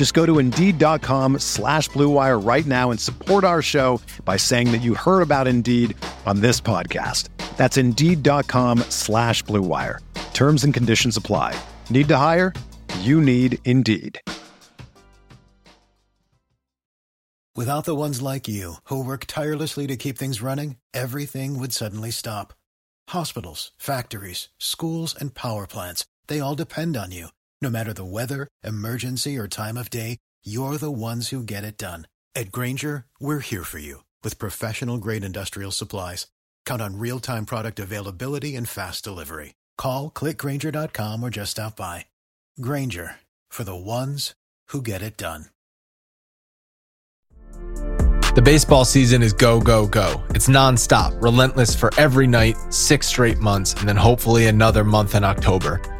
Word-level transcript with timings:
Just 0.00 0.14
go 0.14 0.24
to 0.24 0.38
Indeed.com 0.38 1.40
slash 1.40 1.90
BlueWire 1.90 2.42
right 2.42 2.64
now 2.64 2.90
and 2.90 2.98
support 2.98 3.44
our 3.44 3.60
show 3.60 4.00
by 4.24 4.38
saying 4.38 4.72
that 4.72 4.80
you 4.80 4.94
heard 4.94 5.20
about 5.20 5.46
Indeed 5.46 5.94
on 6.24 6.40
this 6.40 6.58
podcast. 6.58 7.28
That's 7.58 7.76
Indeed.com 7.76 8.78
slash 8.88 9.44
BlueWire. 9.44 9.98
Terms 10.32 10.64
and 10.64 10.72
conditions 10.72 11.18
apply. 11.18 11.54
Need 11.90 12.08
to 12.08 12.16
hire? 12.16 12.54
You 13.00 13.20
need 13.20 13.58
Indeed. 13.66 14.18
Without 17.54 17.84
the 17.84 17.94
ones 17.94 18.22
like 18.22 18.48
you, 18.48 18.76
who 18.84 19.04
work 19.04 19.26
tirelessly 19.26 19.86
to 19.86 19.96
keep 19.98 20.16
things 20.16 20.40
running, 20.40 20.76
everything 20.94 21.58
would 21.58 21.74
suddenly 21.74 22.10
stop. 22.10 22.54
Hospitals, 23.08 23.72
factories, 23.76 24.48
schools, 24.56 25.14
and 25.14 25.34
power 25.34 25.66
plants, 25.66 26.06
they 26.26 26.40
all 26.40 26.54
depend 26.54 26.96
on 26.96 27.12
you. 27.12 27.28
No 27.62 27.68
matter 27.68 27.92
the 27.92 28.06
weather, 28.06 28.48
emergency, 28.64 29.36
or 29.36 29.46
time 29.46 29.76
of 29.76 29.90
day, 29.90 30.16
you're 30.42 30.78
the 30.78 30.90
ones 30.90 31.28
who 31.28 31.42
get 31.42 31.62
it 31.62 31.76
done. 31.76 32.06
At 32.34 32.50
Grainger, 32.50 33.04
we're 33.20 33.40
here 33.40 33.64
for 33.64 33.78
you 33.78 34.04
with 34.24 34.38
professional 34.38 34.96
grade 34.96 35.24
industrial 35.24 35.70
supplies. 35.70 36.26
Count 36.64 36.80
on 36.80 36.98
real 36.98 37.20
time 37.20 37.44
product 37.44 37.78
availability 37.78 38.56
and 38.56 38.66
fast 38.66 39.04
delivery. 39.04 39.54
Call 39.76 40.10
clickgrainger.com 40.10 41.22
or 41.22 41.28
just 41.28 41.52
stop 41.52 41.76
by. 41.76 42.06
Grainger 42.60 43.16
for 43.50 43.64
the 43.64 43.76
ones 43.76 44.34
who 44.68 44.80
get 44.80 45.02
it 45.02 45.18
done. 45.18 45.46
The 48.36 48.42
baseball 48.42 48.84
season 48.84 49.22
is 49.22 49.32
go, 49.32 49.60
go, 49.60 49.86
go. 49.86 50.22
It's 50.30 50.48
nonstop, 50.48 51.20
relentless 51.20 51.74
for 51.74 51.90
every 51.98 52.28
night, 52.28 52.56
six 52.72 53.08
straight 53.08 53.38
months, 53.38 53.74
and 53.74 53.88
then 53.88 53.96
hopefully 53.96 54.46
another 54.46 54.84
month 54.84 55.16
in 55.16 55.24
October. 55.24 55.99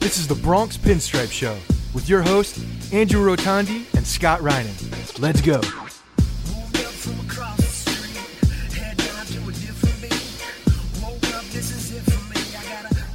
This 0.00 0.16
is 0.16 0.26
the 0.26 0.34
Bronx 0.34 0.78
Pinstripe 0.78 1.30
Show 1.30 1.58
with 1.92 2.08
your 2.08 2.22
hosts, 2.22 2.64
Andrew 2.90 3.20
Rotondi 3.20 3.84
and 3.94 4.06
Scott 4.06 4.40
Reinen. 4.40 5.20
Let's 5.20 5.42
go. 5.42 5.60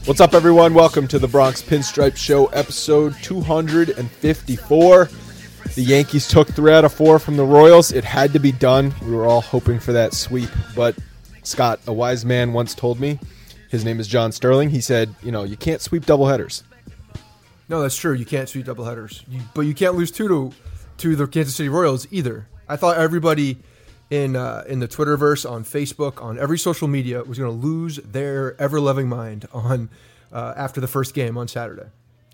What's 0.05 0.21
up, 0.21 0.35
everyone? 0.35 0.75
Welcome 0.75 1.07
to 1.07 1.17
the 1.17 1.27
Bronx 1.27 1.63
Pinstripe 1.63 2.15
Show, 2.15 2.45
episode 2.47 3.15
254. 3.23 5.09
The 5.73 5.81
Yankees 5.81 6.27
took 6.27 6.47
three 6.49 6.71
out 6.71 6.85
of 6.85 6.93
four 6.93 7.17
from 7.17 7.35
the 7.35 7.45
Royals. 7.45 7.91
It 7.91 8.03
had 8.03 8.31
to 8.33 8.39
be 8.39 8.51
done. 8.51 8.93
We 9.01 9.15
were 9.15 9.25
all 9.25 9.41
hoping 9.41 9.79
for 9.79 9.91
that 9.93 10.13
sweep. 10.13 10.51
But, 10.75 10.95
Scott, 11.41 11.79
a 11.87 11.93
wise 11.93 12.23
man 12.23 12.53
once 12.53 12.75
told 12.75 12.99
me, 12.99 13.19
his 13.69 13.83
name 13.83 13.99
is 13.99 14.07
John 14.07 14.31
Sterling, 14.31 14.69
he 14.69 14.81
said, 14.81 15.15
you 15.23 15.31
know, 15.31 15.43
you 15.43 15.57
can't 15.57 15.81
sweep 15.81 16.05
doubleheaders. 16.05 16.61
No, 17.67 17.81
that's 17.81 17.95
true. 17.95 18.13
You 18.13 18.25
can't 18.25 18.47
sweep 18.47 18.65
doubleheaders, 18.65 19.23
you, 19.27 19.41
but 19.53 19.61
you 19.61 19.73
can't 19.73 19.95
lose 19.95 20.11
two 20.11 20.27
to 20.27 20.53
to 20.97 21.15
the 21.15 21.27
Kansas 21.27 21.55
City 21.55 21.69
Royals 21.69 22.07
either. 22.11 22.47
I 22.67 22.75
thought 22.75 22.97
everybody 22.97 23.57
in 24.09 24.35
uh, 24.35 24.63
in 24.67 24.79
the 24.79 24.87
Twitterverse, 24.87 25.49
on 25.49 25.63
Facebook, 25.63 26.21
on 26.21 26.39
every 26.39 26.57
social 26.57 26.87
media 26.87 27.23
was 27.23 27.37
going 27.37 27.49
to 27.49 27.67
lose 27.67 27.97
their 27.97 28.59
ever 28.61 28.79
loving 28.79 29.07
mind 29.07 29.47
on 29.53 29.89
uh, 30.31 30.53
after 30.55 30.79
the 30.79 30.87
first 30.87 31.13
game 31.13 31.37
on 31.37 31.47
Saturday. 31.47 31.89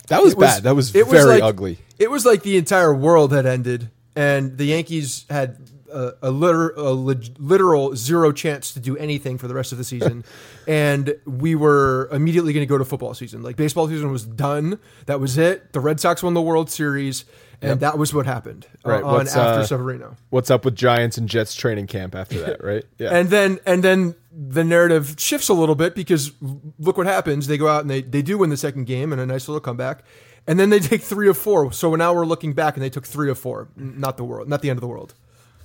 That 0.08 0.24
was, 0.24 0.36
bad. 0.36 0.64
That 0.64 0.76
was 0.76 0.90
very 0.90 1.06
like, 1.08 1.44
ugly. 1.44 1.80
It 1.98 2.12
was 2.12 2.26
like 2.26 2.44
the 2.44 2.58
entire 2.58 2.94
world 2.94 3.32
had 3.32 3.46
ended, 3.46 3.90
and 4.14 4.58
the 4.58 4.66
Yankees 4.66 5.26
had 5.30 5.58
a, 5.92 6.14
a, 6.22 6.32
liter, 6.32 6.70
a 6.72 6.92
literal 6.92 7.96
zero 7.96 8.32
chance 8.32 8.74
to 8.74 8.80
do 8.80 8.98
anything 8.98 9.38
for 9.38 9.48
the 9.48 9.54
rest 9.54 9.72
of 9.72 9.78
the 9.78 9.84
season. 9.84 10.24
and 10.68 11.16
we 11.26 11.56
were 11.56 12.10
immediately 12.12 12.54
going 12.54 12.66
to 12.66 12.70
go 12.70 12.78
to 12.78 12.86
football 12.86 13.14
season. 13.14 13.44
Like 13.44 13.56
baseball 13.56 13.88
season 13.88 14.12
was 14.12 14.26
done. 14.26 14.80
That 15.06 15.20
was 15.20 15.38
it. 15.38 15.74
The 15.74 15.80
Red 15.80 16.00
Sox 16.00 16.24
won 16.24 16.34
the 16.34 16.42
World 16.42 16.70
Series. 16.70 17.26
And 17.64 17.70
yep. 17.70 17.80
that 17.80 17.98
was 18.00 18.12
what 18.12 18.26
happened 18.26 18.66
uh, 18.84 18.90
right. 18.90 19.04
on 19.04 19.14
what's, 19.14 19.36
after 19.36 19.62
uh, 19.62 19.66
Severino. 19.66 20.18
What's 20.32 20.50
up 20.50 20.66
with 20.66 20.76
Giants 20.76 21.20
and 21.20 21.30
Jets 21.30 21.54
training 21.54 21.86
camp 21.86 22.16
after 22.16 22.40
that, 22.40 22.64
right? 22.64 22.84
Yeah. 22.98 23.16
and 23.16 23.30
then 23.30 23.60
and 23.68 23.84
then 23.84 24.16
the 24.32 24.64
narrative 24.64 25.16
shifts 25.20 25.48
a 25.48 25.54
little 25.54 25.76
bit 25.76 25.94
because 25.94 26.32
look 26.80 26.98
what 26.98 27.06
happens. 27.06 27.46
They 27.46 27.60
go 27.60 27.68
out 27.68 27.82
and 27.82 27.90
they, 27.90 28.02
they 28.02 28.24
do 28.24 28.40
win 28.40 28.50
the 28.50 28.58
second 28.58 28.86
game 28.86 29.12
and 29.12 29.22
a 29.22 29.28
nice 29.28 29.48
little 29.48 29.60
comeback. 29.60 30.04
And 30.48 30.60
then 30.60 30.70
they 30.72 30.80
take 30.80 31.02
three 31.02 31.30
of 31.30 31.38
four. 31.38 31.72
So 31.72 31.94
now 31.96 32.14
we're 32.14 32.26
looking 32.26 32.54
back 32.54 32.76
and 32.76 32.84
they 32.84 32.90
took 32.90 33.06
three 33.06 33.30
of 33.30 33.38
four. 33.38 33.68
Not 33.76 34.18
the 34.18 34.24
world, 34.24 34.48
not 34.50 34.62
the 34.62 34.70
end 34.70 34.78
of 34.78 34.82
the 34.82 34.88
world. 34.88 35.14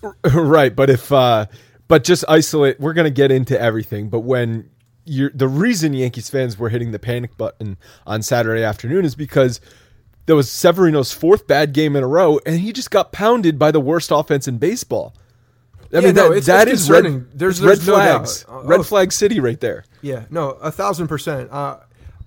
right, 0.35 0.75
but 0.75 0.91
if 0.91 1.11
uh 1.13 1.47
but 1.89 2.05
just 2.05 2.25
isolate 2.29 2.81
we're 2.81 2.93
going 2.93 3.05
to 3.05 3.11
get 3.11 3.31
into 3.31 3.61
everything, 3.61 4.09
but 4.09 4.21
when 4.21 4.71
you're 5.05 5.31
the 5.31 5.49
reason 5.49 5.93
Yankees 5.95 6.29
fans 6.29 6.59
were 6.59 6.69
hitting 6.69 6.91
the 6.91 6.99
panic 6.99 7.37
button 7.37 7.77
on 8.07 8.23
Saturday 8.23 8.63
afternoon 8.63 9.05
is 9.05 9.15
because 9.15 9.61
there 10.27 10.37
was 10.37 10.51
Severino's 10.51 11.13
fourth 11.13 11.47
bad 11.47 11.73
game 11.73 11.95
in 11.97 12.03
a 12.03 12.09
row 12.09 12.41
and 12.45 12.61
he 12.61 12.73
just 12.73 12.91
got 12.91 13.13
pounded 13.13 13.59
by 13.59 13.71
the 13.71 13.81
worst 13.81 14.11
offense 14.11 14.49
in 14.49 14.59
baseball. 14.59 15.15
I 15.93 16.01
yeah, 16.01 16.07
mean 16.07 16.15
no, 16.17 16.29
that, 16.31 16.37
it's, 16.37 16.47
that 16.49 16.69
it's 16.69 16.83
is 16.83 16.91
red, 16.91 17.05
there's, 17.33 17.61
there's 17.61 17.61
red 17.61 17.87
no 17.87 17.95
flags, 17.95 18.45
uh, 18.49 18.63
red 18.65 18.81
oh, 18.81 18.83
flag 18.83 19.13
city 19.13 19.39
right 19.39 19.61
there. 19.61 19.85
Yeah, 20.03 20.25
no, 20.31 20.51
a 20.51 20.73
thousand 20.73 21.07
percent. 21.07 21.51
Uh, 21.53 21.79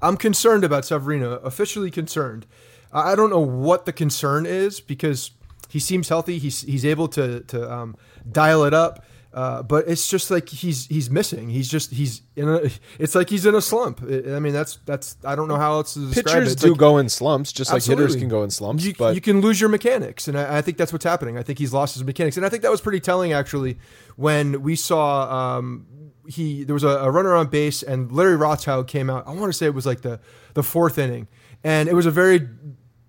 I'm 0.01 0.15
concerned 0.15 0.63
about 0.63 0.86
Severino, 0.86 1.33
officially 1.33 1.92
concerned. 1.92 2.45
I 2.92 3.15
don't 3.15 3.30
know 3.30 3.39
what 3.39 3.86
the 3.86 3.94
concern 3.94 4.45
is 4.45 4.80
because 4.80 5.31
he 5.69 5.80
seems 5.80 6.10
healthy. 6.10 6.38
He's 6.39 6.62
he's 6.62 6.86
able 6.86 7.07
to 7.10 7.42
to 7.42 7.71
um, 7.71 7.95
dial 8.30 8.66
it 8.66 8.74
up. 8.74 9.06
Uh, 9.31 9.62
but 9.62 9.88
it's 9.88 10.07
just 10.07 10.31
like 10.31 10.50
he's 10.50 10.88
he's 10.88 11.07
missing. 11.07 11.50
He's 11.50 11.69
just 11.69 11.92
he's 11.92 12.24
in 12.36 12.50
a. 12.50 12.62
It's 12.98 13.13
like 13.13 13.30
he's 13.30 13.45
in 13.45 13.54
a 13.54 13.62
slump. 13.62 14.01
I 14.01 14.39
mean, 14.39 14.54
that's 14.54 14.80
that's 14.88 15.18
I 15.24 15.36
don't 15.36 15.48
know 15.48 15.57
how 15.57 15.74
else 15.74 15.94
to 15.94 16.00
describe 16.00 16.25
Pitchers 16.25 16.48
it. 16.50 16.54
It's 16.54 16.62
do 16.63 16.69
like- 16.71 16.80
go 16.80 16.98
in 16.98 17.10
slumps, 17.10 17.51
just 17.51 17.71
like 17.71 17.83
hitters 17.83 18.16
can 18.16 18.27
go 18.27 18.42
in 18.42 18.50
slumps. 18.50 18.83
you, 18.83 18.95
but 18.98 19.13
you 19.13 19.21
can 19.21 19.42
lose 19.42 19.62
your 19.62 19.69
mechanics, 19.69 20.27
and 20.27 20.36
I, 20.36 20.57
I 20.57 20.62
think 20.63 20.77
that's 20.77 20.92
what's 20.92 21.06
happening. 21.06 21.38
I 21.38 21.44
think 21.44 21.60
he's 21.60 21.72
lost 21.72 21.94
his 21.94 22.04
mechanics, 22.04 22.38
and 22.38 22.45
I 22.45 22.50
think 22.50 22.63
that 22.63 22.72
was 22.72 22.81
pretty 22.81 23.00
telling 23.00 23.31
actually 23.31 23.77
when 24.15 24.63
we 24.63 24.75
saw 24.75 25.56
um, 25.57 25.86
he 26.27 26.63
there 26.63 26.74
was 26.74 26.83
a, 26.83 26.88
a 26.88 27.12
runner 27.12 27.36
on 27.36 27.48
base, 27.50 27.83
and 27.83 28.12
Larry 28.12 28.36
Rothschild 28.36 28.88
came 28.88 29.12
out. 29.12 29.27
I 29.27 29.31
want 29.31 29.54
to 29.54 29.54
say 29.54 29.68
it 29.68 29.75
was 29.75 29.86
like 29.86 30.01
the 30.01 30.19
the 30.56 30.63
fourth 30.63 30.98
inning, 30.98 31.27
and 31.63 31.88
it 31.88 31.94
was 31.94 32.07
a 32.07 32.12
very 32.12 32.50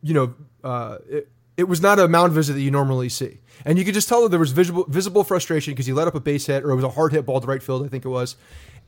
you 0.03 0.13
know 0.13 0.35
uh, 0.63 0.99
it, 1.09 1.31
it 1.61 1.69
was 1.69 1.81
not 1.81 1.99
a 1.99 2.09
mound 2.09 2.33
visit 2.33 2.55
that 2.55 2.63
you 2.63 2.71
normally 2.71 3.09
see, 3.09 3.39
and 3.65 3.79
you 3.79 3.85
could 3.85 3.95
just 3.95 4.09
tell 4.09 4.23
that 4.23 4.31
there 4.31 4.41
was 4.41 4.53
visible 4.53 4.85
visible 4.89 5.25
frustration 5.25 5.73
because 5.73 5.87
he 5.87 5.93
let 5.93 6.09
up 6.09 6.15
a 6.15 6.21
base 6.21 6.47
hit 6.47 6.65
or 6.65 6.71
it 6.71 6.77
was 6.77 6.85
a 6.85 6.91
hard 6.91 7.13
hit 7.13 7.27
ball 7.27 7.41
to 7.41 7.47
right 7.47 7.63
field, 7.63 7.85
I 7.85 7.89
think 7.89 8.05
it 8.05 8.09
was, 8.09 8.37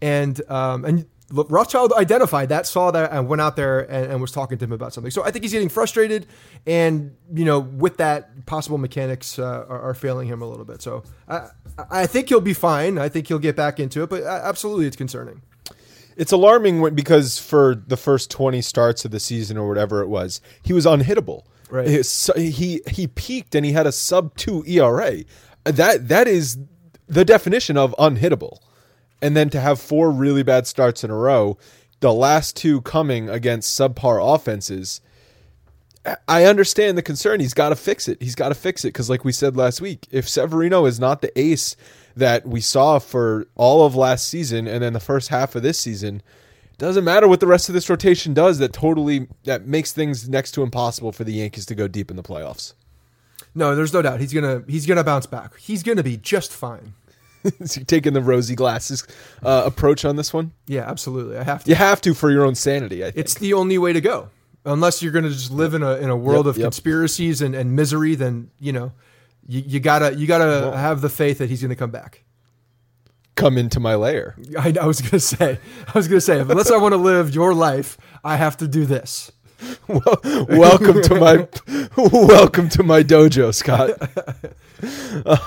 and 0.01 0.41
um, 0.51 0.85
and 0.85 1.07
Rothschild 1.33 1.93
identified 1.95 2.51
that, 2.51 2.67
saw 2.67 2.91
that, 2.91 3.11
and 3.11 3.27
went 3.27 3.41
out 3.41 3.57
there 3.57 3.81
and, 3.81 4.13
and 4.13 4.21
was 4.21 4.33
talking 4.33 4.59
to 4.59 4.65
him 4.65 4.73
about 4.73 4.93
something. 4.93 5.11
So 5.11 5.25
I 5.25 5.31
think 5.31 5.45
he's 5.45 5.53
getting 5.53 5.71
frustrated, 5.71 6.27
and 6.67 7.17
you 7.33 7.45
know, 7.45 7.61
with 7.61 7.97
that, 7.99 8.45
possible 8.47 8.79
mechanics 8.79 9.39
uh, 9.39 9.65
are, 9.69 9.81
are 9.81 9.95
failing 9.95 10.29
him 10.29 10.43
a 10.43 10.49
little 10.49 10.65
bit. 10.65 10.83
So 10.83 11.05
I, 11.29 11.49
I 11.91 12.07
think 12.07 12.29
he'll 12.29 12.41
be 12.41 12.53
fine. 12.53 12.99
I 12.99 13.09
think 13.09 13.29
he'll 13.29 13.39
get 13.39 13.57
back 13.57 13.81
into 13.81 14.03
it, 14.03 14.11
but 14.11 14.23
absolutely, 14.25 14.87
it's 14.87 14.97
concerning. 14.97 15.43
It's 16.17 16.33
alarming 16.33 16.95
because 16.95 17.39
for 17.39 17.75
the 17.75 17.97
first 17.97 18.31
20 18.31 18.61
starts 18.61 19.07
of 19.07 19.11
the 19.11 19.21
season 19.21 19.57
or 19.57 19.67
whatever 19.67 20.03
it 20.03 20.09
was, 20.09 20.43
he 20.63 20.75
was 20.75 20.85
unhittable. 20.85 21.45
Right. 21.73 21.87
His 21.87 22.31
He 22.37 22.83
he 22.87 23.07
peaked 23.07 23.55
and 23.55 23.65
he 23.65 23.73
had 23.73 23.87
a 23.87 23.93
sub 23.93 24.37
2 24.37 24.65
ERA. 24.67 25.25
That 25.65 26.07
that 26.09 26.29
is 26.29 26.59
the 27.09 27.25
definition 27.25 27.79
of 27.79 27.95
unhittable. 27.99 28.59
And 29.23 29.35
then 29.35 29.49
to 29.51 29.61
have 29.61 29.81
four 29.81 30.11
really 30.11 30.43
bad 30.43 30.67
starts 30.67 31.03
in 31.03 31.11
a 31.11 31.17
row, 31.17 31.57
the 32.01 32.13
last 32.13 32.57
two 32.57 32.83
coming 32.83 33.31
against 33.31 33.79
subpar 33.79 34.35
offenses, 34.35 35.01
I 36.29 36.45
understand 36.45 36.99
the 36.99 37.03
concern. 37.03 37.41
He's 37.41 37.55
got 37.55 37.71
to 37.71 37.77
fix 37.77 38.07
it. 38.07 38.21
He's 38.21 38.35
got 38.35 38.51
to 38.51 38.55
fix 38.55 38.85
it 38.85 38.89
because, 38.89 39.09
like 39.09 39.25
we 39.25 39.33
said 39.33 39.57
last 39.57 39.81
week, 39.81 40.07
if 40.11 40.29
Severino 40.29 40.85
is 40.85 41.01
not 41.01 41.23
the 41.23 41.39
ace 41.41 41.75
that 42.15 42.47
we 42.47 42.61
saw 42.61 42.99
for 42.99 43.47
all 43.55 43.87
of 43.87 43.97
last 43.97 44.29
season 44.29 44.69
and 44.69 44.83
then 44.83 44.93
the 44.93 45.01
first 45.01 45.29
half 45.29 45.55
of 45.55 45.63
this 45.63 45.79
season, 45.79 46.21
doesn't 46.87 47.05
matter 47.05 47.29
what 47.29 47.41
the 47.41 47.47
rest 47.47 47.69
of 47.69 47.75
this 47.75 47.89
rotation 47.89 48.35
does. 48.35 48.59
That 48.59 48.73
totally 48.73 49.29
that 49.45 49.67
makes 49.67 49.93
things 49.93 50.29
next 50.29 50.51
to 50.53 50.63
impossible 50.63 51.13
for 51.13 51.25
the 51.25 51.33
Yankees 51.33 51.65
to 51.67 51.75
go 51.75 51.89
deep 51.89 52.11
in 52.11 52.17
the 52.17 52.23
playoffs. 52.23 52.75
No, 53.55 53.75
there's 53.77 53.93
no 53.93 54.03
doubt 54.03 54.21
he's 54.21 54.33
gonna 54.33 54.63
he's 54.67 54.87
gonna 54.87 55.05
bounce 55.05 55.27
back. 55.27 55.57
He's 55.59 55.83
gonna 55.83 56.03
be 56.03 56.17
just 56.17 56.53
fine. 56.53 56.95
Is 57.61 57.75
he 57.75 57.85
taking 57.85 58.13
the 58.13 58.21
rosy 58.23 58.55
glasses 58.55 59.07
uh, 59.43 59.63
approach 59.67 60.05
on 60.05 60.17
this 60.17 60.33
one? 60.33 60.53
Yeah, 60.67 60.89
absolutely. 60.89 61.37
I 61.39 61.43
have 61.43 61.65
to. 61.65 61.71
You 61.71 61.75
have 61.77 62.01
to 62.03 62.15
for 62.15 62.31
your 62.31 62.45
own 62.45 62.55
sanity. 62.55 63.03
I 63.03 63.11
think. 63.11 63.17
It's 63.17 63.35
the 63.35 63.55
only 63.55 63.79
way 63.79 63.93
to 63.93 64.01
go. 64.01 64.31
Unless 64.65 65.03
you're 65.03 65.11
going 65.11 65.25
to 65.25 65.31
just 65.31 65.51
live 65.51 65.75
in 65.75 65.83
a 65.83 65.97
in 65.97 66.09
a 66.09 66.17
world 66.17 66.47
Yep, 66.47 66.51
of 66.55 66.59
yep. 66.59 66.65
conspiracies 66.67 67.43
and, 67.43 67.55
and 67.55 67.75
misery, 67.75 68.15
then 68.15 68.51
you 68.61 68.73
know 68.73 68.93
you, 69.47 69.63
you 69.67 69.81
gotta 69.81 70.15
you 70.15 70.27
gotta 70.29 70.77
have 70.77 71.01
the 71.01 71.09
faith 71.09 71.39
that 71.39 71.51
he's 71.51 71.61
going 71.61 71.71
to 71.71 71.77
come 71.77 71.91
back. 71.91 72.23
Come 73.35 73.59
into 73.59 73.81
my 73.81 73.95
lair. 73.95 74.37
I, 74.59 74.75
I 74.81 74.87
was 74.87 75.01
going 75.01 75.11
to 75.13 75.21
say, 75.21 75.59
I 75.87 75.93
was 75.95 76.09
going 76.09 76.19
to 76.19 76.25
say, 76.25 76.41
unless 76.41 76.71
I 76.71 76.77
want 76.77 76.93
to 76.93 76.99
live 76.99 77.35
your 77.35 77.55
life, 77.55 77.99
I 78.25 78.37
have 78.37 78.57
to 78.59 78.69
do 78.69 78.87
this. 78.87 79.33
Well, 79.87 80.19
welcome 80.49 81.03
to 81.03 81.15
my 81.15 81.49
welcome 81.97 82.69
to 82.71 82.83
my 82.83 83.05
dojo, 83.05 83.55
Scott. 83.55 83.91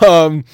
um, 0.01 0.45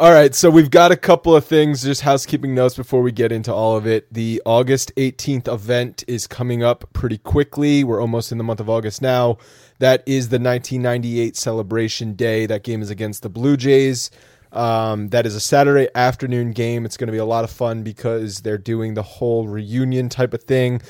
all 0.00 0.12
right, 0.12 0.32
so 0.32 0.48
we've 0.48 0.70
got 0.70 0.92
a 0.92 0.96
couple 0.96 1.34
of 1.34 1.44
things, 1.44 1.82
just 1.82 2.02
housekeeping 2.02 2.54
notes 2.54 2.76
before 2.76 3.02
we 3.02 3.10
get 3.10 3.32
into 3.32 3.52
all 3.52 3.76
of 3.76 3.84
it. 3.84 4.06
The 4.14 4.40
August 4.46 4.92
18th 4.96 5.52
event 5.52 6.04
is 6.06 6.28
coming 6.28 6.62
up 6.62 6.92
pretty 6.92 7.18
quickly. 7.18 7.82
We're 7.82 8.00
almost 8.00 8.30
in 8.30 8.38
the 8.38 8.44
month 8.44 8.60
of 8.60 8.70
August 8.70 9.02
now. 9.02 9.38
That 9.80 10.04
is 10.06 10.28
the 10.28 10.38
1998 10.38 11.36
celebration 11.36 12.12
day. 12.12 12.46
That 12.46 12.62
game 12.62 12.80
is 12.80 12.90
against 12.90 13.22
the 13.22 13.28
Blue 13.28 13.56
Jays. 13.56 14.10
Um, 14.52 15.08
that 15.08 15.26
is 15.26 15.34
a 15.34 15.40
Saturday 15.40 15.88
afternoon 15.94 16.52
game. 16.52 16.84
It's 16.86 16.96
going 16.96 17.08
to 17.08 17.12
be 17.12 17.18
a 17.18 17.24
lot 17.24 17.44
of 17.44 17.50
fun 17.50 17.82
because 17.82 18.40
they're 18.40 18.56
doing 18.58 18.94
the 18.94 19.02
whole 19.02 19.46
reunion 19.48 20.08
type 20.08 20.32
of 20.34 20.42
thing 20.44 20.80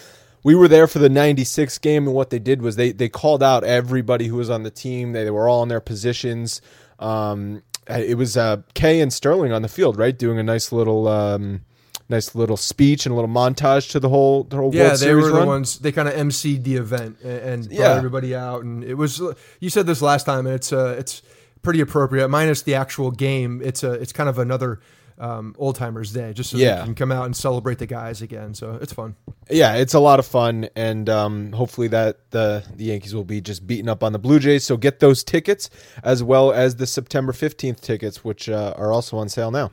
we 0.44 0.54
were 0.54 0.68
there 0.68 0.86
for 0.86 1.00
the 1.00 1.08
96 1.08 1.76
game 1.78 2.06
and 2.06 2.14
what 2.14 2.30
they 2.30 2.38
did 2.38 2.62
was 2.62 2.76
they 2.76 2.92
they 2.92 3.08
called 3.08 3.42
out 3.42 3.64
everybody 3.64 4.28
who 4.28 4.36
was 4.36 4.48
on 4.48 4.62
the 4.62 4.70
team 4.70 5.12
they, 5.12 5.24
they 5.24 5.30
were 5.32 5.48
all 5.48 5.64
in 5.64 5.68
their 5.68 5.80
positions 5.80 6.62
um, 7.00 7.60
it 7.88 8.16
was 8.16 8.36
uh, 8.36 8.58
Kay 8.74 9.00
and 9.00 9.12
Sterling 9.12 9.52
on 9.52 9.62
the 9.62 9.68
field 9.68 9.98
right 9.98 10.16
doing 10.16 10.38
a 10.38 10.42
nice 10.44 10.70
little 10.70 11.08
um, 11.08 11.62
nice 12.08 12.34
little 12.36 12.56
speech 12.56 13.04
and 13.04 13.12
a 13.12 13.16
little 13.16 13.28
montage 13.30 13.90
to 13.90 14.00
the 14.00 14.08
whole 14.08 14.44
the 14.44 14.56
whole 14.56 14.72
Yeah, 14.74 14.82
World 14.84 14.92
they 14.92 14.96
Series 15.06 15.24
were 15.24 15.32
run. 15.32 15.40
the 15.40 15.46
ones. 15.46 15.78
They 15.80 15.90
kind 15.92 16.08
of 16.08 16.14
emceed 16.14 16.62
the 16.62 16.76
event 16.76 17.18
and, 17.22 17.32
and 17.40 17.68
brought 17.68 17.78
Yeah. 17.78 17.94
everybody 17.96 18.34
out, 18.34 18.62
and 18.62 18.84
it 18.84 18.94
was. 18.94 19.20
You 19.60 19.70
said 19.70 19.86
this 19.86 20.00
last 20.02 20.24
time, 20.24 20.46
and 20.46 20.54
it's 20.54 20.72
uh, 20.72 20.96
it's 20.98 21.22
pretty 21.62 21.80
appropriate. 21.80 22.28
Minus 22.28 22.62
the 22.62 22.74
actual 22.74 23.10
game, 23.10 23.60
it's 23.64 23.82
a 23.82 23.92
it's 23.92 24.12
kind 24.12 24.28
of 24.28 24.38
another 24.38 24.80
um, 25.20 25.54
old 25.58 25.74
timers 25.74 26.12
day, 26.12 26.32
just 26.32 26.50
so 26.50 26.56
Yeah. 26.56 26.76
they 26.78 26.84
can 26.84 26.94
come 26.94 27.10
out 27.10 27.26
and 27.26 27.36
celebrate 27.36 27.78
the 27.78 27.86
guys 27.86 28.22
again. 28.22 28.54
So 28.54 28.78
it's 28.80 28.92
fun. 28.92 29.16
yeah, 29.50 29.74
it's 29.74 29.92
a 29.94 29.98
lot 29.98 30.20
of 30.20 30.26
fun, 30.26 30.68
and 30.76 31.08
um, 31.10 31.50
hopefully 31.52 31.88
that 31.88 32.30
the 32.30 32.64
the 32.76 32.84
Yankees 32.84 33.14
will 33.14 33.24
be 33.24 33.40
just 33.40 33.66
beating 33.66 33.88
up 33.88 34.04
on 34.04 34.12
the 34.12 34.18
Blue 34.20 34.38
Jays. 34.38 34.64
So 34.64 34.76
get 34.76 35.00
those 35.00 35.24
tickets 35.24 35.70
as 36.04 36.22
well 36.22 36.52
as 36.52 36.76
the 36.76 36.86
September 36.86 37.32
15th 37.32 37.80
tickets, 37.80 38.22
which 38.24 38.48
uh, 38.48 38.74
are 38.76 38.92
also 38.92 39.16
on 39.18 39.28
sale 39.28 39.50
now. 39.50 39.70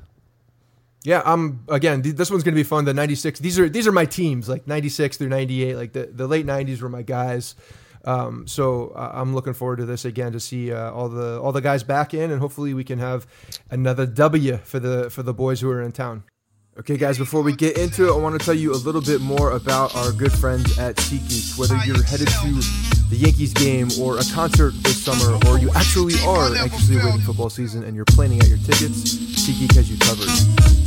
Yeah, 1.03 1.21
I'm 1.23 1.63
again. 1.69 2.01
th- 2.01 2.15
This 2.15 2.31
one's 2.31 2.43
gonna 2.43 2.55
be 2.55 2.63
fun. 2.63 2.85
The 2.85 2.93
'96. 2.95 3.39
These 3.39 3.59
are 3.59 3.69
these 3.69 3.85
are 3.85 3.91
my 3.91 4.05
teams, 4.05 4.49
like 4.49 4.65
'96 4.67 5.17
through 5.17 5.29
'98. 5.29 5.75
Like 5.75 5.93
the, 5.93 6.07
the 6.11 6.25
late 6.25 6.47
'90s 6.47 6.81
were 6.81 6.89
my 6.89 7.03
guys. 7.03 7.53
Um, 8.05 8.47
so 8.47 8.89
uh, 8.89 9.11
I'm 9.13 9.33
looking 9.33 9.53
forward 9.53 9.77
to 9.77 9.85
this 9.85 10.05
again 10.05 10.31
to 10.31 10.39
see 10.39 10.71
uh, 10.71 10.91
all 10.91 11.09
the 11.09 11.39
all 11.41 11.51
the 11.51 11.61
guys 11.61 11.83
back 11.83 12.13
in, 12.13 12.31
and 12.31 12.39
hopefully 12.39 12.73
we 12.73 12.83
can 12.83 12.99
have 12.99 13.27
another 13.69 14.05
W 14.05 14.57
for 14.57 14.79
the 14.79 15.09
for 15.09 15.23
the 15.23 15.33
boys 15.33 15.59
who 15.59 15.69
are 15.71 15.81
in 15.81 15.91
town. 15.91 16.23
Okay, 16.77 16.97
guys, 16.97 17.17
before 17.17 17.41
we 17.41 17.55
get 17.55 17.77
into 17.77 18.09
it, 18.09 18.11
I 18.11 18.17
want 18.17 18.37
to 18.37 18.45
tell 18.45 18.53
you 18.53 18.73
a 18.73 18.75
little 18.75 18.99
bit 18.99 19.21
more 19.21 19.51
about 19.51 19.95
our 19.95 20.11
good 20.11 20.33
friends 20.33 20.77
at 20.77 20.97
SeatGeek. 20.97 21.57
Whether 21.57 21.77
you're 21.85 22.03
headed 22.03 22.27
to 22.27 22.51
the 23.07 23.15
Yankees 23.15 23.53
game 23.53 23.87
or 23.97 24.17
a 24.17 24.23
concert 24.33 24.73
this 24.83 25.01
summer, 25.01 25.39
or 25.47 25.57
you 25.57 25.71
actually 25.73 26.15
are 26.27 26.53
anxiously 26.53 26.99
awaiting 26.99 27.21
football 27.21 27.49
season 27.49 27.85
and 27.85 27.95
you're 27.95 28.03
planning 28.11 28.41
out 28.41 28.49
your 28.49 28.57
tickets, 28.57 29.07
SeatGeek 29.39 29.73
has 29.75 29.89
you 29.89 29.97
covered. 29.99 30.27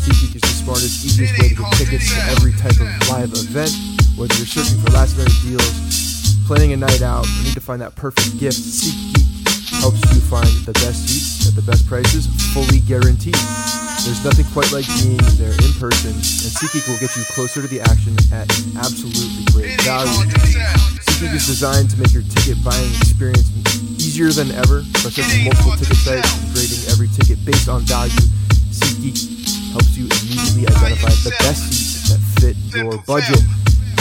SeatGeek 0.05 0.37
is 0.37 0.43
the 0.43 0.55
smartest, 0.61 1.07
easiest 1.07 1.33
way 1.41 1.49
to 1.49 1.55
get 1.55 1.73
tickets 1.73 2.13
to 2.13 2.21
every 2.37 2.53
type 2.53 2.77
of 2.77 3.09
live 3.09 3.33
event. 3.33 3.73
Whether 4.21 4.37
you're 4.37 4.45
searching 4.45 4.77
for 4.85 4.93
last 4.93 5.17
minute 5.17 5.33
deals, 5.41 6.18
planning 6.49 6.73
a 6.73 6.81
night 6.81 7.03
out, 7.05 7.29
or 7.29 7.45
need 7.45 7.53
to 7.53 7.61
find 7.61 7.77
that 7.85 7.93
perfect 7.93 8.41
gift, 8.41 8.57
SeatGeek 8.57 9.85
helps 9.85 10.01
you 10.17 10.21
find 10.33 10.49
the 10.65 10.73
best 10.81 11.05
seats 11.05 11.45
at 11.45 11.53
the 11.53 11.61
best 11.61 11.85
prices, 11.85 12.25
fully 12.57 12.81
guaranteed. 12.89 13.37
There's 14.09 14.25
nothing 14.25 14.49
quite 14.57 14.73
like 14.73 14.89
being 14.97 15.21
there 15.37 15.53
in 15.53 15.73
person, 15.77 16.17
and 16.17 16.49
SeatGeek 16.57 16.89
will 16.89 16.97
get 17.05 17.13
you 17.21 17.29
closer 17.37 17.61
to 17.61 17.69
the 17.69 17.85
action 17.85 18.17
at 18.33 18.49
absolutely 18.81 19.45
great 19.53 19.77
value. 19.85 20.25
SeatGeek 21.05 21.37
is 21.37 21.45
designed 21.45 21.93
to 21.93 22.01
make 22.01 22.17
your 22.17 22.25
ticket 22.25 22.57
buying 22.65 22.97
experience 22.97 23.53
easier 24.01 24.33
than 24.33 24.49
ever. 24.57 24.89
By 25.05 25.13
searching 25.13 25.45
multiple 25.45 25.77
ticket 25.77 26.01
sites 26.01 26.33
and 26.33 26.49
grading 26.57 26.81
every 26.89 27.13
ticket 27.13 27.45
based 27.45 27.69
on 27.69 27.85
value, 27.85 28.25
SeatGeek 28.73 29.77
helps 29.77 29.93
you 30.01 30.09
immediately 30.09 30.65
identify 30.65 31.13
the 31.29 31.37
best 31.45 31.61
seats 31.69 32.09
that 32.09 32.21
fit 32.41 32.57
your 32.73 32.97
budget. 33.05 33.45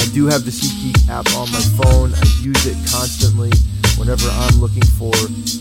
I 0.08 0.10
do 0.16 0.26
have 0.28 0.46
the 0.46 0.56
SeatGeek 0.56 1.10
app 1.12 1.28
on 1.36 1.52
my 1.52 1.60
phone. 1.76 2.16
I 2.16 2.24
use 2.40 2.64
it 2.64 2.80
constantly 2.88 3.52
whenever 4.00 4.24
I'm 4.40 4.56
looking 4.64 4.88
for 4.96 5.12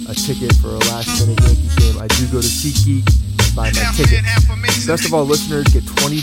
a 0.06 0.14
ticket 0.14 0.54
for 0.62 0.70
a 0.70 0.78
last 0.86 1.10
minute 1.18 1.42
Yankee 1.42 1.66
game. 1.82 1.98
I 1.98 2.06
do 2.14 2.30
go 2.30 2.38
to 2.38 2.46
SeatGeek 2.46 3.02
and 3.10 3.50
buy 3.58 3.74
my 3.74 3.90
ticket. 3.98 4.22
Best 4.86 5.04
of 5.04 5.14
all, 5.14 5.26
listeners 5.26 5.66
get 5.74 5.82
$20 5.82 6.22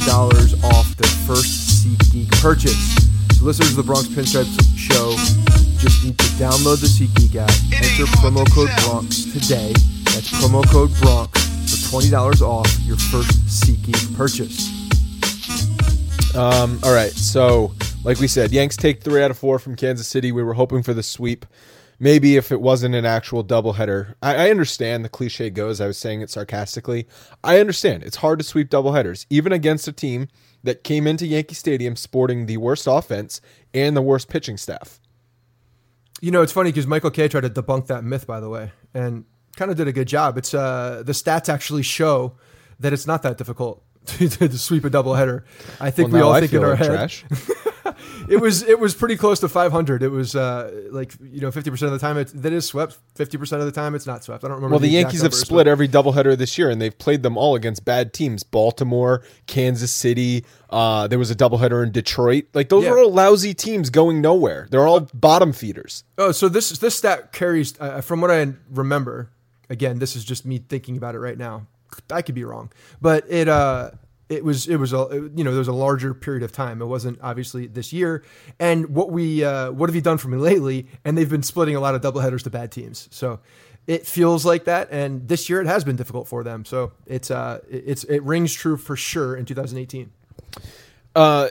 off 0.72 0.96
their 0.96 1.12
first 1.28 1.84
SeatGeek 1.84 2.32
purchase. 2.40 2.96
So 3.36 3.44
listeners 3.44 3.76
of 3.76 3.76
the 3.76 3.84
Bronx 3.84 4.08
Pinstripes 4.08 4.56
show 4.80 5.12
just 5.84 6.06
need 6.08 6.18
to 6.18 6.30
download 6.40 6.80
the 6.80 6.88
SeatGeek 6.88 7.36
app, 7.36 7.52
enter 7.76 8.08
promo 8.24 8.48
code 8.56 8.72
Bronx 8.88 9.28
today. 9.36 9.74
That's 10.16 10.32
promo 10.40 10.64
code 10.72 10.96
Bronx 11.04 11.44
for 11.68 12.00
$20 12.00 12.40
off 12.40 12.72
your 12.88 12.96
first 12.96 13.36
SeatGeek 13.52 14.16
purchase. 14.16 14.72
Um, 16.36 16.80
all 16.84 16.94
right. 16.94 17.12
So, 17.12 17.74
like 18.04 18.20
we 18.20 18.28
said, 18.28 18.52
Yanks 18.52 18.76
take 18.76 19.02
three 19.02 19.24
out 19.24 19.32
of 19.32 19.38
four 19.38 19.60
from 19.60 19.76
Kansas 19.76 20.08
City. 20.08 20.32
We 20.32 20.44
were 20.44 20.54
hoping 20.54 20.84
for 20.84 20.94
the 20.94 21.04
sweep. 21.04 21.46
Maybe 22.00 22.36
if 22.36 22.52
it 22.52 22.60
wasn't 22.60 22.96
an 22.96 23.06
actual 23.06 23.44
doubleheader. 23.44 24.16
I, 24.22 24.48
I 24.48 24.50
understand 24.50 25.06
the 25.06 25.10
cliche 25.10 25.50
goes. 25.50 25.80
I 25.80 25.88
was 25.88 25.98
saying 25.98 26.22
it 26.22 26.30
sarcastically. 26.30 27.08
I 27.44 27.60
understand. 27.60 28.04
It's 28.04 28.18
hard 28.18 28.40
to 28.40 28.46
sweep 28.46 28.70
doubleheaders, 28.70 29.26
even 29.30 29.54
against 29.54 29.88
a 29.88 29.94
team 29.94 30.28
that 30.64 30.84
came 30.84 31.08
into 31.08 31.26
Yankee 31.26 31.56
Stadium 31.56 31.96
sporting 31.96 32.46
the 32.46 32.58
worst 32.58 32.88
offense 32.88 33.40
and 33.74 33.96
the 33.96 34.02
worst 34.02 34.28
pitching 34.28 34.58
staff. 34.58 35.00
You 36.20 36.32
know, 36.32 36.42
it's 36.42 36.54
funny 36.54 36.72
because 36.72 36.88
Michael 36.88 37.12
Kay 37.12 37.28
tried 37.28 37.42
to 37.42 37.50
debunk 37.50 37.88
that 37.88 38.04
myth, 38.04 38.26
by 38.28 38.40
the 38.40 38.50
way, 38.50 38.72
and 38.94 39.26
kind 39.56 39.72
of 39.72 39.78
did 39.78 39.88
a 39.88 39.94
good 39.94 40.08
job. 40.08 40.38
It's 40.38 40.54
uh, 40.54 41.04
the 41.06 41.12
stats 41.12 41.48
actually 41.48 41.84
show 41.84 42.38
that 42.80 42.92
it's 42.92 43.08
not 43.08 43.24
that 43.24 43.38
difficult 43.38 43.84
to, 44.06 44.28
to 44.30 44.58
sweep 44.58 44.84
a 44.84 44.90
doubleheader. 44.90 45.44
I 45.80 45.92
think 45.92 46.12
Well, 46.12 46.22
we 46.22 46.26
all 46.26 46.34
I 46.34 46.40
think 46.42 46.54
in 46.54 46.64
our 46.64 46.72
like 46.72 46.80
head 46.80 46.88
trash. 46.88 47.26
it 48.30 48.38
was 48.38 48.64
it 48.64 48.80
was 48.80 48.94
pretty 48.94 49.16
close 49.18 49.40
to 49.42 49.50
500. 49.50 50.04
It 50.04 50.10
was 50.10 50.36
uh, 50.36 50.88
like 50.92 51.14
you 51.22 51.42
know 51.42 51.52
50 51.52 51.70
percent 51.70 51.94
of 51.94 52.00
the 52.00 52.06
time 52.06 52.18
it 52.18 52.28
that 52.42 52.54
is 52.54 52.66
swept. 52.66 52.98
50 53.16 53.38
percent 53.38 53.62
of 53.62 53.66
the 53.66 53.72
time 53.72 53.96
it's 53.96 54.08
not 54.08 54.24
swept. 54.24 54.44
I 54.44 54.48
don't 54.48 54.56
remember. 54.56 54.74
Well, 54.74 54.80
the, 54.80 54.88
exact 54.88 55.04
Yankees 55.14 55.22
have 55.22 55.32
numbers, 55.32 55.40
split 55.42 55.66
but- 55.66 55.72
every 55.72 55.88
doubleheader 55.88 56.38
this 56.38 56.58
year, 56.58 56.70
and 56.70 56.82
they've 56.82 56.98
played 56.98 57.24
them 57.24 57.38
all 57.38 57.56
against 57.56 57.86
bad 57.86 58.14
teams: 58.14 58.44
Baltimore, 58.44 59.24
Kansas 59.48 59.92
City. 59.92 60.46
Uh, 60.70 61.08
there 61.08 61.20
was 61.20 61.30
a 61.30 61.36
doubleheader 61.36 61.84
in 61.84 61.92
Detroit. 61.92 62.46
Like 62.54 62.70
those 62.70 62.84
Yeah. 62.86 62.92
are 62.92 63.00
all 63.00 63.12
lousy 63.12 63.54
teams 63.54 63.90
going 63.90 64.22
nowhere. 64.22 64.68
They're 64.72 64.88
all 64.88 65.02
bottom 65.14 65.54
feeders. 65.54 66.04
Oh, 66.18 66.32
so 66.32 66.50
this 66.50 66.70
this 66.80 66.96
stat 66.96 67.32
carries 67.32 67.80
uh, 67.80 68.02
from 68.02 68.22
what 68.22 68.32
I 68.32 68.54
remember. 68.72 69.30
Again, 69.70 70.00
this 70.00 70.16
is 70.16 70.24
just 70.26 70.46
me 70.46 70.60
thinking 70.60 70.98
about 70.98 71.16
it 71.16 71.20
right 71.20 71.38
now. 71.38 71.68
I 72.12 72.22
could 72.24 72.36
be 72.36 72.44
wrong, 72.44 72.72
but 73.02 73.26
it 73.30 73.48
uh 73.48 73.92
it 74.30 74.44
was 74.44 74.68
it 74.68 74.78
was 74.78 74.94
a 74.94 75.30
you 75.36 75.44
know 75.44 75.52
there 75.52 75.60
was 75.60 75.68
a 75.68 75.74
larger 75.74 76.14
period 76.14 76.44
of 76.44 76.52
time. 76.52 76.82
It 76.82 76.86
wasn't 76.86 77.20
obviously 77.22 77.68
this 77.68 77.94
year. 77.94 78.24
And 78.60 78.90
what 78.90 79.12
we 79.12 79.44
uh, 79.44 79.72
what 79.72 79.90
have 79.90 79.96
you 79.96 80.02
done 80.02 80.18
for 80.18 80.30
me 80.30 80.38
lately? 80.38 80.88
And 81.04 81.18
they've 81.18 81.30
been 81.30 81.44
splitting 81.44 81.76
a 81.76 81.80
lot 81.80 81.96
of 81.96 82.02
doubleheaders 82.02 82.44
to 82.44 82.50
bad 82.50 82.72
teams. 82.72 83.08
So 83.12 83.40
it 83.86 84.08
feels 84.08 84.46
like 84.46 84.66
that. 84.66 84.90
And 84.92 85.28
this 85.28 85.50
year 85.50 85.62
it 85.62 85.68
has 85.68 85.84
been 85.84 85.96
difficult 85.96 86.28
for 86.28 86.44
them. 86.44 86.66
So 86.66 86.94
it's 87.06 87.30
uh 87.30 87.60
it's 87.70 88.04
it 88.06 88.24
rings 88.24 88.54
true 88.54 88.78
for 88.78 88.96
sure 88.96 89.36
in 89.36 89.46
2018. 89.46 90.12
Uh, 91.16 91.50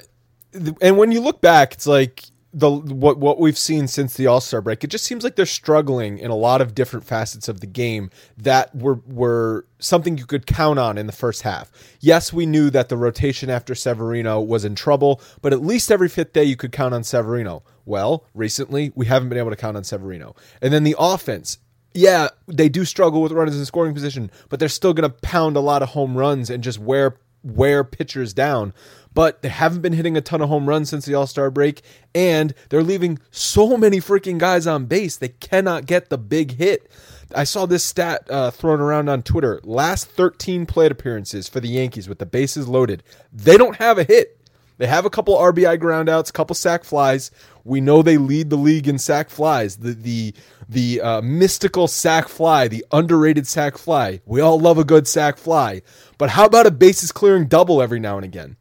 and 0.81 0.99
when 0.99 1.12
you 1.12 1.21
look 1.21 1.41
back, 1.41 1.75
it's 1.75 1.87
like 1.87 2.25
the 2.54 2.71
what 2.71 3.18
what 3.18 3.38
we've 3.40 3.56
seen 3.56 3.88
since 3.88 4.14
the 4.14 4.26
All 4.26 4.40
Star 4.40 4.61
break. 4.61 4.85
It 4.85 4.88
just 4.88 5.04
seems 5.04 5.25
like 5.25 5.37
they're 5.37 5.47
struggling 5.47 6.18
in 6.18 6.30
a 6.30 6.37
lot 6.37 6.61
of 6.61 6.75
different 6.75 7.04
facets 7.04 7.49
of 7.49 7.61
the 7.61 7.66
game 7.66 8.11
that 8.37 8.75
were 8.75 9.00
were 9.06 9.66
something 9.78 10.18
you 10.18 10.26
could 10.26 10.47
count 10.47 10.78
on 10.78 10.99
in 10.99 11.06
the 11.06 11.12
first 11.12 11.42
half. 11.42 11.73
Yes, 12.00 12.32
we 12.32 12.44
knew 12.44 12.68
that 12.71 12.88
the 12.88 12.97
rotation 12.97 13.49
after 13.49 13.75
Severino 13.75 14.40
was 14.40 14.64
in 14.64 14.75
trouble, 14.75 15.21
but 15.40 15.52
at 15.52 15.62
least 15.62 15.90
every 15.90 16.09
fifth 16.09 16.32
day 16.32 16.44
you 16.44 16.56
could 16.56 16.73
count 16.73 16.92
on 16.94 17.04
Severino. 17.04 17.62
Well, 17.87 18.26
recently 18.35 18.92
we 18.94 19.06
haven't 19.06 19.30
been 19.30 19.38
able 19.38 19.50
to 19.50 19.56
count 19.56 19.76
on 19.76 19.85
Severino, 19.85 20.37
and 20.61 20.73
then 20.73 20.85
the 20.85 20.97
offense. 20.99 21.59
Yeah, 21.94 22.28
they 22.49 22.71
do 22.71 22.87
struggle 22.87 23.21
with 23.21 23.32
runners 23.32 23.59
in 23.59 23.66
scoring 23.66 23.92
position, 23.92 24.30
but 24.49 24.59
they're 24.59 24.71
still 24.71 24.94
going 24.94 25.11
to 25.11 25.14
pound 25.14 25.56
a 25.56 25.61
lot 25.61 25.82
of 25.82 25.90
home 25.90 26.16
runs 26.16 26.49
and 26.49 26.64
just 26.64 26.78
wear 26.78 27.16
wear 27.42 27.85
pitchers 27.85 28.32
down. 28.32 28.73
But 29.14 29.42
they 29.42 29.49
haven't 29.49 29.83
been 29.83 29.92
hitting 29.92 30.16
a 30.16 30.21
ton 30.21 30.40
of 30.40 30.49
home 30.49 30.69
runs 30.69 30.88
since 30.90 31.04
the 31.04 31.14
All 31.14 31.26
Star 31.26 31.50
break, 31.50 31.83
and 32.14 32.54
they're 32.69 32.83
leaving 32.83 33.19
so 33.31 33.76
many 33.76 33.99
freaking 33.99 34.38
guys 34.38 34.66
on 34.66 34.87
base. 34.87 35.16
They 35.16 35.28
cannot 35.28 35.87
get 35.87 36.09
the 36.09 36.19
big 36.19 36.57
hit. 36.57 36.90
I 37.35 37.45
saw 37.45 37.66
this 37.66 37.85
stat 37.85 38.26
uh, 38.31 38.50
thrown 38.50 38.81
around 38.81 39.09
on 39.09 39.23
Twitter. 39.23 39.61
Last 39.64 40.09
13 40.09 40.66
plate 40.66 40.92
appearances 40.92 41.49
for 41.49 41.61
the 41.61 41.69
Yankees 41.69 42.09
with 42.09 42.19
the 42.19 42.26
bases 42.26 42.69
loaded, 42.69 43.02
they 43.33 43.57
don't 43.57 43.76
have 43.76 43.99
a 43.99 44.04
hit. 44.04 44.38
They 44.78 44.87
have 44.87 45.04
a 45.04 45.11
couple 45.11 45.37
RBI 45.37 45.78
groundouts, 45.78 46.31
a 46.31 46.33
couple 46.33 46.54
sac 46.54 46.83
flies. 46.83 47.31
We 47.64 47.81
know 47.81 48.02
they 48.02 48.16
lead 48.16 48.50
the 48.50 48.57
league 48.57 48.88
in 48.88 48.99
sac 48.99 49.31
flies. 49.31 49.76
The 49.76 49.92
the 49.92 50.35
the 50.69 51.00
uh, 51.00 51.21
mystical 51.21 51.87
sac 51.87 52.28
fly, 52.28 52.66
the 52.69 52.85
underrated 52.90 53.47
sac 53.47 53.78
fly. 53.78 54.21
We 54.26 54.40
all 54.40 54.59
love 54.59 54.78
a 54.78 54.85
good 54.85 55.07
sac 55.07 55.37
fly, 55.37 55.83
but 56.19 56.31
how 56.31 56.47
about 56.47 56.66
a 56.66 56.71
bases 56.71 57.12
clearing 57.12 57.47
double 57.47 57.81
every 57.81 58.00
now 58.00 58.16
and 58.16 58.25
again? 58.25 58.57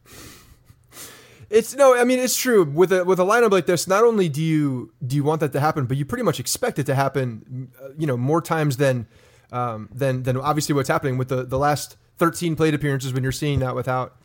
It's 1.52 1.76
no, 1.76 1.94
I 1.96 2.06
mean 2.06 2.20
it's 2.20 2.38
true 2.38 2.64
with 2.64 2.94
a 2.94 3.04
with 3.04 3.20
a 3.20 3.24
lineup 3.24 3.52
like 3.52 3.66
this. 3.66 3.86
Not 3.86 4.06
only 4.06 4.30
do 4.30 4.42
you 4.42 4.94
do 5.06 5.18
you 5.18 5.24
want 5.24 5.42
that 5.42 5.52
to 5.52 5.60
happen, 5.60 5.86
but 5.86 5.98
you 5.98 6.06
pretty 6.06 6.24
much 6.24 6.40
expect 6.40 6.80
it 6.80 6.86
to 6.86 6.96
happen. 6.96 7.72
uh, 7.84 7.90
You 7.98 8.08
know, 8.08 8.16
more 8.16 8.42
times 8.42 8.78
than 8.78 9.06
um, 9.52 9.90
than 9.94 10.24
than 10.24 10.38
obviously 10.38 10.74
what's 10.74 10.88
happening 10.88 11.18
with 11.18 11.28
the 11.28 11.44
the 11.44 11.58
last 11.60 11.98
13 12.20 12.56
plate 12.56 12.74
appearances 12.74 13.14
when 13.14 13.22
you're 13.22 13.34
seeing 13.34 13.60
that 13.60 13.76
without 13.76 14.16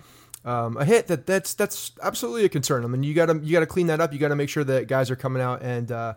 um, 0.44 0.76
a 0.76 0.84
hit. 0.84 1.08
That 1.08 1.26
that's 1.26 1.54
that's 1.54 1.90
absolutely 2.00 2.44
a 2.44 2.48
concern. 2.48 2.84
I 2.84 2.86
mean, 2.86 3.02
you 3.02 3.12
got 3.12 3.26
to 3.26 3.40
you 3.42 3.52
got 3.52 3.60
to 3.60 3.66
clean 3.66 3.88
that 3.88 4.00
up. 4.00 4.12
You 4.12 4.20
got 4.20 4.28
to 4.28 4.36
make 4.36 4.48
sure 4.48 4.62
that 4.62 4.86
guys 4.86 5.10
are 5.10 5.16
coming 5.16 5.42
out 5.42 5.62
and. 5.62 5.90
Uh, 5.90 6.14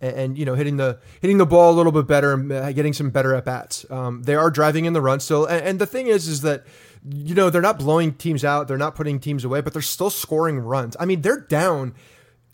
and, 0.00 0.16
and, 0.16 0.38
you 0.38 0.44
know 0.44 0.54
hitting 0.54 0.76
the 0.76 0.98
hitting 1.20 1.38
the 1.38 1.46
ball 1.46 1.72
a 1.72 1.76
little 1.76 1.92
bit 1.92 2.08
better 2.08 2.32
and 2.32 2.50
uh, 2.50 2.72
getting 2.72 2.92
some 2.92 3.10
better 3.10 3.32
at 3.32 3.44
bats. 3.44 3.86
Um, 3.90 4.24
they 4.24 4.34
are 4.34 4.50
driving 4.50 4.86
in 4.86 4.92
the 4.92 5.00
run 5.00 5.20
still, 5.20 5.46
and, 5.46 5.64
and 5.64 5.78
the 5.78 5.86
thing 5.86 6.08
is, 6.08 6.26
is 6.26 6.40
that 6.42 6.64
you 7.04 7.34
know 7.34 7.50
they're 7.50 7.62
not 7.62 7.78
blowing 7.78 8.14
teams 8.14 8.44
out, 8.44 8.68
they're 8.68 8.78
not 8.78 8.94
putting 8.94 9.20
teams 9.20 9.44
away, 9.44 9.60
but 9.60 9.72
they're 9.72 9.82
still 9.82 10.10
scoring 10.10 10.58
runs. 10.58 10.96
I 10.98 11.04
mean, 11.04 11.20
they're 11.22 11.40
down. 11.40 11.94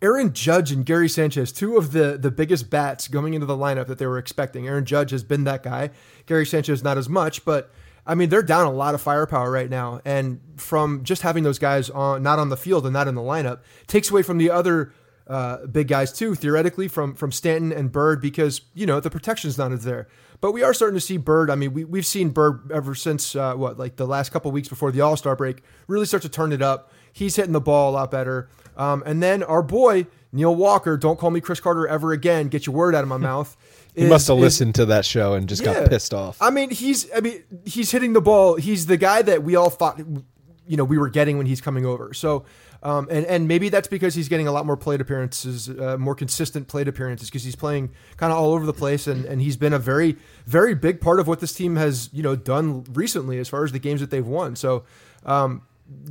Aaron 0.03 0.33
Judge 0.33 0.73
and 0.73 0.87
Gary 0.87 1.09
Sanchez, 1.09 1.53
two 1.53 1.77
of 1.77 1.93
the 1.93 2.19
the 2.21 2.31
biggest 2.31 2.71
bats 2.71 3.07
going 3.07 3.35
into 3.35 3.47
the 3.47 3.57
lineup 3.57 3.87
that 3.87 3.99
they 3.99 4.07
were 4.07 4.19
expecting. 4.19 4.67
Aaron 4.67 4.85
Judge 4.85 5.11
has 5.11 5.23
been 5.23 5.45
that 5.45 5.63
guy. 5.63 5.91
Gary 6.27 6.47
Sanchez 6.47 6.83
not 6.83 6.99
as 6.99 7.09
much, 7.09 7.45
but 7.45 7.71
I 8.07 8.15
mean 8.15 8.31
they're 8.31 8.43
down 8.43 8.67
a 8.67 8.73
lot 8.73 8.95
of 8.95 9.03
firepower 9.03 9.51
right 9.51 9.69
now, 9.69 10.01
and 10.05 10.41
from 10.57 11.05
just 11.05 11.23
having 11.23 11.45
those 11.45 11.59
guys 11.59 11.91
on 11.91 12.23
not 12.23 12.39
on 12.39 12.49
the 12.49 12.57
field 12.57 12.87
and 12.87 12.93
not 12.95 13.09
in 13.09 13.15
the 13.15 13.21
lineup 13.21 13.61
takes 13.87 14.11
away 14.11 14.23
from 14.23 14.39
the 14.39 14.51
other 14.51 14.93
uh, 15.31 15.65
big 15.67 15.89
guys 15.89 16.13
too, 16.13 16.35
theoretically 16.35 16.89
from 16.89 17.15
from 17.15 17.31
Stanton 17.33 17.73
and 17.73 17.93
Bird 17.93 18.21
because 18.21 18.63
you 18.75 18.85
know 18.85 18.99
the 19.01 19.11
protection's 19.11 19.57
not 19.57 19.71
as 19.73 19.85
there. 19.85 20.09
But 20.41 20.53
we 20.53 20.63
are 20.63 20.73
starting 20.75 20.97
to 20.97 21.01
see 21.01 21.19
Bird. 21.19 21.51
I 21.51 21.55
mean, 21.55 21.73
we 21.73 21.85
we've 21.85 22.05
seen 22.07 22.31
Bird 22.31 22.71
ever 22.73 22.95
since 22.95 23.37
uh, 23.37 23.55
what 23.55 23.79
like 23.79 23.97
the 23.97 24.07
last 24.07 24.31
couple 24.33 24.51
weeks 24.51 24.69
before 24.69 24.91
the 24.91 25.01
All 25.03 25.17
Star 25.17 25.37
break 25.37 25.63
really 25.87 26.05
start 26.07 26.23
to 26.25 26.29
turn 26.29 26.53
it 26.53 26.63
up. 26.63 26.91
He's 27.13 27.37
hitting 27.37 27.53
the 27.53 27.61
ball 27.61 27.91
a 27.91 27.93
lot 27.93 28.11
better. 28.11 28.49
Um, 28.77 29.03
and 29.07 29.23
then 29.23 29.43
our 29.43 29.63
boy 29.63 30.07
Neil 30.33 30.55
Walker, 30.55 30.97
don't 30.97 31.19
call 31.19 31.31
me 31.31 31.41
Chris 31.41 31.61
Carter 31.61 31.87
ever 31.87 32.13
again. 32.13 32.49
Get 32.49 32.67
your 32.67 32.75
word 32.75 32.95
out 32.95 33.03
of 33.03 33.09
my 33.09 33.17
mouth. 33.31 33.57
He 33.95 34.03
is- 34.03 34.09
must 34.11 34.29
have 34.29 34.39
is- 34.39 34.43
listened 34.43 34.75
to 34.77 34.87
that 34.87 35.05
show 35.05 35.35
and 35.35 35.49
just 35.49 35.63
yeah. 35.63 35.75
got 35.75 35.91
pissed 35.91 36.15
off. 36.15 36.39
I 36.41 36.51
mean, 36.51 36.71
he's 36.71 37.09
I 37.15 37.21
mean 37.21 37.45
he's 37.65 37.91
hitting 37.91 38.15
the 38.15 38.21
ball. 38.21 38.57
He's 38.57 38.87
the 38.87 38.97
guy 38.97 39.23
that 39.23 39.43
we 39.45 39.55
all 39.57 39.71
thought 39.71 40.01
you 40.71 40.77
know 40.77 40.85
we 40.85 40.97
were 40.99 41.09
getting 41.11 41.37
when 41.39 41.47
he's 41.47 41.61
coming 41.61 41.85
over. 41.85 42.15
So 42.15 42.45
um, 42.83 43.09
and 43.11 43.27
and 43.27 43.47
maybe 43.49 43.69
that's 43.69 43.89
because 43.89 44.15
he's 44.15 44.29
getting 44.29 44.47
a 44.49 44.53
lot 44.53 44.65
more 44.65 44.77
plate 44.77 45.01
appearances, 45.01 45.69
uh, 45.69 45.97
more 45.99 46.15
consistent 46.15 46.69
plate 46.69 46.89
appearances 46.89 47.29
because 47.29 47.45
he's 47.45 47.57
playing 47.57 47.91
kind 48.17 48.33
of 48.33 48.39
all 48.39 48.53
over 48.53 48.65
the 48.65 48.73
place 48.73 49.07
and 49.07 49.25
and 49.27 49.43
he's 49.43 49.57
been 49.57 49.73
a 49.75 49.79
very 49.79 50.17
very 50.47 50.75
big 50.75 51.01
part 51.01 51.21
of 51.21 51.27
what 51.27 51.41
this 51.41 51.53
team 51.53 51.77
has 51.77 52.09
you 52.13 52.23
know 52.23 52.37
done 52.37 52.85
recently 52.93 53.39
as 53.39 53.49
far 53.49 53.65
as 53.65 53.73
the 53.73 53.79
games 53.79 54.01
that 54.01 54.11
they've 54.11 54.27
won. 54.27 54.57
So. 54.57 54.85
Um, 55.27 55.63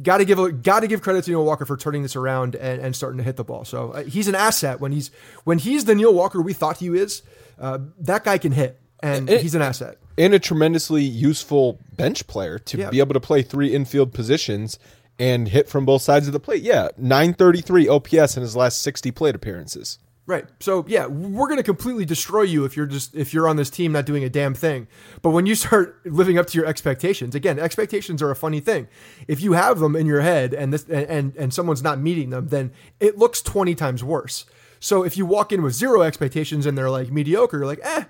Got 0.04 0.18
to 0.18 0.26
give 0.26 0.38
a, 0.40 0.52
got 0.52 0.82
to 0.82 0.88
give 0.88 1.02
credit 1.02 1.24
to 1.24 1.32
Neil 1.32 1.46
Walker 1.46 1.66
for 1.66 1.78
turning 1.78 2.04
this 2.04 2.18
around 2.18 2.54
and, 2.56 2.82
and 2.82 2.94
starting 2.94 3.18
to 3.20 3.24
hit 3.24 3.38
the 3.38 3.46
ball. 3.46 3.64
So 3.64 3.92
uh, 3.92 4.04
he's 4.04 4.28
an 4.28 4.36
asset 4.36 4.82
when 4.82 4.92
he's 4.92 5.10
when 5.46 5.58
he's 5.58 5.86
the 5.86 5.96
Neil 5.96 6.14
Walker 6.14 6.42
we 6.42 6.52
thought 6.52 6.80
he 6.80 6.88
is. 6.90 7.22
Uh, 7.58 7.80
that 8.02 8.26
guy 8.26 8.38
can 8.38 8.52
hit, 8.52 8.78
and 9.02 9.30
It- 9.30 9.40
he's 9.42 9.56
an 9.56 9.62
asset. 9.62 9.96
And 10.20 10.34
a 10.36 10.40
tremendously 10.40 11.02
useful 11.04 11.80
bench 11.96 12.28
player 12.28 12.60
to 12.60 12.78
Yeah. 12.78 12.90
be 12.92 13.00
able 13.00 13.14
to 13.16 13.20
play 13.20 13.42
three 13.42 13.74
infield 13.74 14.14
positions 14.14 14.78
and 15.18 15.48
hit 15.48 15.68
from 15.68 15.86
both 15.86 16.02
sides 16.02 16.28
of 16.28 16.34
the 16.34 16.40
plate. 16.40 16.62
Yeah, 16.62 16.90
933 16.98 17.88
OPS 17.88 18.36
in 18.38 18.42
his 18.44 18.56
last 18.56 18.82
60 18.82 19.12
plate 19.12 19.34
appearances. 19.36 19.98
Right. 20.26 20.46
So 20.60 20.86
yeah, 20.88 21.08
we're 21.08 21.48
going 21.48 21.58
to 21.58 21.64
completely 21.64 22.06
destroy 22.06 22.44
you 22.44 22.64
if 22.64 22.78
you're 22.78 22.86
just 22.86 23.16
if 23.16 23.34
you're 23.34 23.48
on 23.48 23.56
this 23.56 23.72
team 23.72 23.92
not 23.94 24.06
doing 24.06 24.24
a 24.24 24.30
damn 24.30 24.54
thing. 24.54 24.88
But 25.24 25.32
when 25.32 25.48
you 25.48 25.56
start 25.56 26.00
living 26.06 26.38
up 26.38 26.46
to 26.48 26.58
your 26.58 26.68
expectations, 26.68 27.34
again, 27.34 27.58
expectations 27.58 28.22
are 28.22 28.30
a 28.30 28.36
funny 28.36 28.60
thing. 28.60 28.88
If 29.28 29.42
you 29.42 29.54
have 29.54 29.80
them 29.80 29.96
in 29.96 30.06
your 30.06 30.22
head 30.22 30.54
and 30.54 30.72
this 30.72 30.84
and 30.84 31.08
and, 31.10 31.36
and 31.36 31.52
someone's 31.54 31.82
not 31.82 32.00
meeting 32.00 32.30
them, 32.30 32.50
then 32.50 32.72
it 33.00 33.18
looks 33.18 33.42
20 33.42 33.74
times 33.74 34.04
worse. 34.04 34.46
So 34.80 35.04
if 35.04 35.18
you 35.18 35.26
walk 35.26 35.52
in 35.52 35.64
with 35.64 35.74
zero 35.74 36.04
expectations 36.04 36.68
and 36.68 36.78
they're 36.78 36.92
like 36.92 37.12
mediocre, 37.12 37.58
you're 37.58 37.66
like, 37.66 37.82
"Eh, 37.84 38.04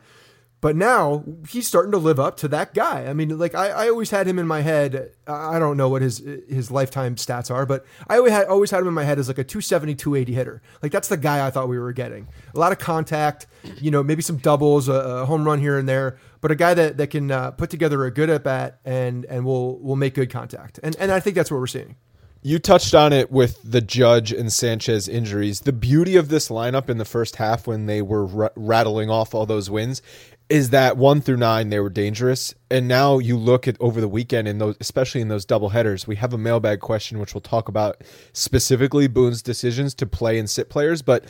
but 0.62 0.76
now 0.76 1.24
he's 1.48 1.68
starting 1.68 1.92
to 1.92 1.98
live 1.98 2.20
up 2.20 2.36
to 2.38 2.48
that 2.50 2.74
guy. 2.74 3.06
I 3.06 3.14
mean, 3.14 3.38
like 3.38 3.56
I, 3.56 3.70
I 3.70 3.90
always 3.90 4.10
had 4.10 4.28
him 4.28 4.38
in 4.38 4.46
my 4.46 4.62
head. 4.62 5.12
I 5.26 5.58
don't 5.58 5.78
know 5.78 5.88
what 5.88 6.02
his 6.02 6.18
his 6.50 6.70
lifetime 6.70 7.16
stats 7.16 7.50
are, 7.50 7.66
but 7.66 7.86
I 8.08 8.18
always 8.18 8.34
had 8.34 8.48
always 8.48 8.72
had 8.72 8.82
him 8.82 8.88
in 8.88 8.94
my 8.94 9.06
head 9.06 9.20
as 9.20 9.30
like 9.30 9.38
a 9.38 9.44
270, 9.44 9.96
280 9.96 10.34
hitter. 10.34 10.62
Like 10.82 10.92
that's 10.92 11.08
the 11.08 11.18
guy 11.18 11.46
I 11.46 11.50
thought 11.50 11.70
we 11.70 11.80
were 11.80 11.94
getting. 11.94 12.28
A 12.54 12.60
lot 12.60 12.72
of 12.74 12.80
contact, 12.80 13.48
you 13.80 13.90
know, 13.90 14.04
maybe 14.04 14.22
some 14.22 14.38
doubles, 14.38 14.90
a, 14.90 14.94
a 14.94 15.26
home 15.26 15.46
run 15.46 15.60
here 15.60 15.78
and 15.78 15.88
there, 15.88 16.18
but 16.42 16.52
a 16.52 16.56
guy 16.56 16.74
that 16.74 16.98
that 16.98 17.08
can 17.08 17.32
uh, 17.32 17.52
put 17.52 17.70
together 17.70 18.04
a 18.04 18.12
good 18.12 18.30
at 18.30 18.44
bat 18.44 18.80
and 18.84 19.26
and 19.26 19.46
will 19.46 19.80
will 19.80 19.96
make 19.96 20.14
good 20.14 20.30
contact. 20.30 20.80
And 20.84 20.96
and 20.98 21.12
I 21.12 21.22
think 21.22 21.36
that's 21.36 21.50
what 21.50 21.60
we're 21.60 21.68
seeing. 21.68 21.96
You 22.42 22.58
touched 22.58 22.96
on 22.96 23.12
it 23.12 23.32
with 23.32 23.60
the 23.70 23.82
Judge 23.82 24.32
and 24.32 24.52
Sanchez 24.52 25.10
injuries. 25.10 25.60
The 25.60 25.74
beauty 25.74 26.16
of 26.16 26.30
this 26.30 26.48
lineup 26.48 26.88
in 26.88 26.98
the 26.98 27.04
first 27.04 27.36
half 27.36 27.68
when 27.68 27.86
they 27.86 28.02
were 28.02 28.44
r- 28.44 28.54
rattling 28.56 29.10
off 29.10 29.36
all 29.36 29.46
those 29.46 29.70
wins 29.70 30.02
is 30.50 30.72
that 30.72 30.98
one 30.98 31.22
through 31.22 31.38
nine 31.38 31.70
they 31.70 31.80
were 31.80 31.90
dangerous, 31.90 32.54
and 32.72 32.88
now 32.88 33.20
you 33.20 33.38
look 33.38 33.68
at 33.68 33.78
over 33.80 34.02
the 34.02 34.08
weekend 34.08 34.48
in 34.48 34.58
those, 34.58 34.76
especially 34.80 35.22
in 35.22 35.28
those 35.28 35.46
double 35.46 35.70
headers. 35.70 36.08
We 36.08 36.16
have 36.18 36.34
a 36.34 36.38
mailbag 36.38 36.80
question 36.80 37.20
which 37.20 37.34
we'll 37.34 37.42
talk 37.42 37.68
about 37.70 38.04
specifically 38.34 39.08
Boone's 39.08 39.42
decisions 39.42 39.94
to 39.96 40.06
play 40.06 40.40
and 40.40 40.50
sit 40.50 40.70
players, 40.70 41.02
but. 41.02 41.26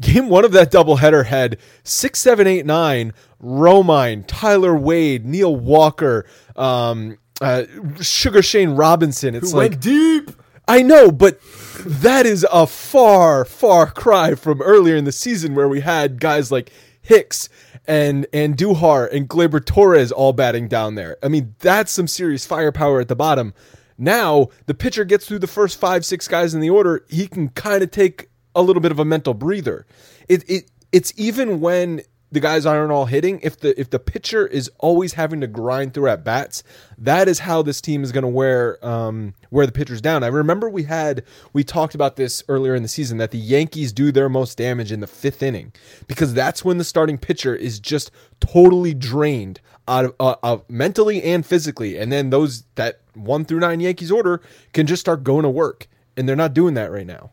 Game 0.00 0.28
one 0.28 0.44
of 0.44 0.52
that 0.52 0.70
double 0.70 0.94
header 0.94 1.24
had 1.24 1.58
six, 1.82 2.20
seven, 2.20 2.46
eight, 2.46 2.64
nine. 2.64 3.12
Romine, 3.42 4.22
Tyler 4.28 4.76
Wade, 4.76 5.26
Neil 5.26 5.56
Walker, 5.56 6.24
um, 6.54 7.18
uh, 7.40 7.64
Sugar 8.00 8.40
Shane 8.40 8.70
Robinson. 8.70 9.34
It's 9.34 9.50
Who 9.50 9.56
like 9.56 9.80
deep. 9.80 10.30
I 10.68 10.82
know, 10.82 11.10
but 11.10 11.40
that 11.84 12.26
is 12.26 12.46
a 12.52 12.66
far, 12.66 13.44
far 13.46 13.90
cry 13.90 14.34
from 14.34 14.60
earlier 14.60 14.96
in 14.96 15.04
the 15.04 15.12
season 15.12 15.54
where 15.54 15.68
we 15.68 15.80
had 15.80 16.20
guys 16.20 16.52
like 16.52 16.70
Hicks 17.08 17.48
and 17.86 18.26
and 18.34 18.54
Duhar 18.54 19.10
and 19.10 19.26
Gleyber 19.26 19.64
Torres 19.64 20.12
all 20.12 20.34
batting 20.34 20.68
down 20.68 20.94
there. 20.94 21.16
I 21.22 21.28
mean, 21.28 21.54
that's 21.58 21.90
some 21.90 22.06
serious 22.06 22.44
firepower 22.44 23.00
at 23.00 23.08
the 23.08 23.16
bottom. 23.16 23.54
Now 23.96 24.48
the 24.66 24.74
pitcher 24.74 25.04
gets 25.04 25.26
through 25.26 25.38
the 25.38 25.46
first 25.46 25.80
five, 25.80 26.04
six 26.04 26.28
guys 26.28 26.54
in 26.54 26.60
the 26.60 26.68
order. 26.68 27.06
He 27.08 27.26
can 27.26 27.48
kind 27.48 27.82
of 27.82 27.90
take 27.90 28.28
a 28.54 28.60
little 28.60 28.82
bit 28.82 28.92
of 28.92 28.98
a 28.98 29.06
mental 29.06 29.32
breather. 29.32 29.86
It 30.28 30.44
it 30.50 30.70
it's 30.92 31.14
even 31.16 31.60
when 31.60 32.02
the 32.30 32.40
guys 32.40 32.66
aren't 32.66 32.92
all 32.92 33.06
hitting. 33.06 33.40
If 33.42 33.60
the 33.60 33.78
if 33.80 33.90
the 33.90 33.98
pitcher 33.98 34.46
is 34.46 34.70
always 34.78 35.14
having 35.14 35.40
to 35.40 35.46
grind 35.46 35.94
through 35.94 36.08
at 36.08 36.24
bats, 36.24 36.62
that 36.98 37.28
is 37.28 37.40
how 37.40 37.62
this 37.62 37.80
team 37.80 38.04
is 38.04 38.12
going 38.12 38.22
to 38.22 38.28
wear 38.28 38.84
um, 38.86 39.34
wear 39.50 39.66
the 39.66 39.72
pitchers 39.72 40.00
down. 40.00 40.22
I 40.22 40.28
remember 40.28 40.68
we 40.68 40.82
had 40.84 41.24
we 41.52 41.64
talked 41.64 41.94
about 41.94 42.16
this 42.16 42.42
earlier 42.48 42.74
in 42.74 42.82
the 42.82 42.88
season 42.88 43.18
that 43.18 43.30
the 43.30 43.38
Yankees 43.38 43.92
do 43.92 44.12
their 44.12 44.28
most 44.28 44.58
damage 44.58 44.92
in 44.92 45.00
the 45.00 45.06
fifth 45.06 45.42
inning 45.42 45.72
because 46.06 46.34
that's 46.34 46.64
when 46.64 46.78
the 46.78 46.84
starting 46.84 47.18
pitcher 47.18 47.54
is 47.54 47.80
just 47.80 48.10
totally 48.40 48.94
drained 48.94 49.60
out 49.86 50.04
of, 50.04 50.14
uh, 50.20 50.36
uh, 50.42 50.58
mentally 50.68 51.22
and 51.22 51.46
physically, 51.46 51.96
and 51.96 52.12
then 52.12 52.30
those 52.30 52.64
that 52.74 53.00
one 53.14 53.44
through 53.44 53.60
nine 53.60 53.80
Yankees 53.80 54.12
order 54.12 54.42
can 54.72 54.86
just 54.86 55.00
start 55.00 55.24
going 55.24 55.44
to 55.44 55.50
work, 55.50 55.88
and 56.16 56.28
they're 56.28 56.36
not 56.36 56.52
doing 56.52 56.74
that 56.74 56.90
right 56.90 57.06
now. 57.06 57.30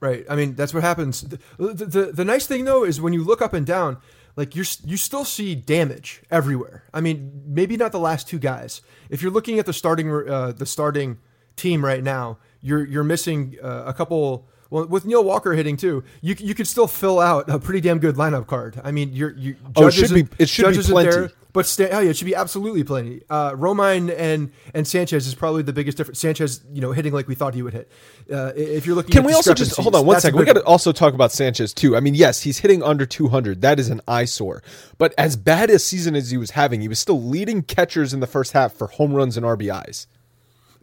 Right. 0.00 0.24
I 0.28 0.34
mean, 0.34 0.56
that's 0.56 0.74
what 0.74 0.82
happens. 0.82 1.20
The, 1.22 1.38
the, 1.58 1.86
the, 1.86 2.12
the 2.12 2.24
nice 2.24 2.44
thing 2.44 2.64
though 2.64 2.82
is 2.82 3.00
when 3.00 3.12
you 3.12 3.22
look 3.22 3.40
up 3.40 3.52
and 3.52 3.64
down, 3.64 3.98
like 4.36 4.56
you're 4.56 4.66
you 4.84 4.96
still 4.96 5.24
see 5.24 5.54
damage 5.54 6.22
everywhere. 6.30 6.84
I 6.92 7.00
mean, 7.00 7.42
maybe 7.46 7.76
not 7.76 7.92
the 7.92 8.00
last 8.00 8.28
two 8.28 8.38
guys. 8.38 8.80
If 9.10 9.22
you're 9.22 9.32
looking 9.32 9.58
at 9.58 9.66
the 9.66 9.72
starting 9.72 10.10
uh, 10.10 10.52
the 10.52 10.66
starting 10.66 11.18
team 11.56 11.84
right 11.84 12.02
now, 12.02 12.38
you're 12.60 12.84
you're 12.84 13.04
missing 13.04 13.56
uh, 13.62 13.84
a 13.86 13.92
couple. 13.92 14.48
Well, 14.70 14.86
with 14.86 15.04
Neil 15.04 15.22
Walker 15.22 15.52
hitting 15.52 15.76
too, 15.76 16.02
you 16.22 16.34
you 16.38 16.54
could 16.54 16.66
still 16.66 16.86
fill 16.86 17.20
out 17.20 17.50
a 17.50 17.58
pretty 17.58 17.82
damn 17.82 17.98
good 17.98 18.16
lineup 18.16 18.46
card. 18.46 18.80
I 18.82 18.90
mean, 18.90 19.12
you're 19.12 19.32
you. 19.32 19.56
Oh, 19.76 19.88
it 19.88 19.92
should 19.92 20.14
be 20.14 20.26
it 20.38 20.48
should 20.48 20.74
be 20.74 20.82
plenty. 20.82 21.10
There, 21.10 21.30
but 21.52 21.66
sta- 21.66 21.90
oh, 21.92 22.00
yeah, 22.00 22.10
it 22.10 22.16
should 22.16 22.24
be 22.26 22.34
absolutely 22.34 22.82
plenty. 22.84 23.20
Uh, 23.28 23.52
Romine 23.52 24.14
and 24.16 24.52
and 24.74 24.86
Sanchez 24.88 25.26
is 25.26 25.34
probably 25.34 25.62
the 25.62 25.72
biggest 25.72 25.98
difference. 25.98 26.18
Sanchez, 26.20 26.62
you 26.72 26.80
know, 26.80 26.92
hitting 26.92 27.12
like 27.12 27.28
we 27.28 27.34
thought 27.34 27.54
he 27.54 27.62
would 27.62 27.72
hit. 27.74 27.90
Uh, 28.32 28.52
if 28.56 28.86
you're 28.86 28.94
looking, 28.96 29.12
Can 29.12 29.22
at 29.24 29.26
we 29.26 29.32
also 29.34 29.52
just 29.54 29.76
hold 29.78 29.94
on 29.94 30.06
one 30.06 30.20
second? 30.20 30.38
We 30.38 30.44
got 30.46 30.54
to 30.54 30.64
also 30.64 30.92
talk 30.92 31.12
about 31.14 31.32
Sanchez 31.32 31.74
too. 31.74 31.96
I 31.96 32.00
mean, 32.00 32.14
yes, 32.14 32.42
he's 32.42 32.58
hitting 32.58 32.82
under 32.82 33.04
200. 33.04 33.60
That 33.60 33.78
is 33.78 33.90
an 33.90 34.00
eyesore. 34.08 34.62
But 34.98 35.12
as 35.18 35.36
bad 35.36 35.68
a 35.70 35.78
season 35.78 36.14
as 36.16 36.30
he 36.30 36.36
was 36.38 36.52
having, 36.52 36.80
he 36.80 36.88
was 36.88 36.98
still 36.98 37.20
leading 37.22 37.62
catchers 37.62 38.14
in 38.14 38.20
the 38.20 38.26
first 38.26 38.52
half 38.52 38.72
for 38.72 38.86
home 38.86 39.12
runs 39.12 39.36
and 39.36 39.44
RBIs. 39.44 40.06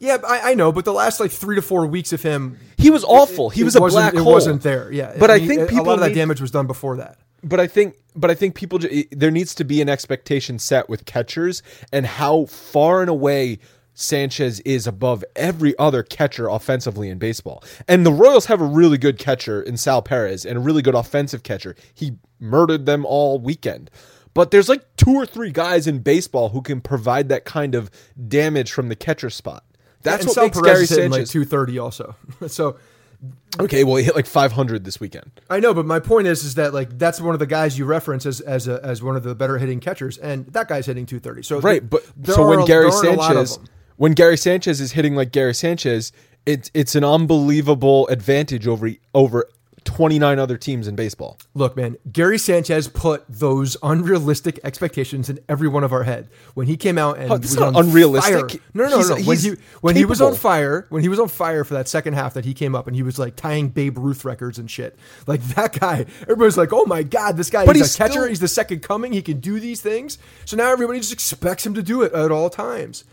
Yeah, 0.02 0.18
I, 0.26 0.52
I 0.52 0.54
know, 0.54 0.72
but 0.72 0.86
the 0.86 0.94
last 0.94 1.20
like 1.20 1.30
three 1.32 1.56
to 1.58 1.62
four 1.62 1.86
weeks 1.86 2.14
of 2.14 2.22
him, 2.22 2.58
He 2.78 2.90
was 2.90 3.04
awful. 3.04 3.50
he 3.50 3.62
it 3.62 3.64
was 3.66 3.76
a 3.76 3.82
black 3.82 4.14
it 4.14 4.20
hole. 4.22 4.32
wasn't 4.32 4.62
there. 4.62 4.90
Yeah, 4.94 5.14
But 5.20 5.30
I 5.30 5.40
mean, 5.40 5.48
think 5.48 5.72
a 5.72 5.82
lot 5.82 5.96
of 5.96 6.00
that 6.02 6.10
need- 6.10 6.16
damage 6.16 6.40
was 6.40 6.52
done 6.52 6.68
before 6.68 6.98
that. 6.98 7.18
But 7.43 7.60
I 7.60 7.67
think, 7.67 7.96
but 8.15 8.29
I 8.29 8.36
think 8.36 8.55
people 8.55 8.79
there 9.12 9.31
needs 9.31 9.55
to 9.55 9.63
be 9.63 9.81
an 9.81 9.89
expectation 9.89 10.60
set 10.60 10.89
with 10.89 11.05
catchers 11.05 11.63
and 11.91 12.05
how 12.05 12.46
far 12.46 13.01
and 13.01 13.10
away 13.10 13.60
Sanchez 13.93 14.62
is 14.62 14.88
above 14.88 15.25
every 15.36 15.77
other 15.77 16.03
catcher 16.03 16.48
offensively 16.48 17.10
in 17.10 17.17
baseball. 17.17 17.63
And 17.88 18.05
the 18.05 18.13
Royals 18.13 18.46
have 18.46 18.62
a 18.62 18.65
really 18.65 18.98
good 18.98 19.19
catcher 19.19 19.62
in 19.62 19.75
Sal 19.75 20.01
Perez 20.01 20.46
and 20.46 20.58
a 20.58 20.62
really 20.62 20.81
good 20.81 20.96
offensive 20.96 21.43
catcher. 21.43 21.75
He 21.93 22.13
murdered 22.39 22.86
them 22.86 23.05
all 23.05 23.39
weekend. 23.39 23.91
But 24.34 24.51
there's 24.51 24.69
like 24.69 24.96
two 24.96 25.15
or 25.15 25.25
three 25.25 25.51
guys 25.51 25.86
in 25.86 26.00
baseball 26.00 26.50
who 26.50 26.62
can 26.62 26.79
provide 26.79 27.27
that 27.29 27.43
kind 27.43 27.75
of 27.75 27.91
damage 28.27 28.72
from 28.72 28.88
the 28.88 28.96
catcher 28.96 29.29
spot. 29.29 29.65
That's 30.01 30.22
and 30.22 30.27
what 30.29 30.36
Sal 30.36 30.43
makes 30.46 30.62
Perez 30.62 30.89
Gary 30.89 31.01
hitting 31.01 31.12
like 31.12 31.27
two 31.27 31.43
thirty 31.43 31.77
also. 31.77 32.15
so 32.48 32.77
okay, 33.60 33.84
well, 33.84 33.96
he 33.96 34.04
hit 34.04 34.16
like 34.16 34.26
500 34.26 34.84
this 34.84 35.00
weekend. 35.00 35.32
I 35.50 35.60
know, 35.60 35.74
but 35.74 35.86
my 35.86 36.00
point 36.00 36.28
is, 36.28 36.44
is 36.44 36.56
that 36.56 36.74
like 36.74 36.98
that's 36.98 37.20
one 37.22 37.34
of 37.34 37.40
the 37.40 37.46
guys 37.48 37.78
you 37.78 37.86
reference 37.86 38.26
as 38.26 38.42
as 38.42 38.68
a, 38.68 38.80
as 38.84 39.02
one 39.04 39.16
of 39.16 39.24
the 39.24 39.36
better 39.36 39.58
hitting 39.58 39.80
catchers, 39.80 40.18
and 40.18 40.46
that 40.48 40.68
guy's 40.68 40.86
hitting 40.86 41.06
two 41.06 41.20
thirty. 41.20 41.44
So 41.44 41.60
Right, 41.60 41.88
but 41.88 42.04
so 42.24 42.48
when 42.48 42.60
are- 42.60 42.66
Gary 42.66 42.90
there 42.90 43.12
aren't 43.12 43.20
a 43.20 43.40
of 43.40 43.48
Sanchez 43.50 43.70
when 44.00 44.14
Gary 44.14 44.38
Sanchez 44.38 44.80
is 44.80 44.94
hitting 44.94 45.14
like 45.14 45.34
Gary 45.34 45.54
Sanchez, 45.54 46.14
it's 46.46 46.72
it's 46.74 46.96
an 46.96 47.04
unbelievable 47.04 48.08
advantage 48.08 48.66
over 48.66 48.92
over 49.14 49.46
29 49.89 50.38
other 50.38 50.55
teams 50.55 50.88
in 50.88 50.96
baseball. 50.96 51.39
Look, 51.55 51.75
man, 51.75 51.98
Gary 52.12 52.38
Sanchez 52.38 52.88
put 52.88 53.25
those 53.27 53.75
unrealistic 53.81 54.60
expectations 54.63 55.29
in 55.31 55.39
every 55.50 55.67
one 55.67 55.84
of 55.84 55.91
our 55.91 56.03
head 56.03 56.29
when 56.53 56.67
he 56.67 56.77
came 56.77 57.00
out 57.00 57.17
and 57.17 57.31
Oh, 57.31 57.38
was 57.38 57.55
not 57.58 57.75
on 57.75 57.86
unrealistic. 57.88 58.51
fire. 58.51 58.60
No, 58.75 58.84
no, 58.84 58.89
no, 58.89 58.98
He's- 58.98 59.10
no. 59.10 59.15
When 59.25 59.38
he 59.38 59.55
when 59.81 59.96
he 59.96 60.05
was 60.05 60.22
on 60.22 60.36
fire, 60.36 60.86
when 60.89 61.01
he 61.01 61.10
was 61.10 61.19
on 61.19 61.27
fire 61.27 61.63
for 61.63 61.74
that 61.74 61.88
second 61.88 62.13
half 62.13 62.36
that 62.36 62.46
he 62.46 62.53
came 62.53 62.75
up 62.75 62.86
and 62.88 62.96
he 62.96 63.01
was 63.01 63.17
like 63.17 63.36
tying 63.36 63.69
Babe 63.69 63.98
Ruth 63.98 64.24
records 64.24 64.60
and 64.60 64.69
shit. 64.69 64.96
Like 65.25 65.41
that 65.55 65.79
guy, 65.79 66.05
everybody's 66.22 66.55
like, 66.58 66.72
"Oh 66.72 66.86
my 66.86 67.01
god, 67.01 67.36
this 67.36 67.50
guy! 67.50 67.65
But 67.65 67.75
he's, 67.75 67.86
he's 67.88 67.96
a 67.96 67.98
catcher. 67.98 68.27
he's 68.27 68.39
the 68.39 68.48
second 68.48 68.81
coming. 68.84 69.12
He 69.12 69.24
can 69.24 69.39
do 69.39 69.60
these 69.60 69.81
things." 69.81 70.19
So 70.46 70.55
now 70.55 70.71
everybody 70.71 70.99
just 70.99 71.13
expects 71.13 71.65
him 71.65 71.73
to 71.73 71.82
do 71.82 72.04
it 72.04 72.13
at 72.13 72.32
all 72.32 72.49
times. 72.52 73.04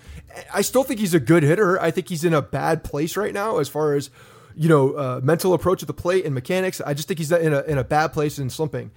I 0.53 0.61
still 0.61 0.85
think 0.85 1.01
he's 1.01 1.15
a 1.15 1.21
good 1.21 1.43
hitter. 1.43 1.81
I 1.81 1.91
think 1.91 2.11
he's 2.11 2.23
in 2.23 2.35
a 2.35 2.43
bad 2.43 2.85
place 2.85 3.17
right 3.17 3.33
now 3.33 3.57
as 3.59 3.69
far 3.71 3.95
as 3.95 4.11
you 4.57 4.69
know 4.69 4.93
uh, 4.95 5.21
mental 5.23 5.55
approach 5.55 5.83
at 5.83 5.87
the 5.87 5.95
plate 5.95 6.25
and 6.25 6.35
mechanics. 6.35 6.81
I 6.81 6.95
just 6.95 7.09
think 7.09 7.19
he's 7.19 7.31
in 7.31 7.53
a 7.53 7.63
in 7.63 7.79
a 7.79 7.85
bad 7.85 8.09
place 8.13 8.39
and 8.39 8.51
slumping. 8.51 8.91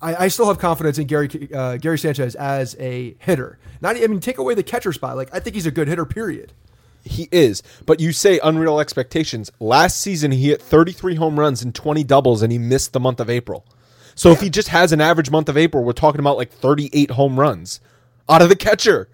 I, 0.00 0.24
I 0.24 0.28
still 0.28 0.46
have 0.46 0.58
confidence 0.58 0.98
in 0.98 1.06
Gary 1.06 1.28
uh, 1.52 1.76
Gary 1.76 1.98
Sanchez 1.98 2.34
as 2.36 2.76
a 2.78 3.16
hitter. 3.18 3.58
Not 3.80 3.96
I 3.96 4.06
mean 4.06 4.20
take 4.20 4.38
away 4.38 4.54
the 4.54 4.62
catcher 4.62 4.92
spot. 4.92 5.16
Like 5.16 5.28
I 5.32 5.40
think 5.40 5.54
he's 5.54 5.66
a 5.66 5.70
good 5.70 5.88
hitter. 5.88 6.04
Period. 6.04 6.52
He 7.04 7.28
is, 7.32 7.62
but 7.86 8.00
you 8.00 8.12
say 8.12 8.38
unreal 8.42 8.80
expectations. 8.80 9.50
Last 9.60 10.00
season 10.00 10.30
he 10.30 10.48
hit 10.48 10.60
33 10.60 11.14
home 11.14 11.38
runs 11.38 11.62
and 11.62 11.74
20 11.74 12.04
doubles 12.04 12.42
and 12.42 12.52
he 12.52 12.58
missed 12.58 12.92
the 12.92 13.00
month 13.00 13.20
of 13.20 13.30
April. 13.30 13.64
So 14.14 14.30
if 14.32 14.40
he 14.40 14.50
just 14.50 14.68
has 14.68 14.92
an 14.92 15.00
average 15.00 15.30
month 15.30 15.48
of 15.48 15.56
April, 15.56 15.84
we're 15.84 15.92
talking 15.92 16.18
about 16.18 16.36
like 16.36 16.52
38 16.52 17.12
home 17.12 17.38
runs 17.38 17.80
out 18.28 18.42
of 18.42 18.48
the 18.48 18.56
catcher. 18.56 19.08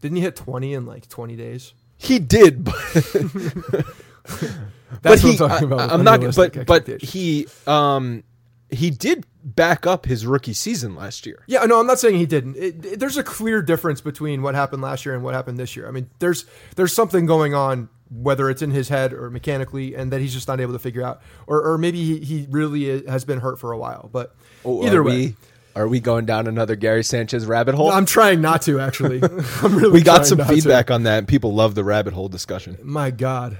Didn't 0.00 0.16
he 0.16 0.22
hit 0.22 0.36
twenty 0.36 0.74
in 0.74 0.86
like 0.86 1.08
twenty 1.08 1.36
days? 1.36 1.72
He 1.96 2.18
did, 2.18 2.62
but 2.64 2.74
but 5.02 5.10
what 5.10 5.20
he, 5.20 5.30
I'm 5.32 5.36
talking 5.36 5.72
about. 5.72 5.90
I, 5.90 5.94
am 5.94 6.04
not, 6.04 6.20
but 6.34 6.66
but 6.66 6.88
he 7.02 7.46
um 7.66 8.22
he 8.70 8.90
did 8.90 9.26
back 9.44 9.86
up 9.86 10.06
his 10.06 10.26
rookie 10.26 10.52
season 10.52 10.94
last 10.96 11.24
year. 11.26 11.44
Yeah, 11.46 11.64
no, 11.66 11.78
I'm 11.78 11.86
not 11.86 12.00
saying 12.00 12.16
he 12.16 12.26
didn't. 12.26 12.56
It, 12.56 12.84
it- 12.84 13.00
there's 13.00 13.16
a 13.16 13.22
clear 13.22 13.62
difference 13.62 14.00
between 14.00 14.42
what 14.42 14.54
happened 14.54 14.82
last 14.82 15.06
year 15.06 15.14
and 15.14 15.22
what 15.22 15.34
happened 15.34 15.58
this 15.58 15.76
year. 15.76 15.86
I 15.86 15.90
mean, 15.92 16.10
there's 16.18 16.46
there's 16.74 16.92
something 16.92 17.26
going 17.26 17.54
on, 17.54 17.88
whether 18.10 18.50
it's 18.50 18.62
in 18.62 18.72
his 18.72 18.88
head 18.88 19.12
or 19.12 19.30
mechanically, 19.30 19.94
and 19.94 20.12
that 20.12 20.20
he's 20.20 20.34
just 20.34 20.48
not 20.48 20.60
able 20.60 20.72
to 20.72 20.78
figure 20.80 21.02
out, 21.04 21.22
or 21.46 21.62
or 21.62 21.78
maybe 21.78 22.02
he, 22.02 22.18
he 22.24 22.46
really 22.50 22.90
i- 23.06 23.10
has 23.10 23.24
been 23.24 23.38
hurt 23.40 23.58
for 23.60 23.70
a 23.72 23.78
while. 23.78 24.08
But 24.12 24.34
either 24.64 24.98
are 25.00 25.04
way, 25.04 25.16
we, 25.16 25.36
are 25.76 25.86
we 25.86 26.00
going 26.00 26.24
down 26.26 26.48
another 26.48 26.74
Gary 26.74 27.04
Sanchez 27.04 27.46
rabbit 27.46 27.76
hole? 27.76 27.90
I'm 27.92 28.06
trying 28.06 28.40
not 28.40 28.62
to 28.62 28.80
actually. 28.80 29.22
I'm 29.62 29.76
really 29.76 29.92
we 29.92 30.02
got 30.02 30.26
some 30.26 30.38
not 30.38 30.48
to. 30.48 30.54
feedback 30.54 30.90
on 30.90 31.04
that, 31.04 31.18
and 31.18 31.28
people 31.28 31.54
love 31.54 31.76
the 31.76 31.84
rabbit 31.84 32.14
hole 32.14 32.28
discussion. 32.28 32.78
My 32.82 33.12
God, 33.12 33.58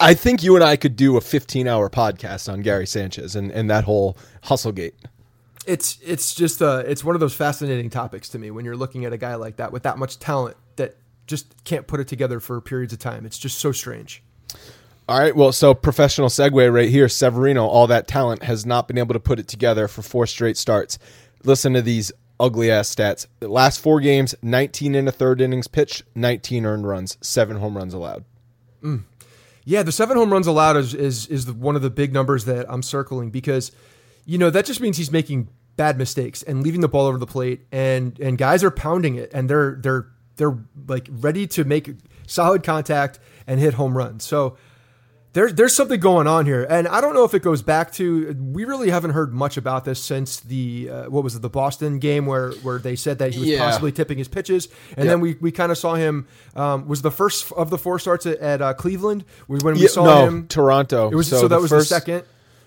I 0.00 0.14
think 0.14 0.42
you 0.42 0.54
and 0.54 0.64
I 0.64 0.76
could 0.76 0.96
do 0.96 1.16
a 1.16 1.20
15 1.20 1.66
hour 1.66 1.88
podcast 1.88 2.52
on 2.52 2.62
Gary 2.62 2.86
Sanchez 2.86 3.34
and, 3.36 3.50
and 3.50 3.70
that 3.70 3.84
whole 3.84 4.16
hustlegate. 4.44 4.92
it's 5.66 5.98
it's 6.02 6.34
just 6.34 6.62
uh 6.62 6.82
it's 6.86 7.04
one 7.04 7.14
of 7.14 7.20
those 7.20 7.34
fascinating 7.34 7.90
topics 7.90 8.28
to 8.30 8.38
me 8.38 8.50
when 8.50 8.64
you're 8.64 8.76
looking 8.76 9.04
at 9.04 9.12
a 9.12 9.18
guy 9.18 9.34
like 9.34 9.56
that 9.56 9.70
with 9.72 9.82
that 9.82 9.98
much 9.98 10.18
talent 10.18 10.56
that 10.76 10.96
just 11.26 11.62
can't 11.64 11.86
put 11.86 12.00
it 12.00 12.08
together 12.08 12.40
for 12.40 12.60
periods 12.60 12.92
of 12.92 12.98
time. 12.98 13.26
It's 13.26 13.38
just 13.38 13.58
so 13.58 13.70
strange. 13.72 14.22
All 15.08 15.18
right, 15.18 15.34
well, 15.34 15.52
so 15.52 15.72
professional 15.72 16.28
segue 16.28 16.72
right 16.72 16.88
here. 16.90 17.08
Severino, 17.08 17.66
all 17.66 17.86
that 17.86 18.06
talent, 18.06 18.42
has 18.42 18.66
not 18.66 18.86
been 18.88 18.98
able 18.98 19.14
to 19.14 19.20
put 19.20 19.38
it 19.38 19.48
together 19.48 19.88
for 19.88 20.02
four 20.02 20.26
straight 20.26 20.58
starts. 20.58 20.98
Listen 21.44 21.72
to 21.72 21.80
these 21.80 22.12
ugly 22.38 22.70
ass 22.70 22.94
stats. 22.94 23.26
The 23.40 23.48
last 23.48 23.80
four 23.80 24.00
games 24.00 24.34
19 24.42 24.94
in 24.94 25.08
a 25.08 25.12
third 25.12 25.40
innings 25.40 25.66
pitched, 25.66 26.02
19 26.14 26.66
earned 26.66 26.86
runs, 26.86 27.16
seven 27.22 27.56
home 27.56 27.76
runs 27.76 27.94
allowed. 27.94 28.24
Yeah, 29.68 29.82
the 29.82 29.92
seven 29.92 30.16
home 30.16 30.32
runs 30.32 30.46
allowed 30.46 30.78
is 30.78 30.94
is 30.94 31.26
is 31.26 31.52
one 31.52 31.76
of 31.76 31.82
the 31.82 31.90
big 31.90 32.10
numbers 32.10 32.46
that 32.46 32.64
I'm 32.70 32.82
circling 32.82 33.28
because, 33.28 33.70
you 34.24 34.38
know, 34.38 34.48
that 34.48 34.64
just 34.64 34.80
means 34.80 34.96
he's 34.96 35.12
making 35.12 35.48
bad 35.76 35.98
mistakes 35.98 36.42
and 36.42 36.62
leaving 36.62 36.80
the 36.80 36.88
ball 36.88 37.04
over 37.04 37.18
the 37.18 37.26
plate, 37.26 37.66
and 37.70 38.18
and 38.18 38.38
guys 38.38 38.64
are 38.64 38.70
pounding 38.70 39.16
it, 39.16 39.30
and 39.34 39.50
they're 39.50 39.78
they're 39.82 40.06
they're 40.36 40.56
like 40.86 41.10
ready 41.10 41.46
to 41.48 41.64
make 41.64 41.90
solid 42.26 42.62
contact 42.62 43.18
and 43.46 43.60
hit 43.60 43.74
home 43.74 43.94
runs. 43.94 44.24
So 44.24 44.56
there's 45.38 45.54
there's 45.54 45.76
something 45.76 46.00
going 46.00 46.26
on 46.26 46.46
here, 46.46 46.66
and 46.68 46.88
I 46.88 47.00
don't 47.00 47.14
know 47.14 47.22
if 47.22 47.32
it 47.32 47.42
goes 47.42 47.62
back 47.62 47.92
to 47.92 48.34
we 48.52 48.64
really 48.64 48.90
haven't 48.90 49.10
heard 49.12 49.32
much 49.32 49.56
about 49.56 49.84
this 49.84 50.02
since 50.02 50.40
the 50.40 50.88
uh, 50.90 51.04
what 51.04 51.22
was 51.22 51.36
it 51.36 51.42
the 51.42 51.48
Boston 51.48 52.00
game 52.00 52.26
where 52.26 52.50
where 52.64 52.78
they 52.80 52.96
said 52.96 53.18
that 53.20 53.32
he 53.34 53.38
was 53.38 53.48
Yeah. 53.48 53.58
possibly 53.64 53.92
tipping 53.92 54.18
his 54.18 54.26
pitches, 54.26 54.66
and 54.96 55.04
Yeah. 55.04 55.12
then 55.12 55.20
we 55.20 55.36
we 55.40 55.52
kind 55.52 55.70
of 55.70 55.78
saw 55.78 55.94
him 55.94 56.26
um, 56.56 56.88
was 56.88 57.02
the 57.02 57.12
first 57.12 57.52
of 57.52 57.70
the 57.70 57.78
four 57.78 58.00
starts 58.00 58.26
at, 58.26 58.38
at 58.38 58.60
uh, 58.60 58.74
Cleveland 58.74 59.24
was 59.46 59.62
when 59.62 59.74
we 59.74 59.82
Yeah, 59.82 59.88
saw 59.88 60.04
no, 60.04 60.26
him. 60.26 60.48
Toronto. 60.48 61.08
It 61.08 61.14
was 61.14 61.28
so, 61.28 61.42
that 61.42 61.48
the 61.48 61.60
was 61.60 61.70
first- 61.70 61.88
the 61.88 61.94
second. 61.94 62.24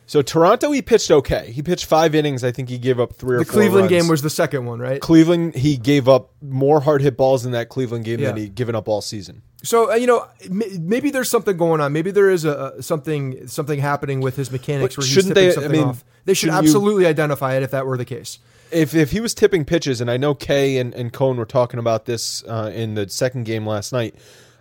So 0.08 0.22
Toronto, 0.22 0.72
he 0.74 0.82
pitched 0.82 1.10
okay. 1.10 1.52
He 1.54 1.62
pitched 1.62 1.86
five 1.86 2.14
innings. 2.16 2.44
I 2.44 2.52
think 2.52 2.68
he 2.68 2.78
gave 2.78 3.00
up 3.00 3.14
three 3.14 3.36
or 3.38 3.40
The 3.40 3.46
four 3.46 3.54
Cleveland 3.54 3.84
runs. 3.92 4.02
game 4.04 4.08
was 4.10 4.22
the 4.22 4.30
second 4.30 4.66
one, 4.66 4.80
right? 4.80 5.00
Cleveland. 5.00 5.56
He 5.56 5.78
gave 5.78 6.10
up 6.10 6.32
more 6.42 6.82
hard 6.82 7.02
hit 7.02 7.16
balls 7.16 7.46
in 7.46 7.52
that 7.54 7.70
Cleveland 7.70 8.04
game 8.04 8.20
than 8.20 8.36
he'd 8.36 8.54
given 8.56 8.76
up 8.76 8.90
all 8.90 9.00
season. 9.02 9.42
So 9.64 9.92
uh, 9.92 9.96
you 9.96 10.08
know, 10.08 10.28
maybe 10.50 11.12
there's 11.12 11.30
something 11.30 11.56
going 11.58 11.82
on. 11.82 11.94
Maybe 11.94 12.12
there 12.12 12.30
is 12.30 12.46
a, 12.46 12.82
something 12.82 13.48
something 13.48 13.80
happening 13.80 14.20
with 14.22 14.36
his 14.36 14.52
mechanics 14.52 14.96
But 14.96 15.02
where 15.02 15.06
he's 15.06 15.14
shouldn't 15.14 15.36
tipping 15.36 15.60
they- 15.62 15.66
I 15.66 15.70
mean, 15.70 15.84
off. 15.90 16.04
They 16.26 16.34
should 16.34 16.48
Shouldn't 16.50 16.64
you- 16.64 16.70
absolutely 16.70 17.06
identify 17.08 17.56
it 17.56 17.64
if 17.64 17.72
that 17.72 17.86
were 17.86 17.98
the 17.98 18.06
case. 18.06 18.40
if 18.72 18.94
if 18.96 19.12
he 19.12 19.20
was 19.20 19.34
tipping 19.34 19.66
pitches, 19.66 20.02
and 20.02 20.10
I 20.10 20.18
know 20.18 20.34
Kay 20.36 20.78
and, 20.78 20.94
and 20.94 21.12
Cone 21.12 21.38
were 21.38 21.46
talking 21.46 21.80
about 21.80 22.06
this 22.06 22.44
uh, 22.48 22.72
in 22.74 22.94
the 22.96 23.10
second 23.10 23.44
game 23.46 23.66
last 23.68 23.92
night, 23.92 24.16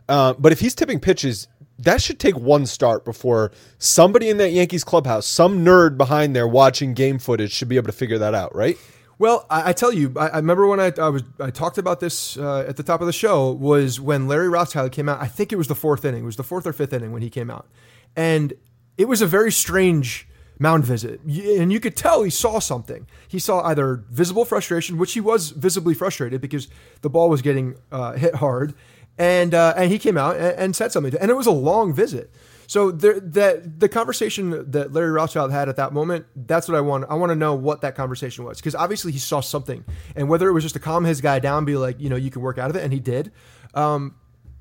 uh, 0.09 0.35
but 0.39 0.53
if 0.53 0.61
he's 0.61 0.75
tipping 0.75 1.01
pitches, 1.01 1.49
that 1.79 2.03
should 2.03 2.19
take 2.19 2.37
one 2.37 2.67
start 2.67 3.05
before 3.05 3.53
somebody 3.79 4.29
in 4.29 4.37
that 4.39 4.53
Yankees 4.53 4.85
clubhouse, 4.85 5.27
some 5.27 5.65
nerd 5.65 5.97
behind 5.97 6.35
there 6.37 6.49
watching 6.49 6.93
game 6.95 7.19
footage, 7.19 7.53
should 7.53 7.69
be 7.69 7.77
able 7.77 7.87
to 7.87 7.93
figure 7.93 8.19
that 8.19 8.35
out, 8.35 8.55
right? 8.55 8.77
Well, 9.21 9.45
I, 9.51 9.69
I 9.69 9.73
tell 9.75 9.93
you, 9.93 10.15
I, 10.17 10.29
I 10.29 10.37
remember 10.37 10.67
when 10.67 10.81
I, 10.81 10.93
I 10.99 11.11
was 11.11 11.23
I 11.39 11.51
talked 11.51 11.77
about 11.77 12.01
this 12.01 12.39
uh, 12.39 12.65
at 12.67 12.79
the 12.79 12.83
top 12.83 13.03
of 13.03 13.07
the 13.07 13.13
show 13.13 13.51
was 13.51 14.01
when 14.01 14.27
Larry 14.27 14.49
Rothschild 14.49 14.93
came 14.93 15.11
out. 15.11 15.21
I 15.21 15.27
think 15.27 15.53
it 15.53 15.57
was 15.57 15.69
the 15.69 15.75
fourth 15.75 16.07
inning. 16.07 16.23
It 16.23 16.27
was 16.27 16.37
the 16.37 16.43
fourth 16.43 16.67
or 16.67 16.73
fifth 16.73 16.95
inning 16.95 17.13
when 17.13 17.21
he 17.21 17.29
came 17.29 17.51
out, 17.51 17.69
and 18.17 18.55
it 18.97 19.09
was 19.09 19.21
a 19.21 19.27
very 19.27 19.53
strange 19.53 20.27
mound 20.59 20.85
visit, 20.87 21.21
and 21.21 21.71
you 21.71 21.81
could 21.81 21.97
tell 21.97 22.23
he 22.23 22.31
saw 22.31 22.61
something. 22.61 23.07
He 23.29 23.39
saw 23.39 23.63
either 23.67 24.05
visible 24.09 24.47
frustration, 24.47 24.97
which 24.97 25.13
he 25.13 25.21
was 25.21 25.51
visibly 25.51 25.93
frustrated 25.93 26.41
because 26.41 26.69
the 27.03 27.11
ball 27.11 27.29
was 27.29 27.43
getting 27.43 27.77
uh, 27.93 28.13
hit 28.13 28.37
hard, 28.37 28.73
and 29.19 29.53
uh, 29.53 29.75
and 29.77 29.93
he 29.93 29.99
came 29.99 30.17
out 30.17 30.37
and, 30.37 30.59
and 30.59 30.77
said 30.77 30.93
something, 30.93 31.15
and 31.21 31.31
it 31.31 31.37
was 31.37 31.47
a 31.47 31.51
long 31.53 31.93
visit. 31.93 32.33
So 32.71 32.93
there, 32.93 33.19
that 33.19 33.81
the 33.81 33.89
conversation 33.89 34.71
that 34.71 34.93
Larry 34.93 35.11
Rothschild 35.11 35.51
had 35.51 35.69
at 35.69 35.75
that 35.75 35.93
moment, 35.93 36.27
that's 36.37 36.69
what 36.69 36.77
I 36.77 36.81
want. 36.81 37.05
I 37.11 37.15
want 37.15 37.31
to 37.31 37.35
know 37.35 37.53
what 37.53 37.81
that 37.81 37.97
conversation 37.97 38.45
was 38.45 38.59
because 38.59 38.77
obviously 38.77 39.11
he 39.11 39.19
saw 39.19 39.41
something, 39.41 39.85
and 40.15 40.29
whether 40.29 40.49
it 40.49 40.53
was 40.53 40.63
just 40.63 40.75
to 40.77 40.79
calm 40.79 41.03
his 41.03 41.21
guy 41.21 41.41
down, 41.41 41.65
be 41.65 41.75
like, 41.75 41.99
you 41.99 42.09
know, 42.09 42.15
you 42.15 42.31
can 42.31 42.43
work 42.43 42.59
out 42.59 42.71
of 42.71 42.77
it, 42.77 42.85
and 42.85 42.93
he 42.93 43.01
did. 43.01 43.33
Um, 43.75 44.15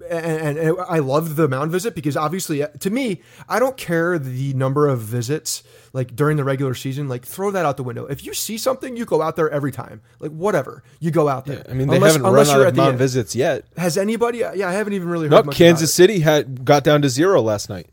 and, 0.10 0.58
and, 0.58 0.78
I 0.88 0.98
loved 1.00 1.36
the 1.36 1.48
mound 1.48 1.72
visit 1.72 1.94
because 1.94 2.18
obviously, 2.18 2.64
uh, 2.64 2.70
to 2.80 2.90
me, 2.90 3.22
I 3.48 3.60
don't 3.60 3.78
care 3.78 4.18
the 4.18 4.56
number 4.56 4.88
of 4.88 5.02
visits 5.02 5.62
like 5.94 6.16
during 6.16 6.36
the 6.38 6.44
regular 6.44 6.74
season. 6.74 7.10
Like 7.10 7.24
throw 7.24 7.52
that 7.52 7.64
out 7.64 7.78
the 7.78 7.84
window. 7.84 8.08
If 8.08 8.26
you 8.26 8.34
see 8.34 8.58
something, 8.58 8.98
you 8.98 9.06
go 9.06 9.22
out 9.22 9.36
there 9.36 9.52
every 9.52 9.72
time. 9.72 10.02
Like 10.20 10.32
whatever, 10.32 10.84
you 11.00 11.12
go 11.12 11.30
out 11.30 11.46
there. 11.46 11.64
I 11.70 11.74
mean, 11.74 11.88
they 11.88 11.98
Unless- 11.98 12.14
haven't 12.14 12.28
unless 12.28 12.48
run 12.48 12.62
out 12.62 12.68
of 12.70 12.76
mound 12.76 12.98
visits 12.98 13.36
yet. 13.36 13.66
Has 13.78 14.00
anybody? 14.00 14.40
Yeah, 14.40 14.68
I 14.68 14.74
haven't 14.74 14.94
even 14.94 15.10
really 15.10 15.26
heard 15.26 15.32
No, 15.32 15.38
much 15.38 15.46
about 15.46 15.56
Kansas 15.56 15.92
it. 15.92 15.94
City 15.94 16.22
had 16.22 16.66
got 16.66 16.84
down 16.84 17.04
to 17.04 17.10
zero 17.10 17.44
last 17.44 17.70
night. 17.70 17.88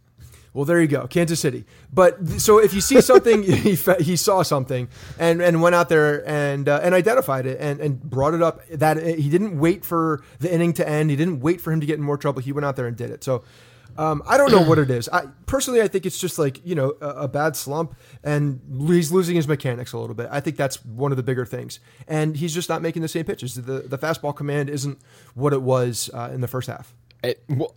Well, 0.56 0.64
there 0.64 0.80
you 0.80 0.86
go, 0.86 1.06
Kansas 1.06 1.38
City. 1.38 1.66
But 1.92 2.40
so 2.40 2.58
if 2.58 2.72
you 2.72 2.80
see 2.80 3.02
something, 3.02 3.42
he, 3.42 3.76
he 4.00 4.16
saw 4.16 4.42
something 4.42 4.88
and, 5.18 5.42
and 5.42 5.60
went 5.60 5.74
out 5.74 5.90
there 5.90 6.26
and 6.26 6.66
uh, 6.66 6.80
and 6.82 6.94
identified 6.94 7.44
it 7.44 7.60
and, 7.60 7.78
and 7.78 8.00
brought 8.00 8.32
it 8.32 8.40
up. 8.40 8.66
That 8.68 8.96
he 8.96 9.28
didn't 9.28 9.58
wait 9.58 9.84
for 9.84 10.22
the 10.38 10.52
inning 10.52 10.72
to 10.74 10.88
end. 10.88 11.10
He 11.10 11.16
didn't 11.16 11.40
wait 11.40 11.60
for 11.60 11.72
him 11.72 11.80
to 11.80 11.86
get 11.86 11.98
in 11.98 12.02
more 12.02 12.16
trouble. 12.16 12.40
He 12.40 12.52
went 12.52 12.64
out 12.64 12.74
there 12.76 12.86
and 12.86 12.96
did 12.96 13.10
it. 13.10 13.22
So. 13.22 13.44
Um, 13.98 14.22
I 14.26 14.36
don't 14.36 14.52
know 14.52 14.60
what 14.60 14.78
it 14.78 14.90
is. 14.90 15.08
I 15.08 15.24
personally, 15.46 15.80
I 15.80 15.88
think 15.88 16.04
it's 16.04 16.18
just 16.18 16.38
like 16.38 16.60
you 16.66 16.74
know 16.74 16.96
a, 17.00 17.08
a 17.08 17.28
bad 17.28 17.56
slump, 17.56 17.96
and 18.22 18.60
he's 18.88 19.10
losing 19.10 19.36
his 19.36 19.48
mechanics 19.48 19.94
a 19.94 19.98
little 19.98 20.14
bit. 20.14 20.28
I 20.30 20.40
think 20.40 20.58
that's 20.58 20.84
one 20.84 21.12
of 21.12 21.16
the 21.16 21.22
bigger 21.22 21.46
things, 21.46 21.80
and 22.06 22.36
he's 22.36 22.52
just 22.52 22.68
not 22.68 22.82
making 22.82 23.00
the 23.00 23.08
same 23.08 23.24
pitches. 23.24 23.54
The 23.54 23.80
the 23.86 23.96
fastball 23.96 24.36
command 24.36 24.68
isn't 24.68 24.98
what 25.32 25.54
it 25.54 25.62
was 25.62 26.10
uh, 26.12 26.28
in 26.30 26.42
the 26.42 26.48
first 26.48 26.68
half. 26.68 26.92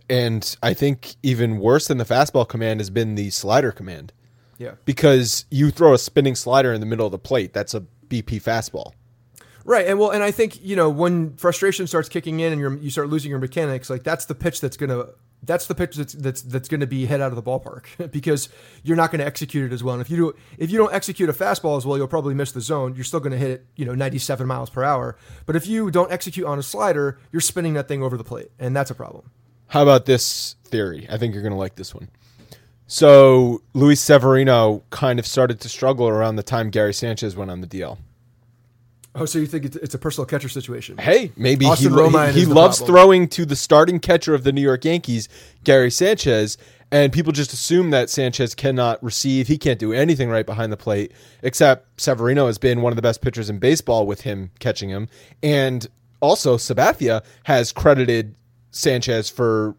And 0.08 0.56
I 0.62 0.74
think 0.74 1.16
even 1.22 1.58
worse 1.58 1.88
than 1.88 1.98
the 1.98 2.04
fastball 2.04 2.48
command 2.48 2.80
has 2.80 2.90
been 2.90 3.14
the 3.14 3.30
slider 3.30 3.72
command. 3.72 4.12
Yeah. 4.58 4.72
Because 4.84 5.46
you 5.50 5.70
throw 5.70 5.94
a 5.94 5.98
spinning 5.98 6.34
slider 6.34 6.72
in 6.72 6.80
the 6.80 6.86
middle 6.86 7.06
of 7.06 7.12
the 7.12 7.18
plate, 7.18 7.52
that's 7.52 7.74
a 7.74 7.80
BP 8.08 8.42
fastball. 8.42 8.92
Right, 9.64 9.86
and 9.86 9.98
well, 9.98 10.10
and 10.10 10.22
I 10.22 10.30
think 10.30 10.62
you 10.62 10.74
know 10.74 10.88
when 10.88 11.36
frustration 11.36 11.86
starts 11.86 12.08
kicking 12.08 12.40
in 12.40 12.52
and 12.52 12.60
you're, 12.60 12.76
you 12.78 12.90
start 12.90 13.08
losing 13.08 13.30
your 13.30 13.38
mechanics, 13.38 13.90
like 13.90 14.02
that's 14.02 14.24
the 14.24 14.34
pitch 14.34 14.60
that's 14.60 14.76
gonna 14.76 15.06
that's 15.42 15.66
the 15.66 15.74
pitch 15.74 15.96
that's 15.96 16.12
that's 16.12 16.42
that's 16.42 16.68
gonna 16.68 16.86
be 16.86 17.06
hit 17.06 17.20
out 17.20 17.32
of 17.32 17.36
the 17.36 17.42
ballpark 17.42 17.84
because 18.12 18.48
you're 18.82 18.96
not 18.96 19.10
gonna 19.10 19.24
execute 19.24 19.70
it 19.70 19.74
as 19.74 19.82
well. 19.82 19.94
And 19.94 20.02
if 20.02 20.10
you 20.10 20.16
do 20.16 20.34
if 20.58 20.70
you 20.70 20.78
don't 20.78 20.92
execute 20.92 21.28
a 21.28 21.32
fastball 21.32 21.76
as 21.76 21.86
well, 21.86 21.96
you'll 21.96 22.08
probably 22.08 22.34
miss 22.34 22.52
the 22.52 22.60
zone. 22.60 22.94
You're 22.94 23.04
still 23.04 23.20
gonna 23.20 23.36
hit 23.36 23.50
it, 23.50 23.66
you 23.76 23.84
know, 23.84 23.94
97 23.94 24.46
miles 24.46 24.70
per 24.70 24.82
hour. 24.84 25.16
But 25.46 25.56
if 25.56 25.66
you 25.66 25.90
don't 25.90 26.12
execute 26.12 26.46
on 26.46 26.58
a 26.58 26.62
slider, 26.62 27.18
you're 27.32 27.40
spinning 27.40 27.74
that 27.74 27.88
thing 27.88 28.02
over 28.02 28.16
the 28.16 28.24
plate, 28.24 28.50
and 28.58 28.76
that's 28.76 28.90
a 28.90 28.94
problem. 28.94 29.30
How 29.70 29.82
about 29.82 30.04
this 30.04 30.56
theory? 30.64 31.06
I 31.08 31.16
think 31.16 31.32
you're 31.32 31.44
going 31.44 31.52
to 31.52 31.58
like 31.58 31.76
this 31.76 31.94
one. 31.94 32.08
So, 32.88 33.62
Luis 33.72 34.00
Severino 34.00 34.82
kind 34.90 35.20
of 35.20 35.26
started 35.28 35.60
to 35.60 35.68
struggle 35.68 36.08
around 36.08 36.34
the 36.34 36.42
time 36.42 36.70
Gary 36.70 36.92
Sanchez 36.92 37.36
went 37.36 37.52
on 37.52 37.60
the 37.60 37.68
DL. 37.68 37.98
Oh, 39.20 39.26
so 39.26 39.38
you 39.38 39.46
think 39.46 39.66
it's, 39.66 39.76
it's 39.76 39.94
a 39.94 39.98
personal 39.98 40.24
catcher 40.26 40.48
situation? 40.48 40.96
Hey, 40.96 41.30
maybe 41.36 41.66
he, 41.66 41.70
Austin 41.70 41.92
lo- 41.92 42.08
Romine 42.08 42.32
he, 42.32 42.40
he 42.40 42.46
loves 42.46 42.78
problem. 42.78 42.94
throwing 42.94 43.28
to 43.28 43.44
the 43.44 43.54
starting 43.54 44.00
catcher 44.00 44.34
of 44.34 44.44
the 44.44 44.52
New 44.52 44.62
York 44.62 44.84
Yankees, 44.84 45.28
Gary 45.62 45.90
Sanchez, 45.90 46.56
and 46.90 47.12
people 47.12 47.32
just 47.32 47.52
assume 47.52 47.90
that 47.90 48.08
Sanchez 48.10 48.54
cannot 48.54 49.02
receive. 49.04 49.46
He 49.46 49.58
can't 49.58 49.78
do 49.78 49.92
anything 49.92 50.30
right 50.30 50.46
behind 50.46 50.72
the 50.72 50.76
plate, 50.76 51.12
except 51.42 52.00
Severino 52.00 52.46
has 52.46 52.58
been 52.58 52.80
one 52.80 52.92
of 52.92 52.96
the 52.96 53.02
best 53.02 53.20
pitchers 53.20 53.50
in 53.50 53.58
baseball 53.58 54.06
with 54.06 54.22
him 54.22 54.50
catching 54.58 54.88
him. 54.88 55.08
And 55.42 55.86
also, 56.20 56.56
Sabathia 56.56 57.22
has 57.44 57.72
credited 57.72 58.34
Sanchez 58.70 59.28
for 59.28 59.76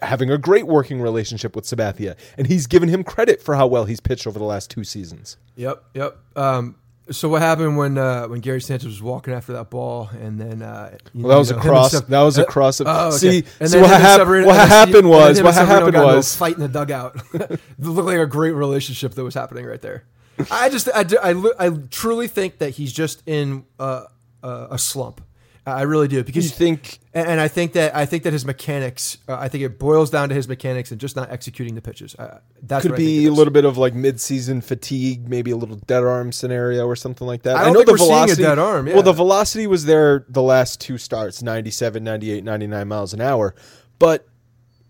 having 0.00 0.30
a 0.30 0.38
great 0.38 0.66
working 0.66 1.00
relationship 1.00 1.54
with 1.54 1.64
Sabathia, 1.64 2.16
and 2.36 2.46
he's 2.46 2.66
given 2.66 2.88
him 2.88 3.04
credit 3.04 3.42
for 3.42 3.54
how 3.54 3.66
well 3.66 3.84
he's 3.84 4.00
pitched 4.00 4.26
over 4.26 4.38
the 4.38 4.44
last 4.44 4.70
two 4.70 4.84
seasons. 4.84 5.36
Yep, 5.56 5.84
yep. 5.94 6.18
Um, 6.36 6.76
so 7.10 7.28
what 7.28 7.42
happened 7.42 7.76
when 7.76 7.96
uh, 7.98 8.26
when 8.26 8.40
Gary 8.40 8.60
Sanchez 8.60 8.86
was 8.86 9.02
walking 9.02 9.32
after 9.34 9.52
that 9.54 9.70
ball, 9.70 10.10
and 10.20 10.40
then 10.40 10.62
uh, 10.62 10.96
you 11.14 11.22
Well, 11.24 11.32
that 11.34 11.38
was 11.38 11.50
know, 11.50 11.58
a 11.58 11.60
cross. 11.60 11.92
Sev- 11.92 12.06
That 12.08 12.22
was 12.22 12.38
a 12.38 12.44
cross. 12.44 12.80
Of, 12.80 12.86
oh, 12.88 13.08
okay. 13.08 13.16
See, 13.16 13.44
And 13.60 13.70
then 13.70 13.82
what, 13.82 13.90
hap- 14.00 14.18
Severino- 14.20 14.46
what 14.46 14.68
happened 14.68 15.08
was 15.08 15.42
what 15.42 15.54
happened 15.54 15.96
a 15.96 16.02
was 16.02 16.34
fight 16.36 16.54
in 16.54 16.60
the 16.60 16.68
dugout. 16.68 17.20
it 17.34 17.60
looked 17.78 18.06
like 18.06 18.18
a 18.18 18.26
great 18.26 18.52
relationship 18.52 19.14
that 19.14 19.24
was 19.24 19.34
happening 19.34 19.64
right 19.66 19.80
there. 19.80 20.04
I 20.50 20.68
just 20.68 20.88
I, 20.94 21.04
I, 21.22 21.66
I 21.66 21.70
truly 21.90 22.28
think 22.28 22.58
that 22.58 22.70
he's 22.70 22.92
just 22.92 23.22
in 23.26 23.64
uh, 23.80 24.04
a 24.42 24.78
slump. 24.78 25.20
I 25.74 25.82
really 25.82 26.08
do 26.08 26.22
because 26.24 26.44
You 26.44 26.50
think- 26.50 26.98
and, 27.14 27.26
and 27.28 27.40
I 27.40 27.48
think 27.48 27.72
that 27.72 27.94
I 27.96 28.06
think 28.06 28.22
that 28.24 28.32
his 28.32 28.44
mechanics. 28.44 29.18
Uh, 29.28 29.36
I 29.38 29.48
think 29.48 29.64
it 29.64 29.78
boils 29.78 30.10
down 30.10 30.28
to 30.28 30.34
his 30.34 30.46
mechanics 30.48 30.90
and 30.92 31.00
just 31.00 31.16
not 31.16 31.30
executing 31.32 31.74
the 31.74 31.80
pitches. 31.82 32.14
Uh, 32.16 32.38
that's 32.62 32.82
could 32.82 32.92
I 32.92 32.96
be 32.96 33.26
a 33.26 33.32
little 33.32 33.52
bit 33.52 33.64
of 33.64 33.76
like 33.78 33.94
mid-season 33.94 34.60
fatigue, 34.60 35.28
maybe 35.28 35.50
a 35.50 35.56
little 35.56 35.76
dead 35.76 36.04
arm 36.04 36.32
scenario 36.32 36.86
or 36.86 36.94
something 36.96 37.26
like 37.26 37.42
that. 37.42 37.56
I 37.56 37.72
think 37.72 37.86
we're 37.88 37.96
seeing 37.98 38.30
a 38.30 38.34
dead 38.36 38.58
arm, 38.58 38.86
yeah. 38.86 38.94
Well, 38.94 39.02
the 39.02 39.12
velocity 39.12 39.66
was 39.66 39.84
there 39.86 40.24
the 40.28 40.42
last 40.42 40.80
two 40.80 40.98
starts, 40.98 41.42
97, 41.42 42.04
98, 42.04 42.44
99 42.44 42.88
miles 42.88 43.12
an 43.14 43.20
hour. 43.20 43.54
But 43.98 44.26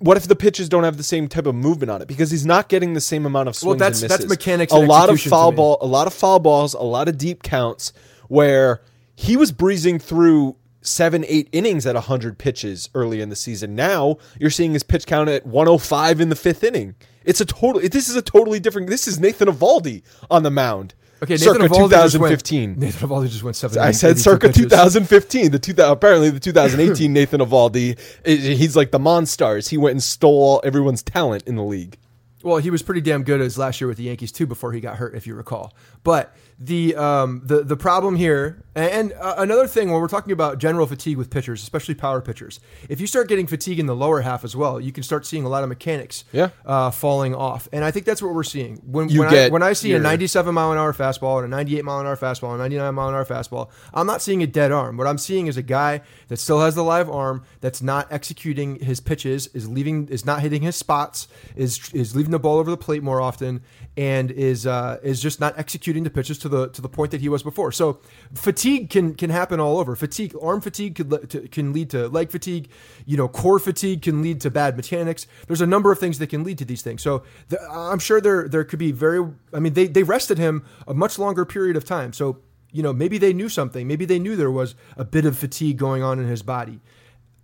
what 0.01 0.17
if 0.17 0.29
the 0.29 0.37
pitches 0.37 0.69
don't 0.69 0.85
have 0.85 0.97
the 0.97 1.03
same 1.03 1.27
type 1.29 1.47
of 1.47 1.55
movement 1.55 1.91
on 1.91 2.01
it 2.03 2.07
because 2.09 2.31
he's 2.31 2.47
not 2.47 2.69
getting 2.69 2.93
the 2.95 3.01
same 3.01 3.27
amount 3.27 3.49
of 3.49 3.57
swings 3.57 3.67
Well, 3.67 3.79
that's- 3.79 4.03
and 4.03 4.11
that's 4.11 4.27
mechanics 4.29 4.73
A 4.73 4.77
lot 4.79 5.09
of 5.11 5.21
foul 5.21 5.51
ball, 5.51 5.79
a 5.81 5.87
lot 5.87 6.07
of 6.07 6.13
foul 6.15 6.39
balls, 6.39 6.75
a 6.75 6.83
lot 6.83 7.09
of 7.09 7.17
deep 7.19 7.43
counts 7.43 7.93
where 8.29 8.81
he 9.17 9.37
was 9.37 9.51
breezing 9.51 9.99
through 9.99 10.55
seven, 10.81 11.25
eight 11.29 11.49
innings 11.53 11.87
at 11.87 11.95
100 11.95 12.39
pitches 12.39 12.89
early 12.95 13.21
in 13.21 13.29
the 13.29 13.37
season. 13.37 13.75
Now 13.75 14.17
you're 14.39 14.51
seeing 14.51 14.73
his 14.73 14.83
pitch 14.83 15.07
count 15.07 15.29
at 15.29 15.47
105 15.47 16.21
in 16.21 16.29
the 16.29 16.37
fifth 16.37 16.63
inning. 16.65 16.95
It's 17.25 17.41
a 17.41 17.45
total. 17.45 17.81
This 17.81 18.09
is 18.09 18.17
a 18.17 18.23
totally 18.23 18.61
different. 18.61 18.89
This 18.89 19.07
is 19.07 19.19
Nathan 19.21 19.49
Eovaldi 19.49 20.03
on 20.31 20.43
the 20.45 20.51
mound. 20.51 20.95
Okay, 21.23 21.37
circa 21.37 21.59
Nathan 21.59 21.91
just 21.91 22.17
went- 22.19 22.31
2015. 22.41 22.79
Nathan 22.79 23.09
Eovaldi 23.09 23.29
just 23.29 23.43
went 23.43 23.57
seven. 23.57 23.79
I 23.79 23.91
said 23.91 24.19
circa 24.19 24.47
pitches. 24.49 24.63
2015. 24.71 25.51
The 25.51 25.59
2000, 25.59 25.93
apparently 25.93 26.31
the 26.31 26.39
2018 26.41 27.13
Nathan 27.13 27.41
Eovaldi. 27.41 27.99
He's 28.25 28.77
like 28.77 28.93
the 28.93 29.01
Monstars. 29.01 29.69
He 29.69 29.77
went 29.77 29.93
and 29.93 30.03
stole 30.03 30.61
everyone's 30.65 31.03
talent 31.03 31.43
in 31.47 31.57
the 31.57 31.65
league. 31.65 31.99
Well, 32.45 32.59
he 32.59 32.71
was 32.71 32.83
pretty 32.85 33.01
damn 33.01 33.25
good 33.25 33.41
as 33.41 33.59
last 33.59 33.81
year 33.81 33.89
with 33.89 33.97
the 33.97 34.05
Yankees 34.05 34.31
too 34.31 34.47
before 34.47 34.73
he 34.73 34.81
got 34.81 34.97
hurt, 34.97 35.17
if 35.17 35.27
you 35.27 35.35
recall. 35.35 35.75
But 36.05 36.35
the 36.61 36.95
um, 36.95 37.43
the 37.45 37.65
the 37.65 37.77
problem 37.77 38.15
here, 38.15 38.63
and, 38.79 38.91
and 39.11 39.13
uh, 39.21 39.35
another 39.39 39.67
thing 39.67 39.91
when 39.91 40.01
we're 40.01 40.09
talking 40.09 40.33
about 40.33 40.59
general 40.59 40.87
fatigue 40.87 41.17
with 41.17 41.31
pitchers, 41.31 41.63
especially 41.63 41.95
power 41.95 42.21
pitchers, 42.21 42.61
if 42.89 43.01
you 43.01 43.07
start 43.07 43.29
getting 43.29 43.47
fatigue 43.47 43.79
in 43.79 43.87
the 43.87 43.97
lower 43.97 44.21
half 44.21 44.45
as 44.45 44.55
well, 44.55 44.81
you 44.81 44.93
can 44.93 45.03
start 45.03 45.27
seeing 45.27 45.45
a 45.45 45.49
lot 45.49 45.63
of 45.63 45.69
mechanics 45.69 46.25
Yeah. 46.33 46.51
uh, 46.65 46.91
falling 46.91 47.35
off, 47.35 47.69
and 47.73 47.85
I 47.85 47.91
think 47.91 48.07
that's 48.07 48.23
what 48.23 48.35
we're 48.35 48.43
seeing 48.45 48.77
when 48.87 49.09
when, 49.19 49.29
I, 49.35 49.49
when 49.49 49.63
I 49.63 49.73
see 49.73 49.89
your- 49.91 49.99
a 49.99 50.03
97 50.03 50.55
mile 50.55 50.73
an 50.73 50.79
hour 50.79 50.93
fastball 50.93 51.43
and 51.43 51.53
a 51.53 51.57
98 51.57 51.85
mile 51.85 52.01
an 52.01 52.07
hour 52.07 52.17
fastball 52.17 52.53
and 52.53 52.57
a 52.61 52.65
99 52.65 52.95
mile 52.95 53.09
an 53.09 53.15
hour 53.15 53.25
fastball. 53.25 53.71
I'm 53.93 54.07
not 54.07 54.23
seeing 54.23 54.43
a 54.43 54.47
dead 54.47 54.71
arm. 54.73 54.97
What 54.97 55.07
I'm 55.07 55.19
seeing 55.19 55.47
is 55.49 55.57
a 55.57 55.63
guy 55.63 56.01
that 56.29 56.37
still 56.39 56.61
has 56.61 56.75
the 56.75 56.85
live 56.85 57.11
arm, 57.11 57.43
that's 57.61 57.83
not 57.83 58.07
executing 58.13 58.77
his 58.81 59.01
pitches, 59.01 59.49
is 59.49 59.69
leaving, 59.69 60.07
is 60.09 60.25
not 60.25 60.41
hitting 60.41 60.63
his 60.63 60.77
spots, 60.77 61.27
is 61.57 61.91
is 61.93 62.15
leaving 62.15 62.31
the 62.33 62.39
ball 62.39 62.59
over 62.59 62.71
the 62.71 62.77
plate 62.77 63.03
more 63.03 63.21
often, 63.21 63.61
and 63.97 64.31
is 64.31 64.67
uh, 64.67 64.99
is 65.03 65.21
just 65.21 65.41
not 65.41 65.59
executing 65.59 66.05
the 66.05 66.11
pitches 66.11 66.39
to 66.39 66.49
the 66.49 66.69
to 66.69 66.83
the 66.83 66.89
point 66.89 67.11
that 67.11 67.21
he 67.21 67.29
was 67.29 67.43
before. 67.43 67.73
So 67.73 68.01
fatigue 68.35 68.68
can 68.89 69.15
can 69.15 69.31
happen 69.31 69.61
all 69.61 69.79
over. 69.79 69.95
Fatigue, 69.97 70.35
arm 70.41 70.61
fatigue 70.61 70.97
could 70.97 71.11
le- 71.11 71.27
to, 71.27 71.49
can 71.49 71.73
lead 71.73 71.91
to 71.91 72.09
leg 72.09 72.31
fatigue. 72.31 72.69
You 73.07 73.17
know, 73.17 73.29
core 73.29 73.59
fatigue 73.59 74.03
can 74.03 74.23
lead 74.23 74.41
to 74.43 74.51
bad 74.51 74.77
mechanics. 74.77 75.27
There's 75.47 75.61
a 75.61 75.67
number 75.67 75.93
of 75.93 75.99
things 75.99 76.19
that 76.19 76.29
can 76.29 76.45
lead 76.45 76.59
to 76.59 76.65
these 76.65 76.83
things. 76.83 77.03
So 77.03 77.23
the, 77.49 77.61
I'm 77.71 77.99
sure 77.99 78.21
there 78.21 78.49
there 78.49 78.65
could 78.65 78.79
be 78.79 78.93
very. 78.93 79.27
I 79.53 79.61
mean, 79.61 79.75
they 79.75 79.87
they 79.87 80.03
rested 80.03 80.39
him 80.39 80.65
a 80.87 80.95
much 80.95 81.19
longer 81.19 81.45
period 81.45 81.77
of 81.77 81.85
time. 81.85 82.13
So 82.13 82.39
you 82.73 82.83
know, 82.83 82.93
maybe 82.93 83.19
they 83.19 83.33
knew 83.33 83.49
something. 83.49 83.87
Maybe 83.87 84.05
they 84.05 84.19
knew 84.19 84.37
there 84.37 84.51
was 84.51 84.75
a 84.97 85.05
bit 85.05 85.25
of 85.25 85.39
fatigue 85.39 85.79
going 85.79 86.03
on 86.03 86.19
in 86.19 86.27
his 86.27 86.43
body. 86.43 86.81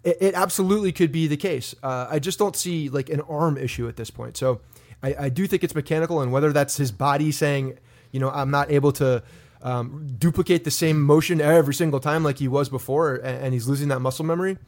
It, 0.03 0.19
it 0.21 0.35
absolutely 0.35 0.93
could 0.93 1.13
be 1.13 1.27
the 1.27 1.37
case. 1.37 1.75
Uh, 1.83 2.07
I 2.11 2.19
just 2.19 2.39
don't 2.39 2.57
see 2.57 2.89
like 2.89 3.09
an 3.09 3.21
arm 3.23 3.57
issue 3.57 3.89
at 3.89 3.97
this 3.97 4.11
point. 4.11 4.37
So 4.37 4.61
I, 5.03 5.15
I 5.19 5.29
do 5.29 5.47
think 5.47 5.65
it's 5.65 5.75
mechanical, 5.75 6.21
and 6.21 6.33
whether 6.33 6.53
that's 6.53 6.77
his 6.77 6.93
body 6.93 7.33
saying, 7.33 7.79
you 8.11 8.21
know, 8.21 8.31
I'm 8.31 8.51
not 8.51 8.71
able 8.71 8.93
to 8.93 9.23
um, 9.64 10.14
duplicate 10.18 10.62
the 10.62 10.70
same 10.70 11.03
motion 11.03 11.40
every 11.40 11.74
single 11.74 11.98
time 11.98 12.22
like 12.22 12.38
he 12.38 12.46
was 12.46 12.68
before, 12.68 13.16
and, 13.16 13.46
and 13.46 13.55
he's 13.55 13.66
losing 13.66 13.88
that 13.88 14.00
muscle 14.00 14.24
memory. 14.24 14.59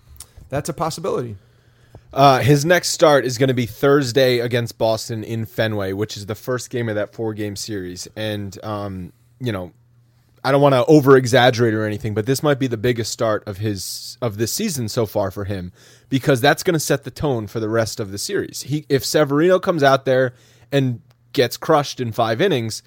That's 0.48 0.68
a 0.68 0.72
possibility. 0.72 1.36
Uh, 2.12 2.38
his 2.38 2.64
next 2.64 2.90
start 2.90 3.26
is 3.26 3.36
going 3.36 3.48
to 3.48 3.54
be 3.54 3.66
Thursday 3.66 4.38
against 4.38 4.78
Boston 4.78 5.22
in 5.22 5.44
Fenway, 5.44 5.92
which 5.92 6.16
is 6.16 6.26
the 6.26 6.34
first 6.34 6.70
game 6.70 6.88
of 6.88 6.94
that 6.94 7.14
four 7.14 7.34
game 7.34 7.56
series. 7.56 8.08
And, 8.16 8.58
um, 8.64 9.12
you 9.38 9.52
know, 9.52 9.72
I 10.42 10.52
don't 10.52 10.62
want 10.62 10.74
to 10.74 10.84
over 10.86 11.16
exaggerate 11.16 11.74
or 11.74 11.84
anything, 11.84 12.14
but 12.14 12.24
this 12.24 12.42
might 12.42 12.58
be 12.58 12.68
the 12.68 12.76
biggest 12.76 13.12
start 13.12 13.46
of 13.46 13.58
his 13.58 14.16
of 14.22 14.38
this 14.38 14.52
season 14.52 14.88
so 14.88 15.04
far 15.04 15.30
for 15.30 15.44
him 15.44 15.72
because 16.08 16.40
that's 16.40 16.62
going 16.62 16.74
to 16.74 16.80
set 16.80 17.02
the 17.02 17.10
tone 17.10 17.48
for 17.48 17.58
the 17.58 17.68
rest 17.68 17.98
of 17.98 18.12
the 18.12 18.18
series. 18.18 18.62
He 18.62 18.86
if 18.88 19.04
Severino 19.04 19.58
comes 19.58 19.82
out 19.82 20.04
there 20.04 20.34
and 20.70 21.00
gets 21.32 21.56
crushed 21.56 22.00
in 22.00 22.12
five 22.12 22.40
innings, 22.40 22.84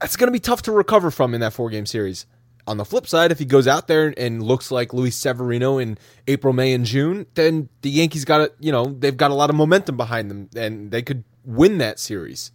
that's 0.00 0.16
going 0.16 0.28
to 0.28 0.32
be 0.32 0.40
tough 0.40 0.62
to 0.62 0.72
recover 0.72 1.10
from 1.10 1.34
in 1.34 1.40
that 1.40 1.52
four 1.52 1.70
game 1.70 1.86
series. 1.86 2.26
On 2.66 2.76
the 2.76 2.84
flip 2.84 3.06
side, 3.06 3.32
if 3.32 3.38
he 3.38 3.44
goes 3.44 3.66
out 3.66 3.88
there 3.88 4.14
and 4.16 4.42
looks 4.42 4.70
like 4.70 4.92
Luis 4.92 5.16
Severino 5.16 5.78
in 5.78 5.98
April, 6.28 6.52
May, 6.52 6.72
and 6.72 6.84
June, 6.84 7.26
then 7.34 7.68
the 7.82 7.90
Yankees 7.90 8.24
got 8.24 8.42
it. 8.42 8.54
You 8.60 8.70
know 8.70 8.84
they've 8.84 9.16
got 9.16 9.30
a 9.30 9.34
lot 9.34 9.50
of 9.50 9.56
momentum 9.56 9.96
behind 9.96 10.30
them, 10.30 10.50
and 10.54 10.90
they 10.90 11.02
could 11.02 11.24
win 11.44 11.78
that 11.78 11.98
series. 11.98 12.52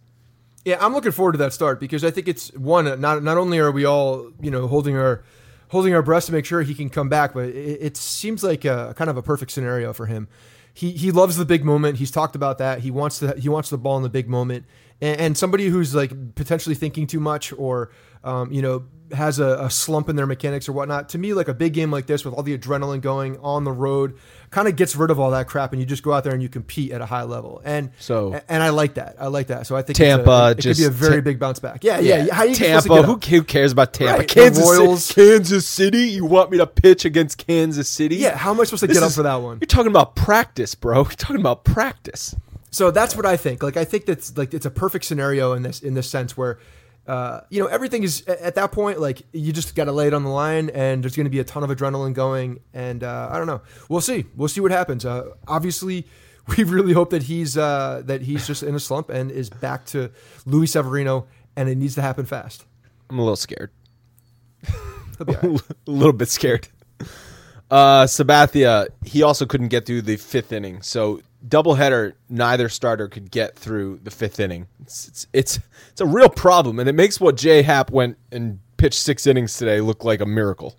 Yeah, 0.64 0.78
I'm 0.80 0.92
looking 0.94 1.12
forward 1.12 1.32
to 1.32 1.38
that 1.38 1.52
start 1.52 1.80
because 1.80 2.02
I 2.04 2.10
think 2.10 2.28
it's 2.28 2.52
one. 2.54 3.00
Not 3.00 3.22
not 3.22 3.36
only 3.36 3.58
are 3.58 3.70
we 3.70 3.84
all 3.84 4.30
you 4.40 4.50
know 4.50 4.66
holding 4.68 4.96
our 4.96 5.22
holding 5.68 5.94
our 5.94 6.02
breath 6.02 6.26
to 6.26 6.32
make 6.32 6.44
sure 6.44 6.62
he 6.62 6.74
can 6.74 6.88
come 6.88 7.08
back, 7.08 7.34
but 7.34 7.48
it, 7.48 7.78
it 7.80 7.96
seems 7.96 8.42
like 8.42 8.64
a 8.64 8.94
kind 8.96 9.10
of 9.10 9.16
a 9.16 9.22
perfect 9.22 9.50
scenario 9.50 9.92
for 9.92 10.06
him. 10.06 10.28
He 10.72 10.92
he 10.92 11.10
loves 11.10 11.36
the 11.36 11.44
big 11.44 11.64
moment. 11.64 11.98
He's 11.98 12.10
talked 12.10 12.36
about 12.36 12.58
that. 12.58 12.80
He 12.80 12.90
wants 12.90 13.18
the 13.18 13.38
he 13.38 13.48
wants 13.48 13.70
the 13.70 13.78
ball 13.78 13.96
in 13.96 14.02
the 14.02 14.08
big 14.08 14.28
moment. 14.28 14.66
And, 15.00 15.20
and 15.20 15.38
somebody 15.38 15.66
who's 15.66 15.94
like 15.94 16.34
potentially 16.34 16.74
thinking 16.74 17.06
too 17.06 17.20
much 17.20 17.52
or 17.52 17.90
um, 18.24 18.52
you 18.52 18.62
know 18.62 18.86
has 19.12 19.38
a, 19.38 19.58
a, 19.60 19.70
slump 19.70 20.08
in 20.08 20.16
their 20.16 20.26
mechanics 20.26 20.68
or 20.68 20.72
whatnot. 20.72 21.10
To 21.10 21.18
me, 21.18 21.32
like 21.32 21.46
a 21.46 21.54
big 21.54 21.72
game 21.72 21.92
like 21.92 22.06
this 22.06 22.24
with 22.24 22.34
all 22.34 22.42
the 22.42 22.58
adrenaline 22.58 23.00
going 23.00 23.38
on 23.38 23.62
the 23.62 23.70
road, 23.70 24.18
kind 24.50 24.66
of 24.66 24.74
gets 24.74 24.96
rid 24.96 25.10
of 25.10 25.20
all 25.20 25.30
that 25.30 25.46
crap, 25.46 25.72
and 25.72 25.80
you 25.80 25.86
just 25.86 26.02
go 26.02 26.12
out 26.12 26.24
there 26.24 26.32
and 26.32 26.42
you 26.42 26.48
compete 26.48 26.90
at 26.90 27.00
a 27.00 27.06
high 27.06 27.22
level. 27.22 27.62
And 27.64 27.90
so, 27.98 28.40
and 28.48 28.62
I 28.62 28.70
like 28.70 28.94
that. 28.94 29.16
I 29.20 29.28
like 29.28 29.48
that. 29.48 29.66
So 29.66 29.76
I 29.76 29.82
think 29.82 29.96
Tampa 29.96 30.30
a, 30.30 30.50
it 30.50 30.58
just 30.58 30.80
could 30.80 30.84
be 30.84 30.86
a 30.88 30.90
very 30.90 31.20
big 31.20 31.38
bounce 31.38 31.60
back. 31.60 31.84
Yeah, 31.84 32.00
yeah. 32.00 32.24
yeah. 32.24 32.34
How 32.34 32.42
you 32.42 32.54
Tampa? 32.54 33.02
Who, 33.02 33.14
who, 33.14 33.44
cares 33.44 33.72
about 33.72 33.92
Tampa? 33.92 34.18
Right. 34.18 34.28
Kansas 34.28 34.64
Royals, 34.64 35.04
City, 35.04 35.30
Kansas 35.30 35.66
City. 35.66 36.08
You 36.08 36.24
want 36.24 36.50
me 36.50 36.58
to 36.58 36.66
pitch 36.66 37.04
against 37.04 37.38
Kansas 37.38 37.88
City? 37.88 38.16
Yeah. 38.16 38.36
How 38.36 38.52
am 38.52 38.60
I 38.60 38.64
supposed 38.64 38.80
to 38.80 38.86
this 38.88 38.98
get 38.98 39.06
is, 39.06 39.12
up 39.12 39.16
for 39.16 39.22
that 39.22 39.36
one? 39.36 39.58
You're 39.60 39.66
talking 39.66 39.92
about 39.92 40.16
practice, 40.16 40.74
bro. 40.74 40.96
You're 40.96 41.10
talking 41.12 41.40
about 41.40 41.64
practice. 41.64 42.34
So 42.76 42.90
that's 42.90 43.16
what 43.16 43.24
I 43.24 43.38
think. 43.38 43.62
Like 43.62 43.78
I 43.78 43.86
think 43.86 44.04
that's 44.04 44.36
like 44.36 44.52
it's 44.52 44.66
a 44.66 44.70
perfect 44.70 45.06
scenario 45.06 45.54
in 45.54 45.62
this 45.62 45.80
in 45.80 45.94
this 45.94 46.10
sense 46.10 46.36
where 46.36 46.58
uh, 47.06 47.40
you 47.48 47.58
know, 47.62 47.68
everything 47.68 48.02
is 48.02 48.22
at 48.26 48.56
that 48.56 48.70
point, 48.70 49.00
like 49.00 49.22
you 49.32 49.50
just 49.50 49.74
got 49.74 49.84
to 49.84 49.92
lay 49.92 50.08
it 50.08 50.12
on 50.12 50.24
the 50.24 50.30
line, 50.30 50.68
and 50.68 51.02
there's 51.02 51.16
going 51.16 51.24
to 51.24 51.30
be 51.30 51.38
a 51.38 51.44
ton 51.44 51.64
of 51.64 51.70
adrenaline 51.70 52.12
going. 52.12 52.60
And 52.74 53.02
uh, 53.02 53.30
I 53.32 53.38
don't 53.38 53.46
know. 53.46 53.62
We'll 53.88 54.02
see. 54.02 54.26
We'll 54.36 54.50
see 54.50 54.60
what 54.60 54.72
happens. 54.72 55.06
Uh, 55.06 55.30
obviously, 55.48 56.06
we 56.58 56.64
really 56.64 56.92
hope 56.92 57.08
that 57.10 57.22
he's 57.22 57.56
uh, 57.56 58.02
that 58.04 58.20
he's 58.20 58.46
just 58.46 58.62
in 58.62 58.74
a 58.74 58.80
slump 58.80 59.08
and 59.08 59.30
is 59.30 59.48
back 59.48 59.86
to 59.86 60.10
Luis 60.44 60.72
Severino, 60.72 61.28
and 61.56 61.70
it 61.70 61.76
needs 61.76 61.94
to 61.94 62.02
happen 62.02 62.26
fast. 62.26 62.66
I'm 63.08 63.18
a 63.18 63.22
little 63.22 63.36
scared. 63.36 63.70
right. 65.18 65.42
a 65.42 65.60
little 65.86 66.12
bit 66.12 66.28
scared. 66.28 66.68
Uh, 67.70 68.04
Sabathia, 68.04 68.88
he 69.06 69.22
also 69.22 69.46
couldn't 69.46 69.68
get 69.68 69.86
through 69.86 70.02
the 70.02 70.16
fifth 70.16 70.52
inning, 70.52 70.82
so 70.82 71.22
doubleheader, 71.46 72.14
neither 72.28 72.68
starter 72.68 73.08
could 73.08 73.30
get 73.30 73.56
through 73.56 74.00
the 74.02 74.10
fifth 74.10 74.40
inning. 74.40 74.66
It's, 74.80 75.08
it's, 75.08 75.26
it's 75.32 75.58
it's 75.90 76.00
a 76.00 76.06
real 76.06 76.28
problem, 76.28 76.78
and 76.78 76.88
it 76.88 76.94
makes 76.94 77.20
what 77.20 77.36
J.A. 77.36 77.62
Happ 77.62 77.90
went 77.90 78.18
and 78.32 78.60
pitched 78.76 79.00
six 79.00 79.26
innings 79.26 79.56
today 79.56 79.80
look 79.80 80.04
like 80.04 80.20
a 80.20 80.26
miracle. 80.26 80.76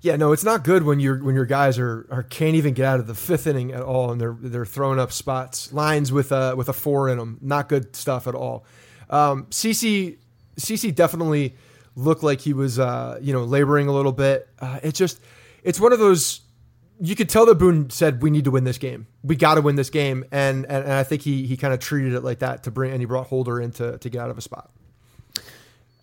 Yeah, 0.00 0.16
no, 0.16 0.32
it's 0.32 0.44
not 0.44 0.62
good 0.62 0.84
when 0.84 1.00
your 1.00 1.22
when 1.22 1.34
your 1.34 1.44
guys 1.44 1.78
are, 1.78 2.06
are 2.10 2.22
can't 2.22 2.54
even 2.54 2.72
get 2.74 2.84
out 2.84 3.00
of 3.00 3.06
the 3.06 3.14
fifth 3.14 3.46
inning 3.46 3.72
at 3.72 3.82
all, 3.82 4.12
and 4.12 4.20
they're 4.20 4.36
they're 4.40 4.66
throwing 4.66 4.98
up 4.98 5.10
spots 5.10 5.72
lines 5.72 6.12
with 6.12 6.30
a 6.30 6.54
with 6.54 6.68
a 6.68 6.72
four 6.72 7.08
in 7.08 7.18
them. 7.18 7.38
Not 7.40 7.68
good 7.68 7.96
stuff 7.96 8.26
at 8.28 8.34
all. 8.34 8.64
Um, 9.10 9.46
CC 9.46 10.18
CC 10.56 10.94
definitely 10.94 11.56
looked 11.96 12.22
like 12.22 12.40
he 12.40 12.52
was 12.52 12.78
uh, 12.78 13.18
you 13.20 13.32
know 13.32 13.42
laboring 13.44 13.88
a 13.88 13.92
little 13.92 14.12
bit. 14.12 14.48
Uh, 14.60 14.78
it 14.82 14.94
just 14.94 15.20
it's 15.64 15.80
one 15.80 15.92
of 15.92 15.98
those 15.98 16.42
you 17.00 17.14
could 17.14 17.28
tell 17.28 17.46
that 17.46 17.56
Boone 17.56 17.90
said 17.90 18.22
we 18.22 18.30
need 18.30 18.44
to 18.44 18.50
win 18.50 18.64
this 18.64 18.78
game. 18.78 19.06
We 19.22 19.36
got 19.36 19.54
to 19.54 19.60
win 19.60 19.76
this 19.76 19.90
game, 19.90 20.24
and, 20.30 20.64
and 20.66 20.84
and 20.84 20.92
I 20.92 21.02
think 21.02 21.22
he 21.22 21.46
he 21.46 21.56
kind 21.56 21.72
of 21.72 21.80
treated 21.80 22.14
it 22.14 22.22
like 22.22 22.40
that 22.40 22.64
to 22.64 22.70
bring 22.70 22.92
and 22.92 23.00
he 23.00 23.06
brought 23.06 23.26
Holder 23.26 23.60
in 23.60 23.72
to, 23.72 23.98
to 23.98 24.10
get 24.10 24.20
out 24.20 24.30
of 24.30 24.38
a 24.38 24.40
spot. 24.40 24.70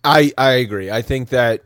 I 0.04 0.32
I 0.38 0.52
agree. 0.52 0.90
I 0.90 1.02
think 1.02 1.30
that 1.30 1.64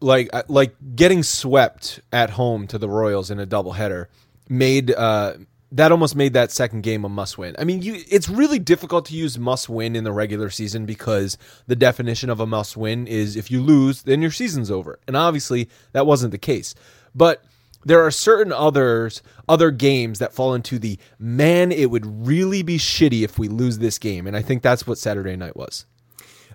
like 0.00 0.30
uh, 0.32 0.42
like 0.48 0.74
getting 0.94 1.22
swept 1.22 2.00
at 2.12 2.30
home 2.30 2.66
to 2.68 2.78
the 2.78 2.88
Royals 2.88 3.30
in 3.30 3.40
a 3.40 3.46
doubleheader 3.46 4.06
made 4.48 4.92
uh, 4.92 5.34
that 5.72 5.92
almost 5.92 6.16
made 6.16 6.32
that 6.32 6.50
second 6.50 6.82
game 6.82 7.04
a 7.04 7.08
must 7.08 7.38
win. 7.38 7.54
I 7.58 7.64
mean, 7.64 7.82
you 7.82 8.02
it's 8.08 8.28
really 8.28 8.58
difficult 8.58 9.06
to 9.06 9.14
use 9.14 9.38
must 9.38 9.68
win 9.68 9.94
in 9.94 10.04
the 10.04 10.12
regular 10.12 10.50
season 10.50 10.86
because 10.86 11.38
the 11.66 11.76
definition 11.76 12.30
of 12.30 12.40
a 12.40 12.46
must 12.46 12.76
win 12.76 13.06
is 13.06 13.36
if 13.36 13.50
you 13.50 13.62
lose, 13.62 14.02
then 14.02 14.22
your 14.22 14.30
season's 14.30 14.70
over. 14.70 14.98
And 15.06 15.16
obviously, 15.16 15.68
that 15.92 16.06
wasn't 16.06 16.32
the 16.32 16.38
case. 16.38 16.74
But 17.14 17.44
there 17.84 18.04
are 18.04 18.10
certain 18.10 18.52
others 18.52 19.22
other 19.48 19.70
games 19.70 20.18
that 20.18 20.32
fall 20.32 20.54
into 20.54 20.78
the 20.78 20.98
man 21.18 21.72
it 21.72 21.90
would 21.90 22.26
really 22.26 22.62
be 22.62 22.78
shitty 22.78 23.22
if 23.22 23.38
we 23.38 23.48
lose 23.48 23.78
this 23.78 23.98
game. 23.98 24.26
And 24.26 24.36
i 24.36 24.42
think 24.42 24.62
that's 24.62 24.86
what 24.86 24.98
saturday 24.98 25.36
night 25.36 25.56
was. 25.56 25.86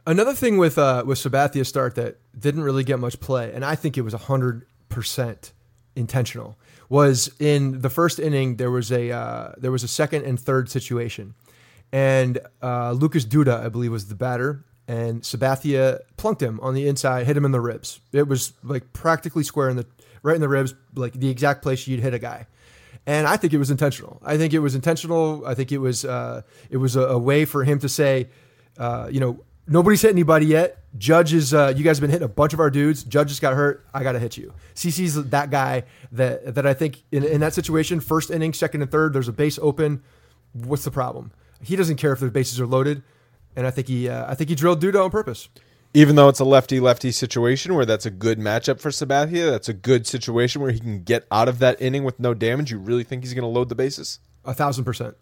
Another 0.06 0.34
thing 0.34 0.58
with 0.58 0.78
uh 0.78 1.04
with 1.06 1.18
sabathia's 1.18 1.68
start 1.68 1.96
that 1.96 2.18
didn't 2.38 2.64
really 2.64 2.84
get 2.84 3.00
much 3.00 3.20
play 3.20 3.52
and 3.54 3.66
i 3.66 3.76
think 3.76 3.98
it 3.98 4.02
was 4.02 4.14
100% 4.14 5.52
intentional 5.96 6.58
was 6.90 7.32
in 7.40 7.82
the 7.82 7.90
first 7.90 8.20
inning 8.20 8.58
there 8.58 8.72
was 8.72 8.92
a 8.92 9.12
uh, 9.12 9.54
there 9.58 9.72
was 9.72 9.84
a 9.84 9.88
second 9.88 10.24
and 10.24 10.40
third 10.40 10.70
situation. 10.70 11.34
And 11.92 12.40
uh, 12.62 12.92
lucas 12.92 13.26
duda 13.26 13.64
i 13.66 13.70
believe 13.70 13.92
was 13.92 14.08
the 14.08 14.16
batter 14.16 14.66
and 14.88 15.22
sabathia 15.22 16.00
plunked 16.18 16.42
him 16.42 16.60
on 16.62 16.74
the 16.74 16.88
inside 16.88 17.26
hit 17.26 17.36
him 17.38 17.46
in 17.46 17.52
the 17.52 17.62
ribs. 17.62 18.00
It 18.12 18.28
was 18.28 18.54
like 18.64 18.94
practically 18.94 19.44
square 19.44 19.70
in 19.70 19.78
the 19.78 19.88
right 20.26 20.36
in 20.36 20.42
the 20.42 20.50
ribs, 20.50 20.74
like 20.96 21.14
the 21.14 21.30
exact 21.30 21.62
place 21.62 21.88
you'd 21.88 22.02
hit 22.02 22.14
a 22.14 22.20
guy. 22.20 22.48
And 23.06 23.28
I 23.28 23.38
think 23.38 23.54
it 23.54 23.60
was 23.60 23.70
intentional. 23.70 24.20
I 24.26 24.36
think 24.36 24.54
it 24.54 24.60
was 24.60 24.74
intentional. 24.74 25.46
I 25.46 25.54
think 25.54 25.72
it 25.72 25.78
was 25.78 26.04
uh, 26.04 26.42
it 26.70 26.78
was 26.78 26.96
a, 26.96 27.02
a, 27.02 27.20
way 27.20 27.46
for 27.46 27.64
him 27.64 27.78
to 27.80 27.88
say, 27.88 28.30
uh, 28.80 29.08
you 29.12 29.20
know, 29.20 29.44
nobody's 29.68 30.02
hit 30.02 30.10
anybody 30.10 30.48
yet. 30.48 30.80
Judge 30.98 31.34
is, 31.34 31.54
uh, 31.54 31.72
you 31.76 31.84
guys 31.84 31.98
have 31.98 32.02
been 32.02 32.10
hitting 32.10 32.26
a 32.26 32.30
bunch 32.30 32.54
of 32.54 32.60
our 32.60 32.72
dudes. 32.72 33.04
Judge 33.04 33.28
just 33.28 33.42
got 33.42 33.54
hurt. 33.54 33.86
I 33.94 34.02
got 34.02 34.14
to 34.14 34.20
hit 34.20 34.38
you. 34.38 34.54
CC's 34.74 35.24
that 35.30 35.52
guy 35.52 35.84
that 36.14 36.56
that 36.56 36.66
I 36.66 36.74
think 36.74 37.04
in, 37.12 37.24
in 37.24 37.42
that 37.42 37.54
situation, 37.54 38.00
first 38.00 38.32
inning, 38.32 38.54
second 38.54 38.82
and 38.82 38.90
third, 38.90 39.14
there's 39.14 39.28
a 39.28 39.34
base 39.34 39.60
open. 39.62 40.02
What's 40.54 40.84
the 40.84 40.92
problem? 40.92 41.32
He 41.62 41.76
doesn't 41.76 41.98
care 41.98 42.14
if 42.14 42.20
the 42.20 42.32
bases 42.32 42.60
are 42.60 42.66
loaded, 42.66 43.04
and 43.56 43.68
I 43.68 43.72
think 43.72 43.88
he 43.88 44.10
uh, 44.10 44.26
I 44.32 44.34
think 44.34 44.50
he 44.50 44.56
drilled 44.56 44.82
Duda 44.82 45.04
on 45.04 45.12
purpose 45.12 45.50
even 45.96 46.16
though 46.16 46.28
it's 46.28 46.40
a 46.40 46.46
lefty 46.46 46.80
lefty 46.80 47.12
situation 47.12 47.74
where 47.74 47.86
that's 47.86 48.06
a 48.06 48.12
good 48.12 48.38
matchup 48.38 48.80
for 48.80 48.90
Sabathia, 48.90 49.50
that's 49.50 49.70
a 49.70 49.74
good 49.74 50.06
situation 50.06 50.62
where 50.62 50.72
he 50.72 50.80
can 50.80 51.04
get 51.04 51.26
out 51.32 51.48
of 51.48 51.60
that 51.60 51.82
inning 51.82 52.04
with 52.04 52.20
no 52.20 52.34
damage. 52.34 52.72
You 52.72 52.78
really 52.78 53.04
think 53.04 53.24
he's 53.24 53.34
going 53.34 53.44
to 53.44 53.48
load 53.48 53.70
the 53.70 53.76
bases? 53.76 54.20
A 54.44 54.54
thousand 54.54 54.84
percent. 54.84 55.16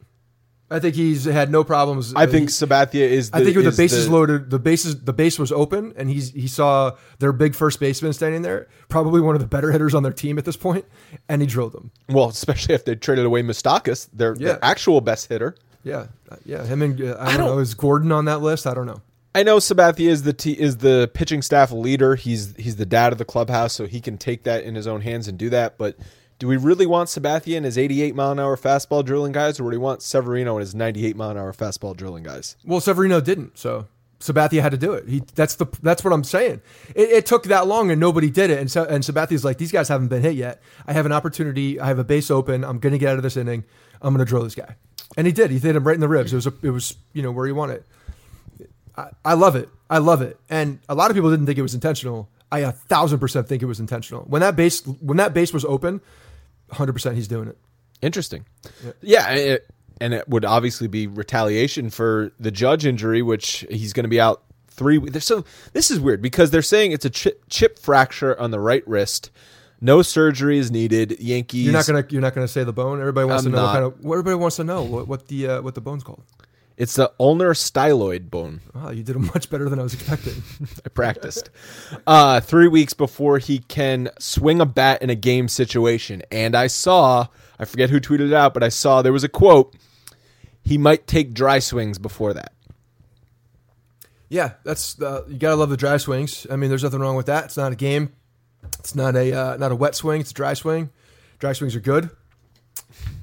I 0.71 0.79
think 0.79 0.95
he's 0.95 1.25
had 1.25 1.51
no 1.51 1.63
problems. 1.63 2.15
I 2.15 2.25
think 2.25 2.49
he, 2.49 2.53
Sabathia 2.53 3.01
is. 3.01 3.29
The, 3.29 3.37
I 3.37 3.43
think 3.43 3.55
with 3.55 3.65
the 3.65 3.71
bases 3.71 4.07
the, 4.07 4.11
loaded, 4.11 4.49
the 4.49 4.57
bases 4.57 5.03
the 5.03 5.13
base 5.13 5.37
was 5.37 5.51
open, 5.51 5.93
and 5.95 6.09
he's 6.09 6.31
he 6.31 6.47
saw 6.47 6.93
their 7.19 7.31
big 7.31 7.53
first 7.53 7.79
baseman 7.79 8.11
standing 8.11 8.41
there, 8.41 8.67
probably 8.89 9.21
one 9.21 9.35
of 9.35 9.41
the 9.41 9.47
better 9.47 9.71
hitters 9.71 9.93
on 9.93 10.01
their 10.01 10.13
team 10.13 10.39
at 10.39 10.45
this 10.45 10.57
point, 10.57 10.85
and 11.29 11.41
he 11.43 11.47
drilled 11.47 11.73
them. 11.73 11.91
Well, 12.09 12.29
especially 12.29 12.73
if 12.73 12.85
they 12.85 12.95
traded 12.95 13.25
away 13.25 13.43
Moustakas, 13.43 14.09
their, 14.11 14.35
yeah. 14.39 14.53
their 14.53 14.65
actual 14.65 15.01
best 15.01 15.29
hitter. 15.29 15.55
Yeah, 15.83 16.07
yeah. 16.45 16.65
Him 16.65 16.81
and 16.81 16.99
uh, 16.99 17.03
I, 17.03 17.07
don't 17.07 17.19
I 17.19 17.37
don't 17.37 17.45
know. 17.45 17.59
Is 17.59 17.75
Gordon 17.75 18.11
on 18.11 18.25
that 18.25 18.41
list? 18.41 18.65
I 18.65 18.73
don't 18.73 18.87
know. 18.87 19.01
I 19.35 19.43
know 19.43 19.57
Sabathia 19.57 20.09
is 20.09 20.23
the 20.23 20.33
t- 20.33 20.59
is 20.59 20.77
the 20.77 21.09
pitching 21.13 21.41
staff 21.41 21.71
leader. 21.71 22.15
He's 22.15 22.55
he's 22.55 22.75
the 22.75 22.85
dad 22.85 23.11
of 23.11 23.17
the 23.17 23.25
clubhouse, 23.25 23.73
so 23.73 23.87
he 23.87 23.99
can 23.99 24.17
take 24.17 24.43
that 24.43 24.63
in 24.63 24.75
his 24.75 24.85
own 24.85 25.01
hands 25.01 25.27
and 25.27 25.37
do 25.37 25.49
that. 25.49 25.77
But 25.77 25.97
do 26.37 26.47
we 26.47 26.57
really 26.57 26.85
want 26.85 27.09
Sabathia 27.09 27.57
and 27.57 27.65
his 27.65 27.77
88 27.77 28.15
mile 28.15 28.31
an 28.31 28.39
hour 28.39 28.55
fastball 28.57 29.03
drilling 29.03 29.31
guys, 29.31 29.59
or 29.59 29.63
do 29.63 29.69
we 29.69 29.77
want 29.77 30.01
Severino 30.01 30.57
and 30.57 30.61
his 30.61 30.75
98 30.75 31.15
mile 31.15 31.31
an 31.31 31.37
hour 31.37 31.53
fastball 31.53 31.95
drilling 31.95 32.23
guys? 32.23 32.57
Well, 32.63 32.79
Severino 32.79 33.21
didn't, 33.21 33.57
so 33.57 33.87
Sabathia 34.19 34.61
had 34.61 34.71
to 34.71 34.77
do 34.77 34.93
it. 34.93 35.07
He 35.07 35.23
that's 35.33 35.55
the 35.55 35.65
that's 35.81 36.03
what 36.03 36.13
I'm 36.13 36.23
saying. 36.23 36.61
It, 36.95 37.09
it 37.09 37.25
took 37.25 37.43
that 37.45 37.65
long 37.65 37.91
and 37.91 37.99
nobody 37.99 38.29
did 38.29 38.51
it, 38.51 38.59
and 38.59 38.71
so 38.71 38.83
and 38.85 39.03
Sabathia's 39.03 39.43
like 39.43 39.57
these 39.57 39.71
guys 39.71 39.89
haven't 39.89 40.07
been 40.09 40.21
hit 40.21 40.35
yet. 40.35 40.61
I 40.85 40.93
have 40.93 41.05
an 41.05 41.11
opportunity. 41.11 41.79
I 41.79 41.87
have 41.87 41.99
a 41.99 42.03
base 42.03 42.29
open. 42.29 42.63
I'm 42.63 42.79
going 42.79 42.93
to 42.93 42.99
get 42.99 43.09
out 43.09 43.17
of 43.17 43.23
this 43.23 43.35
inning. 43.35 43.63
I'm 44.01 44.13
going 44.13 44.25
to 44.25 44.29
drill 44.29 44.43
this 44.43 44.55
guy, 44.55 44.75
and 45.17 45.25
he 45.25 45.33
did. 45.33 45.49
He 45.49 45.59
hit 45.59 45.75
him 45.75 45.85
right 45.85 45.95
in 45.95 46.01
the 46.01 46.07
ribs. 46.07 46.33
It 46.33 46.35
was 46.37 46.47
a, 46.47 46.53
it 46.61 46.69
was 46.69 46.95
you 47.13 47.21
know 47.23 47.31
where 47.31 47.47
he 47.47 47.51
wanted. 47.51 47.83
I, 48.95 49.09
I 49.25 49.33
love 49.33 49.55
it. 49.55 49.69
I 49.89 49.99
love 49.99 50.21
it. 50.21 50.37
And 50.49 50.79
a 50.89 50.95
lot 50.95 51.11
of 51.11 51.15
people 51.15 51.29
didn't 51.29 51.45
think 51.45 51.57
it 51.57 51.63
was 51.63 51.73
intentional. 51.73 52.29
I 52.51 52.59
a 52.59 52.71
thousand 52.71 53.19
percent 53.19 53.47
think 53.47 53.63
it 53.63 53.65
was 53.65 53.79
intentional. 53.79 54.23
When 54.23 54.41
that 54.41 54.55
base 54.55 54.85
when 54.85 55.17
that 55.17 55.33
base 55.33 55.53
was 55.53 55.65
open, 55.65 56.01
hundred 56.71 56.93
percent 56.93 57.15
he's 57.15 57.27
doing 57.27 57.47
it. 57.47 57.57
Interesting. 58.01 58.45
Yeah, 58.83 58.91
yeah 59.01 59.29
it, 59.31 59.67
and 59.99 60.13
it 60.13 60.27
would 60.27 60.45
obviously 60.45 60.87
be 60.87 61.07
retaliation 61.07 61.89
for 61.89 62.31
the 62.39 62.51
judge 62.51 62.85
injury, 62.85 63.21
which 63.21 63.65
he's 63.69 63.93
going 63.93 64.03
to 64.03 64.09
be 64.09 64.19
out 64.19 64.43
three. 64.67 64.99
So 65.19 65.45
this 65.71 65.89
is 65.89 65.99
weird 65.99 66.21
because 66.21 66.51
they're 66.51 66.61
saying 66.61 66.91
it's 66.91 67.05
a 67.05 67.09
chip, 67.09 67.43
chip 67.49 67.79
fracture 67.79 68.39
on 68.39 68.51
the 68.51 68.59
right 68.59 68.85
wrist. 68.87 69.31
No 69.81 70.01
surgery 70.01 70.57
is 70.57 70.71
needed. 70.71 71.19
Yankees. 71.19 71.65
You're 71.65 71.73
not 71.73 71.85
gonna 71.85 72.05
you're 72.09 72.21
not 72.21 72.33
gonna 72.33 72.47
say 72.47 72.63
the 72.63 72.71
bone. 72.71 72.99
Everybody 72.99 73.27
wants 73.27 73.45
I'm 73.45 73.51
to 73.51 73.57
know 73.57 73.63
what 73.63 73.73
kind 73.73 73.85
of. 73.85 73.99
Everybody 73.99 74.35
wants 74.35 74.55
to 74.55 74.63
know 74.63 74.83
what, 74.83 75.07
what 75.07 75.27
the 75.27 75.47
uh, 75.47 75.61
what 75.61 75.75
the 75.75 75.81
bone's 75.81 76.03
called. 76.03 76.23
It's 76.83 76.97
the 76.97 77.13
ulnar 77.17 77.53
styloid 77.53 78.29
bone. 78.29 78.59
Wow, 78.75 78.89
you 78.89 79.03
did 79.03 79.15
much 79.15 79.49
better 79.49 79.69
than 79.69 79.79
I 79.79 79.83
was 79.83 79.93
expecting. 79.93 80.43
I 80.85 80.89
practiced. 80.89 81.49
Uh, 82.05 82.41
three 82.41 82.67
weeks 82.67 82.91
before 82.91 83.37
he 83.37 83.59
can 83.59 84.09
swing 84.19 84.59
a 84.59 84.65
bat 84.65 85.01
in 85.01 85.09
a 85.09 85.15
game 85.15 85.47
situation. 85.47 86.23
And 86.29 86.57
I 86.57 86.67
saw, 86.67 87.27
I 87.57 87.63
forget 87.63 87.89
who 87.89 88.01
tweeted 88.01 88.27
it 88.27 88.33
out, 88.33 88.53
but 88.53 88.63
I 88.63 88.67
saw 88.67 89.01
there 89.01 89.13
was 89.13 89.23
a 89.23 89.29
quote. 89.29 89.73
He 90.61 90.77
might 90.77 91.07
take 91.07 91.33
dry 91.33 91.59
swings 91.59 91.97
before 91.97 92.33
that. 92.33 92.51
yeah, 94.27 94.55
that's 94.65 95.01
uh, 95.01 95.23
you 95.29 95.37
gotta 95.37 95.55
love 95.55 95.69
the 95.69 95.77
dry 95.77 95.95
swings. 95.95 96.45
I 96.51 96.57
mean, 96.57 96.67
there's 96.67 96.83
nothing 96.83 96.99
wrong 96.99 97.15
with 97.15 97.27
that. 97.27 97.45
It's 97.45 97.55
not 97.55 97.71
a 97.71 97.77
game. 97.77 98.11
It's 98.79 98.93
not 98.93 99.15
a 99.15 99.31
uh, 99.31 99.55
not 99.55 99.71
a 99.71 99.75
wet 99.75 99.95
swing. 99.95 100.19
It's 100.19 100.31
a 100.31 100.33
dry 100.33 100.53
swing. 100.53 100.89
Dry 101.39 101.53
swings 101.53 101.77
are 101.77 101.79
good. 101.79 102.09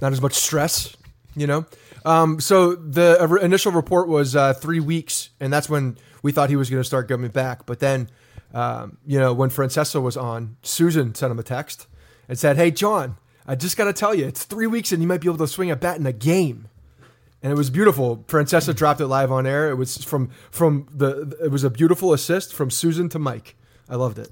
Not 0.01 0.13
as 0.13 0.23
much 0.23 0.33
stress, 0.33 0.97
you 1.35 1.47
know. 1.47 1.67
Um, 2.05 2.41
so 2.41 2.75
the 2.75 3.39
initial 3.43 3.73
report 3.73 4.09
was 4.09 4.35
uh, 4.35 4.55
three 4.55 4.81
weeks, 4.81 5.31
and 5.39 5.53
that's 5.53 5.69
when 5.69 5.97
we 6.23 6.33
thought 6.33 6.51
he 6.51 6.57
was 6.57 6.71
going 6.71 6.81
to 6.81 6.87
start 6.87 7.09
coming 7.09 7.31
back. 7.31 7.67
But 7.67 7.81
then, 7.81 8.11
um, 8.55 8.99
you 9.07 9.19
know, 9.19 9.33
when 9.33 9.51
Francesa 9.51 10.01
was 10.01 10.17
on, 10.17 10.57
Suzyn 10.63 11.17
sent 11.17 11.31
him 11.31 11.39
a 11.39 11.43
text 11.43 11.87
and 12.29 12.39
said, 12.39 12.57
"Hey, 12.57 12.71
John, 12.71 13.17
I 13.47 13.55
just 13.55 13.77
got 13.77 13.85
to 13.85 13.93
tell 13.93 14.15
you, 14.15 14.27
it's 14.27 14.45
three 14.45 14.67
weeks, 14.67 14.93
and 14.93 15.03
you 15.03 15.09
might 15.09 15.21
be 15.21 15.29
able 15.29 15.39
to 15.39 15.49
swing 15.49 15.71
a 15.71 15.77
bat 15.77 15.99
in 15.99 16.07
a 16.07 16.13
game." 16.13 16.69
and 17.43 17.53
it 17.53 17.57
was 17.57 17.71
beautiful. 17.71 18.19
Francesa 18.29 18.75
dropped 18.75 19.01
it 19.01 19.07
live 19.07 19.33
on 19.33 19.47
air. 19.47 19.71
It 19.71 19.77
was 19.77 20.05
from 20.05 20.31
from 20.51 20.87
the. 20.93 21.37
It 21.43 21.51
was 21.51 21.65
a 21.65 21.71
beautiful 21.71 22.13
assist 22.13 22.53
from 22.53 22.69
Suzyn 22.69 23.11
to 23.11 23.19
Mike. 23.19 23.57
I 23.89 23.97
loved 23.97 24.19
it. 24.19 24.31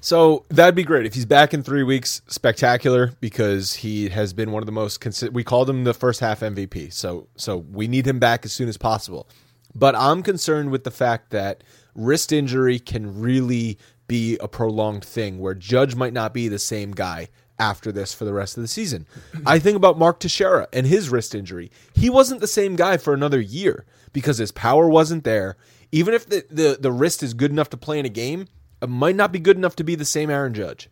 So 0.00 0.46
that'd 0.48 0.74
be 0.74 0.82
great 0.82 1.06
if 1.06 1.14
he's 1.14 1.26
back 1.26 1.52
in 1.52 1.62
three 1.62 1.82
weeks. 1.82 2.22
Spectacular 2.26 3.12
because 3.20 3.74
he 3.74 4.08
has 4.08 4.32
been 4.32 4.50
one 4.50 4.62
of 4.62 4.66
the 4.66 4.72
most. 4.72 5.00
Consi- 5.00 5.32
we 5.32 5.44
called 5.44 5.68
him 5.68 5.84
the 5.84 5.94
first 5.94 6.20
half 6.20 6.40
MVP. 6.40 6.92
So 6.92 7.28
so 7.36 7.58
we 7.58 7.86
need 7.86 8.06
him 8.06 8.18
back 8.18 8.44
as 8.44 8.52
soon 8.52 8.68
as 8.68 8.76
possible. 8.76 9.28
But 9.74 9.94
I'm 9.94 10.22
concerned 10.22 10.70
with 10.70 10.84
the 10.84 10.90
fact 10.90 11.30
that 11.30 11.62
wrist 11.94 12.32
injury 12.32 12.78
can 12.78 13.20
really 13.20 13.78
be 14.08 14.36
a 14.38 14.48
prolonged 14.48 15.04
thing 15.04 15.38
where 15.38 15.54
Judge 15.54 15.94
might 15.94 16.12
not 16.12 16.34
be 16.34 16.48
the 16.48 16.58
same 16.58 16.90
guy 16.92 17.28
after 17.60 17.92
this 17.92 18.12
for 18.14 18.24
the 18.24 18.32
rest 18.32 18.56
of 18.56 18.62
the 18.62 18.68
season. 18.68 19.06
I 19.46 19.58
think 19.58 19.76
about 19.76 19.98
Mark 19.98 20.18
Teixeira 20.18 20.66
and 20.72 20.86
his 20.86 21.10
wrist 21.10 21.34
injury. 21.34 21.70
He 21.94 22.10
wasn't 22.10 22.40
the 22.40 22.48
same 22.48 22.74
guy 22.74 22.96
for 22.96 23.12
another 23.12 23.40
year 23.40 23.84
because 24.12 24.38
his 24.38 24.50
power 24.50 24.88
wasn't 24.88 25.24
there. 25.24 25.56
Even 25.92 26.14
if 26.14 26.26
the, 26.26 26.44
the, 26.50 26.78
the 26.80 26.90
wrist 26.90 27.22
is 27.22 27.34
good 27.34 27.50
enough 27.50 27.70
to 27.70 27.76
play 27.76 27.98
in 27.98 28.06
a 28.06 28.10
game, 28.10 28.48
might 28.88 29.16
not 29.16 29.32
be 29.32 29.38
good 29.38 29.56
enough 29.56 29.76
to 29.76 29.84
be 29.84 29.94
the 29.94 30.04
same 30.04 30.30
Aaron 30.30 30.54
Judge. 30.54 30.88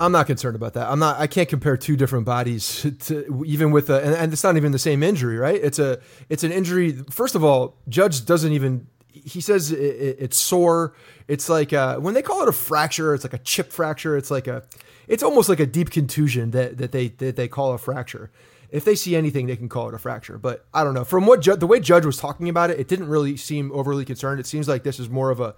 I'm 0.00 0.12
not 0.12 0.26
concerned 0.26 0.54
about 0.54 0.74
that. 0.74 0.88
I'm 0.88 0.98
not. 0.98 1.18
I 1.18 1.26
can't 1.26 1.48
compare 1.48 1.76
two 1.76 1.96
different 1.96 2.24
bodies 2.24 2.86
to 3.00 3.42
even 3.46 3.72
with 3.72 3.90
a, 3.90 4.00
and, 4.04 4.14
and 4.14 4.32
it's 4.32 4.44
not 4.44 4.56
even 4.56 4.72
the 4.72 4.78
same 4.78 5.02
injury, 5.02 5.36
right? 5.36 5.60
It's 5.60 5.78
a 5.78 6.00
it's 6.28 6.44
an 6.44 6.52
injury. 6.52 6.92
First 7.10 7.34
of 7.34 7.42
all, 7.42 7.76
Judge 7.88 8.24
doesn't 8.24 8.52
even. 8.52 8.86
He 9.10 9.40
says 9.40 9.72
it, 9.72 9.78
it, 9.78 10.16
it's 10.20 10.38
sore. 10.38 10.94
It's 11.26 11.48
like 11.48 11.72
uh 11.72 11.96
when 11.96 12.14
they 12.14 12.22
call 12.22 12.42
it 12.42 12.48
a 12.48 12.52
fracture, 12.52 13.14
it's 13.14 13.24
like 13.24 13.32
a 13.32 13.38
chip 13.38 13.72
fracture. 13.72 14.16
It's 14.16 14.30
like 14.30 14.46
a, 14.46 14.62
it's 15.08 15.24
almost 15.24 15.48
like 15.48 15.60
a 15.60 15.66
deep 15.66 15.90
contusion 15.90 16.52
that 16.52 16.78
that 16.78 16.92
they 16.92 17.08
that 17.08 17.34
they 17.34 17.48
call 17.48 17.72
a 17.72 17.78
fracture. 17.78 18.30
If 18.70 18.84
they 18.84 18.94
see 18.94 19.16
anything, 19.16 19.46
they 19.46 19.56
can 19.56 19.68
call 19.68 19.88
it 19.88 19.94
a 19.94 19.98
fracture. 19.98 20.38
But 20.38 20.66
I 20.72 20.84
don't 20.84 20.94
know. 20.94 21.04
From 21.04 21.26
what 21.26 21.40
Ju- 21.40 21.56
the 21.56 21.66
way 21.66 21.80
Judge 21.80 22.04
was 22.04 22.18
talking 22.18 22.48
about 22.48 22.70
it, 22.70 22.78
it 22.78 22.86
didn't 22.86 23.08
really 23.08 23.36
seem 23.36 23.72
overly 23.72 24.04
concerned. 24.04 24.38
It 24.40 24.46
seems 24.46 24.68
like 24.68 24.84
this 24.84 25.00
is 25.00 25.08
more 25.08 25.30
of 25.30 25.40
a 25.40 25.56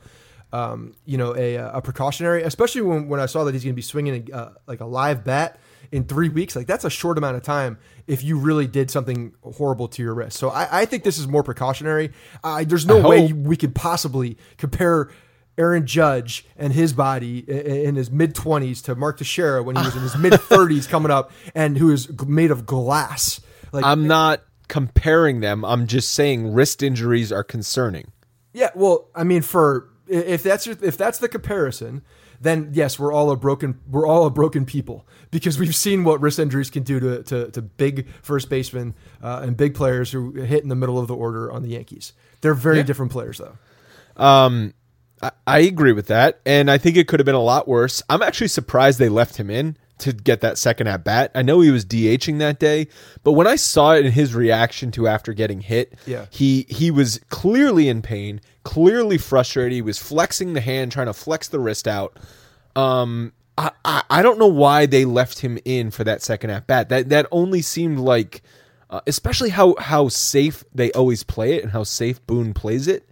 um, 0.52 0.94
you 1.04 1.16
know, 1.16 1.34
a, 1.36 1.56
a 1.56 1.82
precautionary, 1.82 2.42
especially 2.42 2.82
when, 2.82 3.08
when 3.08 3.20
I 3.20 3.26
saw 3.26 3.44
that 3.44 3.54
he's 3.54 3.64
going 3.64 3.74
to 3.74 3.76
be 3.76 3.82
swinging 3.82 4.30
a, 4.32 4.36
uh, 4.36 4.52
like 4.66 4.80
a 4.80 4.86
live 4.86 5.24
bat 5.24 5.58
in 5.92 6.04
three 6.04 6.28
weeks. 6.28 6.56
Like 6.56 6.66
that's 6.66 6.84
a 6.84 6.90
short 6.90 7.18
amount 7.18 7.36
of 7.36 7.42
time 7.42 7.78
if 8.06 8.22
you 8.22 8.38
really 8.38 8.66
did 8.66 8.90
something 8.90 9.32
horrible 9.42 9.88
to 9.88 10.02
your 10.02 10.14
wrist. 10.14 10.38
So 10.38 10.50
I, 10.50 10.82
I 10.82 10.84
think 10.84 11.04
this 11.04 11.18
is 11.18 11.28
more 11.28 11.42
precautionary. 11.42 12.12
I, 12.42 12.64
there's 12.64 12.86
no 12.86 13.06
way 13.06 13.32
we 13.32 13.56
could 13.56 13.74
possibly 13.74 14.36
compare 14.56 15.10
Aaron 15.58 15.86
Judge 15.86 16.46
and 16.56 16.72
his 16.72 16.92
body 16.92 17.38
in 17.38 17.94
his 17.94 18.10
mid 18.10 18.34
20s 18.34 18.82
to 18.84 18.94
Mark 18.94 19.18
Teixeira 19.18 19.62
when 19.62 19.76
he 19.76 19.82
was 19.82 19.94
in 19.94 20.02
his 20.02 20.16
mid 20.18 20.32
30s 20.32 20.88
coming 20.88 21.10
up 21.10 21.30
and 21.54 21.76
who 21.76 21.92
is 21.92 22.08
made 22.26 22.50
of 22.50 22.66
glass. 22.66 23.40
Like 23.72 23.84
I'm 23.84 24.06
not 24.06 24.42
comparing 24.68 25.40
them. 25.40 25.64
I'm 25.64 25.86
just 25.86 26.12
saying 26.12 26.52
wrist 26.52 26.82
injuries 26.82 27.30
are 27.30 27.44
concerning. 27.44 28.10
Yeah, 28.52 28.70
well, 28.74 29.08
I 29.14 29.22
mean, 29.22 29.42
for 29.42 29.89
if 30.10 30.42
that's 30.42 30.66
if 30.66 30.96
that's 30.96 31.18
the 31.18 31.28
comparison, 31.28 32.02
then 32.40 32.70
yes, 32.72 32.98
we're 32.98 33.12
all 33.12 33.30
a 33.30 33.36
broken 33.36 33.80
we're 33.88 34.06
all 34.06 34.26
a 34.26 34.30
broken 34.30 34.66
people 34.66 35.06
because 35.30 35.58
we've 35.58 35.74
seen 35.74 36.04
what 36.04 36.20
wrist 36.20 36.38
injuries 36.38 36.70
can 36.70 36.82
do 36.82 36.98
to 37.00 37.22
to, 37.22 37.50
to 37.52 37.62
big 37.62 38.08
first 38.22 38.50
basemen 38.50 38.94
uh, 39.22 39.40
and 39.42 39.56
big 39.56 39.74
players 39.74 40.10
who 40.10 40.32
hit 40.32 40.62
in 40.62 40.68
the 40.68 40.74
middle 40.74 40.98
of 40.98 41.06
the 41.06 41.14
order 41.14 41.50
on 41.50 41.62
the 41.62 41.70
Yankees. 41.70 42.12
They're 42.40 42.54
very 42.54 42.82
different 42.82 43.12
players, 43.12 43.38
though. 43.38 43.56
I, 45.22 45.30
I 45.46 45.58
agree 45.60 45.92
with 45.92 46.06
that, 46.08 46.40
and 46.44 46.70
I 46.70 46.78
think 46.78 46.96
it 46.96 47.06
could 47.06 47.20
have 47.20 47.26
been 47.26 47.34
a 47.34 47.42
lot 47.42 47.68
worse. 47.68 48.02
I'm 48.08 48.22
actually 48.22 48.48
surprised 48.48 48.98
they 48.98 49.08
left 49.08 49.36
him 49.36 49.50
in 49.50 49.76
to 50.00 50.12
get 50.12 50.40
that 50.42 50.58
second 50.58 50.86
at 50.88 51.04
bat. 51.04 51.30
I 51.34 51.42
know 51.42 51.60
he 51.60 51.70
was 51.70 51.84
DHing 51.84 52.38
that 52.40 52.58
day, 52.58 52.88
but 53.24 53.32
when 53.32 53.46
I 53.46 53.56
saw 53.56 53.92
it 53.94 54.04
in 54.06 54.12
his 54.12 54.34
reaction 54.34 54.90
to 54.92 55.06
after 55.08 55.32
getting 55.32 55.60
hit, 55.60 55.94
Yeah. 56.06 56.26
he 56.30 56.66
he 56.68 56.90
was 56.90 57.20
clearly 57.28 57.88
in 57.88 58.02
pain, 58.02 58.40
clearly 58.64 59.18
frustrated. 59.18 59.72
He 59.72 59.82
was 59.82 59.98
flexing 59.98 60.52
the 60.54 60.60
hand, 60.60 60.92
trying 60.92 61.06
to 61.06 61.12
flex 61.14 61.48
the 61.48 61.60
wrist 61.60 61.86
out. 61.88 62.18
Um, 62.76 63.32
I, 63.58 63.70
I, 63.84 64.02
I 64.10 64.22
don't 64.22 64.38
know 64.38 64.46
why 64.46 64.86
they 64.86 65.04
left 65.04 65.40
him 65.40 65.58
in 65.64 65.90
for 65.90 66.04
that 66.04 66.22
second 66.22 66.50
at 66.50 66.66
bat. 66.66 66.88
That 66.88 67.08
that 67.10 67.26
only 67.30 67.62
seemed 67.62 67.98
like, 67.98 68.42
uh, 68.88 69.00
especially 69.06 69.50
how 69.50 69.74
how 69.78 70.08
safe 70.08 70.64
they 70.74 70.90
always 70.92 71.22
play 71.22 71.54
it 71.54 71.62
and 71.62 71.72
how 71.72 71.82
safe 71.84 72.24
Boone 72.26 72.54
plays 72.54 72.86
it. 72.88 73.06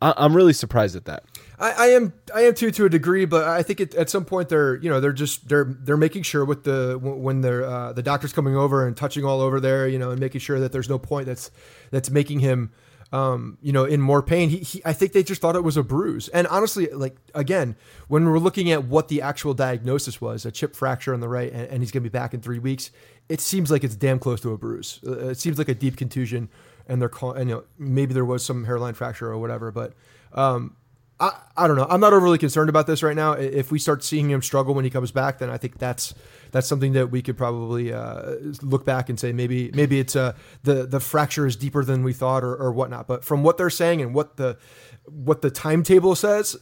I, 0.00 0.14
I'm 0.16 0.34
really 0.34 0.52
surprised 0.52 0.96
at 0.96 1.04
that. 1.06 1.24
I, 1.62 1.70
I 1.70 1.86
am 1.90 2.12
I 2.34 2.40
am 2.42 2.54
too 2.54 2.72
to 2.72 2.86
a 2.86 2.88
degree, 2.88 3.24
but 3.24 3.46
I 3.46 3.62
think 3.62 3.80
it, 3.80 3.94
at 3.94 4.10
some 4.10 4.24
point 4.24 4.48
they're 4.48 4.74
you 4.76 4.90
know 4.90 5.00
they're 5.00 5.12
just 5.12 5.48
they're 5.48 5.64
they're 5.64 5.96
making 5.96 6.24
sure 6.24 6.44
with 6.44 6.64
the 6.64 6.98
when 7.00 7.40
they're 7.40 7.64
uh, 7.64 7.92
the 7.92 8.02
doctor's 8.02 8.32
coming 8.32 8.56
over 8.56 8.84
and 8.84 8.96
touching 8.96 9.24
all 9.24 9.40
over 9.40 9.60
there, 9.60 9.86
you 9.86 9.98
know, 9.98 10.10
and 10.10 10.18
making 10.20 10.40
sure 10.40 10.58
that 10.58 10.72
there's 10.72 10.88
no 10.88 10.98
point 10.98 11.26
that's 11.26 11.52
that's 11.92 12.10
making 12.10 12.40
him 12.40 12.72
um, 13.12 13.58
you 13.62 13.72
know 13.72 13.84
in 13.84 14.00
more 14.00 14.24
pain. 14.24 14.48
He, 14.48 14.58
he 14.58 14.82
I 14.84 14.92
think 14.92 15.12
they 15.12 15.22
just 15.22 15.40
thought 15.40 15.54
it 15.54 15.62
was 15.62 15.76
a 15.76 15.84
bruise, 15.84 16.26
and 16.30 16.48
honestly, 16.48 16.88
like 16.88 17.16
again, 17.32 17.76
when 18.08 18.28
we're 18.28 18.40
looking 18.40 18.72
at 18.72 18.84
what 18.84 19.06
the 19.06 19.22
actual 19.22 19.54
diagnosis 19.54 20.20
was, 20.20 20.44
a 20.44 20.50
chip 20.50 20.74
fracture 20.74 21.14
on 21.14 21.20
the 21.20 21.28
right, 21.28 21.52
and, 21.52 21.68
and 21.68 21.82
he's 21.82 21.92
going 21.92 22.02
to 22.02 22.10
be 22.10 22.12
back 22.12 22.34
in 22.34 22.40
three 22.40 22.58
weeks. 22.58 22.90
It 23.28 23.40
seems 23.40 23.70
like 23.70 23.84
it's 23.84 23.94
damn 23.94 24.18
close 24.18 24.40
to 24.40 24.50
a 24.50 24.58
bruise. 24.58 24.98
Uh, 25.06 25.28
it 25.28 25.38
seems 25.38 25.58
like 25.58 25.68
a 25.68 25.76
deep 25.76 25.96
contusion, 25.96 26.48
and 26.88 27.00
they're 27.00 27.08
call, 27.08 27.34
and 27.34 27.48
you 27.48 27.54
know 27.54 27.64
maybe 27.78 28.14
there 28.14 28.24
was 28.24 28.44
some 28.44 28.64
hairline 28.64 28.94
fracture 28.94 29.30
or 29.30 29.38
whatever, 29.38 29.70
but. 29.70 29.92
Um, 30.34 30.76
I, 31.22 31.40
I 31.56 31.68
don't 31.68 31.76
know. 31.76 31.86
I'm 31.88 32.00
not 32.00 32.12
overly 32.12 32.36
concerned 32.36 32.68
about 32.68 32.88
this 32.88 33.00
right 33.00 33.14
now. 33.14 33.34
If 33.34 33.70
we 33.70 33.78
start 33.78 34.02
seeing 34.02 34.28
him 34.28 34.42
struggle 34.42 34.74
when 34.74 34.84
he 34.84 34.90
comes 34.90 35.12
back, 35.12 35.38
then 35.38 35.50
I 35.50 35.56
think 35.56 35.78
that's 35.78 36.14
that's 36.50 36.66
something 36.66 36.94
that 36.94 37.12
we 37.12 37.22
could 37.22 37.38
probably 37.38 37.92
uh, 37.92 38.34
look 38.60 38.84
back 38.84 39.08
and 39.08 39.20
say 39.20 39.32
maybe 39.32 39.70
maybe 39.72 40.00
it's 40.00 40.16
uh, 40.16 40.34
the 40.64 40.84
the 40.84 40.98
fracture 40.98 41.46
is 41.46 41.54
deeper 41.54 41.84
than 41.84 42.02
we 42.02 42.12
thought 42.12 42.42
or, 42.42 42.56
or 42.56 42.72
whatnot. 42.72 43.06
But 43.06 43.24
from 43.24 43.44
what 43.44 43.56
they're 43.56 43.70
saying 43.70 44.02
and 44.02 44.14
what 44.14 44.36
the 44.36 44.58
what 45.06 45.42
the 45.42 45.50
timetable 45.50 46.16
says, 46.16 46.56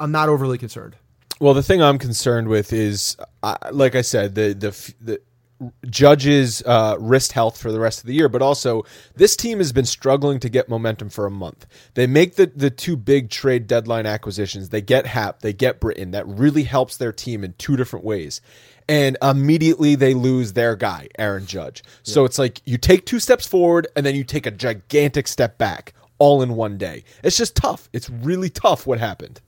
I'm 0.00 0.10
not 0.10 0.28
overly 0.28 0.58
concerned. 0.58 0.96
Well, 1.40 1.54
the 1.54 1.62
thing 1.62 1.80
I'm 1.80 1.98
concerned 1.98 2.48
with 2.48 2.72
is, 2.72 3.16
uh, 3.44 3.56
like 3.70 3.94
I 3.94 4.02
said, 4.02 4.34
the 4.34 4.54
the 4.54 4.94
the 5.00 5.20
Judge's 5.88 6.62
uh, 6.66 6.96
wrist 6.98 7.32
health 7.32 7.58
for 7.58 7.72
the 7.72 7.80
rest 7.80 8.00
of 8.00 8.06
the 8.06 8.14
year, 8.14 8.28
but 8.28 8.42
also 8.42 8.84
this 9.14 9.36
team 9.36 9.58
has 9.58 9.72
been 9.72 9.84
struggling 9.84 10.40
to 10.40 10.48
get 10.48 10.68
momentum 10.68 11.08
for 11.08 11.26
a 11.26 11.30
month. 11.30 11.66
They 11.94 12.06
make 12.06 12.36
the 12.36 12.46
the 12.46 12.70
two 12.70 12.96
big 12.96 13.30
trade 13.30 13.66
deadline 13.66 14.06
acquisitions. 14.06 14.70
They 14.70 14.80
get 14.80 15.06
Happ, 15.06 15.40
they 15.40 15.52
get 15.52 15.80
Britton. 15.80 16.10
That 16.12 16.26
really 16.26 16.64
helps 16.64 16.96
their 16.96 17.12
team 17.12 17.44
in 17.44 17.54
two 17.58 17.76
different 17.76 18.04
ways. 18.04 18.40
And 18.86 19.16
immediately 19.22 19.94
they 19.94 20.12
lose 20.12 20.52
their 20.52 20.76
guy, 20.76 21.08
Aaron 21.18 21.46
Judge. 21.46 21.82
So 22.02 22.26
it's 22.26 22.38
like 22.38 22.60
you 22.66 22.76
take 22.76 23.06
two 23.06 23.18
steps 23.18 23.46
forward 23.46 23.86
and 23.96 24.04
then 24.04 24.14
you 24.14 24.24
take 24.24 24.44
a 24.44 24.50
gigantic 24.50 25.26
step 25.26 25.56
back 25.56 25.94
all 26.18 26.42
in 26.42 26.54
one 26.54 26.76
day. 26.76 27.04
It's 27.22 27.36
just 27.36 27.56
tough. 27.56 27.88
It's 27.92 28.10
really 28.10 28.50
tough 28.50 28.86
what 28.86 28.98
happened. 28.98 29.40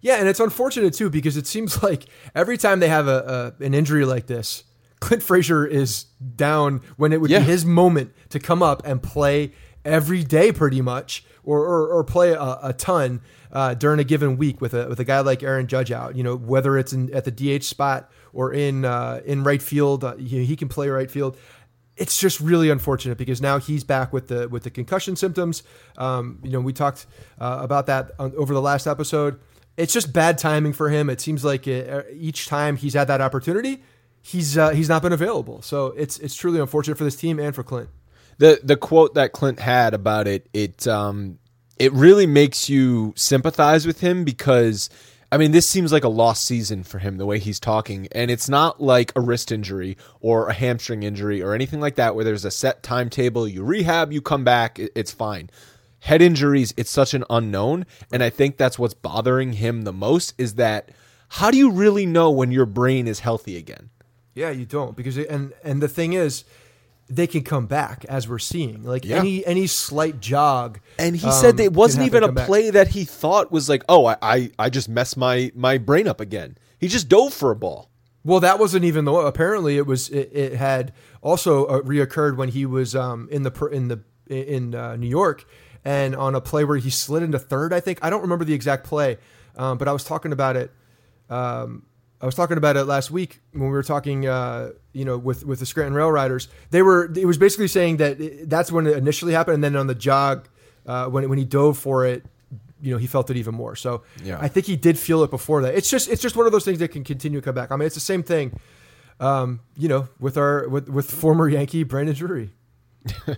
Yeah, 0.00 0.16
and 0.16 0.28
it's 0.28 0.40
unfortunate 0.40 0.94
too 0.94 1.10
because 1.10 1.36
it 1.36 1.46
seems 1.46 1.82
like 1.82 2.06
every 2.34 2.56
time 2.58 2.80
they 2.80 2.88
have 2.88 3.08
a, 3.08 3.54
a 3.60 3.64
an 3.64 3.74
injury 3.74 4.04
like 4.04 4.26
this, 4.26 4.64
Clint 5.06 5.22
Frazier 5.22 5.64
is 5.66 6.04
down 6.36 6.80
when 6.96 7.12
it 7.12 7.20
would 7.20 7.30
Yeah. 7.30 7.38
be 7.40 7.44
his 7.46 7.64
moment 7.64 8.12
to 8.30 8.38
come 8.38 8.62
up 8.62 8.82
and 8.84 9.02
play 9.02 9.52
every 9.84 10.24
day, 10.24 10.50
pretty 10.52 10.80
much, 10.82 11.24
or 11.44 11.60
or, 11.60 11.88
or 11.88 12.04
play 12.04 12.32
a, 12.32 12.58
a 12.62 12.74
ton 12.76 13.20
uh, 13.52 13.74
during 13.74 14.00
a 14.00 14.04
given 14.04 14.36
week 14.36 14.60
with 14.60 14.74
a 14.74 14.88
with 14.88 14.98
a 15.00 15.04
guy 15.04 15.20
like 15.20 15.42
Aaron 15.42 15.66
Judge 15.66 15.92
out. 15.92 16.16
You 16.16 16.22
know, 16.24 16.36
whether 16.36 16.76
it's 16.76 16.92
in 16.92 17.12
at 17.14 17.24
the 17.24 17.30
DH 17.30 17.62
spot 17.64 18.10
or 18.32 18.52
in 18.52 18.84
uh, 18.84 19.20
in 19.24 19.44
right 19.44 19.62
field, 19.62 20.02
uh, 20.04 20.16
he, 20.16 20.44
he 20.44 20.56
can 20.56 20.68
play 20.68 20.88
right 20.88 21.10
field. 21.10 21.36
it's 21.96 22.20
just 22.20 22.40
really 22.40 22.68
unfortunate 22.68 23.16
because 23.16 23.40
now 23.40 23.58
he's 23.58 23.84
back 23.84 24.12
with 24.12 24.26
the 24.28 24.48
with 24.48 24.64
the 24.64 24.70
concussion 24.70 25.14
symptoms. 25.16 25.62
Um, 25.96 26.40
you 26.42 26.50
know, 26.50 26.60
we 26.60 26.72
talked 26.72 27.06
uh, 27.40 27.58
about 27.62 27.86
that 27.86 28.10
on, 28.18 28.32
over 28.36 28.52
the 28.52 28.60
last 28.60 28.86
episode. 28.86 29.38
It's 29.76 29.92
just 29.92 30.12
bad 30.12 30.36
timing 30.38 30.72
for 30.72 30.88
him. 30.90 31.08
It 31.08 31.20
seems 31.20 31.44
like 31.44 31.66
it, 31.68 31.88
uh, 31.88 32.02
each 32.12 32.48
time 32.48 32.76
he's 32.76 32.94
had 32.94 33.06
that 33.08 33.20
opportunity, 33.20 33.82
he's 34.26 34.58
uh, 34.58 34.70
he's 34.70 34.88
not 34.88 35.02
been 35.02 35.12
available. 35.12 35.62
So 35.62 35.86
it's 35.88 36.18
it's 36.18 36.34
truly 36.34 36.60
unfortunate 36.60 36.98
for 36.98 37.04
this 37.04 37.16
team 37.16 37.38
and 37.38 37.54
for 37.54 37.62
Clint. 37.62 37.88
The 38.38 38.60
the 38.62 38.76
quote 38.76 39.14
that 39.14 39.32
Clint 39.32 39.60
had 39.60 39.94
about 39.94 40.26
it, 40.26 40.48
it 40.52 40.86
um 40.86 41.38
it 41.78 41.92
really 41.92 42.26
makes 42.26 42.68
you 42.68 43.12
sympathize 43.16 43.86
with 43.86 44.00
him 44.00 44.24
because 44.24 44.90
I 45.30 45.38
mean, 45.38 45.50
this 45.50 45.68
seems 45.68 45.92
like 45.92 46.04
a 46.04 46.08
lost 46.08 46.44
season 46.44 46.84
for 46.84 46.98
him 46.98 47.18
the 47.18 47.26
way 47.26 47.38
he's 47.38 47.58
talking, 47.58 48.08
and 48.12 48.30
it's 48.30 48.48
not 48.48 48.80
like 48.80 49.12
a 49.16 49.20
wrist 49.20 49.50
injury 49.50 49.96
or 50.20 50.48
a 50.48 50.52
hamstring 50.52 51.02
injury 51.02 51.42
or 51.42 51.52
anything 51.52 51.80
like 51.80 51.96
that 51.96 52.14
where 52.14 52.24
there's 52.24 52.44
a 52.44 52.50
set 52.50 52.82
timetable. 52.82 53.48
You 53.48 53.64
rehab, 53.64 54.12
you 54.12 54.20
come 54.22 54.44
back, 54.44 54.78
it's 54.78 55.10
fine. 55.10 55.50
Head 56.00 56.22
injuries, 56.22 56.72
it's 56.76 56.90
such 56.90 57.12
an 57.14 57.24
unknown, 57.28 57.86
and 58.12 58.22
I 58.22 58.30
think 58.30 58.56
that's 58.56 58.78
what's 58.78 58.94
bothering 58.94 59.54
him 59.54 59.82
the 59.82 59.92
most 59.92 60.34
is 60.38 60.54
that 60.54 60.90
how 61.28 61.50
do 61.50 61.58
you 61.58 61.72
really 61.72 62.06
know 62.06 62.30
when 62.30 62.52
your 62.52 62.66
brain 62.66 63.08
is 63.08 63.20
healthy 63.20 63.56
again? 63.56 63.90
Yeah, 64.36 64.50
you 64.50 64.66
don't 64.66 64.94
because 64.96 65.16
and 65.16 65.52
and 65.64 65.82
the 65.82 65.88
thing 65.88 66.12
is 66.12 66.44
they 67.08 67.26
can 67.26 67.42
come 67.42 67.66
back 67.66 68.04
as 68.08 68.28
we're 68.28 68.38
seeing. 68.38 68.82
Like 68.82 69.04
Yeah. 69.04 69.18
any 69.18 69.44
any 69.46 69.66
slight 69.66 70.20
jog. 70.20 70.78
And 70.98 71.16
he 71.16 71.26
um, 71.26 71.32
said 71.32 71.56
that 71.56 71.62
it 71.64 71.72
wasn't 71.72 72.06
even 72.06 72.22
a 72.22 72.26
come 72.26 72.34
back. 72.34 72.46
play 72.46 72.70
that 72.70 72.88
he 72.88 73.04
thought 73.04 73.50
was 73.50 73.68
like, 73.68 73.82
oh, 73.88 74.06
I, 74.06 74.16
I, 74.20 74.50
I 74.58 74.70
just 74.70 74.88
messed 74.88 75.16
my, 75.16 75.52
my 75.54 75.78
brain 75.78 76.08
up 76.08 76.20
again. 76.20 76.58
He 76.78 76.88
just 76.88 77.08
dove 77.08 77.32
for 77.32 77.50
a 77.50 77.56
ball. 77.56 77.90
Well, 78.24 78.40
that 78.40 78.58
wasn't 78.58 78.84
even 78.84 79.04
the 79.04 79.12
apparently 79.12 79.76
it 79.76 79.86
was 79.86 80.08
it, 80.08 80.30
it 80.32 80.52
had 80.54 80.92
also 81.22 81.66
uh, 81.66 81.80
reoccurred 81.82 82.36
when 82.36 82.48
he 82.48 82.66
was 82.66 82.96
um, 82.96 83.28
in 83.30 83.44
the 83.44 83.66
in 83.72 83.88
the 83.88 84.00
in 84.28 84.74
uh, 84.74 84.96
New 84.96 85.08
York 85.08 85.44
and 85.84 86.16
on 86.16 86.34
a 86.34 86.40
play 86.40 86.64
where 86.64 86.76
he 86.76 86.90
slid 86.90 87.22
into 87.22 87.38
third. 87.38 87.72
I 87.72 87.78
think 87.78 88.00
I 88.02 88.10
don't 88.10 88.22
remember 88.22 88.44
the 88.44 88.54
exact 88.54 88.82
play, 88.84 89.18
um, 89.56 89.78
but 89.78 89.86
I 89.86 89.92
was 89.92 90.02
talking 90.02 90.32
about 90.32 90.56
it. 90.56 90.72
Um, 91.30 91.86
I 92.20 92.26
was 92.26 92.34
talking 92.34 92.56
about 92.56 92.76
it 92.76 92.84
last 92.84 93.10
week 93.10 93.40
when 93.52 93.64
we 93.64 93.70
were 93.70 93.82
talking, 93.82 94.26
uh, 94.26 94.70
you 94.92 95.04
know, 95.04 95.18
with 95.18 95.44
with 95.44 95.60
the 95.60 95.66
Scranton 95.66 95.94
Rail 95.94 96.10
Riders. 96.10 96.48
They 96.70 96.82
were 96.82 97.12
it 97.14 97.26
was 97.26 97.38
basically 97.38 97.68
saying 97.68 97.98
that 97.98 98.20
it, 98.20 98.48
that's 98.48 98.72
when 98.72 98.86
it 98.86 98.96
initially 98.96 99.32
happened, 99.32 99.56
and 99.56 99.64
then 99.64 99.76
on 99.76 99.86
the 99.86 99.94
jog 99.94 100.48
uh, 100.86 101.06
when 101.06 101.28
when 101.28 101.38
he 101.38 101.44
dove 101.44 101.76
for 101.78 102.06
it, 102.06 102.24
you 102.80 102.92
know, 102.92 102.98
he 102.98 103.06
felt 103.06 103.30
it 103.30 103.36
even 103.36 103.54
more. 103.54 103.76
So 103.76 104.02
Yeah. 104.24 104.38
I 104.40 104.48
think 104.48 104.66
he 104.66 104.76
did 104.76 104.98
feel 104.98 105.22
it 105.24 105.30
before 105.30 105.62
that. 105.62 105.74
It's 105.74 105.90
just 105.90 106.08
it's 106.08 106.22
just 106.22 106.36
one 106.36 106.46
of 106.46 106.52
those 106.52 106.64
things 106.64 106.78
that 106.78 106.88
can 106.88 107.04
continue 107.04 107.40
to 107.40 107.44
come 107.44 107.54
back. 107.54 107.70
I 107.70 107.76
mean, 107.76 107.86
it's 107.86 107.94
the 107.94 108.00
same 108.00 108.22
thing, 108.22 108.58
um, 109.20 109.60
you 109.76 109.88
know, 109.88 110.08
with 110.18 110.36
our 110.38 110.68
with 110.68 110.88
with 110.88 111.10
former 111.10 111.48
Yankee 111.48 111.82
Brandon 111.84 112.14
Drury. 112.14 112.50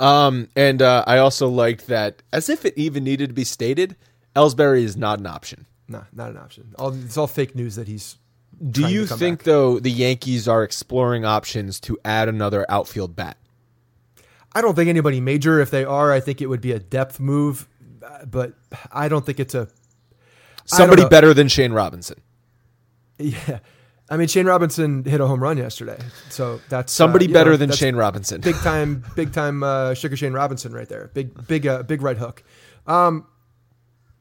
Um, 0.00 0.48
and 0.56 0.80
uh, 0.80 1.04
I 1.06 1.18
also 1.18 1.46
liked 1.48 1.86
that, 1.88 2.22
as 2.32 2.48
if 2.48 2.64
it 2.64 2.72
even 2.76 3.04
needed 3.04 3.28
to 3.28 3.34
be 3.34 3.44
stated, 3.44 3.96
Ellsbury 4.34 4.82
is 4.82 4.96
not 4.96 5.20
an 5.20 5.26
option. 5.26 5.66
Nah, 5.90 6.04
not 6.12 6.30
an 6.30 6.38
option. 6.38 6.72
All 6.78 6.94
it's 6.94 7.16
all 7.16 7.26
fake 7.26 7.54
news 7.54 7.74
that 7.74 7.88
he's. 7.88 8.16
Do 8.70 8.88
you 8.88 9.06
think, 9.06 9.40
back. 9.40 9.44
though, 9.44 9.78
the 9.78 9.90
Yankees 9.90 10.46
are 10.46 10.62
exploring 10.62 11.24
options 11.24 11.80
to 11.80 11.98
add 12.04 12.28
another 12.28 12.64
outfield 12.68 13.16
bat? 13.16 13.36
I 14.52 14.60
don't 14.60 14.74
think 14.74 14.88
anybody 14.88 15.20
major. 15.20 15.60
If 15.60 15.70
they 15.70 15.84
are, 15.84 16.12
I 16.12 16.20
think 16.20 16.40
it 16.40 16.46
would 16.46 16.60
be 16.60 16.72
a 16.72 16.78
depth 16.78 17.20
move, 17.20 17.68
uh, 18.04 18.24
but 18.24 18.54
I 18.92 19.08
don't 19.08 19.26
think 19.26 19.40
it's 19.40 19.54
a 19.54 19.68
Somebody 20.64 21.04
better 21.08 21.34
than 21.34 21.48
Shane 21.48 21.72
Robinson. 21.72 22.20
Yeah, 23.18 23.58
I 24.08 24.16
mean 24.16 24.28
Shane 24.28 24.46
Robinson 24.46 25.04
hit 25.04 25.20
a 25.20 25.26
home 25.26 25.42
run 25.42 25.58
yesterday, 25.58 25.98
so 26.30 26.60
that's 26.70 26.92
uh, 26.92 27.04
Somebody 27.04 27.26
you 27.26 27.34
better 27.34 27.50
know, 27.50 27.56
than 27.58 27.72
Shane 27.72 27.96
Robinson. 27.96 28.40
Big 28.40 28.56
time, 28.56 29.04
big 29.14 29.32
time, 29.32 29.62
uh, 29.62 29.92
Sugar 29.94 30.16
Shane 30.16 30.32
Robinson 30.32 30.72
right 30.72 30.88
there. 30.88 31.10
Big, 31.12 31.46
big, 31.46 31.66
uh, 31.66 31.82
big 31.82 32.00
right 32.00 32.16
hook. 32.16 32.42
Um, 32.86 33.26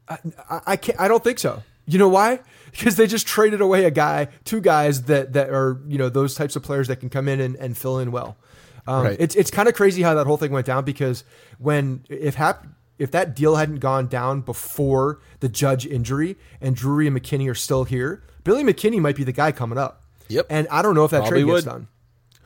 I, 0.09 0.17
I, 0.49 0.61
I 0.67 0.75
can't. 0.77 0.99
I 0.99 1.07
don't 1.07 1.23
think 1.23 1.39
so. 1.39 1.63
You 1.85 1.99
know 1.99 2.09
why? 2.09 2.39
Because 2.71 2.97
they 2.97 3.07
just 3.07 3.25
traded 3.25 3.61
away 3.61 3.85
a 3.85 3.89
guy, 3.89 4.27
two 4.43 4.61
guys 4.61 5.01
that 5.05 5.33
that 5.33 5.49
are 5.49 5.81
you 5.87 5.97
know 5.97 6.07
those 6.07 6.35
types 6.35 6.55
of 6.55 6.61
players 6.61 6.87
that 6.87 6.97
can 6.97 7.09
come 7.09 7.27
in 7.27 7.41
and, 7.41 7.55
and 7.55 7.75
fill 7.75 7.97
in 7.97 8.11
well. 8.11 8.37
Um, 8.85 9.05
Right. 9.05 9.17
It's 9.19 9.33
it's 9.35 9.49
kind 9.49 9.67
of 9.67 9.73
crazy 9.73 10.03
how 10.03 10.13
that 10.13 10.27
whole 10.27 10.37
thing 10.37 10.51
went 10.51 10.67
down 10.67 10.85
because 10.85 11.23
when 11.57 12.03
if 12.09 12.35
Happ 12.35 12.67
if 12.99 13.09
that 13.09 13.35
deal 13.35 13.55
hadn't 13.55 13.79
gone 13.79 14.05
down 14.05 14.41
before 14.41 15.19
the 15.39 15.49
Judge 15.49 15.87
injury 15.87 16.37
and 16.61 16.75
Drury 16.75 17.07
and 17.07 17.19
McKinney 17.19 17.49
are 17.49 17.55
still 17.55 17.85
here, 17.85 18.21
Billy 18.43 18.63
McKinney 18.63 18.99
might 18.99 19.15
be 19.15 19.23
the 19.23 19.31
guy 19.31 19.51
coming 19.51 19.79
up. 19.79 20.03
Yep. 20.27 20.45
And 20.51 20.67
I 20.69 20.83
don't 20.83 20.93
know 20.93 21.05
if 21.05 21.11
that 21.11 21.21
Probably 21.21 21.41
trade 21.41 21.51
gets 21.53 21.65
done. 21.65 21.87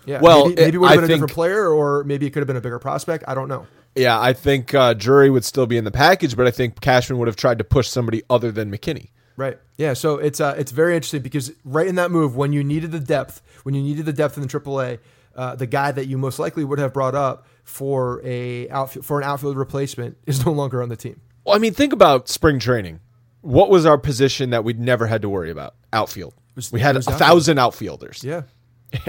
Yeah. 0.05 0.21
Well, 0.21 0.45
maybe, 0.47 0.61
maybe 0.61 0.75
it- 0.75 0.79
would 0.79 0.89
have 0.91 0.95
been 0.99 1.03
a 1.03 1.07
different 1.07 1.33
player, 1.33 1.67
or 1.67 2.05
maybe 2.05 2.27
it 2.27 2.29
could 2.29 2.39
have 2.39 2.47
been 2.47 2.55
a 2.55 2.61
bigger 2.61 2.79
prospect. 2.79 3.25
I 3.27 3.33
don't 3.33 3.49
know. 3.49 3.67
Yeah, 3.95 4.19
I 4.19 4.33
think 4.33 4.73
uh, 4.73 4.93
Drury 4.93 5.29
would 5.29 5.45
still 5.45 5.67
be 5.67 5.77
in 5.77 5.83
the 5.83 5.91
package, 5.91 6.35
but 6.35 6.47
I 6.47 6.51
think 6.51 6.81
Cashman 6.81 7.19
would 7.19 7.27
have 7.27 7.35
tried 7.35 7.59
to 7.59 7.63
push 7.63 7.87
somebody 7.87 8.23
other 8.29 8.51
than 8.51 8.71
McKinney. 8.71 9.09
Right. 9.35 9.57
Yeah. 9.77 9.93
So 9.93 10.17
it's 10.17 10.39
uh, 10.39 10.55
it's 10.57 10.71
very 10.71 10.95
interesting 10.95 11.21
because 11.21 11.51
right 11.63 11.87
in 11.87 11.95
that 11.95 12.11
move, 12.11 12.35
when 12.35 12.53
you 12.53 12.63
needed 12.63 12.91
the 12.91 12.99
depth, 12.99 13.41
when 13.63 13.75
you 13.75 13.81
needed 13.81 14.05
the 14.05 14.13
depth 14.13 14.37
in 14.37 14.43
the 14.43 14.49
AAA, 14.49 14.99
uh, 15.35 15.55
the 15.55 15.65
guy 15.65 15.91
that 15.91 16.05
you 16.05 16.17
most 16.17 16.39
likely 16.39 16.63
would 16.63 16.79
have 16.79 16.93
brought 16.93 17.15
up 17.15 17.47
for 17.63 18.21
a 18.23 18.69
outfield, 18.69 19.05
for 19.05 19.19
an 19.19 19.25
outfield 19.25 19.57
replacement 19.57 20.17
is 20.27 20.45
no 20.45 20.51
longer 20.51 20.83
on 20.83 20.89
the 20.89 20.95
team. 20.95 21.19
Well, 21.45 21.55
I 21.55 21.59
mean, 21.59 21.73
think 21.73 21.93
about 21.93 22.29
spring 22.29 22.59
training. 22.59 22.99
What 23.41 23.69
was 23.69 23.85
our 23.85 23.97
position 23.97 24.51
that 24.51 24.63
we'd 24.63 24.79
never 24.79 25.07
had 25.07 25.21
to 25.23 25.29
worry 25.29 25.51
about? 25.51 25.75
Outfield. 25.91 26.33
Was- 26.55 26.71
we 26.71 26.79
had 26.79 26.95
a 26.95 26.99
outfield. 26.99 27.19
thousand 27.19 27.57
outfielders. 27.57 28.23
Yeah. 28.23 28.43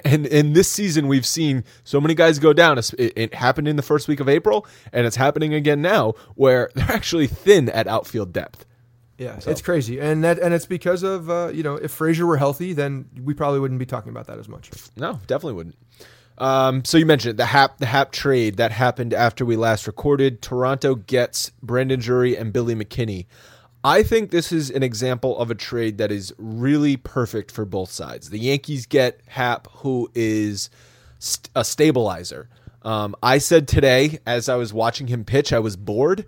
And 0.04 0.26
in 0.26 0.52
this 0.52 0.70
season, 0.70 1.08
we've 1.08 1.26
seen 1.26 1.64
so 1.84 2.00
many 2.00 2.14
guys 2.14 2.38
go 2.38 2.52
down. 2.52 2.78
It, 2.98 3.34
happened 3.34 3.68
in 3.68 3.76
the 3.76 3.82
first 3.82 4.08
week 4.08 4.20
of 4.20 4.28
April, 4.28 4.66
and 4.92 5.06
it's 5.06 5.16
happening 5.16 5.54
again 5.54 5.82
now, 5.82 6.14
where 6.34 6.70
they're 6.74 6.90
actually 6.90 7.26
thin 7.26 7.68
at 7.70 7.86
outfield 7.86 8.32
depth. 8.32 8.64
Yeah, 9.18 9.38
it's 9.46 9.62
crazy, 9.62 10.00
and 10.00 10.24
that 10.24 10.40
and 10.40 10.52
it's 10.52 10.66
because 10.66 11.04
of 11.04 11.30
uh, 11.30 11.50
you 11.54 11.62
know 11.62 11.76
if 11.76 11.92
Frazier 11.92 12.26
were 12.26 12.36
healthy, 12.36 12.72
then 12.72 13.08
we 13.22 13.32
probably 13.32 13.60
wouldn't 13.60 13.78
be 13.78 13.86
talking 13.86 14.10
about 14.10 14.26
that 14.26 14.38
as 14.38 14.48
much. 14.48 14.70
No, 14.96 15.20
definitely 15.26 15.54
wouldn't. 15.54 15.76
Um, 16.36 16.84
so 16.84 16.98
you 16.98 17.06
mentioned 17.06 17.34
it, 17.34 17.36
the 17.36 17.46
Happ 17.46 17.78
the 17.78 17.86
Happ 17.86 18.10
trade 18.10 18.56
that 18.56 18.72
happened 18.72 19.14
after 19.14 19.44
we 19.44 19.56
last 19.56 19.86
recorded. 19.86 20.42
Toronto 20.42 20.96
gets 20.96 21.50
Brandon 21.62 22.00
Drury 22.00 22.36
and 22.36 22.52
Billy 22.52 22.74
McKinney. 22.74 23.26
I 23.86 24.02
think 24.02 24.30
this 24.30 24.50
is 24.50 24.70
an 24.70 24.82
example 24.82 25.38
of 25.38 25.50
a 25.50 25.54
trade 25.54 25.98
that 25.98 26.10
is 26.10 26.32
really 26.38 26.96
perfect 26.96 27.50
for 27.50 27.66
both 27.66 27.90
sides. 27.90 28.30
The 28.30 28.38
Yankees 28.38 28.86
get 28.86 29.20
Happ, 29.26 29.68
who 29.70 30.10
is 30.14 30.70
st- 31.18 31.50
a 31.54 31.66
stabilizer. 31.66 32.48
Um, 32.80 33.14
I 33.22 33.36
said 33.36 33.68
today, 33.68 34.20
as 34.24 34.48
I 34.48 34.56
was 34.56 34.72
watching 34.72 35.08
him 35.08 35.22
pitch, 35.22 35.52
I 35.52 35.58
was 35.58 35.76
bored, 35.76 36.24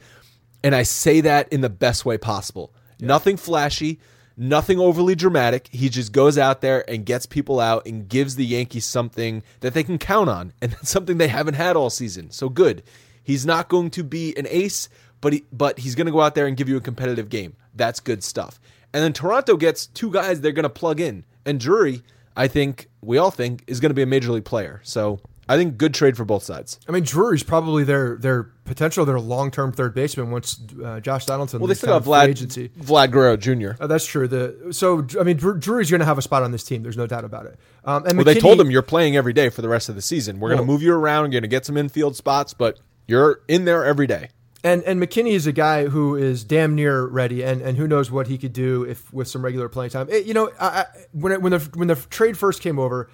and 0.62 0.74
I 0.74 0.82
say 0.82 1.22
that 1.22 1.50
in 1.50 1.62
the 1.62 1.70
best 1.70 2.04
way 2.04 2.18
possible. 2.18 2.74
Nothing 3.00 3.38
flashy, 3.38 4.00
nothing 4.36 4.78
overly 4.78 5.14
dramatic. 5.14 5.68
He 5.72 5.88
just 5.88 6.12
goes 6.12 6.36
out 6.36 6.61
there 6.61 6.88
and 6.90 7.07
gets 7.07 7.24
people 7.24 7.59
out 7.59 7.86
and 7.86 8.07
gives 8.07 8.36
the 8.36 8.44
Yankees 8.44 8.84
something 8.84 9.42
that 9.61 9.72
they 9.72 9.82
can 9.82 9.96
count 9.96 10.28
on, 10.28 10.52
and 10.61 10.72
that's 10.72 10.90
something 10.90 11.16
they 11.16 11.28
haven't 11.28 11.54
had 11.54 11.74
all 11.74 11.88
season. 11.88 12.30
So 12.30 12.50
good. 12.50 12.82
He's 13.22 13.46
not 13.46 13.68
going 13.68 13.90
to 13.90 14.04
be 14.04 14.36
an 14.36 14.46
ace, 14.48 14.88
but 15.21 15.33
he, 15.33 15.45
but 15.53 15.79
he's 15.79 15.95
going 15.95 16.07
to 16.07 16.12
go 16.12 16.21
out 16.21 16.35
there 16.35 16.47
and 16.47 16.57
give 16.57 16.69
you 16.69 16.77
a 16.77 16.81
competitive 16.81 17.29
game. 17.29 17.55
That's 17.75 18.01
good 18.01 18.23
stuff. 18.23 18.61
And 18.93 19.03
then 19.03 19.12
Toronto 19.12 19.57
gets 19.57 19.87
two 19.87 20.11
guys 20.11 20.41
they're 20.41 20.53
going 20.53 20.62
to 20.64 20.69
plug 20.71 21.01
in, 21.01 21.25
and 21.45 21.61
Drury, 21.61 22.03
I 22.37 22.49
think 22.49 22.89
we 23.03 23.19
all 23.19 23.31
think 23.31 23.64
is 23.67 23.81
going 23.81 23.91
to 23.91 23.95
be 23.95 24.03
a 24.03 24.07
major 24.07 24.33
league 24.33 24.45
player. 24.45 24.81
So 24.85 25.21
I 25.49 25.57
think 25.57 25.79
good 25.79 25.95
trade 25.95 26.17
for 26.17 26.25
both 26.25 26.43
sides. 26.43 26.81
I 26.89 26.93
mean, 26.93 27.05
Drury's 27.05 27.43
probably 27.43 27.85
their 27.85 28.17
their 28.17 28.45
potential 28.64 29.05
their 29.05 29.21
long 29.21 29.51
term 29.51 29.73
third 29.73 29.95
baseman 29.95 30.31
once 30.31 30.61
uh, 30.85 31.01
Josh 31.01 31.25
Donaldson. 31.27 31.61
Well, 31.61 31.69
they 31.69 31.75
still 31.75 31.99
got 31.99 32.05
Vlad 32.05 32.29
agency. 32.29 32.71
Vlad 32.71 33.11
Guerrero 33.11 33.37
Jr. 33.37 33.81
Uh, 33.81 33.87
that's 33.87 34.07
true. 34.07 34.27
The 34.27 34.69
so 34.73 35.07
I 35.21 35.23
mean, 35.23 35.37
Dru- 35.37 35.59
Drury's 35.59 35.91
going 35.91 36.01
to 36.01 36.07
have 36.07 36.19
a 36.19 36.23
spot 36.23 36.43
on 36.43 36.51
this 36.51 36.64
team. 36.64 36.83
There's 36.83 36.97
no 36.97 37.07
doubt 37.07 37.25
about 37.25 37.47
it. 37.47 37.59
Um, 37.85 38.05
and 38.07 38.17
Well, 38.19 38.25
they 38.25 38.41
told 38.41 38.61
him 38.61 38.71
you're 38.71 38.83
playing 38.83 39.17
every 39.17 39.33
day 39.33 39.49
for 39.51 39.62
the 39.62 39.69
rest 39.69 39.89
of 39.89 39.95
the 39.95 40.03
season. 40.03 40.41
We're 40.41 40.49
going 40.51 40.59
Well- 40.59 40.67
to 40.67 40.73
move 40.73 40.83
you 40.83 40.93
around. 40.95 41.33
You're 41.33 41.41
going 41.41 41.51
to 41.51 41.55
get 41.55 41.64
some 41.64 41.77
infield 41.77 42.17
spots, 42.17 42.53
but 42.55 42.81
you're 43.07 43.41
in 43.47 43.67
there 43.67 43.85
every 43.85 44.07
day. 44.09 44.31
And 44.67 44.83
and 44.83 45.01
McKinney 45.01 45.33
is 45.33 45.47
a 45.47 45.53
guy 45.53 45.87
who 45.87 46.17
is 46.17 46.43
damn 46.45 46.75
near 46.75 47.07
ready, 47.07 47.43
and, 47.45 47.62
and 47.62 47.79
who 47.79 47.87
knows 47.87 48.11
what 48.11 48.27
he 48.27 48.37
could 48.37 48.53
do 48.53 48.83
if 48.83 49.12
with 49.12 49.29
some 49.29 49.43
regular 49.45 49.69
playing 49.69 49.91
time. 49.91 50.09
It- 50.11 50.27
you 50.27 50.35
know, 50.35 50.51
I, 50.61 50.87
when 51.12 51.33
it, 51.33 51.41
when 51.41 51.53
the 51.53 51.61
when 51.75 51.89
the 51.89 51.95
trade 51.95 52.37
first 52.37 52.61
came 52.61 52.79
over, 52.79 53.09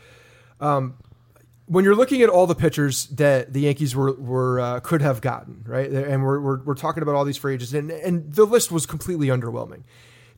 um, 0.61 0.95
when 1.67 1.85
you're 1.85 1.95
looking 1.95 2.23
at 2.23 2.29
all 2.31 2.47
the 2.47 2.55
pitchers 2.55 3.07
that 3.09 3.53
the 3.53 3.61
Yankees 3.61 3.95
were 3.95 4.13
were 4.15 4.61
uh, 4.61 4.81
could 4.81 5.03
have 5.03 5.21
gotten 5.21 5.63
right, 5.67 5.91
and 5.91 6.23
we're, 6.25 6.41
we're, 6.41 6.63
we're 6.65 6.75
talking 6.75 7.03
about 7.03 7.15
all 7.15 7.25
these 7.25 7.37
free 7.37 7.55
agents, 7.55 7.75
and 7.75 7.91
and 7.91 8.33
the 8.33 8.45
list 8.47 8.73
was 8.73 8.87
completely 8.87 9.27
underwhelming. 9.29 9.83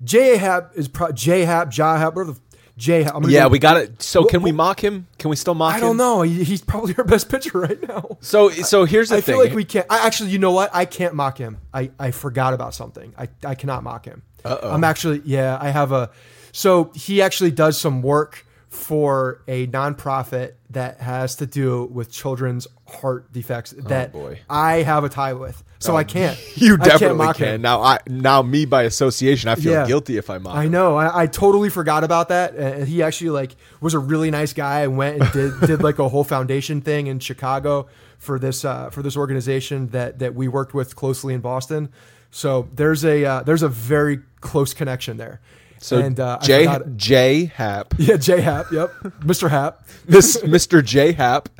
J 0.02 0.36
Happ 0.36 0.72
is 0.74 0.88
pro, 0.88 1.12
J 1.12 1.44
Happ, 1.44 1.74
Ja 1.76 1.96
Happ, 1.96 2.14
whatever 2.16 2.32
the 2.32 2.40
J 2.76 3.04
Happ. 3.04 3.14
I'm 3.14 3.22
gonna 3.22 3.32
Yeah, 3.32 3.44
go- 3.44 3.48
we 3.50 3.58
got 3.58 3.76
it. 3.76 4.02
So 4.02 4.20
Well, 4.22 4.28
can 4.28 4.42
we 4.42 4.50
mock 4.52 4.82
him? 4.82 5.06
Can 5.18 5.30
we 5.30 5.36
still 5.36 5.54
mock 5.54 5.74
I 5.74 5.76
him? 5.76 5.82
don't 5.82 5.96
know. 5.96 6.22
He, 6.22 6.42
he's 6.44 6.60
probably 6.62 6.94
our 6.98 7.04
best 7.04 7.28
pitcher 7.28 7.58
right 7.60 7.80
now. 7.88 8.18
So 8.20 8.50
so 8.50 8.84
here's 8.84 9.10
the 9.10 9.16
I 9.16 9.20
thing. 9.20 9.34
I 9.34 9.38
feel 9.38 9.44
like 9.46 9.54
we 9.54 9.64
can't. 9.64 9.86
I 9.88 10.04
actually, 10.06 10.30
you 10.30 10.38
know 10.38 10.52
what? 10.52 10.70
I 10.74 10.84
can't 10.84 11.14
mock 11.14 11.38
him. 11.38 11.58
I, 11.72 11.90
I 11.98 12.10
forgot 12.10 12.52
about 12.54 12.74
something. 12.74 13.14
I, 13.16 13.28
I 13.44 13.54
cannot 13.54 13.82
mock 13.84 14.04
him. 14.06 14.22
Uh-oh. 14.44 14.70
I'm 14.72 14.84
actually, 14.84 15.22
yeah, 15.24 15.56
I 15.60 15.70
have 15.70 15.92
a. 15.92 16.10
So 16.52 16.90
he 16.94 17.22
actually 17.22 17.50
does 17.52 17.80
some 17.80 18.02
work 18.02 18.43
for 18.74 19.40
a 19.46 19.66
nonprofit 19.68 20.54
that 20.70 21.00
has 21.00 21.36
to 21.36 21.46
do 21.46 21.84
with 21.86 22.10
children's 22.10 22.66
heart 22.88 23.32
defects 23.32 23.70
that 23.86 24.12
boy. 24.12 24.40
I 24.50 24.82
have 24.82 25.04
a 25.04 25.08
tie 25.08 25.32
with. 25.34 25.62
So 25.78 25.96
I 25.96 26.02
can't. 26.04 26.38
You 26.56 26.74
I 26.74 26.76
can't 26.78 26.90
definitely 26.90 27.18
mock 27.18 27.36
can. 27.36 27.54
him. 27.56 27.62
Now, 27.62 27.82
I 27.82 27.98
now 28.08 28.42
me 28.42 28.64
by 28.64 28.82
association, 28.84 29.48
I 29.50 29.54
feel 29.54 29.72
Yeah. 29.72 29.86
guilty 29.86 30.16
if 30.16 30.28
I 30.30 30.38
mock. 30.38 30.56
I 30.56 30.64
him. 30.64 30.72
know. 30.72 30.96
I, 30.96 31.22
I 31.22 31.26
totally 31.26 31.68
forgot 31.68 32.04
about 32.04 32.28
that. 32.30 32.54
And 32.56 32.88
he 32.88 33.02
actually 33.02 33.30
like 33.30 33.54
was 33.80 33.94
a 33.94 33.98
really 33.98 34.30
nice 34.30 34.52
guy 34.52 34.80
and 34.80 34.96
went 34.96 35.20
and 35.22 35.32
did 35.32 35.60
did 35.66 35.82
like 35.82 35.98
a 35.98 36.08
whole 36.08 36.24
foundation 36.24 36.80
thing 36.80 37.06
in 37.06 37.20
Chicago 37.20 37.86
for 38.18 38.38
this 38.38 38.64
uh, 38.64 38.90
for 38.90 39.02
this 39.02 39.16
organization 39.16 39.88
that 39.88 40.18
that 40.18 40.34
we 40.34 40.48
worked 40.48 40.74
with 40.74 40.96
closely 40.96 41.32
in 41.34 41.40
Boston. 41.40 41.90
So 42.30 42.68
there's 42.74 43.04
a 43.04 43.24
uh, 43.24 43.42
there's 43.44 43.62
a 43.62 43.68
very 43.68 44.20
close 44.40 44.74
connection 44.74 45.16
there. 45.18 45.40
So 45.84 45.98
and 45.98 46.18
uh, 46.18 46.38
J 46.40 46.64
forgot- 46.64 46.96
J 46.96 47.44
Happ, 47.44 47.94
yeah, 47.98 48.16
J 48.16 48.40
Happ, 48.40 48.72
yep, 48.72 48.90
Mr. 49.20 49.50
Happ. 49.50 49.86
Miss 50.08 50.38
Mr. 50.38 50.82
J 50.82 51.12
Happ. 51.12 51.50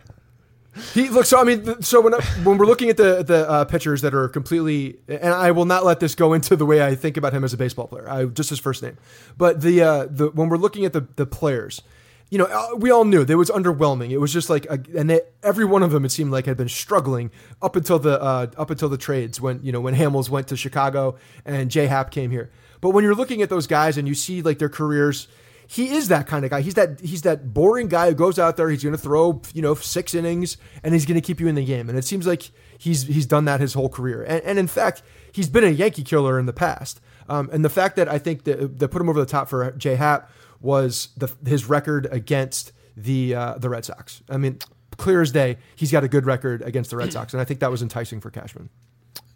He 0.94 1.10
look 1.10 1.26
so. 1.26 1.38
I 1.38 1.44
mean, 1.44 1.82
so 1.82 2.00
when 2.00 2.14
when 2.42 2.56
we're 2.56 2.64
looking 2.64 2.88
at 2.88 2.96
the 2.96 3.22
the 3.22 3.46
uh, 3.48 3.64
pitchers 3.66 4.00
that 4.00 4.14
are 4.14 4.28
completely, 4.28 4.96
and 5.08 5.34
I 5.34 5.50
will 5.50 5.66
not 5.66 5.84
let 5.84 6.00
this 6.00 6.14
go 6.14 6.32
into 6.32 6.56
the 6.56 6.64
way 6.64 6.82
I 6.82 6.94
think 6.94 7.18
about 7.18 7.34
him 7.34 7.44
as 7.44 7.52
a 7.52 7.58
baseball 7.58 7.86
player. 7.86 8.08
I 8.08 8.24
just 8.24 8.48
his 8.48 8.58
first 8.58 8.82
name, 8.82 8.96
but 9.36 9.60
the 9.60 9.82
uh, 9.82 10.06
the 10.10 10.30
when 10.30 10.48
we're 10.48 10.56
looking 10.56 10.86
at 10.86 10.94
the 10.94 11.06
the 11.16 11.26
players, 11.26 11.82
you 12.30 12.38
know, 12.38 12.46
uh, 12.46 12.76
we 12.76 12.90
all 12.90 13.04
knew 13.04 13.20
it 13.28 13.34
was 13.34 13.50
underwhelming. 13.50 14.10
It 14.10 14.18
was 14.18 14.32
just 14.32 14.48
like, 14.48 14.64
a, 14.70 14.80
and 14.96 15.10
they, 15.10 15.20
every 15.42 15.66
one 15.66 15.82
of 15.82 15.90
them 15.92 16.04
it 16.06 16.12
seemed 16.12 16.32
like 16.32 16.46
had 16.46 16.56
been 16.56 16.70
struggling 16.70 17.30
up 17.60 17.76
until 17.76 17.98
the 17.98 18.18
uh, 18.20 18.46
up 18.56 18.70
until 18.70 18.88
the 18.88 18.98
trades 18.98 19.38
when 19.38 19.60
you 19.62 19.70
know 19.70 19.82
when 19.82 19.94
Hamels 19.94 20.30
went 20.30 20.48
to 20.48 20.56
Chicago 20.56 21.16
and 21.44 21.70
J 21.70 21.86
Happ 21.86 22.10
came 22.10 22.30
here. 22.30 22.50
But 22.84 22.90
when 22.90 23.02
you're 23.02 23.14
looking 23.14 23.40
at 23.40 23.48
those 23.48 23.66
guys 23.66 23.96
and 23.96 24.06
you 24.06 24.14
see 24.14 24.42
like 24.42 24.58
their 24.58 24.68
careers 24.68 25.26
he 25.66 25.94
is 25.94 26.08
that 26.08 26.26
kind 26.26 26.44
of 26.44 26.50
guy. 26.50 26.60
He's 26.60 26.74
that 26.74 27.00
he's 27.00 27.22
that 27.22 27.54
boring 27.54 27.88
guy 27.88 28.10
who 28.10 28.14
goes 28.14 28.38
out 28.38 28.58
there. 28.58 28.68
He's 28.68 28.82
going 28.82 28.94
to 28.94 29.00
throw 29.00 29.40
you 29.54 29.62
know 29.62 29.74
six 29.74 30.14
innings 30.14 30.58
and 30.82 30.92
he's 30.92 31.06
going 31.06 31.14
to 31.14 31.26
keep 31.26 31.40
you 31.40 31.48
in 31.48 31.54
the 31.54 31.64
game. 31.64 31.88
And 31.88 31.96
it 31.96 32.04
seems 32.04 32.26
like 32.26 32.50
he's 32.76 33.04
he's 33.04 33.24
done 33.24 33.46
that 33.46 33.60
his 33.60 33.72
whole 33.72 33.88
career. 33.88 34.22
And, 34.22 34.44
and 34.44 34.58
in 34.58 34.66
fact, 34.66 35.02
he's 35.32 35.48
been 35.48 35.64
a 35.64 35.70
Yankee 35.70 36.02
killer 36.02 36.38
in 36.38 36.44
the 36.44 36.52
past. 36.52 37.00
Um, 37.26 37.48
and 37.50 37.64
the 37.64 37.70
fact 37.70 37.96
that 37.96 38.06
I 38.06 38.18
think 38.18 38.44
that, 38.44 38.78
that 38.78 38.88
put 38.88 39.00
him 39.00 39.08
over 39.08 39.18
the 39.18 39.24
top 39.24 39.48
for 39.48 39.70
J 39.72 39.94
Happ 39.94 40.30
was 40.60 41.08
the, 41.16 41.32
his 41.46 41.66
record 41.66 42.06
against 42.10 42.72
the 42.94 43.34
uh, 43.34 43.54
the 43.56 43.70
Red 43.70 43.86
Sox. 43.86 44.22
I 44.28 44.36
mean, 44.36 44.58
clear 44.98 45.22
as 45.22 45.32
day, 45.32 45.56
he's 45.76 45.90
got 45.90 46.04
a 46.04 46.08
good 46.08 46.26
record 46.26 46.60
against 46.60 46.90
the 46.90 46.98
Red 46.98 47.10
Sox, 47.10 47.32
and 47.32 47.40
I 47.40 47.44
think 47.44 47.60
that 47.60 47.70
was 47.70 47.80
enticing 47.80 48.20
for 48.20 48.30
Cashman. 48.30 48.68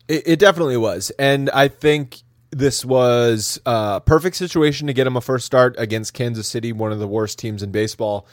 It, 0.08 0.24
it 0.26 0.38
definitely 0.38 0.76
was, 0.76 1.10
and 1.18 1.48
I 1.50 1.68
think 1.68 2.18
this 2.50 2.84
was 2.84 3.60
a 3.66 4.00
perfect 4.00 4.36
situation 4.36 4.86
to 4.86 4.92
get 4.92 5.06
him 5.06 5.16
a 5.16 5.20
first 5.20 5.44
start 5.46 5.74
against 5.78 6.14
Kansas 6.14 6.48
City, 6.48 6.72
one 6.72 6.92
of 6.92 6.98
the 6.98 7.08
worst 7.08 7.38
teams 7.38 7.62
in 7.62 7.70
baseball. 7.70 8.26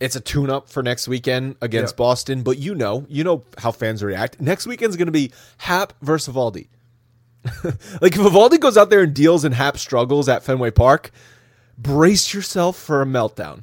It's 0.00 0.16
a 0.16 0.20
tune-up 0.20 0.70
for 0.70 0.82
next 0.82 1.08
weekend 1.08 1.56
against 1.60 1.92
Yep. 1.92 1.96
Boston, 1.98 2.42
but 2.42 2.58
you 2.58 2.74
know, 2.74 3.04
you 3.08 3.22
know 3.22 3.44
how 3.58 3.70
fans 3.70 4.02
react. 4.02 4.40
Next 4.40 4.66
weekend's 4.66 4.96
going 4.96 5.06
to 5.06 5.12
be 5.12 5.30
Happ 5.58 5.92
versus 6.00 6.34
Valdi. 6.34 6.68
like 8.00 8.14
if 8.16 8.20
Valdi 8.20 8.58
goes 8.58 8.76
out 8.76 8.90
there 8.90 9.02
and 9.02 9.14
deals 9.14 9.44
and 9.44 9.54
Happ 9.54 9.78
struggles 9.78 10.28
at 10.28 10.42
Fenway 10.42 10.70
Park, 10.70 11.10
brace 11.78 12.32
yourself 12.34 12.76
for 12.76 13.02
a 13.02 13.06
meltdown. 13.06 13.62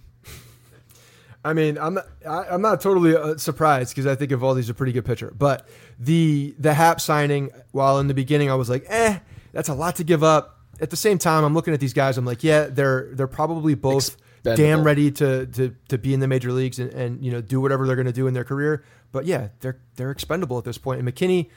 I 1.43 1.53
mean, 1.53 1.77
I'm 1.77 1.93
not, 1.95 2.07
I, 2.27 2.45
I'm 2.49 2.61
not 2.61 2.81
totally 2.81 3.15
uh, 3.15 3.37
surprised 3.37 3.91
because 3.95 4.05
I 4.05 4.15
think 4.15 4.31
Eovaldi's 4.31 4.69
a 4.69 4.73
pretty 4.73 4.91
good 4.91 5.05
pitcher. 5.05 5.33
But 5.37 5.67
the 5.97 6.53
the 6.59 6.73
Happ 6.73 6.99
signing, 6.99 7.51
while 7.71 7.99
in 7.99 8.07
the 8.07 8.13
beginning 8.13 8.51
I 8.51 8.55
was 8.55 8.69
like, 8.69 8.85
eh, 8.87 9.19
that's 9.51 9.69
a 9.69 9.73
lot 9.73 9.95
to 9.97 10.03
give 10.03 10.23
up. 10.23 10.53
At 10.79 10.89
the 10.91 10.95
same 10.97 11.17
time, 11.17 11.43
I'm 11.43 11.53
looking 11.53 11.73
at 11.73 11.79
these 11.79 11.93
guys. 11.93 12.17
I'm 12.17 12.25
like, 12.25 12.43
yeah, 12.43 12.65
they're 12.65 13.09
they're 13.13 13.27
probably 13.27 13.73
both 13.73 14.15
Expendable. 14.39 14.63
damn 14.63 14.83
ready 14.83 15.11
to, 15.11 15.45
to 15.47 15.75
to 15.89 15.97
be 15.97 16.13
in 16.13 16.19
the 16.19 16.27
major 16.27 16.51
leagues 16.51 16.77
and, 16.79 16.91
and 16.93 17.25
you 17.25 17.31
know 17.31 17.41
do 17.41 17.59
whatever 17.59 17.87
they're 17.87 17.95
going 17.95 18.05
to 18.05 18.13
do 18.13 18.27
in 18.27 18.33
their 18.35 18.43
career. 18.43 18.83
But 19.11 19.25
yeah, 19.25 19.49
they're 19.61 19.79
they're 19.95 20.11
expendable 20.11 20.57
at 20.59 20.65
this 20.65 20.77
point. 20.77 20.99
And 20.99 21.09
McKinney, 21.09 21.49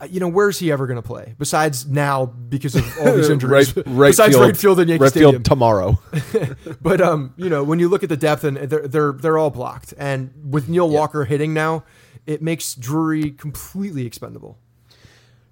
uh, 0.00 0.06
you 0.08 0.20
know, 0.20 0.28
where's 0.28 0.60
he 0.60 0.70
ever 0.70 0.86
going 0.86 1.00
to 1.00 1.06
play 1.06 1.34
besides 1.38 1.86
now 1.88 2.26
because 2.26 2.76
of 2.76 2.84
all 3.00 3.16
these 3.16 3.28
injuries? 3.34 3.76
right, 3.76 3.84
right 3.88 4.08
besides 4.10 4.34
field, 4.34 4.46
right 4.46 4.56
field 4.56 4.78
and 4.80 4.88
Yankee 4.88 5.02
right 5.02 5.10
Stadium. 5.10 5.32
field 5.32 5.44
tomorrow. 5.44 5.98
But 6.80 7.00
um, 7.00 7.34
you 7.36 7.48
know, 7.50 7.64
when 7.64 7.80
you 7.80 7.88
look 7.88 8.04
at 8.04 8.08
the 8.08 8.16
depth 8.16 8.44
and 8.44 8.56
they're 8.56 8.86
they're 8.86 9.12
they're 9.12 9.38
all 9.38 9.50
blocked, 9.50 9.92
and 9.98 10.30
with 10.52 10.68
Neil 10.68 10.88
Walker 10.88 11.24
hitting 11.24 11.52
now, 11.52 11.82
it 12.26 12.42
makes 12.42 12.74
Drury 12.74 13.32
completely 13.32 14.06
expendable. 14.06 14.58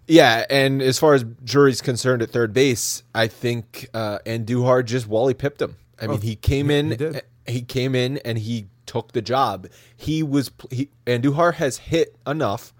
Yeah, 0.09 0.45
and 0.49 0.81
as 0.83 0.99
far 0.99 1.15
as 1.15 1.25
Drury's 1.25 1.83
concerned 1.83 2.23
at 2.23 2.31
third 2.31 2.53
base, 2.53 3.03
I 3.15 3.27
think 3.27 3.89
uh, 3.93 4.19
Andujar 4.25 4.85
just 4.85 5.09
Wally 5.09 5.35
pipped 5.35 5.61
him. 5.61 5.77
I 6.01 6.07
mean, 6.07 6.21
he 6.21 6.37
came 6.37 6.71
in, 6.71 6.91
he 7.47 7.53
he 7.53 7.63
came 7.63 7.95
in, 7.95 8.19
and 8.19 8.39
he 8.39 8.67
took 8.85 9.13
the 9.13 9.23
job. 9.23 9.67
He 9.97 10.23
was 10.23 10.51
he, 10.71 10.91
Andujar 11.07 11.55
has 11.55 11.79
hit 11.79 12.17
enough 12.27 12.73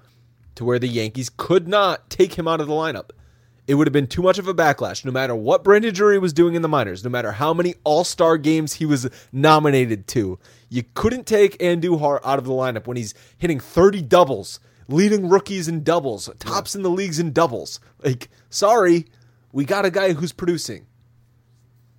to 0.57 0.65
where 0.65 0.79
the 0.79 0.89
Yankees 0.89 1.31
could 1.37 1.67
not 1.67 2.09
take 2.11 2.35
him 2.35 2.47
out 2.47 2.61
of 2.61 2.67
the 2.67 2.73
lineup. 2.73 3.11
It 3.67 3.75
would 3.75 3.89
have 3.89 3.93
been 3.93 4.07
too 4.07 4.23
much 4.23 4.39
of 4.39 4.47
a 4.47 4.55
backlash, 4.55 5.05
no 5.05 5.11
matter 5.11 5.35
what 5.35 5.65
Brandon 5.65 5.93
Drury 5.93 6.19
was 6.21 6.33
doing 6.33 6.55
in 6.55 6.63
the 6.63 6.69
minors, 6.69 7.03
no 7.03 7.11
matter 7.11 7.33
how 7.33 7.53
many 7.53 7.75
All 7.83 8.05
Star 8.05 8.39
games 8.39 8.75
he 8.75 8.87
was 8.87 9.09
nominated 9.33 10.07
to. 10.09 10.39
You 10.69 10.85
couldn't 10.95 11.27
take 11.27 11.59
Andujar 11.59 12.21
out 12.25 12.39
of 12.39 12.45
the 12.45 12.53
lineup 12.53 12.87
when 12.87 12.97
he's 12.97 13.15
hitting 13.39 13.59
30 13.59 14.03
doubles, 14.03 14.61
leading 14.89 15.29
rookies 15.29 15.69
in 15.69 15.83
doubles, 15.83 16.31
tops 16.39 16.75
in 16.75 16.83
the 16.83 16.91
leagues 16.91 17.19
in 17.19 17.33
doubles. 17.33 17.81
Like, 18.03 18.29
sorry, 18.51 19.07
we 19.53 19.65
got 19.65 19.85
a 19.85 19.91
guy 19.91 20.13
who's 20.13 20.33
producing. 20.33 20.87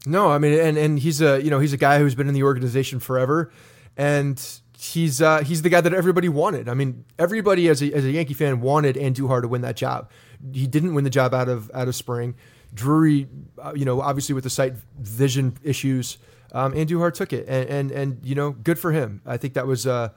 No, 0.06 0.30
I 0.30 0.38
mean, 0.38 0.58
and 0.60 0.78
and 0.78 1.00
he's 1.00 1.22
a 1.22 1.42
you 1.44 1.50
know 1.50 1.60
he's 1.60 1.74
a 1.74 1.78
guy 1.78 2.00
who's 2.00 2.16
been 2.16 2.28
in 2.28 2.34
the 2.34 2.44
organization 2.44 3.00
forever, 3.00 3.52
and 3.98 4.42
he's 4.78 5.22
uh, 5.22 5.44
he's 5.44 5.64
the 5.64 5.70
guy 5.70 5.82
that 5.82 5.94
everybody 5.94 6.30
wanted. 6.30 6.70
I 6.70 6.74
mean, 6.74 7.04
everybody 7.20 7.68
as 7.68 7.82
a 7.82 7.92
as 7.94 8.06
a 8.06 8.12
Yankee 8.12 8.34
fan 8.34 8.62
wanted 8.62 8.96
Andujar 8.96 9.42
to 9.42 9.48
win 9.48 9.62
that 9.62 9.76
job. 9.76 10.10
He 10.54 10.68
didn't 10.68 10.94
win 10.94 11.04
the 11.04 11.10
job 11.10 11.34
out 11.34 11.50
of 11.50 11.70
out 11.74 11.88
of 11.88 11.96
spring. 11.96 12.36
Drury, 12.74 13.28
uh, 13.62 13.74
you 13.76 13.86
know, 13.86 14.02
obviously 14.02 14.34
with 14.36 14.44
the 14.44 14.50
sight 14.50 14.74
vision 15.00 15.58
issues, 15.64 16.18
um, 16.52 16.74
Andujar 16.74 17.14
took 17.14 17.34
it, 17.34 17.48
and, 17.48 17.70
and 17.70 17.92
and 17.92 18.26
you 18.26 18.36
know, 18.36 18.52
good 18.52 18.80
for 18.80 18.92
him. 18.92 19.22
I 19.26 19.38
think 19.38 19.56
that 19.56 19.68
was 19.68 19.88
uh, 19.88 20.10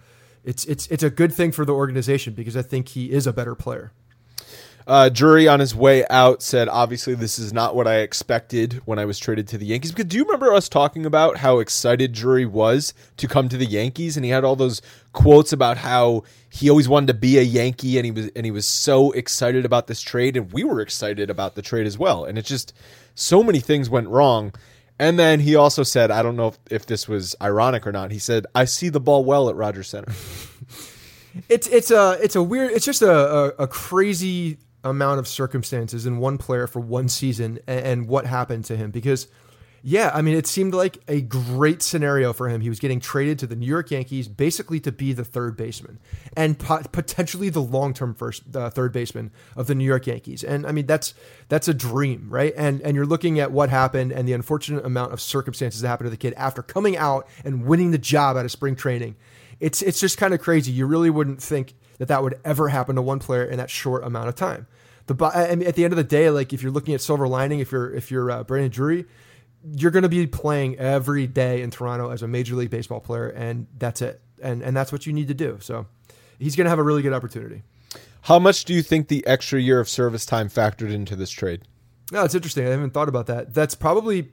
it's 0.44 0.64
it's 0.64 0.86
it's 0.88 1.02
a 1.02 1.10
good 1.10 1.32
thing 1.32 1.52
for 1.52 1.64
the 1.64 1.74
organization 1.74 2.34
because 2.34 2.56
I 2.56 2.62
think 2.62 2.88
he 2.88 3.10
is 3.10 3.26
a 3.26 3.32
better 3.32 3.54
player. 3.54 3.92
Uh, 4.86 5.08
Drury 5.08 5.46
on 5.46 5.60
his 5.60 5.74
way 5.74 6.04
out 6.08 6.42
said, 6.42 6.68
"Obviously, 6.68 7.14
this 7.14 7.38
is 7.38 7.52
not 7.52 7.76
what 7.76 7.86
I 7.86 7.98
expected 7.98 8.80
when 8.86 8.98
I 8.98 9.04
was 9.04 9.18
traded 9.18 9.46
to 9.48 9.58
the 9.58 9.66
Yankees." 9.66 9.92
Because 9.92 10.06
do 10.06 10.16
you 10.16 10.24
remember 10.24 10.52
us 10.52 10.68
talking 10.68 11.06
about 11.06 11.36
how 11.36 11.58
excited 11.58 12.12
Drury 12.12 12.46
was 12.46 12.94
to 13.18 13.28
come 13.28 13.48
to 13.50 13.56
the 13.56 13.66
Yankees, 13.66 14.16
and 14.16 14.24
he 14.24 14.30
had 14.30 14.42
all 14.42 14.56
those 14.56 14.80
quotes 15.12 15.52
about 15.52 15.76
how 15.76 16.24
he 16.48 16.68
always 16.70 16.88
wanted 16.88 17.08
to 17.08 17.14
be 17.14 17.38
a 17.38 17.42
Yankee, 17.42 17.98
and 17.98 18.04
he 18.06 18.10
was 18.10 18.30
and 18.34 18.44
he 18.44 18.50
was 18.50 18.66
so 18.66 19.12
excited 19.12 19.64
about 19.64 19.86
this 19.86 20.00
trade, 20.00 20.36
and 20.36 20.50
we 20.52 20.64
were 20.64 20.80
excited 20.80 21.30
about 21.30 21.54
the 21.54 21.62
trade 21.62 21.86
as 21.86 21.98
well. 21.98 22.24
And 22.24 22.38
it's 22.38 22.48
just 22.48 22.72
so 23.14 23.42
many 23.42 23.60
things 23.60 23.90
went 23.90 24.08
wrong. 24.08 24.52
And 25.00 25.18
then 25.18 25.40
he 25.40 25.56
also 25.56 25.82
said, 25.82 26.10
I 26.10 26.22
don't 26.22 26.36
know 26.36 26.48
if, 26.48 26.58
if 26.70 26.84
this 26.84 27.08
was 27.08 27.34
ironic 27.40 27.86
or 27.86 27.92
not. 27.92 28.10
He 28.10 28.18
said, 28.18 28.44
"I 28.54 28.66
see 28.66 28.90
the 28.90 29.00
ball 29.00 29.24
well 29.24 29.48
at 29.48 29.56
Rogers 29.56 29.88
Center." 29.88 30.12
It's 31.48 31.68
it's 31.68 31.92
a 31.92 32.18
it's 32.20 32.34
a 32.34 32.42
weird 32.42 32.72
it's 32.72 32.84
just 32.84 33.02
a, 33.02 33.08
a, 33.08 33.46
a 33.50 33.68
crazy 33.68 34.58
amount 34.82 35.20
of 35.20 35.28
circumstances 35.28 36.04
in 36.04 36.18
one 36.18 36.38
player 36.38 36.66
for 36.66 36.80
one 36.80 37.08
season 37.08 37.60
and, 37.68 37.86
and 37.86 38.08
what 38.08 38.26
happened 38.26 38.64
to 38.64 38.76
him 38.76 38.90
because 38.90 39.28
yeah 39.82 40.10
I 40.14 40.22
mean 40.22 40.36
it 40.36 40.46
seemed 40.46 40.74
like 40.74 40.98
a 41.08 41.20
great 41.20 41.82
scenario 41.82 42.32
for 42.32 42.48
him 42.48 42.60
he 42.60 42.68
was 42.68 42.78
getting 42.78 43.00
traded 43.00 43.38
to 43.40 43.46
the 43.46 43.56
New 43.56 43.66
York 43.66 43.90
Yankees 43.90 44.28
basically 44.28 44.80
to 44.80 44.92
be 44.92 45.12
the 45.12 45.24
third 45.24 45.56
baseman 45.56 45.98
and 46.36 46.58
po- 46.58 46.82
potentially 46.92 47.48
the 47.48 47.60
long 47.60 47.94
term 47.94 48.14
first 48.14 48.42
uh, 48.54 48.70
third 48.70 48.92
baseman 48.92 49.30
of 49.56 49.66
the 49.66 49.74
New 49.74 49.84
York 49.84 50.06
Yankees 50.06 50.44
and 50.44 50.66
I 50.66 50.72
mean 50.72 50.86
that's 50.86 51.14
that's 51.48 51.68
a 51.68 51.74
dream 51.74 52.28
right 52.30 52.54
and 52.56 52.80
and 52.82 52.94
you're 52.94 53.06
looking 53.06 53.40
at 53.40 53.52
what 53.52 53.70
happened 53.70 54.12
and 54.12 54.26
the 54.26 54.32
unfortunate 54.32 54.84
amount 54.84 55.12
of 55.12 55.20
circumstances 55.20 55.80
that 55.80 55.88
happened 55.88 56.06
to 56.06 56.10
the 56.10 56.16
kid 56.16 56.34
after 56.36 56.62
coming 56.62 56.96
out 56.96 57.26
and 57.44 57.64
winning 57.64 57.90
the 57.90 57.98
job 57.98 58.36
out 58.36 58.44
of 58.44 58.50
spring 58.50 58.76
training 58.76 59.16
it's 59.60 59.82
it's 59.82 60.00
just 60.00 60.18
kind 60.18 60.34
of 60.34 60.40
crazy. 60.40 60.72
You 60.72 60.86
really 60.86 61.10
wouldn't 61.10 61.42
think 61.42 61.74
that 61.98 62.08
that 62.08 62.22
would 62.22 62.40
ever 62.44 62.68
happen 62.68 62.96
to 62.96 63.02
one 63.02 63.18
player 63.18 63.44
in 63.44 63.58
that 63.58 63.70
short 63.70 64.02
amount 64.02 64.28
of 64.28 64.34
time. 64.34 64.66
The 65.06 65.24
I 65.24 65.54
mean, 65.54 65.68
at 65.68 65.74
the 65.74 65.84
end 65.84 65.92
of 65.92 65.98
the 65.98 66.04
day, 66.04 66.30
like 66.30 66.52
if 66.52 66.62
you're 66.62 66.72
looking 66.72 66.94
at 66.94 67.00
silver 67.00 67.28
lining, 67.28 67.60
if 67.60 67.70
you're 67.70 67.92
if 67.94 68.10
you're 68.10 68.30
uh, 68.30 68.42
Brandon 68.42 68.70
Drury, 68.70 69.04
you're 69.76 69.90
going 69.90 70.02
to 70.04 70.08
be 70.08 70.26
playing 70.26 70.78
every 70.78 71.26
day 71.26 71.62
in 71.62 71.70
Toronto 71.70 72.10
as 72.10 72.22
a 72.22 72.28
major 72.28 72.54
league 72.54 72.70
baseball 72.70 73.00
player, 73.00 73.28
and 73.28 73.66
that's 73.78 74.02
it, 74.02 74.20
and 74.42 74.62
and 74.62 74.76
that's 74.76 74.92
what 74.92 75.06
you 75.06 75.12
need 75.12 75.28
to 75.28 75.34
do. 75.34 75.58
So 75.60 75.86
he's 76.38 76.56
going 76.56 76.64
to 76.64 76.70
have 76.70 76.78
a 76.78 76.82
really 76.82 77.02
good 77.02 77.12
opportunity. 77.12 77.62
How 78.22 78.38
much 78.38 78.64
do 78.64 78.74
you 78.74 78.82
think 78.82 79.08
the 79.08 79.26
extra 79.26 79.60
year 79.60 79.80
of 79.80 79.88
service 79.88 80.26
time 80.26 80.48
factored 80.48 80.92
into 80.92 81.16
this 81.16 81.30
trade? 81.30 81.62
No, 82.12 82.24
it's 82.24 82.34
interesting. 82.34 82.66
I 82.66 82.70
haven't 82.70 82.90
thought 82.92 83.08
about 83.08 83.26
that. 83.26 83.54
That's 83.54 83.74
probably. 83.74 84.30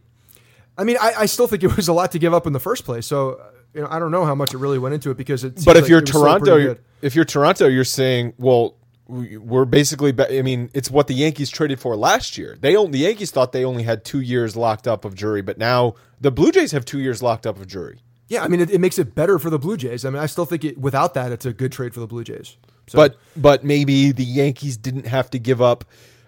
I 0.77 0.83
mean, 0.83 0.97
I, 1.01 1.13
I 1.19 1.25
still 1.25 1.47
think 1.47 1.63
it 1.63 1.75
was 1.75 1.87
a 1.87 1.93
lot 1.93 2.11
to 2.11 2.19
give 2.19 2.33
up 2.33 2.45
in 2.47 2.53
the 2.53 2.59
first 2.59 2.85
place. 2.85 3.05
So 3.05 3.41
you 3.73 3.81
know, 3.81 3.87
I 3.89 3.99
don't 3.99 4.11
know 4.11 4.25
how 4.25 4.35
much 4.35 4.53
it 4.53 4.57
really 4.57 4.79
went 4.79 4.93
into 4.95 5.11
it 5.11 5.17
because 5.17 5.43
it. 5.43 5.55
seems 5.57 5.65
But 5.65 5.75
if 5.77 5.83
like 5.83 5.89
you're 5.89 5.99
it 5.99 6.03
was 6.03 6.09
still 6.09 6.21
Toronto, 6.21 6.55
you're- 6.55 6.77
if 7.01 7.15
you're 7.15 7.25
Toronto, 7.25 7.67
you're 7.67 7.83
saying, 7.83 8.33
well, 8.37 8.71
we- 8.71 8.76
we're 9.07 9.65
basically. 9.65 10.13
I 10.19 10.41
mean, 10.41 10.69
it's 10.73 10.91
what 10.91 11.07
the 11.07 11.13
Yankees 11.13 11.49
traded 11.49 11.79
for 11.79 11.95
last 11.95 12.37
year. 12.37 12.57
They 12.59 12.75
only 12.75 12.91
the 12.91 12.99
Yankees 12.99 13.31
thought 13.31 13.51
they 13.51 13.65
only 13.65 13.83
had 13.83 14.03
two 14.03 14.21
years 14.21 14.55
locked 14.55 14.87
up 14.87 15.05
of 15.05 15.15
Drury, 15.15 15.41
but 15.41 15.57
now 15.57 15.95
the 16.19 16.31
Blue 16.31 16.51
Jays 16.51 16.71
have 16.71 16.85
two 16.85 16.99
years 16.99 17.21
locked 17.21 17.45
up 17.45 17.59
of 17.59 17.67
Drury. 17.67 17.99
Yeah, 18.27 18.43
I 18.43 18.49
mean, 18.49 18.59
it, 18.59 18.69
it 18.69 18.81
makes 18.81 18.99
it 18.99 19.15
better 19.15 19.39
for 19.39 19.49
the 19.49 19.59
Blue 19.59 19.77
Jays. 19.77 20.03
I 20.03 20.09
mean, 20.09 20.21
I 20.21 20.25
still 20.25 20.43
think 20.45 20.65
it, 20.65 20.77
without 20.77 21.13
that, 21.13 21.31
it's 21.31 21.45
a 21.45 21.53
good 21.53 21.71
trade 21.71 21.93
for 21.93 22.01
the 22.01 22.07
Blue 22.07 22.25
Jays. 22.25 22.57
So, 22.87 22.97
But 22.97 23.17
but 23.35 23.63
maybe 23.63 24.11
the 24.11 24.25
Yankees 24.25 24.77
didn't 24.77 25.07
have 25.07 25.29
to 25.31 25.39
give 25.39 25.61
up 25.61 25.85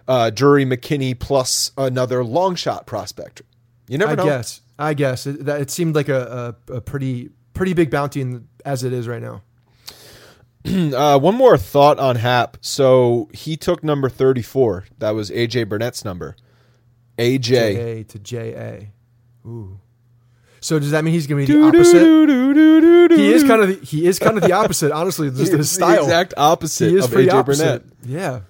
uh, 0.08 0.30
Drury 0.30 0.64
McKinney 0.64 1.18
plus 1.18 1.72
another 1.76 2.24
long 2.24 2.54
shot 2.54 2.86
prospect. 2.86 3.42
You 3.88 3.98
never 3.98 4.16
know. 4.16 4.22
I 4.22 4.26
know. 4.26 4.30
guess, 4.30 4.60
I 4.78 4.94
guess 4.94 5.26
it, 5.26 5.44
that 5.44 5.60
it 5.60 5.70
seemed 5.70 5.94
like 5.94 6.08
a, 6.08 6.56
a, 6.68 6.74
a 6.74 6.80
pretty 6.80 7.30
pretty 7.52 7.74
big 7.74 7.90
bounty 7.90 8.20
in, 8.22 8.48
as 8.64 8.84
it 8.84 8.92
is 8.92 9.06
right 9.06 9.20
now. 9.20 9.42
Uh, 10.94 11.18
one 11.18 11.34
more 11.34 11.56
thought 11.56 11.98
on 11.98 12.16
Happ. 12.16 12.58
So 12.60 13.30
he 13.32 13.56
took 13.56 13.82
number 13.82 14.08
thirty-four. 14.10 14.84
That 14.98 15.10
was 15.12 15.30
AJ 15.30 15.68
Burnett's 15.68 16.04
number. 16.04 16.36
AJ. 17.18 17.42
J 17.42 17.76
A 18.00 18.04
to 18.04 18.18
J 18.18 18.52
A. 18.54 19.48
Ooh. 19.48 19.80
So 20.60 20.78
does 20.78 20.90
that 20.90 21.02
mean 21.04 21.14
he's 21.14 21.26
going 21.26 21.46
to 21.46 21.50
be 21.52 21.58
the 21.58 21.66
opposite? 21.66 23.16
He 23.18 23.32
is 23.32 23.42
kind 23.44 23.62
of 23.62 23.68
the, 23.68 23.86
he 23.86 24.06
is 24.06 24.18
kind 24.18 24.36
of 24.36 24.42
the 24.42 24.52
opposite. 24.52 24.92
Honestly, 24.92 25.30
just 25.30 25.52
his 25.52 25.52
the 25.58 25.64
style. 25.64 26.02
exact 26.04 26.34
opposite 26.36 26.90
he 26.90 26.96
is 26.98 27.06
of 27.06 27.10
AJ 27.12 27.32
opposite. 27.32 27.82
Burnett. 27.86 27.96
Yeah, 28.04 28.40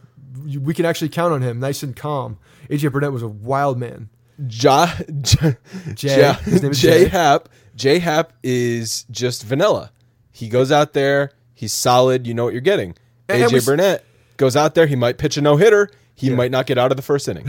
we 0.61 0.75
can 0.75 0.85
actually 0.87 1.11
count 1.11 1.33
on 1.33 1.43
him. 1.43 1.61
Nice 1.61 1.85
and 1.85 1.95
calm. 1.95 2.39
AJ 2.69 2.91
Burnett 2.93 3.13
was 3.13 3.23
a 3.23 3.29
wild 3.29 3.79
man. 3.79 4.09
Ja, 4.49 4.91
J. 5.23 5.57
Ja- 5.97 6.35
His 6.35 6.63
name 6.63 6.73
is 6.73 6.81
Jay 6.81 7.05
Jay. 7.05 7.09
Happ. 7.09 7.49
Jay 7.77 7.99
Happ 8.01 8.33
is 8.43 9.05
just 9.13 9.45
vanilla. 9.45 9.93
He 10.33 10.49
goes 10.49 10.73
out 10.73 10.93
there. 10.93 11.31
He's 11.61 11.75
solid. 11.75 12.27
You 12.27 12.33
know 12.33 12.45
what 12.45 12.55
you're 12.55 12.63
getting. 12.63 12.95
And- 13.29 13.43
AJ 13.43 13.53
we 13.53 13.59
s- 13.59 13.67
Burnett 13.67 14.05
goes 14.39 14.57
out 14.57 14.75
there. 14.75 14.87
He 14.87 14.97
might 14.97 15.19
pitch 15.19 15.37
a 15.37 15.43
no 15.43 15.59
hitter. 15.59 15.91
He 16.15 16.29
Yeah. 16.31 16.35
might 16.37 16.51
not 16.51 16.65
get 16.65 16.79
out 16.79 16.91
of 16.91 16.97
the 16.97 17.03
first 17.03 17.29
inning. 17.29 17.47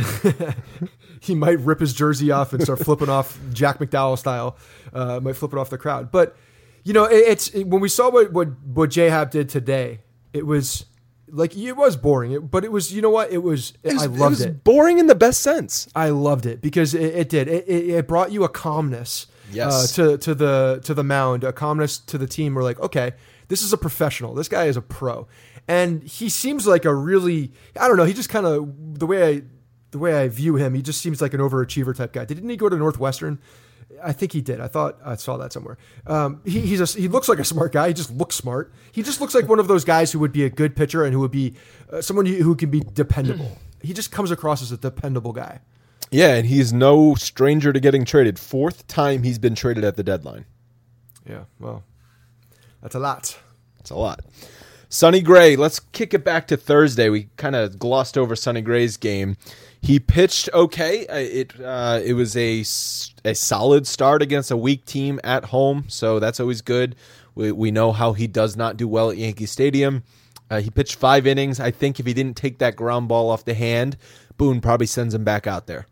he 1.21 1.33
might 1.33 1.59
rip 1.61 1.79
his 1.79 1.93
jersey 1.93 2.29
off 2.29 2.51
and 2.53 2.61
start 2.61 2.79
flipping 2.83 3.07
off 3.09 3.39
Jack 3.53 3.79
McDowell 3.79 4.17
style. 4.17 4.57
Uh, 4.93 5.19
might 5.21 5.37
flip 5.37 5.53
it 5.53 5.57
off 5.59 5.69
the 5.69 5.77
crowd. 5.77 6.11
But 6.11 6.35
you 6.83 6.91
know, 6.93 7.05
it, 7.05 7.15
it's 7.27 7.47
it- 7.49 7.67
when 7.67 7.81
we 7.81 7.87
saw 7.89 8.09
what 8.09 8.31
what 8.33 8.47
what 8.65 8.89
J 8.89 9.09
Happ 9.09 9.31
did 9.31 9.47
today, 9.49 9.99
it 10.33 10.45
was 10.45 10.85
like 11.29 11.55
it 11.55 11.73
was 11.77 11.95
boring. 11.95 12.33
It, 12.33 12.51
but 12.51 12.65
it 12.65 12.71
was 12.71 12.93
you 12.93 13.01
know 13.01 13.09
what 13.11 13.31
it 13.31 13.37
was. 13.37 13.71
It 13.83 13.93
was, 13.93 14.03
I 14.03 14.05
loved 14.07 14.41
it. 14.41 14.43
it. 14.45 14.49
was 14.49 14.57
boring 14.63 14.99
in 14.99 15.07
the 15.07 15.15
best 15.15 15.41
sense. 15.41 15.87
I 15.95 16.09
loved 16.09 16.45
it 16.45 16.61
because 16.61 16.93
it, 16.93 17.29
did. 17.29 17.47
It, 17.47 17.65
brought 18.07 18.31
you 18.33 18.43
a 18.43 18.49
calmness. 18.49 19.27
Yes. 19.53 19.97
Uh, 19.99 20.03
to 20.11 20.17
to 20.17 20.35
the 20.35 20.81
to 20.83 20.93
the 20.93 21.03
mound, 21.03 21.43
a 21.43 21.51
calmness 21.53 21.97
to 21.99 22.17
the 22.17 22.27
team. 22.27 22.55
We're 22.55 22.63
like, 22.63 22.79
okay, 22.79 23.11
this 23.51 23.61
is 23.61 23.73
a 23.73 23.77
professional. 23.77 24.33
This 24.33 24.47
guy 24.47 24.65
is 24.65 24.77
a 24.77 24.81
pro, 24.81 25.27
and 25.67 26.01
he 26.03 26.29
seems 26.29 26.65
like 26.65 26.85
a 26.85 26.95
really. 26.95 27.51
I 27.77 27.89
don't 27.89 27.97
know. 27.97 28.05
He 28.05 28.13
just 28.13 28.29
kind 28.29 28.45
of 28.45 28.97
the 28.97 29.05
way 29.05 29.27
I 29.27 29.41
the 29.91 29.99
way 29.99 30.15
I 30.15 30.29
view 30.29 30.55
him. 30.55 30.73
He 30.73 30.81
just 30.81 31.01
seems 31.01 31.21
like 31.21 31.33
an 31.33 31.41
overachiever 31.41 31.93
type 31.93 32.13
guy. 32.13 32.23
Didn't 32.23 32.47
he 32.47 32.55
go 32.55 32.69
to 32.69 32.77
Northwestern? 32.77 33.39
I 34.01 34.13
think 34.13 34.31
he 34.31 34.39
did. 34.39 34.61
I 34.61 34.69
thought 34.69 34.99
I 35.03 35.15
saw 35.17 35.35
that 35.35 35.51
somewhere. 35.51 35.77
Um, 36.07 36.39
he, 36.45 36.61
he's 36.61 36.79
a, 36.79 36.97
he 36.97 37.09
looks 37.09 37.27
like 37.27 37.39
a 37.39 37.43
smart 37.43 37.73
guy. 37.73 37.89
He 37.89 37.93
just 37.93 38.09
looks 38.09 38.35
smart. 38.35 38.71
He 38.93 39.03
just 39.03 39.19
looks 39.19 39.35
like 39.35 39.49
one 39.49 39.59
of 39.59 39.67
those 39.67 39.83
guys 39.83 40.13
who 40.13 40.19
would 40.19 40.31
be 40.31 40.45
a 40.45 40.49
good 40.49 40.77
pitcher 40.77 41.03
and 41.03 41.13
who 41.13 41.19
would 41.19 41.31
be 41.31 41.55
uh, 41.91 42.01
someone 42.01 42.25
who 42.25 42.35
who 42.41 42.55
can 42.55 42.69
be 42.69 42.79
dependable. 42.79 43.57
He 43.83 43.93
just 43.93 44.11
comes 44.11 44.29
across 44.29 44.61
as 44.61 44.71
a 44.71 44.77
dependable 44.77 45.33
guy. 45.33 45.59
Yeah, 46.11 46.35
and 46.35 46.45
he's 46.45 46.71
no 46.71 47.15
stranger 47.15 47.73
to 47.73 47.79
getting 47.79 48.05
traded. 48.05 48.37
Fourth 48.37 48.85
time 48.85 49.23
he's 49.23 49.39
been 49.39 49.55
traded 49.55 49.83
at 49.83 49.95
the 49.95 50.03
deadline. 50.03 50.45
Yeah, 51.27 51.45
well, 51.59 51.83
that's 52.81 52.95
a 52.95 52.99
lot. 52.99 53.39
It's 53.79 53.89
a 53.89 53.95
lot. 53.95 54.21
Sonny 54.89 55.21
Gray, 55.21 55.55
let's 55.55 55.79
kick 55.79 56.13
it 56.13 56.25
back 56.25 56.47
to 56.47 56.57
Thursday. 56.57 57.09
We 57.09 57.29
kind 57.37 57.55
of 57.55 57.79
glossed 57.79 58.17
over 58.17 58.35
Sonny 58.35 58.61
Gray's 58.61 58.97
game. 58.97 59.37
He 59.81 59.99
pitched 59.99 60.49
okay. 60.53 61.07
Uh, 61.07 61.15
It 61.15 61.59
uh, 61.59 62.01
it 62.03 62.13
was 62.13 62.35
a, 62.35 62.59
a 63.23 63.33
solid 63.33 63.87
start 63.87 64.21
against 64.21 64.51
a 64.51 64.57
weak 64.57 64.85
team 64.85 65.19
at 65.23 65.45
home, 65.45 65.85
so 65.87 66.19
that's 66.19 66.39
always 66.39 66.61
good. 66.61 66.95
We 67.35 67.51
we 67.51 67.71
know 67.71 67.93
how 67.93 68.13
he 68.13 68.27
does 68.27 68.57
not 68.57 68.75
do 68.77 68.87
well 68.87 69.09
at 69.09 69.17
Yankee 69.17 69.45
Stadium. 69.45 70.03
Uh, 70.49 70.59
he 70.59 70.69
pitched 70.69 70.95
five 70.95 71.25
innings. 71.25 71.61
I 71.61 71.71
think 71.71 71.99
if 71.99 72.05
he 72.05 72.13
didn't 72.13 72.35
take 72.35 72.57
that 72.57 72.75
ground 72.75 73.07
ball 73.07 73.29
off 73.29 73.45
the 73.45 73.53
hand, 73.53 73.95
Boone 74.37 74.59
probably 74.59 74.87
sends 74.87 75.13
him 75.13 75.23
back 75.23 75.47
out 75.47 75.65
there. 75.65 75.87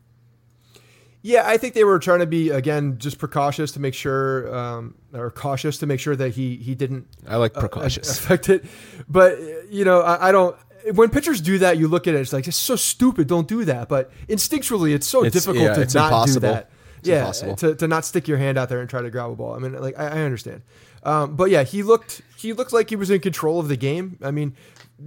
Yeah, 1.22 1.44
I 1.46 1.58
think 1.58 1.74
they 1.74 1.84
were 1.84 2.00
trying 2.00 2.20
to 2.20 2.26
be 2.26 2.50
again 2.50 2.98
just 2.98 3.18
precautious 3.18 3.74
to 3.74 3.80
make 3.82 3.94
sure, 3.94 4.56
um, 4.56 4.96
or 5.14 5.30
cautious 5.32 5.78
to 5.80 5.86
make 5.86 6.00
sure 6.00 6.16
that 6.16 6.30
he 6.32 6.56
he 6.56 6.76
didn't 6.76 7.08
I 7.28 7.36
like 7.36 7.58
uh, 7.58 7.60
precautious. 7.60 8.10
affect 8.24 8.48
it. 8.50 8.64
But 9.10 9.34
uh, 9.34 9.46
you 9.70 9.84
know, 9.84 10.00
I, 10.02 10.30
I 10.30 10.32
don't. 10.32 10.56
When 10.94 11.10
pitchers 11.10 11.42
do 11.42 11.58
that, 11.58 11.78
you 11.78 11.90
look 11.90 12.08
at 12.08 12.14
it. 12.16 12.22
It's 12.22 12.32
like 12.32 12.48
it's 12.48 12.56
so 12.56 12.78
stupid. 12.78 13.28
Don't 13.28 13.48
do 13.50 13.66
that. 13.66 13.90
But 13.90 14.12
instinctually, 14.30 14.94
it's 14.96 15.06
so 15.08 15.26
It's- 15.26 15.34
difficult 15.34 15.66
yeah, 15.66 15.74
to 15.74 15.82
it's 15.82 15.94
not 15.94 16.08
impossible. 16.08 16.40
do 16.48 16.54
that. 16.54 16.70
It's 17.00 17.08
yeah, 17.10 17.20
impossible. 17.20 17.56
to, 17.58 17.76
to 17.76 17.88
not 17.88 18.06
stick 18.06 18.28
your 18.28 18.38
hand 18.38 18.58
out 18.58 18.70
there 18.70 18.80
and 18.80 18.90
try 18.90 19.02
to 19.02 19.10
grab 19.10 19.30
a 19.32 19.36
ball. 19.36 19.56
I 19.56 19.60
mean, 19.60 19.74
like 19.80 19.98
I, 20.00 20.08
I 20.08 20.22
understand. 20.22 20.62
Um, 21.04 21.36
but 21.36 21.50
yeah, 21.50 21.64
he 21.64 21.84
looked 21.84 22.22
he 22.38 22.54
looked 22.54 22.72
like 22.72 22.90
he 22.90 22.96
was 22.96 23.10
in 23.10 23.20
control 23.20 23.60
of 23.60 23.68
the 23.68 23.76
game. 23.78 24.18
I 24.22 24.32
mean, 24.32 24.56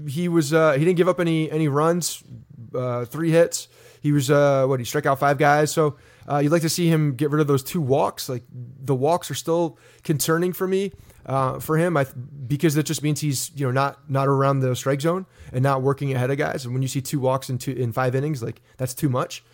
he 0.07 0.29
was 0.29 0.53
uh, 0.53 0.73
he 0.73 0.85
didn't 0.85 0.99
give 0.99 1.09
up 1.09 1.21
any 1.21 1.51
any 1.51 1.69
runs, 1.69 2.23
uh, 2.75 3.07
three 3.07 3.31
hits. 3.31 3.69
He 4.03 4.11
was 4.11 4.31
uh, 4.31 4.67
what 4.67 4.81
he 4.81 4.85
struck 4.85 5.07
out 5.07 5.21
five 5.21 5.39
guys. 5.39 5.71
So 5.71 5.97
uh, 6.29 6.39
you'd 6.39 6.51
like 6.51 6.63
to 6.63 6.69
see 6.69 6.89
him 6.89 7.15
get 7.15 7.31
rid 7.31 7.41
of 7.41 7.47
those 7.47 7.63
two 7.63 7.81
walks. 7.81 8.29
Like 8.29 8.43
the 8.51 8.97
walks 8.97 9.31
are 9.31 9.35
still 9.35 9.79
concerning 10.03 10.53
for 10.53 10.67
me 10.67 10.93
uh, 11.25 11.61
for 11.61 11.79
him. 11.79 11.97
I 11.97 12.07
because 12.47 12.75
that 12.75 12.83
just 12.83 13.03
means 13.03 13.21
he's 13.21 13.53
you 13.55 13.65
know 13.65 13.71
not 13.71 14.11
not 14.11 14.27
around 14.27 14.61
the 14.61 14.75
strike 14.75 15.01
zone 15.01 15.25
and 15.53 15.63
not 15.63 15.83
working 15.83 16.13
ahead 16.13 16.31
of 16.31 16.37
guys. 16.37 16.65
And 16.65 16.75
when 16.75 16.83
you 16.83 16.89
see 16.89 17.01
two 17.01 17.21
walks 17.21 17.49
in 17.49 17.59
two 17.59 17.73
in 17.73 17.93
five 17.93 18.15
innings, 18.17 18.43
like 18.43 18.61
that's 18.77 18.93
too 18.93 19.09
much. 19.09 19.45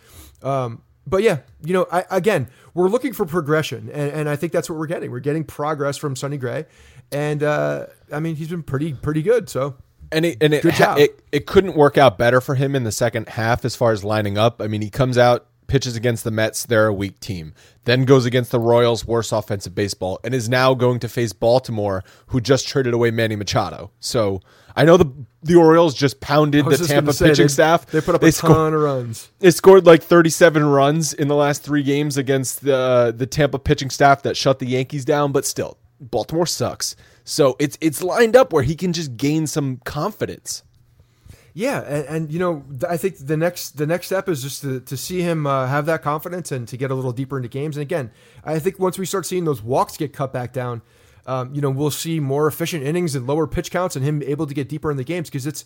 Um, 0.41 0.81
but 1.05 1.23
yeah, 1.23 1.39
you 1.63 1.73
know, 1.73 1.87
I, 1.91 2.05
again, 2.11 2.49
we're 2.73 2.89
looking 2.89 3.13
for 3.13 3.25
progression, 3.25 3.89
and, 3.91 4.11
and 4.11 4.29
I 4.29 4.35
think 4.35 4.53
that's 4.53 4.69
what 4.69 4.77
we're 4.77 4.87
getting. 4.87 5.11
We're 5.11 5.19
getting 5.19 5.43
progress 5.43 5.97
from 5.97 6.15
Sonny 6.15 6.37
Gray, 6.37 6.65
and 7.11 7.43
uh, 7.43 7.87
I 8.11 8.19
mean, 8.19 8.35
he's 8.35 8.49
been 8.49 8.63
pretty 8.63 8.93
pretty 8.93 9.21
good. 9.21 9.49
So 9.49 9.75
And 10.11 10.25
it, 10.25 10.37
and 10.41 10.53
it, 10.53 10.63
it 10.97 11.23
it 11.31 11.45
couldn't 11.45 11.75
work 11.75 11.97
out 11.97 12.17
better 12.17 12.41
for 12.41 12.55
him 12.55 12.75
in 12.75 12.83
the 12.83 12.91
second 12.91 13.29
half 13.29 13.63
as 13.63 13.75
far 13.75 13.91
as 13.91 14.03
lining 14.03 14.37
up. 14.37 14.61
I 14.61 14.67
mean, 14.67 14.81
he 14.81 14.89
comes 14.89 15.17
out, 15.17 15.45
pitches 15.67 15.95
against 15.95 16.23
the 16.23 16.31
Mets, 16.31 16.65
they're 16.65 16.87
a 16.87 16.93
weak 16.93 17.19
team. 17.19 17.53
Then 17.85 18.05
goes 18.05 18.25
against 18.25 18.51
the 18.51 18.59
Royals, 18.59 19.05
worst 19.05 19.31
offensive 19.31 19.73
baseball, 19.75 20.19
and 20.23 20.33
is 20.33 20.49
now 20.49 20.73
going 20.73 20.99
to 20.99 21.09
face 21.09 21.33
Baltimore, 21.33 22.03
who 22.27 22.41
just 22.41 22.67
traded 22.67 22.93
away 22.93 23.11
Manny 23.11 23.35
Machado. 23.35 23.91
So 23.99 24.41
I 24.75 24.85
know 24.85 24.97
the 24.97 25.11
the 25.43 25.55
Orioles 25.55 25.93
just 25.93 26.19
pounded 26.19 26.65
the 26.65 26.77
just 26.77 26.89
Tampa 26.89 27.13
say, 27.13 27.29
pitching 27.29 27.45
they, 27.45 27.49
staff. 27.49 27.85
They 27.85 28.01
put 28.01 28.15
up 28.15 28.23
a 28.23 28.31
scored- 28.31 28.53
ton 28.53 28.73
of 28.73 28.81
runs. 28.81 29.29
they 29.39 29.51
scored 29.51 29.85
like 29.85 30.03
37 30.03 30.65
runs 30.65 31.13
in 31.13 31.27
the 31.27 31.35
last 31.35 31.63
three 31.63 31.83
games 31.83 32.17
against 32.17 32.63
the 32.63 33.13
the 33.15 33.27
Tampa 33.27 33.59
pitching 33.59 33.89
staff 33.89 34.23
that 34.23 34.35
shut 34.35 34.59
the 34.59 34.67
Yankees 34.67 35.05
down, 35.05 35.31
but 35.31 35.45
still, 35.45 35.77
Baltimore 35.99 36.47
sucks. 36.47 36.95
So 37.29 37.55
it's 37.59 37.77
it's 37.79 38.01
lined 38.01 38.35
up 38.35 38.51
where 38.51 38.63
he 38.63 38.75
can 38.75 38.91
just 38.91 39.15
gain 39.15 39.45
some 39.45 39.77
confidence. 39.85 40.63
Yeah, 41.53 41.81
and, 41.81 42.05
and 42.07 42.31
you 42.31 42.39
know, 42.39 42.63
I 42.89 42.97
think 42.97 43.17
the 43.19 43.37
next 43.37 43.77
the 43.77 43.85
next 43.85 44.07
step 44.07 44.27
is 44.27 44.41
just 44.41 44.63
to, 44.63 44.79
to 44.79 44.97
see 44.97 45.21
him 45.21 45.45
uh, 45.45 45.67
have 45.67 45.85
that 45.85 46.01
confidence 46.01 46.51
and 46.51 46.67
to 46.67 46.75
get 46.75 46.89
a 46.89 46.95
little 46.95 47.11
deeper 47.11 47.37
into 47.37 47.47
games. 47.47 47.77
And 47.77 47.83
again, 47.83 48.09
I 48.43 48.57
think 48.57 48.79
once 48.79 48.97
we 48.97 49.05
start 49.05 49.27
seeing 49.27 49.45
those 49.45 49.61
walks 49.61 49.95
get 49.95 50.11
cut 50.11 50.33
back 50.33 50.53
down, 50.53 50.81
um, 51.27 51.53
you 51.53 51.61
know, 51.61 51.69
we'll 51.69 51.91
see 51.91 52.19
more 52.19 52.47
efficient 52.47 52.83
innings 52.83 53.13
and 53.13 53.27
lower 53.27 53.45
pitch 53.45 53.69
counts, 53.69 53.95
and 53.95 54.03
him 54.03 54.23
able 54.23 54.47
to 54.47 54.55
get 54.55 54.67
deeper 54.67 54.89
in 54.89 54.97
the 54.97 55.03
games 55.03 55.29
because 55.29 55.45
it's, 55.45 55.65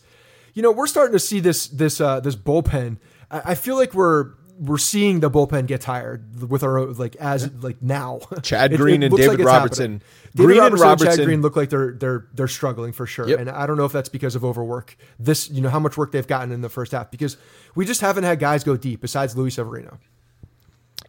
you 0.53 0.61
know, 0.61 0.71
we're 0.71 0.85
starting 0.85 1.13
to 1.13 1.19
see 1.19 1.39
this 1.39 1.67
this 1.67 2.01
uh, 2.01 2.19
this 2.19 2.35
bullpen. 2.35 2.97
I, 3.31 3.51
I 3.51 3.55
feel 3.55 3.77
like 3.77 3.93
we're 3.93 4.31
we're 4.59 4.77
seeing 4.77 5.19
the 5.19 5.31
bullpen 5.31 5.67
get 5.67 5.81
tired 5.81 6.49
with 6.49 6.63
our 6.63 6.85
like 6.85 7.15
as 7.17 7.51
like 7.61 7.81
now. 7.81 8.19
Chad 8.43 8.75
Green 8.75 9.03
it 9.03 9.07
and 9.07 9.17
David 9.17 9.39
it's 9.39 9.45
Robertson. 9.45 10.01
David 10.35 10.47
Green 10.47 10.63
and 10.63 10.79
Robertson, 10.79 11.17
Chad 11.17 11.25
Green 11.25 11.41
look 11.41 11.55
like 11.55 11.69
they're 11.69 11.93
they're 11.93 12.27
they're 12.33 12.47
struggling 12.47 12.93
for 12.93 13.05
sure. 13.05 13.27
Yep. 13.27 13.39
And 13.39 13.49
I 13.49 13.65
don't 13.65 13.77
know 13.77 13.85
if 13.85 13.91
that's 13.91 14.09
because 14.09 14.35
of 14.35 14.45
overwork. 14.45 14.95
This, 15.19 15.49
you 15.49 15.61
know, 15.61 15.69
how 15.69 15.79
much 15.79 15.97
work 15.97 16.11
they've 16.11 16.27
gotten 16.27 16.51
in 16.51 16.61
the 16.61 16.69
first 16.69 16.91
half 16.91 17.11
because 17.11 17.37
we 17.75 17.85
just 17.85 18.01
haven't 18.01 18.23
had 18.23 18.39
guys 18.39 18.63
go 18.63 18.77
deep 18.77 19.01
besides 19.01 19.35
Luis 19.35 19.55
Severino. 19.55 19.99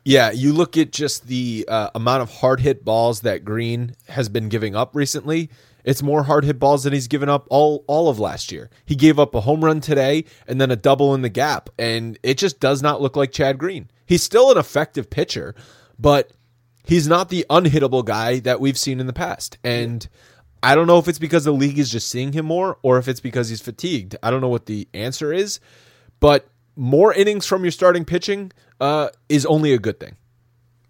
Yeah, 0.04 0.32
you 0.32 0.52
look 0.52 0.76
at 0.76 0.92
just 0.92 1.26
the 1.28 1.64
uh, 1.66 1.90
amount 1.94 2.22
of 2.22 2.30
hard 2.30 2.60
hit 2.60 2.84
balls 2.84 3.22
that 3.22 3.44
Green 3.44 3.94
has 4.08 4.28
been 4.28 4.50
giving 4.50 4.76
up 4.76 4.94
recently. 4.94 5.50
It's 5.84 6.02
more 6.02 6.22
hard 6.24 6.44
hit 6.44 6.58
balls 6.58 6.84
than 6.84 6.92
he's 6.92 7.08
given 7.08 7.28
up 7.28 7.46
all 7.50 7.84
all 7.86 8.08
of 8.08 8.18
last 8.18 8.50
year. 8.50 8.70
He 8.84 8.96
gave 8.96 9.18
up 9.18 9.34
a 9.34 9.42
home 9.42 9.64
run 9.64 9.80
today 9.80 10.24
and 10.46 10.60
then 10.60 10.70
a 10.70 10.76
double 10.76 11.14
in 11.14 11.22
the 11.22 11.28
gap, 11.28 11.70
and 11.78 12.18
it 12.22 12.38
just 12.38 12.58
does 12.60 12.82
not 12.82 13.00
look 13.02 13.16
like 13.16 13.32
Chad 13.32 13.58
Green. 13.58 13.90
He's 14.06 14.22
still 14.22 14.50
an 14.50 14.58
effective 14.58 15.10
pitcher, 15.10 15.54
but 15.98 16.32
he's 16.84 17.06
not 17.08 17.28
the 17.28 17.46
unhittable 17.50 18.04
guy 18.04 18.40
that 18.40 18.60
we've 18.60 18.78
seen 18.78 19.00
in 19.00 19.06
the 19.06 19.12
past. 19.12 19.58
And 19.64 20.06
I 20.62 20.74
don't 20.74 20.86
know 20.86 20.98
if 20.98 21.08
it's 21.08 21.18
because 21.18 21.44
the 21.44 21.52
league 21.52 21.78
is 21.78 21.90
just 21.90 22.08
seeing 22.08 22.32
him 22.32 22.46
more 22.46 22.78
or 22.82 22.98
if 22.98 23.08
it's 23.08 23.20
because 23.20 23.48
he's 23.48 23.60
fatigued. 23.60 24.16
I 24.22 24.30
don't 24.30 24.40
know 24.40 24.48
what 24.48 24.66
the 24.66 24.88
answer 24.94 25.32
is, 25.32 25.60
but 26.20 26.48
more 26.76 27.12
innings 27.12 27.46
from 27.46 27.64
your 27.64 27.70
starting 27.70 28.04
pitching 28.04 28.52
uh, 28.80 29.10
is 29.28 29.46
only 29.46 29.72
a 29.72 29.78
good 29.78 30.00
thing. 30.00 30.16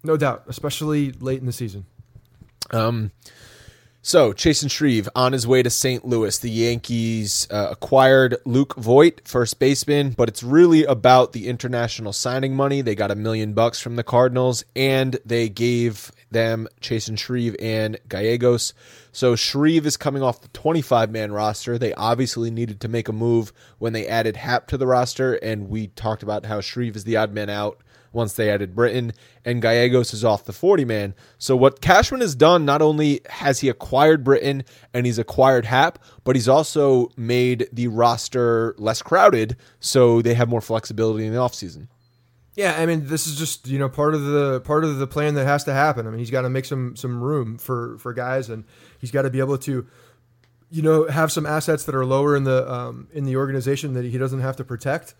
No 0.03 0.17
doubt, 0.17 0.43
especially 0.47 1.11
late 1.13 1.39
in 1.39 1.45
the 1.45 1.51
season. 1.51 1.85
Um, 2.71 3.11
So, 4.07 4.33
Chasen 4.33 4.69
Shreve 4.69 5.09
on 5.15 5.33
his 5.33 5.47
way 5.47 5.63
to 5.63 5.69
St. 5.71 6.05
Louis. 6.05 6.37
The 6.37 6.51
Yankees 6.51 7.47
uh, 7.49 7.69
acquired 7.71 8.37
Luke 8.45 8.75
Voit, 8.75 9.19
first 9.27 9.57
baseman, 9.57 10.11
but 10.11 10.29
it's 10.29 10.43
really 10.43 10.83
about 10.83 11.33
the 11.33 11.47
international 11.47 12.13
signing 12.13 12.55
money. 12.55 12.81
They 12.81 12.93
got 12.93 13.09
a 13.09 13.15
million 13.15 13.53
bucks 13.53 13.79
from 13.79 13.95
the 13.95 14.03
Cardinals, 14.03 14.63
and 14.75 15.17
they 15.25 15.49
gave 15.49 16.11
them 16.29 16.67
Chasen 16.81 17.17
Shreve 17.17 17.55
and 17.59 17.97
Gallegos. 18.07 18.75
So, 19.11 19.35
Shreve 19.35 19.87
is 19.87 19.97
coming 19.97 20.21
off 20.21 20.39
the 20.39 20.49
25 20.49 21.09
man 21.09 21.31
roster. 21.31 21.79
They 21.79 21.95
obviously 21.95 22.51
needed 22.51 22.81
to 22.81 22.87
make 22.87 23.09
a 23.09 23.11
move 23.11 23.51
when 23.79 23.93
they 23.93 24.05
added 24.05 24.37
Happ 24.37 24.67
to 24.67 24.77
the 24.77 24.85
roster, 24.85 25.33
and 25.33 25.67
we 25.67 25.87
talked 25.87 26.21
about 26.21 26.45
how 26.45 26.61
Shreve 26.61 26.95
is 26.95 27.05
the 27.05 27.17
odd 27.17 27.33
man 27.33 27.49
out 27.49 27.81
once 28.15 28.33
they 28.33 28.49
added 28.49 28.73
Britton, 28.73 29.13
and 29.43 29.61
Gallegos 29.61 30.13
is 30.13 30.23
off 30.23 30.45
the 30.45 30.53
40 30.53 30.85
man. 30.85 31.13
So, 31.37 31.55
what 31.55 31.81
Cashman 31.81 32.21
has 32.21 32.33
done, 32.33 32.65
not 32.65 32.81
only 32.81 33.21
has 33.29 33.59
he 33.59 33.69
acquired 33.69 34.23
Britton 34.23 34.63
and 34.93 35.05
he's 35.05 35.19
acquired 35.19 35.65
Happ, 35.65 35.99
but 36.23 36.35
he's 36.35 36.47
also 36.47 37.11
made 37.17 37.67
the 37.71 37.87
roster 37.87 38.73
less 38.77 39.01
crowded 39.01 39.57
so 39.79 40.21
they 40.21 40.33
have 40.33 40.49
more 40.49 40.61
flexibility 40.61 41.25
in 41.25 41.33
the 41.33 41.39
offseason. 41.39 41.87
Yeah, 42.55 42.77
I 42.79 42.85
mean, 42.85 43.07
this 43.07 43.27
is 43.27 43.37
just 43.37 43.67
you 43.67 43.77
know 43.77 43.89
part 43.89 44.15
of 44.15 44.23
the 44.23 44.61
part 44.61 44.85
of 44.85 44.97
the 44.97 45.07
plan 45.07 45.35
that 45.35 45.45
has 45.45 45.65
to 45.65 45.73
happen. 45.73 46.07
I 46.07 46.09
mean, 46.09 46.19
he's 46.19 46.31
got 46.31 46.43
to 46.43 46.49
make 46.49 46.65
some 46.65 46.95
some 46.95 47.21
room 47.21 47.57
for 47.57 47.97
for 47.97 48.13
guys, 48.13 48.49
and 48.49 48.63
he's 48.97 49.11
got 49.11 49.23
to 49.23 49.29
be 49.29 49.39
able 49.39 49.57
to, 49.59 49.85
you 50.71 50.81
know, 50.81 51.05
have 51.07 51.33
some 51.33 51.45
assets 51.45 51.83
that 51.83 51.93
are 51.93 52.05
lower 52.05 52.33
in 52.35 52.45
the 52.45 52.71
um, 52.71 53.09
in 53.11 53.25
the 53.25 53.35
organization 53.35 53.93
that 53.93 54.05
he 54.05 54.17
doesn't 54.17 54.39
have 54.39 54.55
to 54.55 54.63
protect 54.63 55.15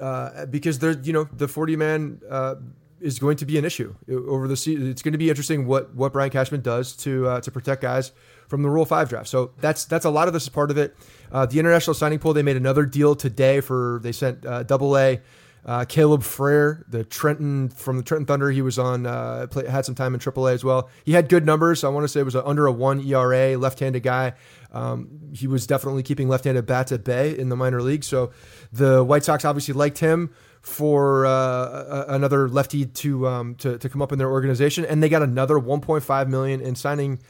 uh, 0.00 0.46
because 0.46 0.78
there, 0.78 0.92
you 0.92 1.12
know, 1.12 1.24
the 1.24 1.48
40 1.48 1.76
man 1.76 2.20
uh, 2.28 2.56
is 3.00 3.18
going 3.18 3.36
to 3.36 3.44
be 3.44 3.58
an 3.58 3.64
issue 3.64 3.94
over 4.08 4.48
the 4.48 4.56
season. 4.56 4.88
It's 4.88 5.02
going 5.02 5.12
to 5.12 5.18
be 5.18 5.28
interesting 5.28 5.66
what 5.66 5.94
what 5.94 6.12
Brian 6.12 6.30
Cashman 6.30 6.60
does 6.60 6.94
to 6.98 7.26
uh, 7.28 7.40
to 7.40 7.50
protect 7.50 7.82
guys 7.82 8.12
from 8.48 8.62
the 8.62 8.70
Rule 8.70 8.84
Five 8.84 9.08
draft. 9.08 9.28
So 9.28 9.50
that's 9.60 9.84
that's 9.84 10.04
a 10.04 10.10
lot 10.10 10.28
of 10.28 10.34
this 10.34 10.44
is 10.44 10.48
part 10.48 10.70
of 10.70 10.78
it. 10.78 10.96
Uh, 11.30 11.46
the 11.46 11.58
international 11.58 11.94
signing 11.94 12.18
pool 12.18 12.32
they 12.32 12.42
made 12.42 12.56
another 12.56 12.86
deal 12.86 13.14
today 13.14 13.60
for 13.60 14.00
they 14.02 14.12
sent 14.12 14.46
uh, 14.46 14.62
Double 14.62 14.96
A. 14.96 15.20
Uh, 15.64 15.84
Caleb 15.84 16.22
Frare, 16.22 16.82
the 16.88 17.04
Trenton 17.04 17.68
from 17.68 17.96
the 17.96 18.02
Trenton 18.02 18.26
Thunder, 18.26 18.50
he 18.50 18.62
was 18.62 18.78
on 18.78 19.06
uh, 19.06 19.46
play, 19.48 19.68
had 19.68 19.84
some 19.84 19.94
time 19.94 20.12
in 20.12 20.18
AAA 20.20 20.54
as 20.54 20.64
well. 20.64 20.90
He 21.04 21.12
had 21.12 21.28
good 21.28 21.46
numbers. 21.46 21.84
I 21.84 21.88
want 21.88 22.04
to 22.04 22.08
say 22.08 22.20
it 22.20 22.24
was 22.24 22.34
a, 22.34 22.44
under 22.44 22.66
a 22.66 22.72
one 22.72 23.00
ERA, 23.00 23.56
left-handed 23.56 24.02
guy. 24.02 24.32
Um, 24.72 25.30
he 25.32 25.46
was 25.46 25.66
definitely 25.66 26.02
keeping 26.02 26.28
left-handed 26.28 26.66
bats 26.66 26.90
at 26.90 27.04
bay 27.04 27.38
in 27.38 27.48
the 27.48 27.56
minor 27.56 27.80
league. 27.80 28.02
So 28.02 28.32
the 28.72 29.04
White 29.04 29.24
Sox 29.24 29.44
obviously 29.44 29.74
liked 29.74 29.98
him 29.98 30.34
for 30.62 31.26
uh, 31.26 32.06
another 32.08 32.48
lefty 32.48 32.86
to, 32.86 33.28
um, 33.28 33.54
to 33.56 33.78
to 33.78 33.88
come 33.88 34.00
up 34.00 34.12
in 34.12 34.18
their 34.18 34.30
organization, 34.30 34.84
and 34.84 35.02
they 35.02 35.08
got 35.08 35.22
another 35.22 35.56
1.5 35.56 36.28
million 36.28 36.60
in 36.60 36.74
signing. 36.74 37.20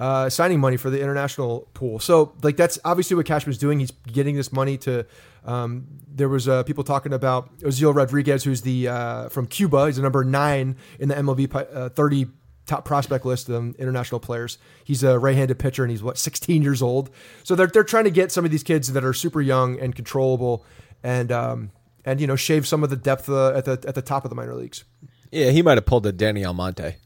Uh, 0.00 0.30
signing 0.30 0.58
money 0.58 0.78
for 0.78 0.88
the 0.88 0.98
international 0.98 1.68
pool. 1.74 1.98
So, 1.98 2.32
like, 2.42 2.56
that's 2.56 2.78
obviously 2.86 3.16
what 3.16 3.26
Cashman's 3.26 3.58
doing. 3.58 3.80
He's 3.80 3.90
getting 3.90 4.34
this 4.34 4.50
money 4.50 4.78
to. 4.78 5.04
Um, 5.44 5.86
there 6.08 6.28
was 6.28 6.48
uh, 6.48 6.62
people 6.62 6.84
talking 6.84 7.12
about 7.12 7.54
Osiel 7.58 7.94
Rodriguez, 7.94 8.42
who's 8.42 8.62
the 8.62 8.88
uh, 8.88 9.28
from 9.28 9.46
Cuba. 9.46 9.86
He's 9.86 9.96
the 9.96 10.02
number 10.02 10.24
nine 10.24 10.76
in 10.98 11.10
the 11.10 11.14
MLB 11.16 11.54
uh, 11.54 11.90
30 11.90 12.28
top 12.64 12.84
prospect 12.86 13.26
list 13.26 13.50
of 13.50 13.74
international 13.76 14.20
players. 14.20 14.56
He's 14.84 15.02
a 15.02 15.18
right-handed 15.18 15.58
pitcher, 15.58 15.82
and 15.82 15.90
he's 15.90 16.02
what 16.02 16.16
16 16.16 16.62
years 16.62 16.80
old. 16.80 17.10
So 17.42 17.54
they're 17.54 17.66
they're 17.66 17.84
trying 17.84 18.04
to 18.04 18.10
get 18.10 18.32
some 18.32 18.46
of 18.46 18.50
these 18.50 18.62
kids 18.62 18.92
that 18.92 19.04
are 19.04 19.12
super 19.12 19.42
young 19.42 19.78
and 19.78 19.94
controllable 19.94 20.64
and 21.02 21.30
um, 21.30 21.72
and 22.04 22.20
you 22.20 22.26
know 22.26 22.36
shave 22.36 22.66
some 22.66 22.82
of 22.82 22.90
the 22.90 22.96
depth 22.96 23.28
uh, 23.28 23.52
at 23.54 23.64
the 23.64 23.72
at 23.86 23.94
the 23.94 24.02
top 24.02 24.24
of 24.24 24.30
the 24.30 24.36
minor 24.36 24.54
leagues. 24.54 24.84
Yeah, 25.30 25.50
he 25.50 25.62
might 25.62 25.76
have 25.76 25.86
pulled 25.86 26.06
a 26.06 26.12
Danny 26.12 26.44
Almonte. 26.44 26.96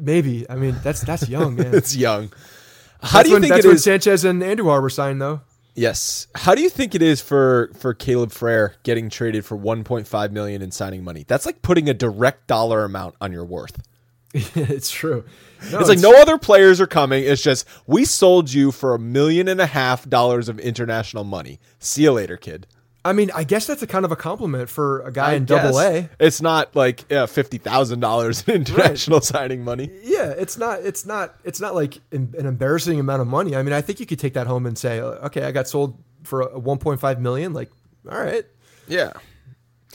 Maybe. 0.00 0.48
I 0.48 0.56
mean, 0.56 0.76
that's 0.82 1.02
that's 1.02 1.28
young, 1.28 1.56
man. 1.56 1.74
it's 1.74 1.96
young. 1.96 2.32
How 3.02 3.18
that's 3.18 3.24
do 3.24 3.30
you 3.30 3.34
when, 3.34 3.42
think 3.42 3.54
that's 3.54 3.64
it 3.64 3.68
when 3.68 3.76
is? 3.76 3.84
Sanchez 3.84 4.24
and 4.24 4.42
Andujar 4.42 4.80
were 4.80 4.90
signed, 4.90 5.20
though. 5.20 5.40
Yes. 5.74 6.28
How 6.34 6.54
do 6.54 6.62
you 6.62 6.70
think 6.70 6.94
it 6.94 7.02
is 7.02 7.20
for 7.20 7.70
for 7.76 7.94
Caleb 7.94 8.30
Frare 8.30 8.74
getting 8.84 9.10
traded 9.10 9.44
for 9.44 9.58
1.5 9.58 10.30
million 10.30 10.62
in 10.62 10.70
signing 10.70 11.02
money? 11.02 11.24
That's 11.26 11.46
like 11.46 11.62
putting 11.62 11.88
a 11.88 11.94
direct 11.94 12.46
dollar 12.46 12.84
amount 12.84 13.16
on 13.20 13.32
your 13.32 13.44
worth. 13.44 13.82
it's 14.34 14.90
true. 14.90 15.24
No, 15.70 15.78
it's 15.78 15.88
like 15.88 15.98
no 15.98 16.20
other 16.20 16.38
players 16.38 16.80
are 16.80 16.86
coming. 16.86 17.24
It's 17.24 17.42
just 17.42 17.66
we 17.86 18.04
sold 18.04 18.52
you 18.52 18.72
for 18.72 18.94
a 18.94 18.98
million 18.98 19.48
and 19.48 19.60
a 19.60 19.66
half 19.66 20.08
dollars 20.08 20.48
of 20.48 20.58
international 20.58 21.24
money. 21.24 21.60
See 21.78 22.02
you 22.02 22.12
later, 22.12 22.36
kid. 22.36 22.66
I 23.06 23.12
mean, 23.12 23.30
I 23.34 23.44
guess 23.44 23.66
that's 23.66 23.82
a 23.82 23.86
kind 23.86 24.04
of 24.06 24.12
a 24.12 24.16
compliment 24.16 24.70
for 24.70 25.00
a 25.02 25.12
guy 25.12 25.32
I 25.32 25.34
in 25.34 25.44
Double. 25.44 25.78
A. 25.78 26.08
It's 26.18 26.40
not 26.40 26.74
like 26.74 27.04
yeah, 27.10 27.26
fifty 27.26 27.58
thousand 27.58 28.00
dollars 28.00 28.48
in 28.48 28.54
international 28.54 29.20
signing 29.22 29.62
money. 29.62 29.90
Yeah, 30.02 30.30
it's 30.30 30.56
not. 30.56 30.80
It's 30.80 31.04
not. 31.04 31.34
It's 31.44 31.60
not 31.60 31.74
like 31.74 32.00
an 32.12 32.34
an 32.38 32.46
embarrassing 32.46 32.98
amount 32.98 33.20
of 33.20 33.28
money. 33.28 33.54
I 33.54 33.62
mean, 33.62 33.74
I 33.74 33.82
think 33.82 34.00
you 34.00 34.06
could 34.06 34.18
take 34.18 34.32
that 34.34 34.46
home 34.46 34.64
and 34.64 34.78
say, 34.78 35.00
okay, 35.00 35.44
I 35.44 35.52
got 35.52 35.68
sold 35.68 35.98
for 36.22 36.40
a 36.40 36.58
1.5 36.58 37.18
million. 37.18 37.52
Like, 37.52 37.70
all 38.10 38.18
right, 38.18 38.46
Yeah. 38.88 39.12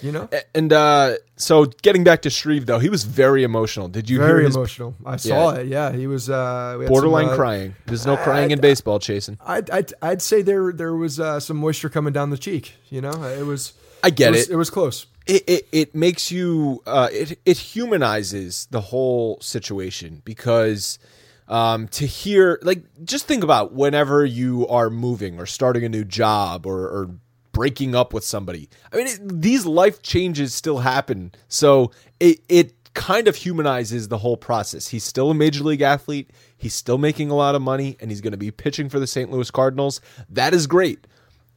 You 0.02 0.12
know, 0.12 0.30
And 0.56 0.72
uh, 0.72 1.16
so 1.36 1.66
getting 1.66 2.04
back 2.04 2.22
to 2.24 2.30
Shreve 2.30 2.66
though, 2.66 2.80
he 2.80 2.90
was 2.90 3.04
very 3.04 3.44
emotional. 3.44 3.88
Did 3.88 4.10
you 4.10 4.18
very 4.18 4.30
hear 4.30 4.46
his 4.48 4.56
emotional. 4.56 4.96
I 5.06 5.18
saw 5.18 5.52
it. 5.52 5.68
Yeah, 5.68 5.92
he 5.92 6.08
was 6.08 6.30
uh, 6.30 6.76
we 6.78 6.86
had 6.86 6.90
borderline 6.90 7.26
some, 7.26 7.34
uh, 7.34 7.38
crying? 7.38 7.76
There's 7.86 8.06
no 8.06 8.14
I- 8.14 8.24
crying 8.24 8.52
in 8.52 8.60
baseball, 8.62 9.00
Chasen. 9.00 9.38
I'd, 9.46 9.70
I'd 9.70 9.94
I'd 10.02 10.22
say 10.22 10.42
there 10.42 10.72
there 10.72 10.96
was 10.96 11.20
uh, 11.20 11.40
some 11.40 11.58
moisture 11.58 11.90
coming 11.90 12.14
down 12.14 12.30
the 12.30 12.38
cheek. 12.38 12.74
You 12.90 13.02
know, 13.02 13.24
it 13.24 13.46
was. 13.46 13.74
I 14.04 14.10
get 14.10 14.32
was, 14.32 14.50
it. 14.50 14.54
It 14.54 14.56
was 14.56 14.70
close. 14.70 15.08
it, 15.28 15.44
it, 15.48 15.68
it 15.72 15.96
makes 15.96 16.32
you 16.32 16.82
uh, 16.86 17.10
it 17.12 17.40
it 17.46 17.58
humanizes 17.58 18.68
the 18.72 18.82
whole 18.82 19.40
situation 19.42 20.22
because 20.24 21.00
um, 21.48 21.88
to 21.90 22.06
hear 22.06 22.60
like 22.62 22.84
just 23.04 23.28
think 23.28 23.44
about 23.44 23.74
whenever 23.74 24.26
you 24.26 24.68
are 24.68 24.90
moving 24.90 25.40
or 25.40 25.46
starting 25.46 25.84
a 25.84 25.90
new 25.90 26.04
job 26.04 26.66
or, 26.66 26.84
or 26.88 27.10
breaking 27.52 27.96
up 27.96 28.14
with 28.14 28.24
somebody. 28.24 28.70
I 28.92 28.98
mean, 28.98 29.08
it, 29.08 29.42
these 29.42 29.66
life 29.66 30.02
changes 30.02 30.54
still 30.54 30.80
happen, 30.80 31.34
so 31.48 31.92
it 32.20 32.42
it 32.50 32.74
kind 32.94 33.28
of 33.28 33.36
humanizes 33.36 34.08
the 34.08 34.18
whole 34.18 34.38
process. 34.38 34.90
He's 34.90 35.04
still 35.04 35.32
a 35.32 35.36
major 35.36 35.64
league 35.64 35.82
athlete. 35.82 36.32
He's 36.58 36.74
still 36.74 36.98
making 36.98 37.30
a 37.30 37.36
lot 37.36 37.56
of 37.56 37.62
money, 37.62 37.98
and 38.00 38.12
he's 38.12 38.22
going 38.22 38.32
to 38.32 38.38
be 38.38 38.52
pitching 38.52 38.90
for 38.90 39.00
the 39.00 39.08
St. 39.08 39.32
Louis 39.32 39.50
Cardinals. 39.50 40.02
That 40.30 40.54
is 40.54 40.68
great, 40.68 41.08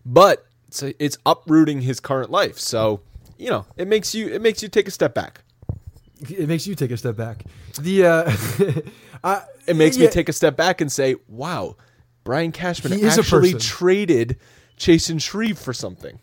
but 0.06 0.46
it's, 0.68 0.82
it's 0.82 1.18
uprooting 1.26 1.82
his 1.82 2.00
current 2.00 2.30
life. 2.30 2.58
So 2.58 3.00
you 3.38 3.50
know, 3.50 3.66
it 3.76 3.88
makes 3.88 4.14
you 4.14 4.28
it 4.28 4.40
makes 4.40 4.62
you 4.62 4.68
take 4.68 4.88
a 4.88 4.92
step 4.92 5.14
back. 5.14 5.42
It 6.30 6.46
makes 6.46 6.66
you 6.66 6.76
take 6.76 6.92
a 6.92 6.96
step 6.96 7.16
back. 7.16 7.44
The 7.80 8.06
uh, 8.06 8.82
I, 9.24 9.42
It 9.66 9.74
makes 9.74 9.98
me 9.98 10.06
take 10.06 10.28
a 10.28 10.32
step 10.32 10.56
back 10.56 10.80
and 10.80 10.90
say, 10.90 11.16
"Wow, 11.26 11.76
Brian 12.24 12.52
Cashman 12.52 12.92
He 12.92 13.02
is 13.02 13.18
a 13.18 13.20
actually 13.20 13.54
traded 13.54 14.38
Chasen 14.82 15.20
Shreve 15.20 15.58
for 15.58 15.72
something." 15.72 16.18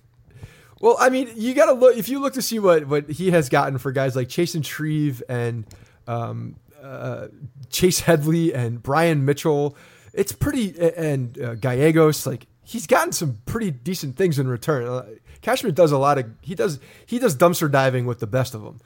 Well, 0.82 0.96
I 1.00 1.10
mean, 1.10 1.30
you 1.36 1.54
got 1.54 1.66
to 1.66 1.74
look 1.74 1.98
if 1.98 2.10
you 2.10 2.20
look 2.20 2.34
to 2.34 2.42
see 2.42 2.60
what 2.60 2.88
what 2.88 3.10
he 3.10 3.32
has 3.32 3.50
gotten 3.50 3.78
for 3.78 3.92
guys 3.92 4.16
like 4.16 4.28
Chasen 4.28 4.66
Shreve 4.66 5.24
and 5.28 5.66
um, 6.08 6.56
uh, 6.82 7.28
Chase 7.70 8.02
Headley 8.02 8.54
and 8.54 8.82
Bryan 8.82 9.26
Mitchell. 9.26 9.76
It's 10.14 10.32
pretty 10.32 10.80
and 10.80 11.40
uh, 11.40 11.56
Gallegos. 11.56 12.26
Like 12.26 12.48
he's 12.64 12.88
gotten 12.88 13.12
some 13.12 13.40
pretty 13.46 13.72
decent 13.72 14.16
things 14.16 14.40
in 14.40 14.48
return. 14.48 14.88
Uh, 14.88 15.06
Cashman 15.42 15.74
does 15.74 15.92
a 15.92 15.98
lot 15.98 16.18
of 16.18 16.26
he 16.42 16.56
does 16.56 16.80
he 17.06 17.20
does 17.20 17.36
dumpster 17.36 17.72
diving 17.72 18.06
with 18.06 18.20
the 18.20 18.28
best 18.28 18.56
of 18.56 18.64
them. 18.64 18.80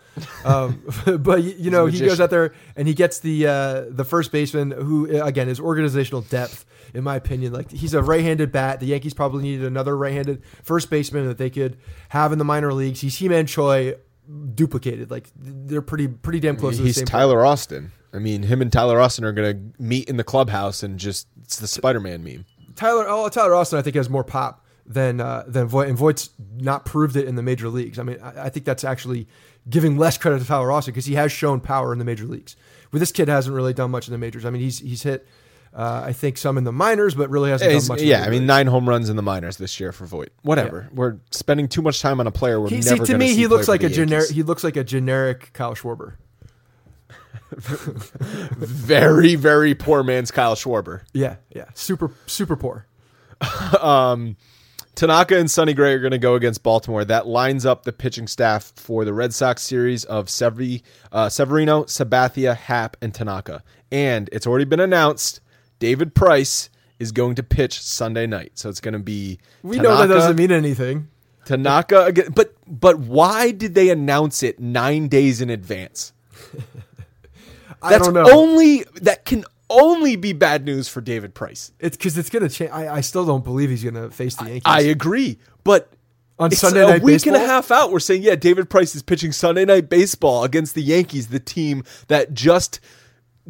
Um, 0.45 0.84
but 1.24 1.43
you 1.43 1.71
know 1.71 1.86
he 1.86 1.99
goes 1.99 2.19
out 2.19 2.30
there 2.30 2.53
and 2.76 2.88
he 2.88 2.93
gets 2.93 3.19
the 3.19 3.47
uh, 3.47 3.86
the 3.89 4.03
first 4.03 4.32
baseman 4.32 4.71
who 4.71 5.21
again 5.21 5.47
is 5.47 5.59
organizational 5.59 6.21
depth 6.21 6.65
in 6.94 7.04
my 7.04 7.16
opinion. 7.16 7.54
Like 7.54 7.72
he's 7.72 7.94
a 7.94 8.02
right-handed 8.02 8.52
bat. 8.52 8.80
The 8.80 8.88
Yankees 8.88 9.14
probably 9.14 9.44
needed 9.44 9.66
another 9.66 9.98
right-handed 9.98 10.44
first 10.64 10.89
baseman 10.89 11.28
that 11.28 11.38
they 11.38 11.50
could 11.50 11.78
have 12.10 12.32
in 12.32 12.39
the 12.39 12.46
minor 12.46 12.74
leagues. 12.74 13.02
He's 13.02 13.18
Ji-Man 13.18 13.48
Choi 13.48 13.96
duplicated. 14.54 15.12
Like 15.12 15.28
they're 15.36 15.82
pretty 15.82 16.08
pretty 16.08 16.39
damn 16.39 16.56
close. 16.56 16.78
to 16.78 16.82
the 16.82 16.88
He's 16.88 17.02
Tyler 17.04 17.46
Austin. 17.46 17.91
I 18.14 18.20
mean, 18.20 18.44
him 18.44 18.62
and 18.62 18.72
Tyler 18.72 19.02
Austin 19.02 19.26
are 19.26 19.32
going 19.32 19.74
to 19.74 19.82
meet 19.82 20.08
in 20.08 20.18
the 20.18 20.24
clubhouse 20.24 20.84
and 20.84 21.00
just 21.00 21.28
it's 21.41 21.60
the 21.60 21.68
Spider-Man 21.68 22.24
meme. 22.24 22.46
Tyler, 22.76 23.06
oh, 23.08 23.28
Tyler 23.30 23.56
Austin, 23.56 23.80
I 23.80 23.82
think 23.82 23.96
has 23.96 24.10
more 24.10 24.24
pop 24.24 24.66
than 24.86 25.20
uh, 25.20 25.44
than 25.48 25.68
Voit, 25.68 25.88
and 25.88 25.98
Voit's 25.98 26.30
not 26.56 26.86
proved 26.86 27.16
it 27.16 27.28
in 27.28 27.36
the 27.36 27.44
major 27.44 27.70
leagues. 27.70 28.00
I 28.00 28.04
mean, 28.04 28.20
I, 28.22 28.46
I 28.46 28.50
think 28.50 28.66
that's 28.66 28.84
actually 28.84 29.28
giving 29.70 29.98
less 29.98 30.18
credit 30.18 30.39
to 30.39 30.46
Tyler 30.46 30.72
Austin 30.72 30.94
because 30.94 31.06
he 31.06 31.16
has 31.16 31.32
shown 31.32 31.60
power 31.60 31.94
in 31.94 32.00
the 32.00 32.06
major 32.06 32.26
leagues. 32.26 32.56
But 32.91 33.00
this 33.00 33.12
kid 33.12 33.28
hasn't 33.28 33.56
really 33.56 33.74
done 33.74 33.91
much 33.91 34.08
in 34.08 34.12
the 34.12 34.18
majors. 34.18 34.46
I 34.46 34.50
mean, 34.50 34.62
he's 34.62 34.80
he's 34.80 35.04
hit, 35.04 35.28
uh, 35.76 36.03
I 36.05 36.13
think, 36.13 36.38
some 36.38 36.57
in 36.57 36.63
the 36.63 36.71
minors, 36.71 37.15
but 37.15 37.30
really 37.30 37.49
hasn't 37.49 37.71
Yeah, 37.71 37.80
done 37.80 37.88
much. 37.88 38.01
yeah, 38.01 38.24
I 38.24 38.30
mean, 38.30 38.45
nine 38.45 38.67
home 38.67 38.88
runs 38.88 39.09
in 39.09 39.15
the 39.15 39.21
minors 39.24 39.57
this 39.57 39.80
year 39.80 39.91
for 39.91 40.05
Voit. 40.05 40.30
Whatever. 40.43 40.89
We're 40.93 41.17
spending 41.32 41.67
too 41.67 41.82
much 41.82 42.01
time 42.01 42.19
on 42.19 42.28
a 42.28 42.32
player. 42.32 42.59
We're 42.61 42.69
He, 42.69 42.82
see, 42.82 42.91
never 42.91 43.05
to 43.05 43.11
gonna 43.13 43.19
me, 43.24 43.30
see 43.30 43.36
he 43.38 43.47
looks 43.47 43.67
like 43.67 43.84
a 43.84 43.89
generic. 43.89 44.30
He 44.30 44.43
looks 44.43 44.63
like 44.63 44.76
a 44.78 44.84
generic 44.84 45.51
Kyle 45.53 45.74
Schwarber. 45.76 46.15
very, 47.55 49.36
very 49.36 49.76
poor 49.76 50.03
man's 50.03 50.32
Kyle 50.32 50.55
Schwarber. 50.55 51.01
Yeah, 51.13 51.36
yeah, 51.55 51.65
super 51.74 52.11
super 52.26 52.55
poor. 52.55 52.88
Tanaka 54.95 55.38
and 55.39 55.49
Sonny 55.49 55.74
Gray 55.74 55.93
are 55.93 55.99
going 55.99 56.11
to 56.11 56.19
go 56.19 56.36
against 56.36 56.61
Baltimore. 56.61 57.03
That 57.03 57.26
lines 57.26 57.65
up 57.65 57.84
the 57.84 57.91
pitching 57.91 58.28
staff 58.28 58.71
for 58.76 59.05
the 59.05 59.13
Red 59.13 59.34
Sox 59.34 59.63
series 59.63 60.05
of 60.05 60.30
Severi, 60.30 60.84
uh, 61.11 61.30
Severino, 61.30 61.84
Sabathia, 61.86 62.55
Happ, 62.55 62.95
and 63.01 63.11
Tanaka. 63.13 63.63
And 63.91 64.30
it's 64.32 64.45
already 64.45 64.65
been 64.65 64.80
announced 64.80 65.41
David 65.84 66.15
Price 66.15 66.69
is 66.97 67.11
going 67.11 67.36
to 67.36 67.43
pitch 67.43 67.81
Sunday 67.81 68.25
night. 68.25 68.53
So 68.55 68.69
it's 68.69 68.79
going 68.79 68.93
to 68.93 68.99
be 68.99 69.38
We 69.63 69.75
know 69.75 69.89
that 69.97 70.03
Tanaka- 70.07 70.13
doesn't 70.13 70.36
mean 70.38 70.51
anything. 70.53 71.09
Tanaka 71.43 72.05
again. 72.05 72.29
But 72.34 72.55
but 72.65 72.99
why 72.99 73.51
did 73.51 73.75
they 73.75 73.89
announce 73.89 74.43
it 74.43 74.61
nine 74.61 75.09
days 75.09 75.41
in 75.41 75.49
advance? 75.49 76.13
I 77.81 77.89
That's 77.89 78.05
don't 78.05 78.13
know. 78.13 78.31
only 78.31 78.86
that 79.01 79.25
can 79.25 79.43
only 79.69 80.15
be 80.15 80.31
bad 80.31 80.63
news 80.63 80.88
for 80.88 81.01
David 81.01 81.34
Price. 81.34 81.73
it's 81.81 81.97
because 81.97 82.17
it's 82.17 82.29
gonna 82.29 82.47
change. 82.47 82.71
I, 82.71 82.95
I 82.95 83.01
still 83.01 83.25
don't 83.25 83.43
believe 83.43 83.69
he's 83.69 83.84
gonna 83.84 84.09
face 84.09 84.36
the 84.38 84.45
Yankees 84.45 84.61
I 84.65 84.79
agree, 84.84 85.38
but 85.65 85.91
on 86.39 86.47
it's 86.53 86.61
Sunday 86.61 86.86
a 86.86 86.88
night 86.88 87.01
week 87.03 87.25
and 87.25 87.36
a 87.36 87.39
half 87.39 87.71
out. 87.71 87.91
We're 87.91 87.99
saying, 87.99 88.21
yeah, 88.23 88.36
David 88.36 88.69
Price 88.69 88.95
is 88.95 89.03
pitching 89.03 89.34
Sunday 89.34 89.65
night 89.65 89.89
baseball 89.89 90.45
against 90.45 90.75
the 90.75 90.81
Yankees, 90.81 91.27
the 91.27 91.41
team 91.41 91.84
that 92.07 92.34
just 92.34 92.79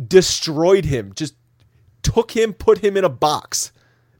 destroyed 0.08 0.86
him, 0.86 1.14
just 1.16 1.36
took 2.04 2.32
him, 2.32 2.54
put 2.54 2.80
him 2.80 2.96
in 2.98 3.04
a 3.04 3.10
box. 3.10 3.72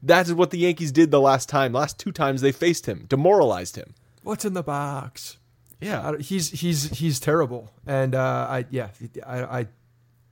That 0.02 0.26
is 0.26 0.34
what 0.34 0.50
the 0.50 0.58
Yankees 0.58 0.92
did 0.92 1.10
the 1.10 1.20
last 1.20 1.48
time. 1.48 1.72
Last 1.72 1.98
two 1.98 2.12
times 2.12 2.40
they 2.40 2.52
faced 2.52 2.86
him, 2.86 3.06
demoralized 3.08 3.76
him. 3.76 3.94
What's 4.22 4.44
in 4.44 4.54
the 4.54 4.62
box? 4.62 5.38
Yeah. 5.80 6.16
He's 6.18 6.50
he's 6.50 6.90
he's 6.90 7.20
terrible, 7.20 7.70
and 7.86 8.14
uh, 8.14 8.46
I 8.48 8.66
yeah 8.70 8.88
I, 9.26 9.42
I 9.60 9.66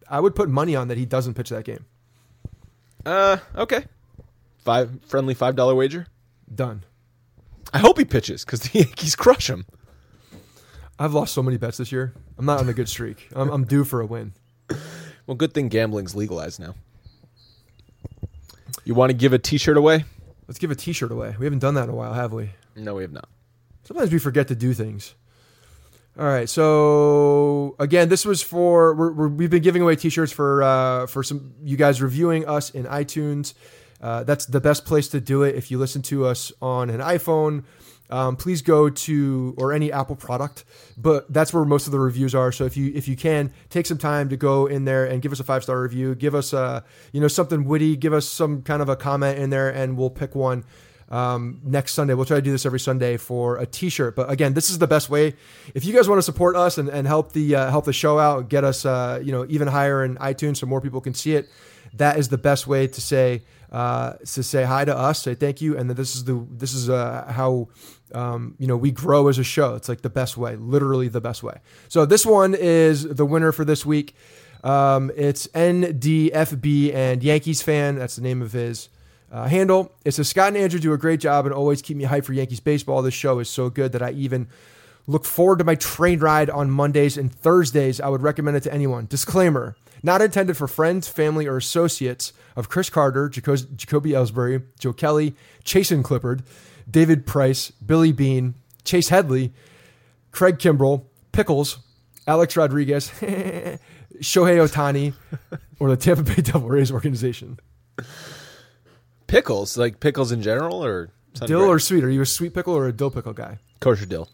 I 0.09 0.20
would 0.20 0.34
put 0.34 0.48
money 0.48 0.76
on 0.76 0.88
that 0.88 0.98
he 0.98 1.07
doesn't 1.07 1.34
pitch 1.34 1.50
that 1.50 1.64
game. 1.64 1.84
Uh, 3.05 3.38
okay. 3.57 3.84
Five 4.59 5.03
friendly 5.07 5.34
five 5.34 5.57
dollar 5.57 5.74
wager. 5.74 6.07
Done. 6.55 6.84
I 7.72 7.78
hope 7.78 7.98
he 7.98 8.05
pitches 8.05 8.44
because 8.44 8.61
the 8.70 8.80
Yankees 8.80 9.16
crush 9.16 9.48
him. 9.48 9.66
I've 10.98 11.14
lost 11.14 11.34
so 11.34 11.42
many 11.42 11.57
bets 11.57 11.78
this 11.78 11.90
year. 11.90 12.12
I'm 12.38 12.46
not 12.46 12.61
on 12.61 12.68
a 12.68 12.74
good 12.74 12.88
streak. 12.88 13.28
I'm, 13.34 13.50
I'm 13.50 13.64
due 13.64 13.84
for 13.84 14.00
a 14.00 14.07
win. 14.07 14.34
Well, 15.26 15.36
good 15.36 15.55
thing 15.55 15.68
gambling's 15.68 16.14
legalized 16.14 16.61
now. 16.61 16.74
You 18.84 18.94
want 18.94 19.10
to 19.10 19.14
give 19.16 19.32
a 19.32 19.38
T-shirt 19.38 19.76
away? 19.76 20.04
Let's 20.48 20.58
give 20.58 20.70
a 20.70 20.74
T-shirt 20.74 21.12
away. 21.12 21.36
We 21.38 21.46
haven't 21.46 21.60
done 21.60 21.74
that 21.74 21.84
in 21.84 21.90
a 21.90 21.94
while, 21.94 22.12
have 22.12 22.32
we? 22.32 22.50
No, 22.76 22.96
we 22.96 23.02
have 23.02 23.12
not. 23.12 23.28
Sometimes 23.84 24.12
we 24.12 24.18
forget 24.18 24.48
to 24.48 24.54
do 24.54 24.74
things. 24.74 25.14
All 26.18 26.26
right, 26.26 26.48
so 26.48 27.74
again, 27.78 28.10
this 28.10 28.26
was 28.26 28.42
for 28.42 28.94
we're, 28.94 29.12
we're, 29.12 29.28
we've 29.28 29.48
been 29.48 29.62
giving 29.62 29.80
away 29.80 29.96
T-shirts 29.96 30.30
for 30.30 30.62
uh, 30.62 31.06
for 31.06 31.22
some 31.22 31.54
you 31.62 31.78
guys 31.78 32.02
reviewing 32.02 32.46
us 32.46 32.68
in 32.68 32.84
iTunes. 32.84 33.54
Uh, 33.98 34.22
that's 34.24 34.44
the 34.44 34.60
best 34.60 34.84
place 34.84 35.08
to 35.08 35.20
do 35.20 35.42
it. 35.42 35.54
If 35.54 35.70
you 35.70 35.78
listen 35.78 36.02
to 36.02 36.26
us 36.26 36.52
on 36.60 36.90
an 36.90 37.00
iPhone, 37.00 37.64
um, 38.12 38.36
please 38.36 38.60
go 38.60 38.90
to 38.90 39.54
or 39.56 39.72
any 39.72 39.90
Apple 39.90 40.16
product, 40.16 40.64
but 40.98 41.32
that's 41.32 41.52
where 41.54 41.64
most 41.64 41.86
of 41.86 41.92
the 41.92 41.98
reviews 41.98 42.34
are. 42.34 42.52
So 42.52 42.66
if 42.66 42.76
you 42.76 42.92
if 42.94 43.08
you 43.08 43.16
can 43.16 43.52
take 43.70 43.86
some 43.86 43.96
time 43.96 44.28
to 44.28 44.36
go 44.36 44.66
in 44.66 44.84
there 44.84 45.06
and 45.06 45.22
give 45.22 45.32
us 45.32 45.40
a 45.40 45.44
five 45.44 45.62
star 45.62 45.80
review, 45.80 46.14
give 46.14 46.34
us 46.34 46.52
a 46.52 46.84
you 47.12 47.22
know 47.22 47.28
something 47.28 47.64
witty, 47.64 47.96
give 47.96 48.12
us 48.12 48.28
some 48.28 48.60
kind 48.62 48.82
of 48.82 48.90
a 48.90 48.96
comment 48.96 49.38
in 49.38 49.48
there, 49.48 49.70
and 49.70 49.96
we'll 49.96 50.10
pick 50.10 50.34
one 50.34 50.62
um, 51.08 51.60
next 51.64 51.94
Sunday. 51.94 52.12
We'll 52.12 52.26
try 52.26 52.36
to 52.36 52.42
do 52.42 52.52
this 52.52 52.66
every 52.66 52.80
Sunday 52.80 53.16
for 53.16 53.56
a 53.56 53.64
T-shirt. 53.64 54.14
But 54.14 54.30
again, 54.30 54.52
this 54.52 54.68
is 54.68 54.78
the 54.78 54.86
best 54.86 55.08
way. 55.08 55.34
If 55.74 55.86
you 55.86 55.94
guys 55.94 56.06
want 56.06 56.18
to 56.18 56.22
support 56.22 56.54
us 56.54 56.76
and, 56.76 56.90
and 56.90 57.06
help 57.06 57.32
the 57.32 57.54
uh, 57.54 57.70
help 57.70 57.86
the 57.86 57.94
show 57.94 58.18
out, 58.18 58.50
get 58.50 58.62
us 58.62 58.84
uh, 58.84 59.20
you 59.24 59.32
know 59.32 59.46
even 59.48 59.68
higher 59.68 60.04
in 60.04 60.16
iTunes 60.16 60.58
so 60.58 60.66
more 60.66 60.82
people 60.82 61.00
can 61.00 61.14
see 61.14 61.34
it. 61.34 61.48
That 61.94 62.18
is 62.18 62.28
the 62.28 62.38
best 62.38 62.66
way 62.66 62.86
to 62.88 63.00
say 63.00 63.42
uh, 63.72 64.12
to 64.18 64.42
say 64.42 64.64
hi 64.64 64.84
to 64.84 64.96
us, 64.96 65.22
say 65.22 65.34
thank 65.34 65.62
you, 65.62 65.76
and 65.76 65.88
that 65.88 65.94
this 65.94 66.14
is 66.14 66.24
the 66.24 66.46
this 66.50 66.74
is 66.74 66.90
uh, 66.90 67.24
how 67.34 67.68
um, 68.14 68.54
you 68.58 68.66
know 68.66 68.76
we 68.76 68.90
grow 68.90 69.28
as 69.28 69.38
a 69.38 69.44
show. 69.44 69.74
It's 69.74 69.88
like 69.88 70.02
the 70.02 70.10
best 70.10 70.36
way, 70.36 70.56
literally 70.56 71.08
the 71.08 71.22
best 71.22 71.42
way. 71.42 71.58
So 71.88 72.04
this 72.04 72.26
one 72.26 72.54
is 72.54 73.02
the 73.02 73.24
winner 73.24 73.50
for 73.50 73.64
this 73.64 73.86
week. 73.86 74.14
Um, 74.62 75.10
it's 75.16 75.46
NDFB 75.48 76.94
and 76.94 77.22
Yankees 77.22 77.62
fan. 77.62 77.96
That's 77.96 78.16
the 78.16 78.22
name 78.22 78.42
of 78.42 78.52
his 78.52 78.90
uh, 79.32 79.48
handle. 79.48 79.92
It 80.04 80.12
says 80.12 80.28
Scott 80.28 80.48
and 80.48 80.58
Andrew 80.58 80.78
do 80.78 80.92
a 80.92 80.98
great 80.98 81.20
job 81.20 81.46
and 81.46 81.54
always 81.54 81.80
keep 81.80 81.96
me 81.96 82.04
hyped 82.04 82.26
for 82.26 82.34
Yankees 82.34 82.60
baseball. 82.60 83.00
This 83.00 83.14
show 83.14 83.38
is 83.38 83.48
so 83.48 83.70
good 83.70 83.92
that 83.92 84.02
I 84.02 84.10
even 84.10 84.48
look 85.06 85.24
forward 85.24 85.58
to 85.58 85.64
my 85.64 85.74
train 85.76 86.20
ride 86.20 86.50
on 86.50 86.70
Mondays 86.70 87.16
and 87.16 87.34
Thursdays. 87.34 88.00
I 88.00 88.08
would 88.08 88.22
recommend 88.22 88.58
it 88.58 88.62
to 88.64 88.72
anyone. 88.72 89.06
Disclaimer: 89.06 89.76
not 90.03 90.20
intended 90.22 90.57
for 90.57 90.66
friends, 90.66 91.09
family, 91.09 91.46
or 91.46 91.57
associates 91.57 92.32
of 92.57 92.68
Chris 92.68 92.90
Carter, 92.90 93.28
Jaco- 93.28 93.74
Jacoby 93.76 94.11
Ellsbury, 94.11 94.62
Joe 94.78 94.92
Kelly, 94.92 95.34
Chasen 95.64 96.03
Clippard, 96.03 96.42
David 96.90 97.26
Price, 97.26 97.70
Billy 97.84 98.12
Beane, 98.12 98.55
Chase 98.84 99.09
Headley, 99.11 99.53
Craig 100.32 100.59
Kimbrel, 100.59 101.05
Pickles, 101.32 101.78
Alex 102.26 102.57
Rodriguez, 102.57 103.09
Shohei 103.20 103.78
Ohtani, 104.59 105.14
or 105.78 105.90
the 105.90 105.96
Tampa 105.96 106.22
Bay 106.22 106.34
Devil 106.42 106.68
Rays 106.68 106.90
organization. 106.92 107.59
Pickles, 109.26 109.76
like 109.78 110.00
pickles 110.00 110.30
in 110.32 110.42
general, 110.42 110.84
or 110.84 111.11
something 111.34 111.57
Dill 111.57 111.64
or 111.68 111.78
sweet? 111.78 112.05
Are 112.05 112.11
you 112.11 112.20
a 112.20 112.26
sweet 112.26 112.53
pickle 112.55 112.74
or 112.74 112.86
a 112.86 112.92
dill 112.92 113.11
pickle 113.11 113.32
guy? 113.32 113.59
kosher 113.80 114.07
dill. 114.07 114.28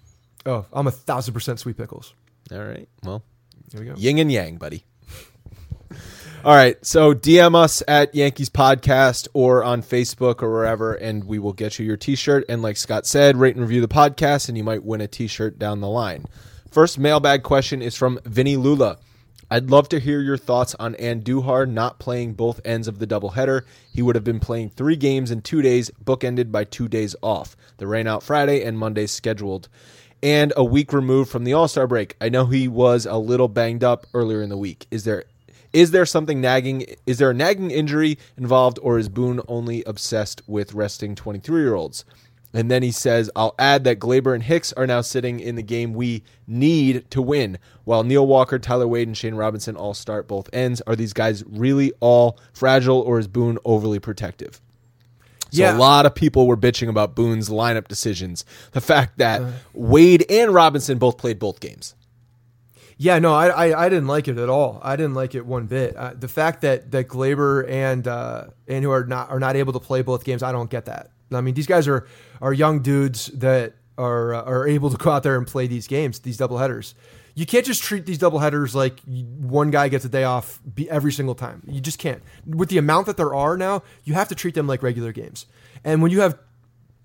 Oh, 0.45 0.67
I'm 0.73 0.87
a 0.87 0.91
thousand 0.91 1.35
percent 1.35 1.61
sweet 1.61 1.77
pickles. 1.77 2.15
All 2.51 2.59
right. 2.65 2.89
Well, 3.05 3.23
Here 3.71 3.81
we 3.81 3.87
go. 3.87 3.95
yin 3.97 4.19
and 4.19 4.31
yang, 4.33 4.57
buddy. 4.57 4.85
All 6.45 6.55
right. 6.55 6.77
So 6.87 7.15
DM 7.15 7.57
us 7.57 7.83
at 7.89 8.15
Yankees 8.15 8.49
Podcast 8.49 9.27
or 9.35 9.65
on 9.65 9.83
Facebook 9.83 10.41
or 10.41 10.51
wherever, 10.53 10.95
and 10.95 11.25
we 11.25 11.41
will 11.41 11.53
get 11.53 11.79
you 11.79 11.85
your 11.85 11.97
t 11.97 12.15
shirt. 12.15 12.45
And 12.49 12.63
like 12.63 12.77
Scott 12.77 13.07
said, 13.07 13.37
rate 13.37 13.57
and 13.57 13.65
review 13.65 13.81
the 13.81 13.89
podcast, 13.89 14.49
and 14.49 14.57
you 14.57 14.63
might 14.63 14.85
win 14.85 15.01
a 15.01 15.09
t 15.09 15.27
shirt 15.27 15.59
down 15.59 15.81
the 15.81 15.89
line. 15.89 16.27
First 16.71 16.99
mailbag 16.99 17.43
question 17.43 17.83
is 17.83 17.97
from 17.97 18.21
Vinny 18.25 18.57
Lula. 18.57 18.99
I'd 19.51 19.71
love 19.71 19.89
to 19.89 19.99
hear 19.99 20.21
your 20.21 20.37
thoughts 20.37 20.77
on 20.77 20.95
Andujar 20.95 21.69
not 21.69 21.99
playing 21.99 22.35
both 22.35 22.61
ends 22.65 22.87
of 22.87 22.99
the 22.99 23.07
doubleheader. 23.07 23.63
He 23.93 24.03
would 24.03 24.15
have 24.15 24.25
been 24.25 24.41
playing 24.41 24.71
three 24.71 24.97
games 24.97 25.31
in 25.31 25.43
two 25.43 25.61
days, 25.61 25.91
bookended 26.05 26.53
by 26.53 26.65
two 26.65 26.87
days 26.87 27.17
off. 27.21 27.57
The 27.79 27.87
rain 27.87 28.07
out 28.07 28.23
Friday 28.23 28.63
and 28.63 28.79
Monday 28.79 29.07
scheduled 29.07 29.69
and 30.23 30.53
a 30.57 30.65
week 30.65 30.93
removed 30.93 31.31
from 31.31 31.45
the 31.45 31.53
All 31.55 31.69
Star 31.69 31.87
break. 31.87 32.17
I 32.21 32.29
know 32.29 32.47
he 32.47 32.69
was 32.69 33.07
a 33.07 33.17
little 33.17 33.49
banged 33.49 33.83
up 33.83 34.07
earlier 34.15 34.43
in 34.43 34.51
the 34.51 34.57
week. 34.57 34.87
Is 34.91 35.05
there 35.05 35.25
is 35.73 35.91
there 35.91 36.07
something 36.07 36.41
nagging? 36.41 36.87
Is 37.07 37.19
there 37.19 37.31
a 37.31 37.35
nagging 37.35 37.71
injury 37.71 38.19
involved, 38.37 38.79
or 38.83 38.99
is 38.99 39.09
Boone 39.09 39.41
only 39.49 39.83
obsessed 39.85 40.43
with 40.47 40.75
resting 40.75 41.15
twenty 41.15 41.39
three 41.39 41.61
year 41.63 41.75
olds? 41.75 42.05
And 42.55 42.71
then 42.71 42.83
he 42.83 42.91
says, 42.91 43.31
I'll 43.37 43.55
add 43.59 43.85
that 43.85 43.99
Gleyber 43.99 44.35
and 44.35 44.43
Hicks 44.43 44.73
are 44.73 44.87
now 44.87 45.03
sitting 45.03 45.39
in 45.39 45.57
the 45.57 45.63
game 45.63 45.93
we 45.93 46.23
need 46.47 47.11
to 47.11 47.21
win. 47.21 47.59
While 47.85 48.05
Neil 48.05 48.27
Walker, 48.27 48.59
Tyler 48.59 48.89
Wade, 48.89 49.07
and 49.07 49.15
Shane 49.17 49.35
Robinson 49.35 49.77
all 49.77 49.93
start 49.93 50.27
both 50.27 50.49
ends, 50.53 50.81
are 50.87 50.97
these 50.97 51.13
guys 51.13 51.45
really 51.47 51.93
all 52.01 52.39
fragile, 52.55 53.01
or 53.01 53.19
is 53.19 53.29
Boone 53.29 53.59
overly 53.67 53.99
protective? 53.99 54.63
So 55.51 55.63
Yeah. 55.63 55.77
a 55.77 55.79
lot 55.79 56.07
of 56.07 56.15
people 56.15 56.47
were 56.47 56.57
bitching 56.57 56.89
about 56.89 57.15
Boone's 57.15 57.51
lineup 57.51 57.87
decisions. 57.87 58.47
The 58.73 58.81
fact 58.81 59.19
that 59.19 59.43
uh. 59.43 59.51
Wade 59.75 60.25
and 60.31 60.53
Robinson 60.55 60.97
both 60.97 61.19
played 61.19 61.39
both 61.39 61.61
games. 61.61 61.95
Yeah, 63.01 63.21
no, 63.21 63.33
I, 63.33 63.47
I, 63.47 63.87
I 63.87 63.89
didn't 63.89 64.09
like 64.09 64.27
it 64.27 64.39
at 64.39 64.49
all. 64.49 64.81
I 64.83 64.97
didn't 64.97 65.15
like 65.15 65.37
it 65.37 65.47
one 65.47 65.67
bit. 65.67 65.97
Uh, 65.97 66.15
the 66.19 66.27
fact 66.27 66.63
that 66.63 66.91
that 66.91 67.07
Gleyber 67.07 67.69
and 67.71 68.07
uh, 68.07 68.49
and 68.67 68.85
who 68.85 68.91
are 68.91 69.05
not 69.05 69.31
are 69.31 69.39
not 69.39 69.55
able 69.55 69.73
to 69.73 69.81
play 69.81 70.03
both 70.03 70.25
games, 70.25 70.43
I 70.43 70.51
don't 70.51 70.69
get 70.69 70.87
that. 70.87 71.13
I 71.33 71.41
mean, 71.41 71.55
these 71.55 71.69
guys 71.69 71.87
are 71.87 72.09
are 72.43 72.53
young 72.53 72.83
dudes 72.83 73.27
that 73.27 73.75
are 73.97 74.35
uh, 74.35 74.43
are 74.43 74.67
able 74.67 74.91
to 74.91 74.97
go 74.97 75.11
out 75.11 75.23
there 75.23 75.37
and 75.37 75.47
play 75.47 75.69
these 75.69 75.87
games, 75.87 76.19
these 76.19 76.37
double 76.37 76.59
headers. 76.59 76.97
You 77.37 77.47
can't 77.47 77.65
just 77.65 77.85
treat 77.85 78.05
these 78.05 78.19
double 78.19 78.41
headers 78.41 78.75
like 78.75 78.99
one 79.07 79.71
guy 79.71 79.87
gets 79.89 80.05
a 80.05 80.09
day 80.09 80.25
off 80.25 80.59
every 80.89 81.13
single 81.13 81.37
time. 81.37 81.63
You 81.69 81.81
just 81.81 82.01
can't. 82.01 82.21
With 82.45 82.69
the 82.69 82.79
amount 82.79 83.07
that 83.07 83.17
there 83.17 83.33
are 83.33 83.57
now, 83.57 83.85
you 84.03 84.15
have 84.15 84.27
to 84.31 84.35
treat 84.35 84.57
them 84.57 84.67
like 84.67 84.83
regular 84.83 85.13
games. 85.13 85.47
And 85.85 86.03
when 86.03 86.11
you 86.11 86.21
have 86.21 86.37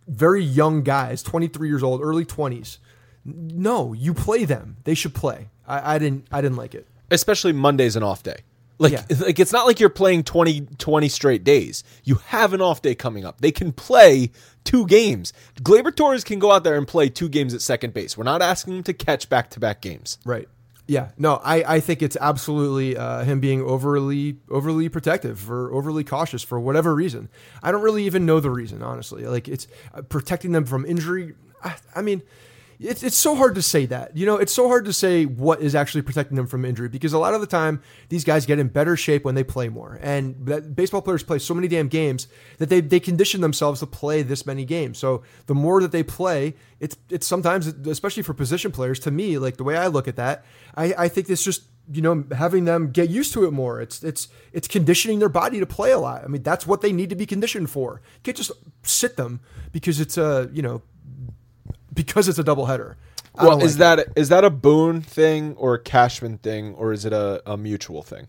very 0.07 0.43
young 0.43 0.81
guys, 0.81 1.21
23 1.21 1.67
years 1.67 1.83
old, 1.83 2.01
early 2.01 2.25
20s, 2.25 2.79
no, 3.23 3.93
you 3.93 4.15
play 4.15 4.43
them. 4.43 4.77
They 4.85 4.95
should 4.95 5.13
play. 5.13 5.49
I, 5.67 5.95
I 5.95 5.99
didn't. 5.99 6.27
I 6.31 6.41
didn't 6.41 6.57
like 6.57 6.75
it. 6.75 6.87
Especially 7.11 7.53
Monday's 7.53 7.95
an 7.95 8.03
off 8.03 8.23
day. 8.23 8.37
Like, 8.79 8.91
Yeah. 8.93 9.03
like 9.19 9.39
it's 9.39 9.53
not 9.53 9.65
like 9.67 9.79
you're 9.79 9.89
playing 9.89 10.23
20, 10.23 10.61
20 10.77 11.07
straight 11.09 11.43
days. 11.43 11.83
You 12.03 12.15
have 12.27 12.53
an 12.53 12.61
off 12.61 12.81
day 12.81 12.95
coming 12.95 13.23
up. 13.23 13.39
They 13.39 13.51
can 13.51 13.71
play 13.71 14.31
two 14.63 14.85
games. 14.87 15.31
Gleyber 15.61 15.95
Torres 15.95 16.23
can 16.23 16.39
go 16.39 16.51
out 16.51 16.63
there 16.63 16.75
and 16.75 16.87
play 16.87 17.07
two 17.09 17.29
games 17.29 17.53
at 17.53 17.61
second 17.61 17.93
base. 17.93 18.17
We're 18.17 18.23
not 18.23 18.41
asking 18.41 18.77
him 18.77 18.83
to 18.83 18.93
catch 18.93 19.29
back 19.29 19.51
to 19.51 19.59
back 19.59 19.79
games. 19.81 20.17
Right. 20.25 20.49
Yeah. 20.87 21.09
No, 21.17 21.39
I, 21.43 21.75
I 21.75 21.79
think 21.79 22.01
it's 22.01 22.17
absolutely 22.19 22.97
uh, 22.97 23.23
him 23.23 23.39
being 23.39 23.61
overly 23.61 24.37
overly 24.49 24.89
protective 24.89 25.49
or 25.49 25.71
overly 25.71 26.03
cautious 26.03 26.41
for 26.43 26.59
whatever 26.59 26.93
reason. 26.93 27.29
I 27.61 27.71
don't 27.71 27.83
really 27.83 28.05
even 28.05 28.25
know 28.25 28.39
the 28.41 28.49
reason, 28.49 28.81
honestly. 28.81 29.23
Like 29.25 29.47
it's 29.47 29.67
uh, 29.93 30.01
protecting 30.01 30.51
them 30.51 30.65
from 30.65 30.83
injury. 30.85 31.35
I, 31.63 31.75
I 31.95 32.01
mean, 32.01 32.21
it's 32.83 33.01
it's 33.01 33.17
so 33.17 33.35
hard 33.35 33.55
to 33.55 33.61
say 33.61 33.85
that. 33.85 34.15
You 34.15 34.25
know, 34.25 34.37
it's 34.37 34.53
so 34.53 34.67
hard 34.67 34.85
to 34.85 34.93
say 34.93 35.25
what 35.25 35.61
is 35.61 35.73
actually 35.73 36.01
protecting 36.01 36.35
them 36.35 36.47
from 36.47 36.65
injury 36.65 36.89
because 36.89 37.13
a 37.13 37.17
lot 37.17 37.33
of 37.33 37.41
the 37.41 37.47
time 37.47 37.81
these 38.09 38.23
guys 38.23 38.45
get 38.45 38.59
in 38.59 38.67
better 38.67 38.97
shape 38.97 39.23
when 39.23 39.35
they 39.35 39.43
play 39.43 39.69
more. 39.69 39.97
And 40.01 40.35
that 40.45 40.75
baseball 40.75 41.01
players 41.01 41.23
play 41.23 41.39
so 41.39 41.53
many 41.53 41.67
damn 41.67 41.87
games 41.87 42.27
that 42.57 42.69
they 42.69 42.81
they 42.81 42.99
condition 42.99 43.41
themselves 43.41 43.79
to 43.79 43.87
play 43.87 44.21
this 44.21 44.45
many 44.45 44.65
games. 44.65 44.97
So 44.97 45.23
the 45.45 45.55
more 45.55 45.81
that 45.81 45.91
they 45.91 46.03
play, 46.03 46.55
it's 46.79 46.97
it's 47.09 47.25
sometimes 47.25 47.67
especially 47.67 48.23
for 48.23 48.33
position 48.33 48.71
players 48.71 48.99
to 49.01 49.11
me 49.11 49.37
like 49.37 49.57
the 49.57 49.63
way 49.63 49.77
I 49.77 49.87
look 49.87 50.07
at 50.07 50.17
that, 50.17 50.43
I 50.75 50.93
I 50.97 51.07
think 51.07 51.29
it's 51.29 51.43
just 51.43 51.63
you 51.91 52.01
know 52.01 52.25
having 52.35 52.65
them 52.65 52.91
get 52.91 53.09
used 53.09 53.33
to 53.33 53.45
it 53.45 53.51
more. 53.51 53.81
It's 53.81 54.03
it's 54.03 54.27
it's 54.51 54.67
conditioning 54.67 55.19
their 55.19 55.29
body 55.29 55.59
to 55.59 55.65
play 55.65 55.91
a 55.91 55.99
lot. 55.99 56.23
I 56.23 56.27
mean, 56.27 56.43
that's 56.43 56.67
what 56.67 56.81
they 56.81 56.91
need 56.91 57.09
to 57.09 57.15
be 57.15 57.25
conditioned 57.25 57.69
for. 57.69 58.01
You 58.15 58.21
can't 58.23 58.37
just 58.37 58.51
sit 58.83 59.15
them 59.15 59.39
because 59.71 59.99
it's 59.99 60.17
a 60.17 60.49
you 60.53 60.61
know 60.61 60.81
because 61.93 62.27
it's 62.27 62.39
a 62.39 62.43
doubleheader. 62.43 62.95
I 63.35 63.43
Well, 63.45 63.57
don't 63.57 63.63
is 63.65 63.79
like 63.79 63.97
that 63.97 64.07
is 64.15 64.29
that 64.29 64.43
a 64.43 64.49
Boone 64.49 65.01
thing 65.01 65.55
or 65.57 65.73
a 65.75 65.79
Cashman 65.79 66.37
thing, 66.37 66.73
or 66.75 66.93
is 66.93 67.05
it 67.05 67.13
a, 67.13 67.41
a 67.45 67.57
mutual 67.57 68.03
thing? 68.03 68.27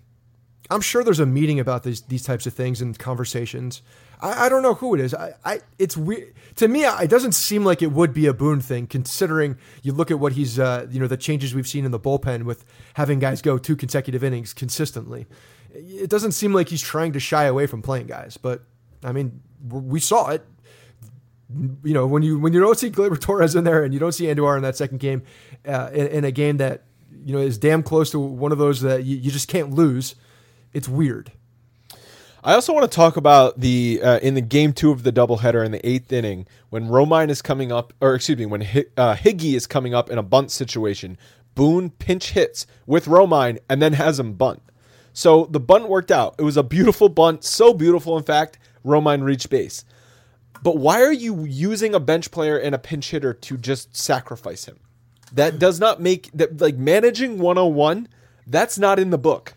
I'm 0.70 0.80
sure 0.80 1.04
there's 1.04 1.20
a 1.20 1.26
meeting 1.26 1.60
about 1.60 1.82
these 1.82 2.00
these 2.02 2.22
types 2.22 2.46
of 2.46 2.54
things 2.54 2.80
and 2.80 2.98
conversations. 2.98 3.82
I, 4.22 4.46
I 4.46 4.48
don't 4.48 4.62
know 4.62 4.74
who 4.74 4.94
it 4.94 5.00
is. 5.00 5.12
I, 5.14 5.34
I 5.44 5.60
it's 5.78 5.94
weird 5.94 6.32
to 6.56 6.68
me. 6.68 6.84
It 6.86 7.10
doesn't 7.10 7.32
seem 7.32 7.64
like 7.64 7.82
it 7.82 7.92
would 7.92 8.14
be 8.14 8.26
a 8.26 8.32
Boone 8.32 8.60
thing, 8.62 8.86
considering 8.86 9.58
you 9.82 9.92
look 9.92 10.10
at 10.10 10.18
what 10.18 10.32
he's 10.32 10.58
uh, 10.58 10.86
you 10.90 10.98
know 11.00 11.06
the 11.06 11.18
changes 11.18 11.54
we've 11.54 11.68
seen 11.68 11.84
in 11.84 11.90
the 11.90 12.00
bullpen 12.00 12.44
with 12.44 12.64
having 12.94 13.18
guys 13.18 13.42
go 13.42 13.58
two 13.58 13.76
consecutive 13.76 14.24
innings 14.24 14.54
consistently. 14.54 15.26
It 15.74 16.08
doesn't 16.08 16.32
seem 16.32 16.54
like 16.54 16.68
he's 16.70 16.80
trying 16.82 17.12
to 17.12 17.20
shy 17.20 17.44
away 17.44 17.66
from 17.66 17.82
playing 17.82 18.06
guys, 18.06 18.38
but 18.38 18.62
I 19.02 19.12
mean 19.12 19.42
w- 19.66 19.84
we 19.86 20.00
saw 20.00 20.30
it. 20.30 20.46
You 21.84 21.94
know 21.94 22.06
when 22.06 22.22
you 22.22 22.38
when 22.38 22.52
you 22.52 22.60
don't 22.60 22.78
see 22.78 22.90
Gleyber 22.90 23.20
Torres 23.20 23.54
in 23.54 23.64
there 23.64 23.84
and 23.84 23.94
you 23.94 24.00
don't 24.00 24.12
see 24.12 24.24
Andujar 24.24 24.56
in 24.56 24.62
that 24.62 24.76
second 24.76 24.98
game, 24.98 25.22
uh, 25.66 25.90
in, 25.92 26.06
in 26.08 26.24
a 26.24 26.32
game 26.32 26.56
that 26.56 26.84
you 27.24 27.32
know 27.32 27.40
is 27.40 27.58
damn 27.58 27.82
close 27.82 28.10
to 28.10 28.18
one 28.18 28.52
of 28.52 28.58
those 28.58 28.80
that 28.80 29.04
you, 29.04 29.16
you 29.16 29.30
just 29.30 29.48
can't 29.48 29.70
lose. 29.70 30.14
It's 30.72 30.88
weird. 30.88 31.32
I 32.42 32.52
also 32.52 32.74
want 32.74 32.90
to 32.90 32.94
talk 32.94 33.16
about 33.16 33.60
the 33.60 34.00
uh, 34.02 34.18
in 34.18 34.34
the 34.34 34.42
game 34.42 34.74
two 34.74 34.90
of 34.90 35.02
the 35.02 35.12
doubleheader 35.12 35.64
in 35.64 35.72
the 35.72 35.86
eighth 35.88 36.12
inning 36.12 36.46
when 36.68 36.88
Romine 36.88 37.30
is 37.30 37.40
coming 37.40 37.72
up, 37.72 37.94
or 38.02 38.14
excuse 38.14 38.36
me, 38.36 38.44
when 38.44 38.60
Hi- 38.60 38.84
uh, 38.96 39.14
Higgy 39.14 39.54
is 39.54 39.66
coming 39.66 39.94
up 39.94 40.10
in 40.10 40.18
a 40.18 40.22
bunt 40.22 40.50
situation. 40.50 41.16
Boone 41.54 41.88
pinch 41.88 42.32
hits 42.32 42.66
with 42.84 43.06
Romine 43.06 43.58
and 43.70 43.80
then 43.80 43.94
has 43.94 44.18
him 44.18 44.34
bunt. 44.34 44.60
So 45.14 45.46
the 45.46 45.60
bunt 45.60 45.88
worked 45.88 46.10
out. 46.10 46.34
It 46.38 46.42
was 46.42 46.56
a 46.56 46.64
beautiful 46.64 47.08
bunt, 47.08 47.44
so 47.44 47.72
beautiful 47.72 48.18
in 48.18 48.24
fact, 48.24 48.58
Romine 48.84 49.22
reached 49.22 49.48
base. 49.48 49.84
But 50.62 50.78
why 50.78 51.02
are 51.02 51.12
you 51.12 51.44
using 51.44 51.94
a 51.94 52.00
bench 52.00 52.30
player 52.30 52.56
and 52.56 52.74
a 52.74 52.78
pinch 52.78 53.10
hitter 53.10 53.34
to 53.34 53.56
just 53.56 53.96
sacrifice 53.96 54.64
him? 54.64 54.78
That 55.32 55.58
does 55.58 55.80
not 55.80 56.00
make 56.00 56.30
that 56.32 56.60
like 56.60 56.76
managing 56.76 57.38
101. 57.38 58.08
That's 58.46 58.78
not 58.78 58.98
in 58.98 59.10
the 59.10 59.18
book. 59.18 59.54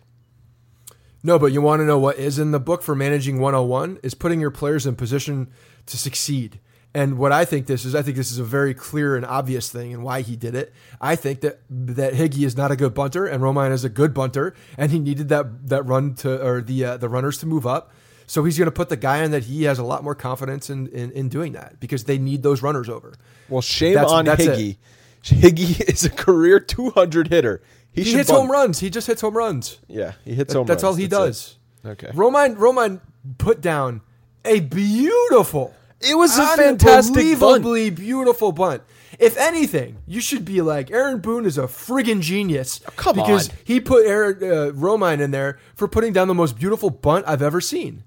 No, 1.22 1.38
but 1.38 1.52
you 1.52 1.60
want 1.60 1.80
to 1.80 1.86
know 1.86 1.98
what 1.98 2.16
is 2.16 2.38
in 2.38 2.52
the 2.52 2.60
book 2.60 2.82
for 2.82 2.94
managing 2.94 3.40
101 3.40 4.00
is 4.02 4.14
putting 4.14 4.40
your 4.40 4.50
players 4.50 4.86
in 4.86 4.96
position 4.96 5.48
to 5.86 5.96
succeed. 5.96 6.60
And 6.94 7.18
what 7.18 7.32
I 7.32 7.44
think 7.44 7.66
this 7.66 7.84
is, 7.84 7.94
I 7.94 8.02
think 8.02 8.16
this 8.16 8.32
is 8.32 8.38
a 8.38 8.44
very 8.44 8.72
clear 8.72 9.14
and 9.14 9.26
obvious 9.26 9.70
thing 9.70 9.92
and 9.92 10.02
why 10.02 10.22
he 10.22 10.36
did 10.36 10.54
it. 10.54 10.72
I 11.00 11.16
think 11.16 11.42
that 11.42 11.60
that 11.68 12.14
Higgy 12.14 12.46
is 12.46 12.56
not 12.56 12.70
a 12.70 12.76
good 12.76 12.94
bunter 12.94 13.26
and 13.26 13.42
Romine 13.42 13.72
is 13.72 13.84
a 13.84 13.88
good 13.88 14.14
bunter, 14.14 14.54
and 14.76 14.90
he 14.90 14.98
needed 14.98 15.28
that 15.28 15.68
that 15.68 15.82
run 15.82 16.14
to 16.16 16.44
or 16.44 16.62
the 16.62 16.84
uh, 16.84 16.96
the 16.96 17.08
runners 17.08 17.38
to 17.38 17.46
move 17.46 17.66
up. 17.66 17.92
So 18.28 18.44
he's 18.44 18.56
going 18.58 18.66
to 18.66 18.70
put 18.72 18.88
the 18.90 18.96
guy 18.96 19.24
in 19.24 19.30
that 19.32 19.44
he 19.44 19.64
has 19.64 19.78
a 19.80 19.82
lot 19.82 20.04
more 20.04 20.14
confidence 20.14 20.70
in, 20.70 20.86
in 20.88 21.10
in 21.12 21.28
doing 21.28 21.54
that 21.54 21.80
because 21.80 22.04
they 22.04 22.18
need 22.18 22.42
those 22.44 22.62
runners 22.62 22.88
over. 22.88 23.14
Well, 23.48 23.62
shame 23.62 23.94
That's- 23.94 24.12
on 24.12 24.24
that's 24.26 24.44
Higgy. 24.44 24.76
Higgy 25.24 25.80
is 25.88 26.04
a 26.04 26.10
career 26.10 26.60
200 26.60 27.28
hitter. 27.28 27.60
He, 27.90 28.04
He 28.04 28.12
hits 28.12 28.30
bunt. 28.30 28.42
home 28.42 28.50
runs. 28.52 28.78
He 28.80 28.90
just 28.90 29.06
hits 29.08 29.20
home 29.22 29.36
runs. 29.36 29.78
Yeah, 29.88 30.12
he 30.24 30.34
hits 30.34 30.52
That- 30.52 30.58
home 30.58 30.66
that's 30.68 30.82
runs. 30.84 30.94
all 30.94 30.98
he 31.00 31.06
That's 31.06 31.24
does. 31.24 31.56
it. 31.84 31.88
Okay. 31.88 32.06
Romine 32.08 32.56
Romine 32.56 33.00
put 33.38 33.60
down 33.60 34.02
a 34.44 34.60
beautiful 34.60 35.74
It 36.00 36.14
was 36.16 36.36
a 36.38 36.46
fantastic 36.56 37.38
bunt. 37.40 37.64
beautiful 37.96 38.52
bunt. 38.52 38.82
If 39.18 39.36
anything, 39.36 39.96
you 40.06 40.20
should 40.20 40.44
be 40.44 40.60
like 40.60 40.90
Aaron 40.92 41.18
Boone 41.18 41.44
is 41.44 41.58
a 41.58 41.62
friggin' 41.62 42.20
genius. 42.20 42.80
Oh, 42.86 42.92
come 42.94 43.16
because 43.16 43.48
on. 43.48 43.56
he 43.64 43.80
put 43.80 44.06
Aaron 44.06 44.36
uh, 44.36 44.72
Romine 44.74 45.20
in 45.20 45.32
there 45.32 45.58
for 45.74 45.88
putting 45.88 46.12
down 46.12 46.28
the 46.28 46.34
most 46.34 46.56
beautiful 46.56 46.90
bunt 46.90 47.24
I've 47.26 47.42
ever 47.42 47.60
seen. 47.60 48.04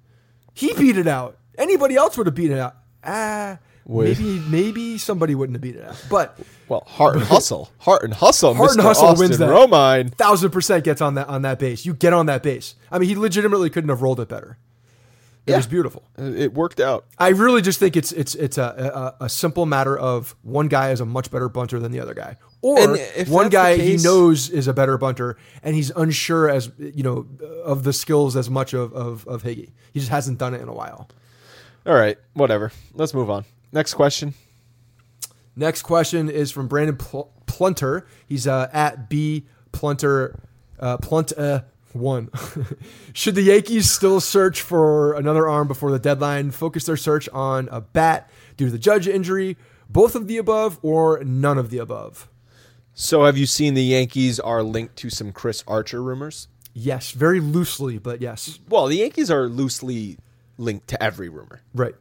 He 0.53 0.73
beat 0.73 0.97
it 0.97 1.07
out. 1.07 1.37
Anybody 1.57 1.95
else 1.95 2.17
would 2.17 2.27
have 2.27 2.35
beat 2.35 2.51
it 2.51 2.59
out. 2.59 2.75
Ah, 3.03 3.57
maybe 3.87 4.39
maybe 4.47 4.97
somebody 4.97 5.35
wouldn't 5.35 5.55
have 5.55 5.61
beat 5.61 5.75
it 5.75 5.83
out. 5.85 6.03
But 6.09 6.37
Well, 6.67 6.83
heart 6.87 7.15
and 7.15 7.23
hustle. 7.25 7.71
Heart 7.79 8.03
and 8.03 8.13
hustle. 8.13 8.53
Heart 8.53 8.71
and 8.73 8.81
hustle 8.81 9.07
Austin 9.07 9.27
wins 9.27 9.37
that. 9.39 9.49
Romine. 9.49 10.13
thousand 10.15 10.51
percent 10.51 10.83
gets 10.83 11.01
on 11.01 11.15
that 11.15 11.27
on 11.27 11.41
that 11.43 11.59
base. 11.59 11.85
You 11.85 11.93
get 11.93 12.13
on 12.13 12.25
that 12.27 12.43
base. 12.43 12.75
I 12.91 12.99
mean, 12.99 13.09
he 13.09 13.15
legitimately 13.15 13.69
couldn't 13.69 13.89
have 13.89 14.01
rolled 14.01 14.19
it 14.19 14.27
better. 14.29 14.57
It 15.47 15.51
Yeah. 15.51 15.57
was 15.57 15.65
beautiful. 15.67 16.03
Uh, 16.19 16.25
It 16.25 16.53
worked 16.53 16.79
out. 16.79 17.05
I 17.17 17.29
really 17.29 17.61
just 17.63 17.79
think 17.79 17.97
it's 17.97 18.11
it's 18.11 18.35
it's 18.35 18.57
a, 18.59 19.15
a 19.19 19.25
a 19.25 19.29
simple 19.29 19.65
matter 19.65 19.97
of 19.97 20.35
one 20.43 20.67
guy 20.67 20.91
is 20.91 21.01
a 21.01 21.05
much 21.05 21.31
better 21.31 21.49
bunter 21.49 21.79
than 21.79 21.91
the 21.91 21.99
other 21.99 22.13
guy, 22.13 22.37
or 22.62 22.97
one 23.28 23.49
guy 23.49 23.78
the 23.78 23.84
he 23.84 23.97
knows 23.97 24.49
is 24.49 24.68
a 24.68 24.74
better 24.74 24.97
bunter 24.97 25.38
and 25.64 25.76
he's 25.76 25.89
unsure 25.91 26.49
as 26.49 26.72
you 26.78 27.03
know 27.03 27.28
of 27.64 27.84
the 27.84 27.93
skills 27.93 28.36
as 28.36 28.49
much 28.49 28.74
of 28.74 28.93
of, 28.93 29.28
of 29.28 29.43
Higgy. 29.43 29.72
He 29.93 29.99
just 29.99 30.12
hasn't 30.12 30.38
done 30.38 30.53
it 30.53 30.62
in 30.62 30.68
a 30.68 30.74
while. 30.74 31.09
All 31.86 31.95
right, 31.95 32.18
whatever. 32.34 32.72
Let's 32.93 33.14
move 33.14 33.30
on. 33.30 33.45
Next 33.72 33.95
question. 33.95 34.36
Next 35.55 35.82
question 35.82 36.30
is 36.30 36.51
from 36.51 36.68
Brandon 36.68 36.95
Pl- 36.95 37.32
Plunter. 37.45 38.05
He's 38.28 38.47
uh, 38.47 38.70
at 38.72 39.09
B 39.09 39.45
Plunter 39.72 40.39
uh, 40.80 40.97
Plunt 40.97 41.34
uh, 41.38 41.62
one. 41.93 42.30
Should 43.14 43.36
the 43.36 43.41
Yankees 43.41 43.89
still 43.89 44.20
search 44.20 44.62
for 44.62 45.14
another 45.14 45.47
arm 45.47 45.68
before 45.68 45.91
the 45.91 45.99
deadline? 45.99 46.51
Focus 46.51 46.86
their 46.86 46.97
search 46.97 47.28
on 47.30 47.68
a 47.72 47.82
bat 47.82 48.30
due 48.57 48.66
to 48.66 48.72
the 48.72 48.80
Judge 48.80 49.07
injury, 49.07 49.57
both 49.89 50.16
of 50.16 50.28
the 50.28 50.38
above, 50.38 50.80
or 50.82 51.24
none 51.24 51.57
of 51.57 51.70
the 51.70 51.80
above? 51.80 52.30
So, 52.93 53.23
have 53.25 53.37
you 53.37 53.45
seen 53.45 53.73
the 53.73 53.83
Yankees 53.83 54.39
are 54.39 54.63
linked 54.63 54.95
to 54.97 55.09
some 55.09 55.31
Chris 55.31 55.63
Archer 55.67 56.01
rumors? 56.03 56.47
Yes, 56.73 57.11
very 57.11 57.39
loosely, 57.39 57.97
but 57.97 58.21
yes, 58.21 58.59
Well, 58.69 58.87
the 58.87 58.97
Yankees 58.97 59.29
are 59.29 59.47
loosely 59.47 60.17
linked 60.57 60.87
to 60.89 61.01
every 61.03 61.29
rumor. 61.29 61.61
right. 61.73 61.95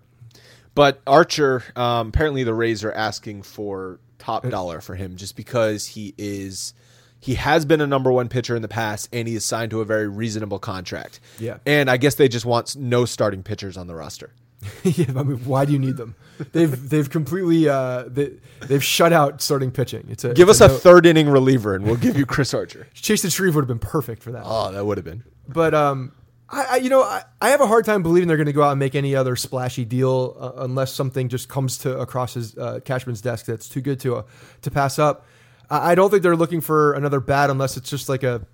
But 0.73 1.01
Archer, 1.07 1.65
um, 1.75 2.09
apparently 2.09 2.45
the 2.45 2.55
Rays 2.55 2.85
are 2.85 2.93
asking 2.93 3.43
for 3.43 3.99
top 4.19 4.49
dollar 4.49 4.81
for 4.81 4.95
him 4.95 5.17
just 5.17 5.35
because 5.35 5.85
he 5.89 6.15
is 6.17 6.75
he 7.19 7.35
has 7.35 7.65
been 7.65 7.81
a 7.81 7.87
number 7.89 8.13
one 8.13 8.29
pitcher 8.29 8.55
in 8.55 8.63
the 8.63 8.69
past 8.69 9.09
and 9.13 9.27
he 9.27 9.35
is 9.35 9.45
signed 9.45 9.73
to 9.73 9.81
a 9.81 9.85
very 9.85 10.09
reasonable 10.09 10.61
contract. 10.61 11.19
Yeah. 11.41 11.59
And 11.67 11.91
I 11.91 11.97
guess 11.97 12.15
they 12.15 12.29
just 12.29 12.47
want 12.47 12.77
no 12.77 13.05
starting 13.05 13.43
pitchers 13.43 13.77
on 13.77 13.89
the 13.89 13.95
roster. 13.97 14.31
yeah, 14.85 15.07
I 15.17 15.23
mean, 15.23 15.39
why 15.45 15.65
do 15.65 15.73
you 15.73 15.79
need 15.79 15.97
them? 15.97 16.15
They've 16.53 16.89
they've 16.89 17.09
completely 17.09 17.69
uh, 17.69 18.05
they, 18.07 18.33
they've 18.67 18.85
shut 18.85 19.13
out 19.13 19.41
starting 19.43 19.71
pitching. 19.71 20.07
It's 20.11 20.25
a 20.25 20.35
Give 20.35 20.49
it's 20.49 20.61
us 20.61 20.71
a 20.71 20.73
no- 20.73 20.79
third 20.79 21.07
inning 21.07 21.29
reliever 21.29 21.75
and 21.75 21.85
we'll 21.85 21.97
give 21.97 22.17
you 22.17 22.27
Chris 22.27 22.55
Archer. 22.55 22.87
Chasen 22.95 23.33
Shreve 23.35 23.55
would 23.55 23.63
have 23.63 23.69
been 23.69 23.79
perfect 23.79 24.23
for 24.23 24.33
that. 24.33 24.43
Oh, 24.45 24.73
that 24.73 24.85
would 24.85 24.99
have 24.99 25.05
been. 25.05 25.23
But 25.49 25.75
um, 25.75 26.13
I, 26.49 26.65
I 26.71 26.77
you 26.77 26.89
know 26.91 27.03
I, 27.03 27.25
I 27.41 27.51
have 27.51 27.61
a 27.61 27.67
hard 27.67 27.85
time 27.85 28.03
believing 28.03 28.29
they're 28.29 28.37
going 28.37 28.47
to 28.47 28.53
go 28.53 28.63
out 28.63 28.73
and 28.73 28.79
make 28.79 28.95
any 28.95 29.15
other 29.15 29.37
splashy 29.37 29.85
deal 29.85 30.37
uh, 30.39 30.53
unless 30.63 30.93
something 30.93 31.29
just 31.29 31.49
comes 31.49 31.79
to 31.79 31.99
across 31.99 32.35
his 32.35 32.57
uh, 32.57 32.81
Cashman's 32.85 33.21
desk 33.21 33.47
that's 33.47 33.69
too 33.69 33.81
good 33.81 34.01
to 34.01 34.17
uh, 34.17 34.23
to 34.63 34.71
pass 34.71 34.99
up. 34.99 35.27
I, 35.69 35.93
I 35.93 35.95
don't 35.95 36.11
think 36.11 36.23
they're 36.23 36.37
looking 36.37 36.61
for 36.61 36.93
another 36.95 37.21
bat 37.21 37.51
unless 37.51 37.77
it's 37.77 37.91
just 37.91 38.09
like 38.09 38.23
a 38.23 38.47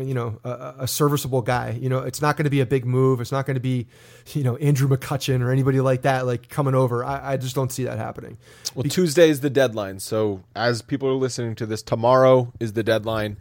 you 0.00 0.14
know 0.14 0.38
a, 0.44 0.74
a 0.80 0.88
serviceable 0.88 1.42
guy. 1.42 1.78
You 1.80 1.88
know, 1.88 1.98
it's 1.98 2.20
not 2.22 2.36
going 2.36 2.44
to 2.44 2.50
be 2.50 2.60
a 2.60 2.66
big 2.66 2.84
move. 2.84 3.20
It's 3.20 3.32
not 3.32 3.46
going 3.46 3.54
to 3.54 3.60
be 3.60 3.86
you 4.32 4.42
know 4.42 4.56
Andrew 4.56 4.88
McCutchen 4.88 5.42
or 5.42 5.50
anybody 5.50 5.80
like 5.80 6.02
that 6.02 6.26
like 6.26 6.48
coming 6.48 6.74
over. 6.74 7.04
I, 7.04 7.32
I 7.32 7.36
just 7.36 7.54
don't 7.54 7.72
see 7.72 7.84
that 7.84 7.98
happening. 7.98 8.38
Well, 8.74 8.84
Tuesday 8.84 9.28
is 9.30 9.40
the 9.40 9.50
deadline. 9.50 10.00
So 10.00 10.42
as 10.54 10.82
people 10.82 11.08
are 11.08 11.14
listening 11.14 11.54
to 11.56 11.66
this, 11.66 11.82
tomorrow 11.82 12.52
is 12.60 12.72
the 12.72 12.82
deadline. 12.82 13.36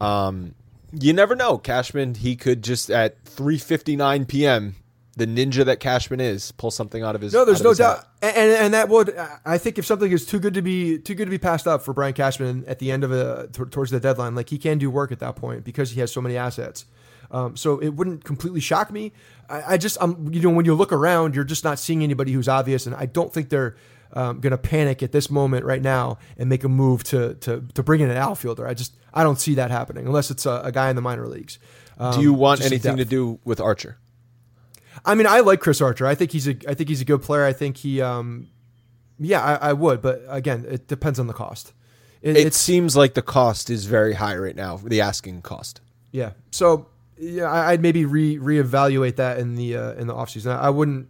Um, 0.00 0.54
you 0.92 1.12
never 1.12 1.34
know. 1.34 1.58
Cashman, 1.58 2.14
he 2.14 2.36
could 2.36 2.62
just 2.62 2.90
at 2.90 3.24
3:59 3.24 4.28
p.m. 4.28 4.76
The 5.16 5.26
ninja 5.26 5.64
that 5.64 5.78
Cashman 5.78 6.20
is, 6.20 6.50
pull 6.52 6.70
something 6.70 7.02
out 7.02 7.14
of 7.14 7.20
his. 7.20 7.32
No, 7.32 7.44
there's 7.44 7.62
no 7.62 7.72
doubt, 7.72 8.04
and, 8.20 8.36
and 8.36 8.52
and 8.52 8.74
that 8.74 8.88
would 8.88 9.16
I 9.44 9.58
think 9.58 9.78
if 9.78 9.86
something 9.86 10.10
is 10.10 10.26
too 10.26 10.40
good 10.40 10.54
to 10.54 10.62
be 10.62 10.98
too 10.98 11.14
good 11.14 11.26
to 11.26 11.30
be 11.30 11.38
passed 11.38 11.68
up 11.68 11.82
for 11.82 11.92
Brian 11.92 12.14
Cashman 12.14 12.64
at 12.66 12.80
the 12.80 12.90
end 12.90 13.04
of 13.04 13.12
a 13.12 13.48
t- 13.52 13.64
towards 13.64 13.90
the 13.90 14.00
deadline, 14.00 14.34
like 14.34 14.48
he 14.50 14.58
can 14.58 14.78
do 14.78 14.90
work 14.90 15.12
at 15.12 15.20
that 15.20 15.36
point 15.36 15.64
because 15.64 15.92
he 15.92 16.00
has 16.00 16.10
so 16.12 16.20
many 16.20 16.36
assets. 16.36 16.86
Um, 17.30 17.56
so 17.56 17.78
it 17.78 17.90
wouldn't 17.90 18.24
completely 18.24 18.60
shock 18.60 18.90
me. 18.90 19.12
I, 19.48 19.74
I 19.74 19.76
just 19.76 20.00
um 20.02 20.30
you 20.32 20.40
know 20.40 20.50
when 20.50 20.64
you 20.64 20.74
look 20.74 20.92
around, 20.92 21.34
you're 21.34 21.44
just 21.44 21.64
not 21.64 21.78
seeing 21.78 22.02
anybody 22.02 22.32
who's 22.32 22.48
obvious, 22.48 22.86
and 22.86 22.94
I 22.96 23.06
don't 23.06 23.32
think 23.32 23.50
they're 23.50 23.76
um, 24.14 24.40
going 24.40 24.52
to 24.52 24.58
panic 24.58 25.02
at 25.02 25.12
this 25.12 25.30
moment 25.30 25.64
right 25.64 25.82
now 25.82 26.18
and 26.38 26.48
make 26.48 26.64
a 26.64 26.68
move 26.68 27.04
to 27.04 27.34
to 27.34 27.64
to 27.74 27.82
bring 27.82 28.00
in 28.00 28.10
an 28.10 28.16
outfielder. 28.16 28.66
I 28.66 28.74
just 28.74 28.96
I 29.12 29.22
don't 29.22 29.38
see 29.38 29.54
that 29.54 29.70
happening 29.70 30.06
unless 30.06 30.30
it's 30.30 30.46
a, 30.46 30.62
a 30.64 30.72
guy 30.72 30.90
in 30.90 30.96
the 30.96 31.02
minor 31.02 31.26
leagues. 31.26 31.58
Um, 31.98 32.14
Do 32.14 32.22
you 32.22 32.32
want 32.32 32.64
anything 32.64 32.96
to 32.96 33.04
do 33.04 33.38
with 33.44 33.60
Archer? 33.60 33.98
I 35.04 35.14
mean, 35.14 35.26
I 35.26 35.40
like 35.40 35.60
Chris 35.60 35.80
Archer. 35.80 36.06
I 36.06 36.14
think 36.14 36.32
he's 36.32 36.48
a 36.48 36.56
I 36.68 36.74
think 36.74 36.88
he's 36.88 37.00
a 37.00 37.04
good 37.04 37.22
player. 37.22 37.44
I 37.44 37.52
think 37.52 37.76
he 37.78 38.00
um 38.00 38.48
yeah, 39.18 39.42
I, 39.42 39.70
I 39.70 39.72
would, 39.72 40.02
but 40.02 40.24
again, 40.28 40.64
it 40.68 40.88
depends 40.88 41.18
on 41.20 41.26
the 41.28 41.32
cost. 41.32 41.72
It, 42.20 42.36
It 42.36 42.54
seems 42.54 42.96
like 42.96 43.14
the 43.14 43.22
cost 43.22 43.70
is 43.70 43.84
very 43.84 44.14
high 44.14 44.36
right 44.36 44.56
now. 44.56 44.78
The 44.78 45.00
asking 45.00 45.42
cost. 45.42 45.80
yeah. 46.10 46.32
So 46.50 46.88
yeah, 47.18 47.50
I'd 47.52 47.80
maybe 47.80 48.04
re 48.04 48.36
reevaluate 48.38 49.16
that 49.16 49.38
in 49.38 49.54
the 49.54 49.76
uh, 49.76 49.92
in 49.92 50.06
the 50.08 50.14
offseason. 50.14 50.56
I, 50.58 50.70
wouldn't 50.70 51.08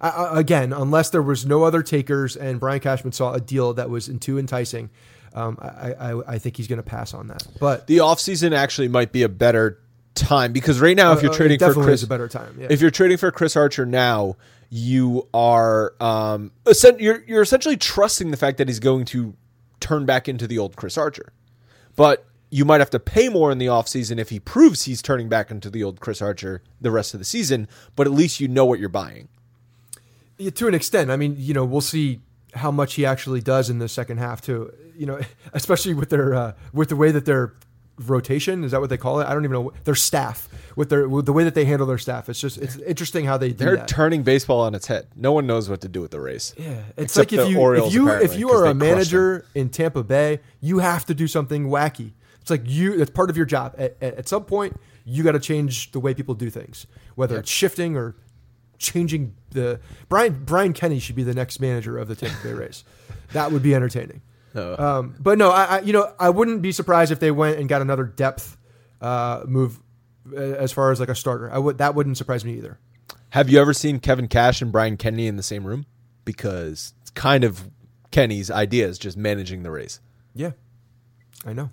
I, 0.00 0.08
I, 0.10 0.40
again 0.40 0.72
unless 0.72 1.10
there 1.10 1.22
was 1.22 1.46
no 1.46 1.62
other 1.64 1.82
takers 1.82 2.36
and 2.36 2.60
Brian 2.60 2.80
Cashman 2.80 3.12
saw 3.12 3.32
a 3.32 3.40
deal 3.40 3.72
that 3.74 3.88
was 3.88 4.10
too 4.20 4.38
enticing. 4.38 4.90
um, 5.34 5.56
I, 5.62 5.92
I 5.92 6.34
I 6.34 6.38
think 6.38 6.56
he's 6.58 6.66
going 6.66 6.78
to 6.78 6.82
pass 6.82 7.14
on 7.14 7.28
that. 7.28 7.46
But 7.58 7.86
The 7.86 7.98
offseason 7.98 8.54
actually 8.54 8.88
might 8.88 9.12
be 9.12 9.22
a 9.22 9.28
better 9.30 9.80
time 10.16 10.52
because 10.52 10.80
right 10.80 10.96
now, 10.96 11.12
if 11.12 11.22
you're 11.22 11.32
uh, 11.32 11.36
trading 11.36 11.58
for 11.58 11.74
Chris, 11.74 12.02
a 12.02 12.06
better 12.06 12.28
time. 12.28 12.56
Yeah. 12.58 12.68
if 12.70 12.80
you're 12.80 12.90
trading 12.90 13.18
for 13.18 13.30
Chris 13.30 13.56
Archer 13.56 13.86
now, 13.86 14.36
you 14.70 15.28
are 15.32 15.94
um, 16.00 16.50
you're 16.98 17.22
you're 17.24 17.42
essentially 17.42 17.76
trusting 17.76 18.30
the 18.30 18.36
fact 18.36 18.58
that 18.58 18.68
he's 18.68 18.80
going 18.80 19.04
to 19.06 19.34
turn 19.80 20.06
back 20.06 20.28
into 20.28 20.46
the 20.46 20.58
old 20.58 20.76
Chris 20.76 20.98
Archer. 20.98 21.32
But 21.94 22.26
you 22.50 22.64
might 22.64 22.80
have 22.80 22.90
to 22.90 23.00
pay 23.00 23.28
more 23.28 23.50
in 23.50 23.58
the 23.58 23.66
offseason 23.66 24.18
if 24.18 24.30
he 24.30 24.40
proves 24.40 24.84
he's 24.84 25.02
turning 25.02 25.28
back 25.28 25.50
into 25.50 25.70
the 25.70 25.82
old 25.82 26.00
Chris 26.00 26.22
Archer 26.22 26.62
the 26.80 26.90
rest 26.90 27.14
of 27.14 27.20
the 27.20 27.24
season, 27.24 27.68
but 27.94 28.06
at 28.06 28.12
least 28.12 28.40
you 28.40 28.48
know 28.48 28.64
what 28.64 28.78
you're 28.78 28.88
buying. 28.88 29.28
Yeah, 30.38 30.50
to 30.50 30.68
an 30.68 30.74
extent. 30.74 31.10
I 31.10 31.16
mean, 31.16 31.34
you 31.38 31.54
know, 31.54 31.64
we'll 31.64 31.80
see 31.80 32.20
how 32.54 32.70
much 32.70 32.94
he 32.94 33.04
actually 33.04 33.40
does 33.40 33.70
in 33.70 33.78
the 33.78 33.88
second 33.88 34.18
half 34.18 34.40
too. 34.40 34.72
You 34.96 35.06
know, 35.06 35.20
especially 35.52 35.94
with 35.94 36.10
their 36.10 36.34
uh, 36.34 36.52
with 36.72 36.88
the 36.88 36.96
way 36.96 37.10
that 37.10 37.24
their 37.24 37.54
rotation 37.98 38.64
is 38.64 38.72
that 38.72 38.80
what 38.80 38.90
they 38.90 38.96
call 38.96 39.20
it? 39.20 39.26
I 39.26 39.32
don't 39.32 39.44
even 39.44 39.54
know 39.54 39.72
their 39.84 39.94
staff 39.94 40.48
with 40.74 40.90
their 40.90 41.08
with 41.08 41.26
the 41.26 41.32
way 41.32 41.44
that 41.44 41.54
they 41.54 41.64
handle 41.64 41.86
their 41.86 41.98
staff. 41.98 42.28
It's 42.28 42.40
just 42.40 42.58
it's 42.58 42.76
interesting 42.78 43.24
how 43.24 43.38
they 43.38 43.48
do 43.50 43.64
They're 43.64 43.76
that. 43.76 43.88
turning 43.88 44.22
baseball 44.22 44.60
on 44.60 44.74
its 44.74 44.86
head. 44.86 45.06
No 45.16 45.32
one 45.32 45.46
knows 45.46 45.68
what 45.68 45.80
to 45.82 45.88
do 45.88 46.00
with 46.00 46.10
the 46.10 46.20
Rays. 46.20 46.54
Yeah, 46.58 46.82
it's 46.96 47.16
like 47.16 47.32
if 47.32 47.48
you 47.48 47.58
Orioles, 47.58 47.88
if 47.88 47.94
you 47.94 48.08
if 48.10 48.36
you 48.36 48.50
are 48.50 48.66
a 48.66 48.74
manager 48.74 49.46
in 49.54 49.70
Tampa 49.70 50.02
Bay, 50.02 50.40
you 50.60 50.78
have 50.78 51.06
to 51.06 51.14
do 51.14 51.26
something 51.26 51.66
wacky. 51.66 52.12
It's 52.40 52.50
like 52.50 52.62
you 52.64 53.00
it's 53.00 53.10
part 53.10 53.30
of 53.30 53.36
your 53.36 53.46
job. 53.46 53.74
At, 53.78 53.96
at, 54.00 54.14
at 54.14 54.28
some 54.28 54.44
point, 54.44 54.78
you 55.04 55.22
got 55.22 55.32
to 55.32 55.40
change 55.40 55.92
the 55.92 56.00
way 56.00 56.14
people 56.14 56.34
do 56.34 56.50
things, 56.50 56.86
whether 57.14 57.38
it's 57.38 57.50
shifting 57.50 57.96
or 57.96 58.16
changing 58.78 59.34
the 59.50 59.80
Brian 60.08 60.44
Brian 60.44 60.72
Kenny 60.72 60.98
should 60.98 61.16
be 61.16 61.22
the 61.22 61.34
next 61.34 61.60
manager 61.60 61.96
of 61.96 62.08
the 62.08 62.14
Tampa 62.14 62.36
Bay 62.42 62.52
Rays. 62.52 62.84
That 63.32 63.50
would 63.50 63.62
be 63.62 63.74
entertaining. 63.74 64.20
Um, 64.56 65.14
but 65.18 65.38
no, 65.38 65.50
I, 65.50 65.64
I 65.64 65.80
you 65.80 65.92
know 65.92 66.12
I 66.18 66.30
wouldn't 66.30 66.62
be 66.62 66.72
surprised 66.72 67.12
if 67.12 67.20
they 67.20 67.30
went 67.30 67.58
and 67.58 67.68
got 67.68 67.82
another 67.82 68.04
depth 68.04 68.56
uh, 69.00 69.42
move 69.46 69.80
uh, 70.32 70.36
as 70.36 70.72
far 70.72 70.90
as 70.90 71.00
like 71.00 71.08
a 71.08 71.14
starter. 71.14 71.50
I 71.52 71.58
would 71.58 71.78
that 71.78 71.94
wouldn't 71.94 72.16
surprise 72.16 72.44
me 72.44 72.54
either. 72.54 72.78
Have 73.30 73.50
you 73.50 73.60
ever 73.60 73.72
seen 73.72 74.00
Kevin 74.00 74.28
Cash 74.28 74.62
and 74.62 74.72
Brian 74.72 74.96
Kenny 74.96 75.26
in 75.26 75.36
the 75.36 75.42
same 75.42 75.66
room? 75.66 75.86
Because 76.24 76.94
it's 77.02 77.10
kind 77.10 77.44
of 77.44 77.68
Kenny's 78.10 78.50
idea 78.50 78.86
is 78.86 78.98
just 78.98 79.16
managing 79.16 79.62
the 79.62 79.70
Rays. 79.70 80.00
Yeah, 80.34 80.52
I 81.44 81.52
know. 81.52 81.70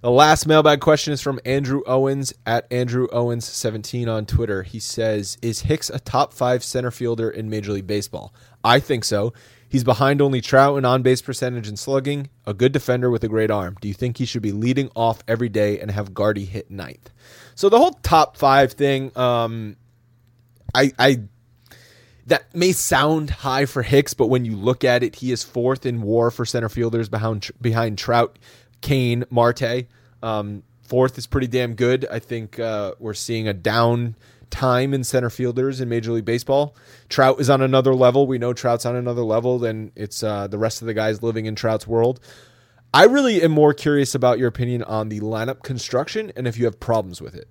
The 0.00 0.10
last 0.10 0.46
mailbag 0.46 0.80
question 0.80 1.12
is 1.12 1.20
from 1.20 1.40
Andrew 1.44 1.82
Owens 1.84 2.32
at 2.46 2.72
Andrew 2.72 3.08
Owens 3.10 3.44
17 3.44 4.08
on 4.08 4.26
Twitter. 4.26 4.62
He 4.62 4.78
says, 4.78 5.36
"Is 5.42 5.62
Hicks 5.62 5.90
a 5.90 5.98
top 5.98 6.32
5 6.32 6.62
center 6.62 6.92
fielder 6.92 7.28
in 7.28 7.50
Major 7.50 7.72
League 7.72 7.86
Baseball?" 7.86 8.32
I 8.62 8.78
think 8.78 9.04
so. 9.04 9.32
He's 9.68 9.84
behind 9.84 10.22
only 10.22 10.40
Trout 10.40 10.78
in 10.78 10.84
on-base 10.84 11.22
percentage 11.22 11.68
and 11.68 11.78
slugging, 11.78 12.30
a 12.46 12.54
good 12.54 12.72
defender 12.72 13.10
with 13.10 13.22
a 13.22 13.28
great 13.28 13.50
arm. 13.50 13.76
Do 13.80 13.88
you 13.88 13.94
think 13.94 14.16
he 14.16 14.24
should 14.24 14.42
be 14.42 14.52
leading 14.52 14.90
off 14.96 15.22
every 15.28 15.48
day 15.48 15.78
and 15.78 15.90
have 15.90 16.14
Gardy 16.14 16.46
hit 16.46 16.70
ninth? 16.70 17.10
So 17.54 17.68
the 17.68 17.78
whole 17.78 17.92
top 18.02 18.36
5 18.36 18.72
thing 18.72 19.16
um 19.16 19.76
I 20.74 20.92
I 20.98 21.22
that 22.26 22.54
may 22.54 22.72
sound 22.72 23.30
high 23.30 23.64
for 23.64 23.82
Hicks, 23.82 24.12
but 24.12 24.26
when 24.26 24.44
you 24.44 24.54
look 24.54 24.84
at 24.84 25.02
it, 25.02 25.16
he 25.16 25.32
is 25.32 25.42
fourth 25.42 25.86
in 25.86 26.02
WAR 26.02 26.30
for 26.30 26.44
center 26.44 26.68
fielders 26.68 27.08
behind 27.08 27.50
behind 27.60 27.98
Trout, 27.98 28.38
Cain, 28.82 29.24
Marte. 29.30 29.86
Um, 30.22 30.62
fourth 30.82 31.16
is 31.16 31.26
pretty 31.26 31.46
damn 31.46 31.74
good. 31.74 32.06
I 32.10 32.18
think 32.18 32.58
uh, 32.58 32.92
we're 32.98 33.14
seeing 33.14 33.48
a 33.48 33.54
down 33.54 34.14
time 34.50 34.94
in 34.94 35.04
center 35.04 35.30
fielders 35.30 35.80
in 35.80 35.88
Major 35.88 36.12
League 36.12 36.24
Baseball. 36.24 36.76
Trout 37.08 37.40
is 37.40 37.50
on 37.50 37.62
another 37.62 37.94
level. 37.94 38.26
We 38.26 38.38
know 38.38 38.52
Trout's 38.52 38.86
on 38.86 38.96
another 38.96 39.22
level 39.22 39.58
than 39.58 39.92
it's 39.94 40.22
uh, 40.22 40.46
the 40.46 40.58
rest 40.58 40.82
of 40.82 40.86
the 40.86 40.94
guys 40.94 41.22
living 41.22 41.46
in 41.46 41.54
Trout's 41.54 41.86
world. 41.86 42.20
I 42.92 43.04
really 43.04 43.42
am 43.42 43.52
more 43.52 43.74
curious 43.74 44.14
about 44.14 44.38
your 44.38 44.48
opinion 44.48 44.82
on 44.82 45.08
the 45.08 45.20
lineup 45.20 45.62
construction 45.62 46.32
and 46.36 46.46
if 46.46 46.56
you 46.58 46.64
have 46.64 46.80
problems 46.80 47.20
with 47.20 47.34
it. 47.34 47.48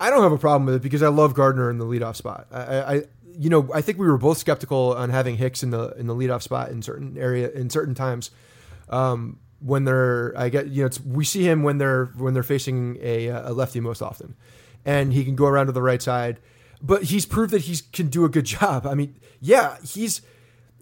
I 0.00 0.10
don't 0.10 0.22
have 0.22 0.32
a 0.32 0.38
problem 0.38 0.66
with 0.66 0.76
it 0.76 0.82
because 0.82 1.02
I 1.02 1.08
love 1.08 1.34
Gardner 1.34 1.70
in 1.70 1.78
the 1.78 1.84
leadoff 1.84 2.16
spot. 2.16 2.48
I, 2.50 2.80
I, 2.80 3.02
you 3.38 3.50
know, 3.50 3.70
I 3.72 3.82
think 3.82 3.98
we 3.98 4.06
were 4.06 4.18
both 4.18 4.38
skeptical 4.38 4.94
on 4.94 5.10
having 5.10 5.36
Hicks 5.36 5.62
in 5.62 5.70
the 5.70 5.90
in 5.90 6.06
the 6.06 6.14
leadoff 6.14 6.42
spot 6.42 6.70
in 6.70 6.82
certain 6.82 7.16
area 7.16 7.50
in 7.50 7.70
certain 7.70 7.94
times. 7.94 8.30
Um, 8.88 9.38
when 9.60 9.84
they're, 9.84 10.34
I 10.36 10.48
get, 10.48 10.68
you 10.68 10.82
know, 10.82 10.90
we 11.06 11.24
see 11.24 11.44
him 11.44 11.62
when 11.62 11.78
they're 11.78 12.06
when 12.16 12.34
they're 12.34 12.42
facing 12.42 12.98
a, 13.00 13.28
a 13.28 13.52
lefty 13.52 13.80
most 13.80 14.02
often, 14.02 14.34
and 14.84 15.12
he 15.12 15.24
can 15.24 15.36
go 15.36 15.46
around 15.46 15.66
to 15.66 15.72
the 15.72 15.82
right 15.82 16.02
side. 16.02 16.40
But 16.80 17.04
he's 17.04 17.26
proved 17.26 17.52
that 17.52 17.62
he 17.62 17.76
can 17.92 18.08
do 18.08 18.24
a 18.24 18.28
good 18.28 18.44
job. 18.58 18.86
I 18.86 18.94
mean, 18.94 19.16
yeah, 19.40 19.76
he's 19.84 20.22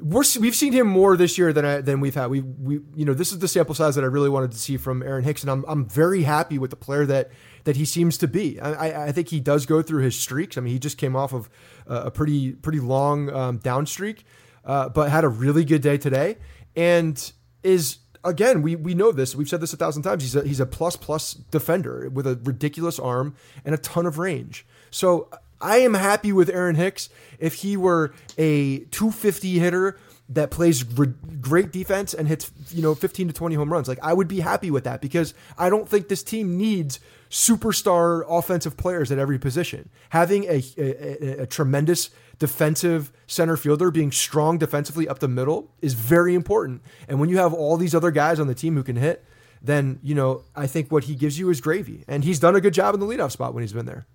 we're, 0.03 0.22
we've 0.40 0.55
seen 0.55 0.72
him 0.72 0.86
more 0.86 1.16
this 1.16 1.36
year 1.36 1.53
than 1.53 1.64
I, 1.64 1.80
than 1.82 2.01
we've 2.01 2.14
had. 2.14 2.28
We 2.28 2.40
we 2.40 2.80
you 2.94 3.05
know 3.05 3.12
this 3.14 3.32
is 3.32 3.38
the 3.38 3.48
sample 3.48 3.74
size 3.74 3.94
that 3.96 4.05
I 4.05 4.07
really 4.07 4.30
wanted 4.30 4.53
to 4.53 4.59
see 4.59 4.76
from 4.76 5.03
Aaron 5.03 5.24
Hicks, 5.24 5.42
and 5.42 5.51
I'm 5.51 5.64
I'm 5.68 5.86
very 5.86 6.22
happy 6.22 6.59
with 6.59 6.70
the 6.70 6.76
player 6.76 7.05
that 7.07 7.30
that 7.64 7.76
he 7.76 7.84
seems 7.84 8.16
to 8.18 8.28
be. 8.28 8.59
I, 8.59 9.09
I- 9.09 9.12
think 9.12 9.28
he 9.28 9.40
does 9.40 9.66
go 9.66 9.82
through 9.82 10.03
his 10.03 10.18
streaks. 10.18 10.57
I 10.57 10.62
mean, 10.62 10.72
he 10.72 10.78
just 10.78 10.96
came 10.96 11.14
off 11.14 11.34
of 11.34 11.51
a 11.86 12.11
pretty 12.11 12.53
pretty 12.53 12.80
long 12.80 13.30
um, 13.30 13.59
down 13.59 13.84
streak, 13.84 14.24
uh, 14.64 14.88
but 14.88 15.11
had 15.11 15.24
a 15.24 15.28
really 15.28 15.64
good 15.66 15.82
day 15.82 15.98
today, 15.98 16.38
and 16.74 17.32
is 17.62 17.98
again 18.25 18.62
we 18.62 18.77
we 18.77 18.95
know 18.95 19.12
this. 19.12 19.35
We've 19.35 19.49
said 19.49 19.61
this 19.61 19.73
a 19.73 19.77
thousand 19.77 20.03
times. 20.03 20.23
He's 20.23 20.37
a 20.37 20.43
he's 20.47 20.61
a 20.61 20.66
plus 20.66 20.97
plus 20.97 21.35
defender 21.35 22.09
with 22.11 22.27
a 22.27 22.39
ridiculous 22.45 22.99
arm 22.99 23.35
and 23.64 23.75
a 23.75 23.79
ton 23.79 24.07
of 24.07 24.18
range. 24.18 24.66
So 24.91 25.29
I 25.61 25.79
am 25.79 25.95
happy 25.95 26.33
with 26.33 26.49
Aaron 26.49 26.75
Hicks. 26.77 27.09
If 27.39 27.55
he 27.55 27.77
were 27.77 28.12
a 28.39 28.79
250 28.91 29.59
hitter 29.59 29.99
that 30.31 30.51
plays 30.51 30.85
re- 30.97 31.12
great 31.41 31.73
defense 31.73 32.14
and 32.14 32.29
hits, 32.29 32.51
you 32.71 32.83
know, 32.83 32.95
15 32.95 33.29
to 33.29 33.35
20 33.35 33.57
home 33.57 33.73
runs, 33.73 33.89
like 33.89 33.99
I 34.03 34.12
would 34.12 34.29
be 34.29 34.41
happy 34.41 34.71
with 34.71 34.85
that 34.85 35.01
because 35.01 35.35
I 35.59 35.68
don't 35.68 35.89
think 35.89 36.09
this 36.09 36.23
team 36.23 36.57
needs 36.57 37.01
superstar 37.31 38.25
offensive 38.29 38.77
players 38.77 39.11
at 39.12 39.18
every 39.18 39.39
position. 39.39 39.89
Having 40.11 40.45
a, 40.45 40.62
a, 40.79 41.41
a- 41.41 41.43
a 41.43 41.47
tremendous 41.47 42.11
defensive 42.41 43.12
center 43.28 43.57
fielder 43.57 43.93
being 43.93 44.11
strong 44.11 44.59
defensively 44.59 45.07
up 45.07 45.20
the 45.20 45.28
middle 45.28 45.70
is 45.80 45.95
very 45.95 46.34
important. 46.34 46.82
And 47.07 47.20
when 47.20 47.28
you 47.28 47.36
have 47.36 47.55
all 47.55 47.76
these 47.76 47.95
other 47.95 48.11
guys 48.11 48.41
on 48.41 48.49
the 48.49 48.55
team 48.55 48.74
who 48.74 48.82
can 48.82 48.97
hit, 48.97 49.24
then, 49.62 50.01
you 50.03 50.14
know, 50.14 50.43
I 50.57 50.66
think 50.66 50.91
what 50.91 51.05
he 51.05 51.14
gives 51.14 51.38
you 51.38 51.51
is 51.51 51.61
gravy. 51.61 52.03
And 52.09 52.24
he's 52.24 52.41
done 52.41 52.57
a 52.57 52.61
good 52.61 52.74
job 52.74 52.95
in 52.95 53.01
the 53.01 53.07
leadoff 53.07 53.30
spot 53.30 53.55
when 53.55 53.62
he's 53.62 53.74
been 53.74 53.86
there. 53.86 54.07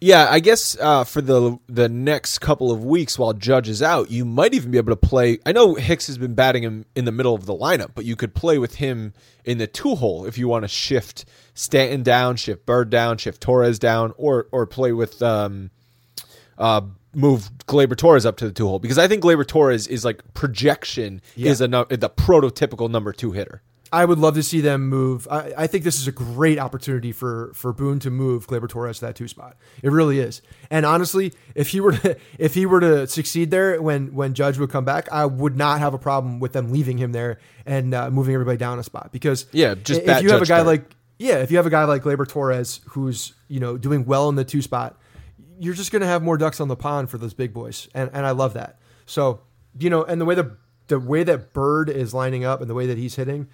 Yeah, 0.00 0.28
I 0.30 0.38
guess 0.38 0.78
uh, 0.80 1.02
for 1.02 1.20
the 1.20 1.58
the 1.68 1.88
next 1.88 2.38
couple 2.38 2.70
of 2.70 2.84
weeks 2.84 3.18
while 3.18 3.32
Judge 3.32 3.68
is 3.68 3.82
out, 3.82 4.12
you 4.12 4.24
might 4.24 4.54
even 4.54 4.70
be 4.70 4.78
able 4.78 4.92
to 4.92 4.96
play. 4.96 5.40
I 5.44 5.50
know 5.50 5.74
Hicks 5.74 6.06
has 6.06 6.16
been 6.16 6.34
batting 6.34 6.62
him 6.62 6.86
in 6.94 7.04
the 7.04 7.10
middle 7.10 7.34
of 7.34 7.46
the 7.46 7.52
lineup, 7.52 7.90
but 7.96 8.04
you 8.04 8.14
could 8.14 8.32
play 8.32 8.58
with 8.58 8.76
him 8.76 9.12
in 9.44 9.58
the 9.58 9.66
two 9.66 9.96
hole 9.96 10.24
if 10.24 10.38
you 10.38 10.46
want 10.46 10.62
to 10.62 10.68
shift 10.68 11.24
Stanton 11.52 12.04
down, 12.04 12.36
shift 12.36 12.64
Bird 12.64 12.90
down, 12.90 13.18
shift 13.18 13.40
Torres 13.40 13.80
down, 13.80 14.14
or 14.16 14.46
or 14.52 14.66
play 14.66 14.92
with 14.92 15.20
um, 15.20 15.72
uh, 16.58 16.82
move 17.18 17.50
Gleyber 17.66 17.96
Torres 17.96 18.24
up 18.24 18.36
to 18.38 18.46
the 18.46 18.52
two 18.52 18.66
hole 18.66 18.78
because 18.78 18.98
I 18.98 19.08
think 19.08 19.22
Gleyber 19.22 19.46
Torres 19.46 19.86
is 19.86 20.04
like 20.04 20.22
projection 20.34 21.20
is 21.36 21.60
a 21.60 21.68
nu- 21.68 21.84
the 21.86 22.08
prototypical 22.10 22.90
number 22.90 23.12
two 23.12 23.32
hitter. 23.32 23.62
I 23.90 24.04
would 24.04 24.18
love 24.18 24.34
to 24.34 24.42
see 24.42 24.60
them 24.60 24.86
move. 24.90 25.26
I, 25.30 25.52
I 25.56 25.66
think 25.66 25.82
this 25.82 25.98
is 25.98 26.06
a 26.06 26.12
great 26.12 26.58
opportunity 26.58 27.10
for 27.10 27.50
for 27.54 27.72
Boone 27.72 27.98
to 28.00 28.10
move 28.10 28.46
Gleyber 28.46 28.68
Torres 28.68 28.98
to 28.98 29.06
that 29.06 29.16
two 29.16 29.26
spot. 29.28 29.56
It 29.82 29.90
really 29.90 30.18
is. 30.20 30.42
And 30.70 30.84
honestly, 30.84 31.32
if 31.54 31.68
he 31.68 31.80
were 31.80 31.92
to 31.92 32.16
if 32.38 32.52
he 32.54 32.66
were 32.66 32.80
to 32.80 33.06
succeed 33.06 33.50
there 33.50 33.80
when 33.80 34.14
when 34.14 34.34
Judge 34.34 34.58
would 34.58 34.70
come 34.70 34.84
back, 34.84 35.08
I 35.10 35.24
would 35.24 35.56
not 35.56 35.78
have 35.80 35.94
a 35.94 35.98
problem 35.98 36.38
with 36.38 36.52
them 36.52 36.70
leaving 36.70 36.98
him 36.98 37.12
there 37.12 37.38
and 37.64 37.94
uh, 37.94 38.10
moving 38.10 38.34
everybody 38.34 38.58
down 38.58 38.78
a 38.78 38.82
spot 38.82 39.10
because 39.10 39.46
Yeah, 39.52 39.74
just 39.74 40.02
if 40.02 40.22
you 40.22 40.30
have 40.30 40.42
a 40.42 40.46
guy 40.46 40.58
third. 40.58 40.66
like 40.66 40.90
yeah, 41.18 41.36
if 41.38 41.50
you 41.50 41.56
have 41.56 41.66
a 41.66 41.70
guy 41.70 41.84
like 41.84 42.02
Glaber 42.02 42.28
Torres 42.28 42.80
who's 42.90 43.32
you 43.48 43.58
know 43.58 43.76
doing 43.78 44.04
well 44.04 44.28
in 44.28 44.34
the 44.34 44.44
two 44.44 44.60
spot, 44.62 45.00
you're 45.58 45.74
just 45.74 45.92
going 45.92 46.00
to 46.00 46.08
have 46.08 46.22
more 46.22 46.36
ducks 46.36 46.60
on 46.60 46.68
the 46.68 46.76
pond 46.76 47.10
for 47.10 47.18
those 47.18 47.34
big 47.34 47.52
boys, 47.52 47.88
and 47.94 48.10
and 48.12 48.26
I 48.26 48.30
love 48.32 48.54
that. 48.54 48.78
So 49.06 49.40
you 49.78 49.90
know, 49.90 50.04
and 50.04 50.20
the 50.20 50.24
way 50.24 50.34
the 50.34 50.56
the 50.88 50.98
way 50.98 51.22
that 51.22 51.52
Bird 51.52 51.90
is 51.90 52.14
lining 52.14 52.44
up 52.44 52.60
and 52.60 52.68
the 52.68 52.74
way 52.74 52.86
that 52.86 52.96
he's 52.96 53.16
hitting, 53.16 53.48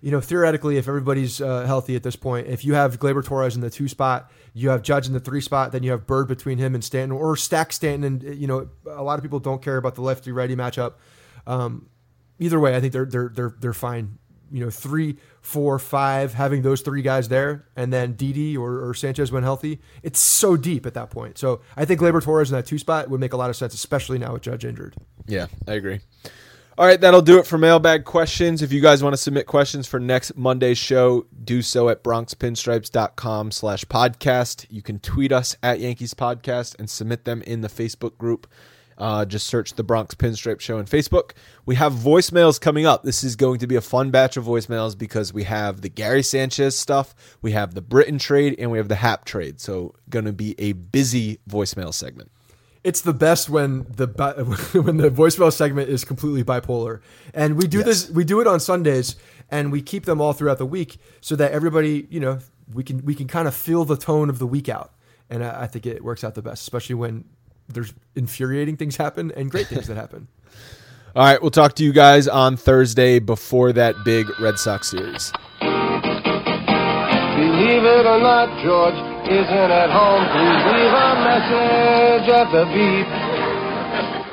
you 0.00 0.10
know, 0.10 0.20
theoretically, 0.20 0.76
if 0.76 0.86
everybody's 0.86 1.40
uh, 1.40 1.66
healthy 1.66 1.96
at 1.96 2.02
this 2.02 2.16
point, 2.16 2.46
if 2.46 2.64
you 2.64 2.74
have 2.74 3.00
Gleyber 3.00 3.24
Torres 3.24 3.56
in 3.56 3.62
the 3.62 3.70
two 3.70 3.88
spot, 3.88 4.30
you 4.54 4.70
have 4.70 4.82
Judge 4.82 5.06
in 5.06 5.12
the 5.12 5.20
three 5.20 5.40
spot, 5.40 5.72
then 5.72 5.82
you 5.82 5.90
have 5.90 6.06
Bird 6.06 6.28
between 6.28 6.58
him 6.58 6.74
and 6.74 6.84
Stanton, 6.84 7.16
or 7.16 7.36
stack 7.36 7.72
Stanton. 7.72 8.04
And 8.04 8.38
you 8.38 8.46
know, 8.46 8.68
a 8.86 9.02
lot 9.02 9.18
of 9.18 9.22
people 9.22 9.40
don't 9.40 9.62
care 9.62 9.76
about 9.76 9.94
the 9.96 10.02
lefty 10.02 10.30
righty 10.30 10.54
matchup. 10.54 10.94
Um, 11.46 11.88
either 12.38 12.60
way, 12.60 12.76
I 12.76 12.80
think 12.80 12.92
they're 12.92 13.06
they're 13.06 13.30
they're 13.34 13.54
they're 13.58 13.72
fine. 13.72 14.18
You 14.50 14.64
know, 14.64 14.70
three, 14.70 15.16
four, 15.40 15.78
five, 15.78 16.34
having 16.34 16.62
those 16.62 16.80
three 16.80 17.02
guys 17.02 17.28
there, 17.28 17.66
and 17.76 17.92
then 17.92 18.12
Didi 18.14 18.56
or, 18.56 18.88
or 18.88 18.94
Sanchez 18.94 19.30
when 19.32 19.42
healthy, 19.42 19.80
it's 20.02 20.20
so 20.20 20.56
deep 20.56 20.86
at 20.86 20.94
that 20.94 21.10
point. 21.10 21.38
So 21.38 21.60
I 21.76 21.84
think 21.84 22.00
Gleyber 22.00 22.22
Torres 22.22 22.50
in 22.50 22.56
that 22.56 22.66
two 22.66 22.78
spot 22.78 23.08
would 23.10 23.20
make 23.20 23.32
a 23.32 23.36
lot 23.36 23.50
of 23.50 23.56
sense, 23.56 23.74
especially 23.74 24.18
now 24.18 24.32
with 24.32 24.42
Judge 24.42 24.64
injured. 24.64 24.94
Yeah, 25.26 25.46
I 25.66 25.74
agree. 25.74 26.00
All 26.78 26.86
right, 26.86 27.00
that'll 27.00 27.22
do 27.22 27.40
it 27.40 27.46
for 27.46 27.58
mailbag 27.58 28.04
questions. 28.04 28.62
If 28.62 28.72
you 28.72 28.80
guys 28.80 29.02
want 29.02 29.12
to 29.12 29.16
submit 29.16 29.46
questions 29.46 29.88
for 29.88 29.98
next 29.98 30.36
Monday's 30.36 30.78
show, 30.78 31.26
do 31.42 31.60
so 31.60 31.88
at 31.88 32.04
bronxpinstripes.com 32.04 33.50
slash 33.50 33.84
podcast. 33.86 34.64
You 34.70 34.80
can 34.80 35.00
tweet 35.00 35.32
us 35.32 35.56
at 35.60 35.80
Yankees 35.80 36.14
Podcast 36.14 36.78
and 36.78 36.88
submit 36.88 37.24
them 37.24 37.42
in 37.42 37.62
the 37.62 37.68
Facebook 37.68 38.16
group 38.16 38.46
Uh, 38.98 39.24
just 39.24 39.46
search 39.46 39.74
the 39.74 39.84
Bronx 39.84 40.14
Pinstripe 40.16 40.60
Show 40.60 40.78
on 40.78 40.86
Facebook. 40.86 41.30
We 41.64 41.76
have 41.76 41.92
voicemails 41.92 42.60
coming 42.60 42.84
up. 42.84 43.04
This 43.04 43.22
is 43.22 43.36
going 43.36 43.60
to 43.60 43.66
be 43.68 43.76
a 43.76 43.80
fun 43.80 44.10
batch 44.10 44.36
of 44.36 44.44
voicemails 44.44 44.98
because 44.98 45.32
we 45.32 45.44
have 45.44 45.82
the 45.82 45.88
Gary 45.88 46.24
Sanchez 46.24 46.76
stuff, 46.76 47.14
we 47.40 47.52
have 47.52 47.74
the 47.74 47.80
Britton 47.80 48.18
trade, 48.18 48.56
and 48.58 48.72
we 48.72 48.78
have 48.78 48.88
the 48.88 48.96
Happ 48.96 49.24
trade. 49.24 49.60
So, 49.60 49.94
going 50.10 50.24
to 50.24 50.32
be 50.32 50.56
a 50.58 50.72
busy 50.72 51.38
voicemail 51.48 51.94
segment. 51.94 52.32
It's 52.82 53.00
the 53.00 53.12
best 53.12 53.48
when 53.48 53.86
the 53.88 54.06
when 54.82 54.96
the 54.96 55.10
voicemail 55.10 55.52
segment 55.52 55.88
is 55.88 56.04
completely 56.04 56.42
bipolar, 56.42 57.00
and 57.32 57.56
we 57.56 57.68
do 57.68 57.84
this. 57.84 58.10
We 58.10 58.24
do 58.24 58.40
it 58.40 58.48
on 58.48 58.58
Sundays, 58.58 59.14
and 59.48 59.70
we 59.70 59.80
keep 59.80 60.06
them 60.06 60.20
all 60.20 60.32
throughout 60.32 60.58
the 60.58 60.66
week 60.66 60.98
so 61.20 61.36
that 61.36 61.52
everybody, 61.52 62.08
you 62.10 62.18
know, 62.18 62.40
we 62.72 62.82
can 62.82 63.04
we 63.04 63.14
can 63.14 63.28
kind 63.28 63.46
of 63.46 63.54
feel 63.54 63.84
the 63.84 63.96
tone 63.96 64.28
of 64.28 64.40
the 64.40 64.46
week 64.46 64.68
out, 64.68 64.92
and 65.30 65.44
I, 65.44 65.62
I 65.62 65.66
think 65.68 65.86
it 65.86 66.02
works 66.02 66.24
out 66.24 66.34
the 66.34 66.42
best, 66.42 66.62
especially 66.62 66.94
when 66.94 67.24
there's 67.68 67.92
infuriating 68.14 68.76
things 68.76 68.96
happen 68.96 69.32
and 69.36 69.50
great 69.50 69.66
things 69.66 69.86
that 69.86 69.96
happen. 69.96 70.28
All 71.16 71.24
right, 71.24 71.40
we'll 71.40 71.50
talk 71.50 71.74
to 71.76 71.84
you 71.84 71.92
guys 71.92 72.28
on 72.28 72.56
Thursday 72.56 73.18
before 73.18 73.72
that 73.72 73.94
big 74.04 74.28
Red 74.38 74.58
Sox 74.58 74.90
series. 74.90 75.32
Believe 77.38 77.82
it 77.84 78.06
or 78.06 78.20
not, 78.20 78.50
George 78.62 78.94
isn't 79.26 79.70
at 79.72 79.90
home. 79.90 80.24
Please 80.30 80.62
leave 80.74 80.94
a 80.94 81.10
message 81.24 82.28
at 82.28 82.50
the 82.52 82.64
beep. 82.70 83.08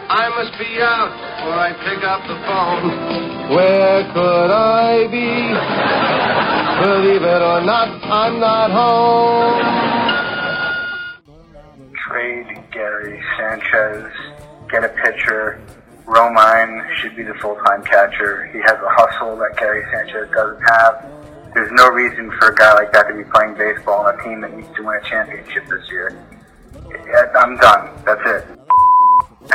I 0.08 0.30
must 0.30 0.58
be 0.60 0.80
out 0.82 1.10
before 1.10 1.58
I 1.58 1.74
pick 1.86 2.04
up 2.04 2.22
the 2.28 2.38
phone. 2.46 3.50
Where 3.56 4.04
could 4.14 4.52
I 4.52 5.08
be? 5.10 5.54
Believe 6.86 7.24
it 7.24 7.42
or 7.42 7.62
not, 7.66 7.88
I'm 8.04 8.40
not 8.40 8.70
home. 8.72 10.35
Trade 12.16 12.64
Gary 12.72 13.22
Sanchez, 13.38 14.10
get 14.72 14.86
a 14.86 14.88
pitcher. 14.88 15.60
Romine 16.06 16.96
should 16.96 17.14
be 17.14 17.24
the 17.24 17.34
full-time 17.42 17.84
catcher. 17.84 18.46
He 18.54 18.60
has 18.60 18.80
a 18.80 18.88
hustle 18.88 19.36
that 19.36 19.58
Gary 19.58 19.84
Sanchez 19.92 20.32
doesn't 20.32 20.62
have. 20.62 21.12
There's 21.54 21.74
no 21.74 21.90
reason 21.90 22.32
for 22.40 22.52
a 22.52 22.56
guy 22.56 22.74
like 22.76 22.94
that 22.94 23.10
to 23.10 23.14
be 23.16 23.26
playing 23.26 23.56
baseball 23.56 24.06
on 24.06 24.18
a 24.18 24.24
team 24.24 24.40
that 24.40 24.56
needs 24.56 24.74
to 24.78 24.84
win 24.84 24.96
a 24.96 25.04
championship 25.04 25.68
this 25.68 25.90
year. 25.90 26.18
I'm 27.38 27.58
done. 27.58 27.90
That's 28.06 28.22
it. 28.24 28.46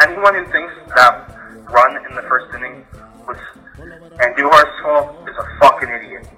Anyone 0.02 0.34
who 0.34 0.44
thinks 0.52 0.74
that 0.96 1.34
run 1.64 1.96
in 2.10 2.14
the 2.14 2.22
first 2.28 2.54
inning 2.54 2.84
was 3.26 3.38
Andujar's 4.20 4.82
fault 4.82 5.16
is 5.26 5.34
a 5.34 5.58
fucking 5.60 5.88
idiot. 5.88 6.28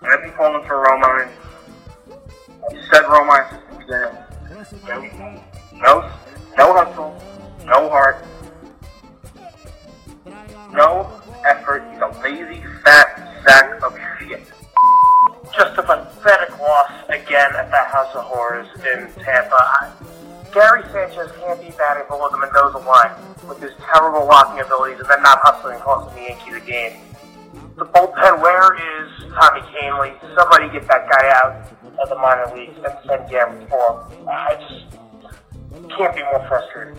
I've 0.00 0.22
been 0.22 0.32
calling 0.32 0.66
for 0.66 0.86
Romine. 0.86 1.28
I 2.08 2.80
said 2.90 3.04
Romine 3.04 3.50
since 3.50 3.62
the 3.68 3.76
beginning. 3.76 4.25
No, 4.72 6.10
no 6.58 6.74
hustle, 6.74 7.22
no 7.64 7.88
heart, 7.88 8.24
no 10.72 11.22
effort. 11.46 11.84
He's 11.92 12.00
a 12.00 12.20
lazy, 12.20 12.64
fat 12.84 13.44
sack 13.46 13.80
of 13.82 13.96
shit. 14.18 14.42
just 15.56 15.78
a 15.78 15.82
pathetic 15.82 16.58
loss 16.58 16.90
again 17.08 17.54
at 17.54 17.70
the 17.70 17.76
House 17.76 18.12
of 18.16 18.24
Horrors 18.24 18.66
in 18.76 19.08
Tampa. 19.22 19.94
Gary 20.52 20.82
Sanchez 20.90 21.30
can't 21.38 21.60
be 21.60 21.70
batting 21.78 22.04
below 22.08 22.28
the 22.30 22.38
Mendoza 22.38 22.78
line 22.78 23.12
with 23.46 23.60
his 23.60 23.72
terrible 23.92 24.26
walking 24.26 24.60
abilities 24.60 24.98
and 24.98 25.08
then 25.08 25.22
not 25.22 25.38
hustling 25.42 25.78
costing 25.78 26.14
the 26.14 26.28
Yankees 26.30 26.54
a 26.54 26.60
game. 26.60 26.98
The 27.76 27.84
bullpen, 27.84 28.40
where 28.40 28.72
is 28.72 29.10
Tommy 29.36 29.60
Kahnle? 29.60 30.16
Somebody 30.34 30.72
get 30.72 30.88
that 30.88 31.10
guy 31.10 31.28
out 31.44 31.68
of 32.00 32.08
the 32.08 32.14
minor 32.16 32.48
leagues 32.56 32.72
and 32.76 32.94
send 33.06 33.28
Gary 33.28 33.66
for. 33.68 34.08
I 34.26 34.56
just 34.56 34.96
can't 35.92 36.16
be 36.16 36.22
more 36.22 36.40
frustrated. 36.48 36.96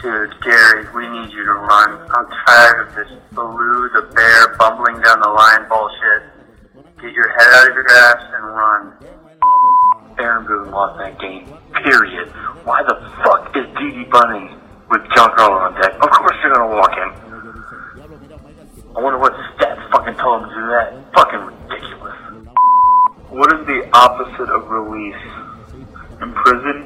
Dude, 0.00 0.30
Gary, 0.42 0.86
we 0.94 1.08
need 1.10 1.32
you 1.32 1.44
to 1.44 1.54
run. 1.54 2.06
I'm 2.08 2.26
tired 2.46 2.86
of 2.86 2.94
this 2.94 3.08
Baloo 3.32 3.90
the 3.98 4.02
bear 4.14 4.54
bumbling 4.58 5.02
down 5.02 5.18
the 5.22 5.28
line 5.28 5.68
bullshit. 5.68 6.22
Get 7.02 7.12
your 7.12 7.28
head 7.28 7.54
out 7.54 7.68
of 7.68 7.74
your 7.74 7.90
ass 7.90 8.22
and 8.34 8.44
run. 8.46 8.94
Aaron 10.20 10.46
Boone 10.46 10.70
lost 10.70 10.98
that 10.98 11.18
game. 11.18 11.46
Period. 11.82 12.28
Why 12.62 12.84
the 12.84 12.94
fuck 13.24 13.50
is 13.56 13.66
Didi 13.74 14.04
Bunning 14.04 14.54
with 14.88 15.02
Giancarlo 15.10 15.66
on 15.66 15.74
deck? 15.82 15.94
Of 15.94 16.10
course 16.10 16.36
you're 16.44 16.54
gonna 16.54 16.76
walk 16.76 16.94
him. 16.94 17.27
I 18.98 19.00
wonder 19.00 19.20
what 19.22 19.30
stats 19.54 19.78
fucking 19.94 20.18
told 20.18 20.42
him 20.42 20.48
to 20.50 20.54
do 20.58 20.66
that. 20.74 20.90
Fucking 21.14 21.38
ridiculous. 21.38 22.18
What 23.30 23.46
is 23.54 23.62
the 23.62 23.86
opposite 23.94 24.50
of 24.50 24.66
release? 24.66 25.22
Imprison? 26.18 26.82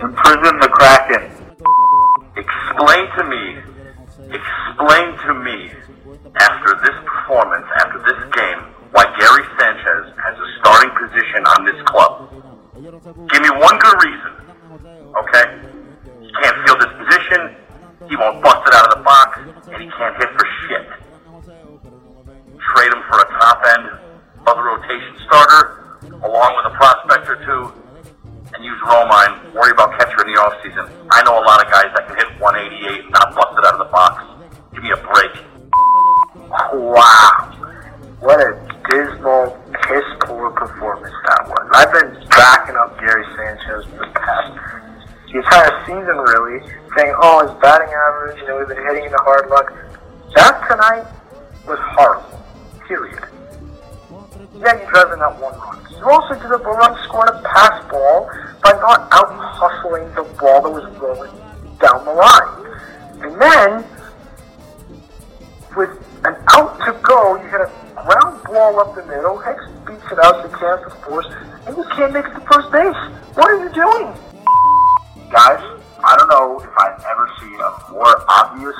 Imprison 0.00 0.56
the 0.56 0.70
Kraken. 0.72 1.28
Explain 2.32 3.04
to 3.12 3.24
me, 3.28 3.60
explain 4.32 5.12
to 5.20 5.32
me, 5.36 5.68
after 6.40 6.80
this 6.80 6.96
performance, 7.04 7.68
after 7.76 8.00
this 8.08 8.20
game, 8.32 8.60
why 8.96 9.04
Gary 9.20 9.44
Sanchez 9.60 10.16
has 10.16 10.40
a 10.40 10.48
starting 10.64 10.96
position 10.96 11.44
on 11.44 11.68
this 11.68 11.76
club. 11.84 12.24
Give 13.28 13.42
me 13.44 13.52
one 13.60 13.76
good 13.76 13.98
reason, 14.00 14.32
okay? 15.12 15.44
He 16.24 16.32
can't 16.40 16.56
field 16.64 16.80
his 16.88 16.94
position, 17.04 17.52
he 18.08 18.16
won't 18.16 18.40
bust 18.40 18.64
it 18.64 18.72
out 18.72 18.88
of 18.88 18.96
the 18.96 19.04
box, 19.04 19.40
and 19.44 19.76
he 19.76 19.90
can't 19.92 20.16
hit 20.16 20.30
for 20.40 20.48
shit. 20.64 20.99
Trade 22.60 22.92
him 22.92 23.02
for 23.08 23.18
a 23.20 23.28
top 23.40 23.62
end 23.76 24.10
other 24.46 24.62
rotation 24.62 25.14
starter, 25.26 25.98
along 26.24 26.50
with 26.56 26.72
a 26.72 26.74
prospect 26.76 27.28
or 27.28 27.36
two, 27.44 27.72
and 28.54 28.64
use 28.64 28.80
Romine. 28.84 29.52
Worry 29.54 29.70
about 29.72 29.98
catcher 29.98 30.26
in 30.26 30.32
the 30.32 30.38
offseason. 30.40 30.90
I 31.12 31.22
know 31.22 31.38
a 31.38 31.44
lot 31.44 31.64
of 31.64 31.70
guys 31.70 31.92
that 31.94 32.08
can 32.08 32.16
hit 32.16 32.40
188 32.40 33.04
and 33.04 33.10
not 33.10 33.34
bust 33.34 33.54
it 33.58 33.64
out 33.64 33.74
of 33.74 33.82
the 33.86 33.92
box. 33.92 34.24
Give 34.72 34.82
me 34.82 34.90
a 34.90 34.96
break. 34.96 35.34
Wow. 36.72 37.56
What 38.20 38.40
a 38.40 38.58
dismal, 38.90 39.56
piss 39.86 40.04
poor 40.20 40.50
performance 40.50 41.14
that 41.26 41.48
was. 41.48 41.64
I've 41.72 41.92
been 41.92 42.28
backing 42.28 42.76
up 42.76 42.98
Gary 42.98 43.24
Sanchez 43.36 43.84
for 43.86 44.04
the 44.04 44.12
past 44.12 44.80
the 45.32 45.38
entire 45.38 45.84
season, 45.86 46.18
really, 46.18 46.58
saying, 46.96 47.14
oh, 47.22 47.46
his 47.46 47.54
batting 47.62 47.88
average, 47.88 48.36
you 48.40 48.48
know, 48.48 48.58
we've 48.58 48.68
been 48.68 48.84
hitting 48.84 49.04
into 49.04 49.16
hard 49.18 49.48
luck. 49.48 49.72
That 50.34 50.58
tonight 50.68 51.06
was 51.66 51.78
horrible. 51.94 52.39
Period. 52.90 53.22
Yeah, 54.58 54.74
you 54.74 54.90
drive 54.90 55.12
in 55.12 55.20
that 55.20 55.38
one 55.38 55.54
run. 55.54 55.78
You 55.94 56.10
also 56.10 56.34
did 56.34 56.50
a 56.50 56.58
run 56.58 56.98
scoring 57.04 57.30
a 57.30 57.42
pass 57.46 57.86
ball 57.88 58.28
by 58.64 58.72
not 58.82 59.06
out 59.12 59.30
hustling 59.30 60.10
the 60.18 60.24
ball 60.34 60.60
that 60.62 60.70
was 60.74 60.90
rolling 60.98 61.30
down 61.78 62.04
the 62.04 62.10
line. 62.10 62.66
And 63.22 63.40
then, 63.40 63.84
with 65.76 65.94
an 66.26 66.34
out 66.48 66.80
to 66.82 66.98
go, 67.06 67.36
you 67.36 67.46
hit 67.46 67.60
a 67.60 67.70
ground 67.94 68.42
ball 68.42 68.80
up 68.80 68.96
the 68.96 69.06
middle. 69.06 69.38
Hicks 69.38 69.70
beats 69.86 70.10
it 70.10 70.18
out 70.18 70.42
to 70.42 70.48
Kansas 70.58 70.92
Force, 71.06 71.30
and 71.68 71.76
you 71.76 71.84
can't 71.94 72.12
make 72.12 72.26
it 72.26 72.34
to 72.34 72.40
first 72.40 72.72
base. 72.72 72.98
What 73.38 73.50
are 73.50 73.62
you 73.62 73.70
doing? 73.70 74.12
Guys, 75.30 75.79
I 76.10 76.16
don't 76.16 76.26
know 76.26 76.58
if 76.58 76.74
I've 76.74 76.98
ever 77.06 77.30
seen 77.38 77.54
a 77.54 77.70
more 77.94 78.10
obvious 78.26 78.74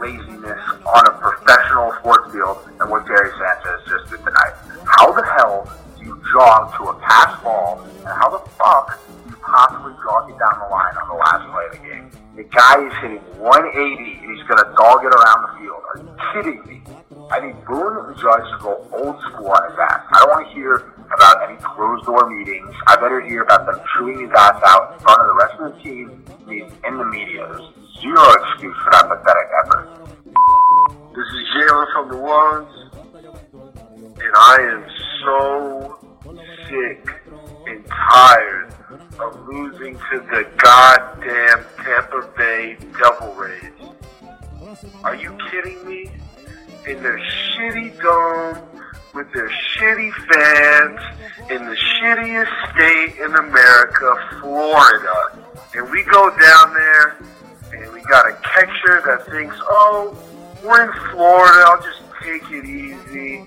laziness 0.00 0.56
on 0.88 1.04
a 1.04 1.12
professional 1.20 1.92
sports 2.00 2.32
field 2.32 2.56
than 2.80 2.88
what 2.88 3.04
Gary 3.04 3.28
Sanchez 3.36 3.84
just 3.84 4.08
did 4.08 4.24
tonight. 4.24 4.56
How 4.88 5.12
the 5.12 5.20
hell 5.20 5.68
do 5.98 6.04
you 6.06 6.16
jog 6.32 6.72
to 6.80 6.88
a 6.88 6.94
pass 7.04 7.36
ball, 7.44 7.84
and 7.84 8.08
how 8.08 8.32
the 8.32 8.48
fuck 8.56 8.96
do 8.96 9.28
you 9.28 9.36
possibly 9.44 9.92
jog 10.00 10.32
it 10.32 10.40
down 10.40 10.56
the 10.56 10.72
line 10.72 10.96
on 10.96 11.08
the 11.12 11.20
last 11.20 11.44
play 11.52 11.66
of 11.68 11.72
the 11.76 11.84
game? 11.84 12.08
The 12.40 12.48
guy 12.48 12.80
is 12.80 12.94
hitting 13.04 13.20
180 13.36 14.24
and 14.24 14.32
he's 14.32 14.46
going 14.48 14.64
to 14.64 14.72
dog 14.72 15.04
it 15.04 15.12
around 15.12 15.52
the 15.52 15.52
field. 15.60 15.84
Are 15.84 15.98
you 16.00 16.08
kidding 16.32 16.64
me? 16.64 16.80
I 17.28 17.44
need 17.44 17.60
Boone 17.68 18.00
and 18.00 18.08
the 18.08 18.16
Judge 18.16 18.48
to 18.56 18.58
go 18.64 18.80
old 18.96 19.20
school 19.28 19.52
on 19.52 19.68
his 19.68 19.76
ass. 19.76 20.08
I 20.16 20.24
don't 20.24 20.32
want 20.32 20.48
to 20.48 20.54
hear 20.56 20.96
about 21.20 21.50
any 21.50 21.58
closed 21.58 22.06
door 22.06 22.30
meetings. 22.30 22.72
I 22.86 22.96
better 22.96 23.20
hear 23.20 23.42
about 23.42 23.66
them 23.66 23.78
chewing 23.92 24.20
his 24.20 24.30
ass 24.34 24.58
out 24.64 24.94
in 24.94 25.00
front 25.00 25.20
of 25.20 25.26
the 25.26 25.34
rest 25.34 25.54
of 25.60 25.74
the 25.74 25.82
team 25.82 26.24
in 26.48 26.96
the 26.96 27.04
media. 27.04 27.46
There's 27.46 27.68
zero 28.00 28.24
excuse 28.40 28.76
for 28.82 28.90
that 28.92 29.06
pathetic 29.06 29.48
effort. 29.60 29.86
This 31.14 31.28
is 31.36 31.44
Jalen 31.54 31.92
from 31.92 32.08
New 32.08 32.20
Orleans, 32.24 32.74
and 33.92 34.32
I 34.34 34.56
am 34.62 34.84
so 35.22 35.98
sick 36.68 37.04
and 37.66 37.84
tired 37.86 38.74
of 39.20 39.46
losing 39.46 39.96
to 39.96 40.20
the 40.30 40.48
goddamn 40.56 41.66
Tampa 41.84 42.30
Bay 42.34 42.78
Devil 42.98 43.34
Rays. 43.34 43.72
Are 45.04 45.16
you 45.16 45.36
kidding 45.50 45.86
me? 45.86 46.10
In 46.88 47.02
their 47.02 47.18
shitty 47.18 48.00
dome, 48.00 48.56
with 49.14 49.32
their 49.32 49.48
shitty 49.48 50.12
fans, 50.12 51.00
in 51.50 51.64
the 51.66 51.76
shittiest 51.76 52.72
state 52.72 53.18
in 53.20 53.34
America, 53.34 54.38
Florida. 54.40 55.38
And 55.74 55.90
we 55.90 56.02
go 56.04 56.30
down 56.30 56.74
there, 56.74 57.16
and 57.72 57.92
we 57.92 58.02
got 58.02 58.28
a 58.28 58.32
catcher 58.42 59.02
that 59.06 59.26
thinks, 59.30 59.56
oh, 59.62 60.16
we're 60.64 60.84
in 60.84 60.92
Florida, 61.10 61.64
I'll 61.66 61.82
just 61.82 62.02
take 62.22 62.42
it 62.50 62.64
easy. 62.64 63.46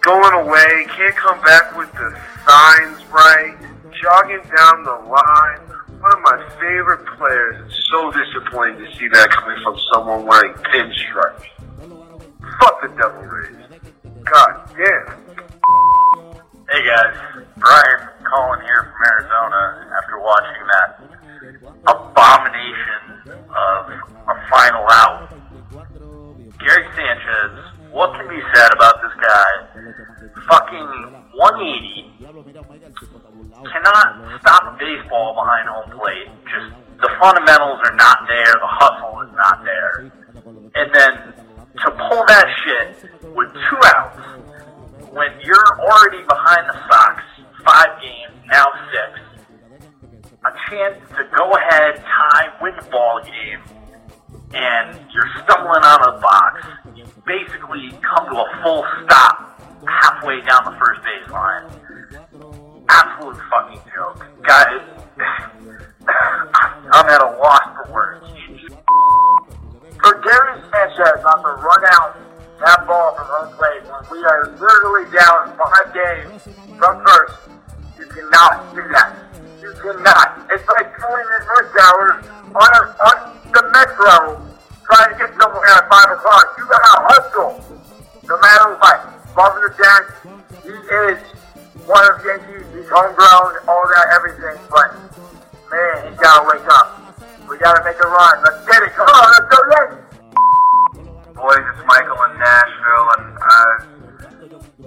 Going 0.00 0.46
away, 0.46 0.86
can't 0.88 1.16
come 1.16 1.40
back 1.42 1.76
with 1.76 1.92
the 1.92 2.18
signs 2.46 3.04
right, 3.06 3.56
jogging 4.02 4.42
down 4.56 4.84
the 4.84 4.98
line. 5.08 5.60
One 6.00 6.12
of 6.12 6.20
my 6.22 6.48
favorite 6.60 7.04
players. 7.16 7.66
It's 7.66 7.88
so 7.90 8.12
disappointing 8.12 8.84
to 8.84 8.94
see 8.96 9.08
that 9.08 9.30
coming 9.30 9.58
from 9.64 9.78
someone 9.92 10.26
wearing 10.26 10.52
pinstripes. 10.54 11.46
Fuck 12.60 12.82
the 12.82 12.88
Devil 12.96 13.22
Rays. 13.22 13.65
God 14.26 14.74
damn. 14.74 15.06
Hey 16.68 16.82
guys, 16.82 17.14
Brian 17.58 18.00
calling 18.26 18.60
here 18.62 18.90
from 18.90 19.02
Arizona 19.06 19.86
after 20.02 20.18
watching 20.18 20.66
that 20.66 20.98
abomination 21.86 23.02
of 23.54 23.86
a 24.26 24.34
final 24.50 24.82
out. 24.90 25.30
Gary 26.58 26.86
Sanchez, 26.96 27.54
what 27.92 28.18
can 28.18 28.28
be 28.28 28.42
said 28.52 28.72
about 28.74 29.00
this 29.00 29.14
guy? 29.22 29.46
Fucking 30.50 30.88
180. 31.32 32.26
Cannot 33.70 34.40
stop 34.40 34.76
baseball 34.78 35.34
behind 35.38 35.68
home 35.68 36.00
plate. 36.00 36.28
Just 36.50 36.74
the 36.98 37.10
fundamentals 37.22 37.78
are 37.84 37.94
not 37.94 38.26
there, 38.26 38.52
the 38.58 38.66
hustle 38.66 39.22
is 39.22 39.30
not 39.36 39.62
there. 39.62 40.10
And 40.74 40.90
then 40.92 41.45
to 41.84 41.90
pull 41.90 42.24
that 42.26 42.46
shit 42.64 43.10
with 43.34 43.52
two 43.52 43.78
outs 43.84 44.36
when 45.16 45.32
you're 45.42 45.80
already 45.80 46.22
behind 46.28 46.68
the 46.68 46.76
Sox, 46.88 47.22
five 47.64 48.00
games, 48.00 48.36
now 48.46 48.66
six, 48.92 49.18
a 50.44 50.52
chance 50.68 51.00
to 51.08 51.24
go 51.36 51.52
ahead, 51.52 51.96
tie, 52.04 52.52
win 52.60 52.76
the 52.76 52.86
ball 52.90 53.20
game, 53.24 53.60
and 54.52 55.00
you're 55.12 55.30
stumbling 55.42 55.80
out 55.84 56.06
of 56.06 56.16
the 56.16 56.20
box. 56.20 56.66
You 56.94 57.04
basically 57.26 57.90
come 58.02 58.28
to 58.28 58.36
a 58.36 58.62
full 58.62 58.84
stop 59.04 59.58
halfway 59.88 60.42
down 60.42 60.64
the 60.64 60.76
first 60.78 61.00
baseline. 61.00 61.70
Absolute 62.88 63.40
fucking 63.50 63.80
joke. 63.94 64.26
Guys, 64.46 64.82
I'm 66.92 67.08
at 67.08 67.22
a 67.22 67.38
loss 67.38 67.62
for 67.74 67.92
words. 67.92 68.26
For 70.06 70.22
Gary 70.22 70.62
Sanchez 70.70 71.18
not 71.26 71.42
to 71.42 71.50
run 71.58 71.82
out 71.98 72.14
that 72.62 72.86
ball 72.86 73.10
from 73.18 73.26
home 73.26 73.50
plate 73.58 73.82
when 73.90 74.06
we 74.06 74.22
are 74.22 74.54
literally 74.54 75.10
down 75.10 75.50
five 75.58 75.90
games 75.90 76.46
from 76.78 77.02
first, 77.02 77.50
you 77.98 78.06
cannot 78.06 78.70
do 78.70 78.86
that. 78.94 79.18
You 79.58 79.74
cannot. 79.82 80.46
It's 80.54 80.62
like 80.78 80.94
pulling 80.94 81.26
in 81.26 81.42
rush 81.50 81.74
hour 81.82 82.22
on, 82.54 82.70
a, 82.70 82.82
on 83.02 83.16
the 83.50 83.62
metro 83.74 84.46
trying 84.86 85.10
to 85.10 85.18
get 85.18 85.34
somewhere 85.42 85.74
at 85.74 85.90
5 85.90 86.10
o'clock. 86.14 86.54
You 86.54 86.70
gotta 86.70 87.02
hustle 87.10 87.66
no 88.30 88.38
matter 88.38 88.78
what. 88.78 89.10
The 89.34 89.74
Jack, 89.74 90.22
he 90.62 90.70
is 90.70 91.18
one 91.82 92.06
of 92.06 92.22
Yankees. 92.22 92.62
He's 92.78 92.86
homegrown, 92.94 93.58
all 93.66 93.82
that, 93.90 94.06
everything. 94.14 94.54
But, 94.70 94.94
man, 95.66 96.06
he's 96.06 96.20
gotta 96.20 96.46
wake 96.46 96.62
up. 96.70 96.95
We 97.56 97.60
gotta 97.64 97.82
make 97.88 97.96
a 97.96 98.06
run. 98.06 98.44
Let's 98.44 98.68
get 98.68 98.82
it. 98.84 98.92
Come 98.92 99.08
on, 99.08 99.32
let's 99.32 99.48
go 99.48 99.56
Yankees. 99.72 100.04
Boys, 101.32 101.64
it's 101.72 101.80
Michael 101.88 102.20
in 102.28 102.36
Nashville, 102.36 103.08
and 103.16 103.32
I 103.32 103.64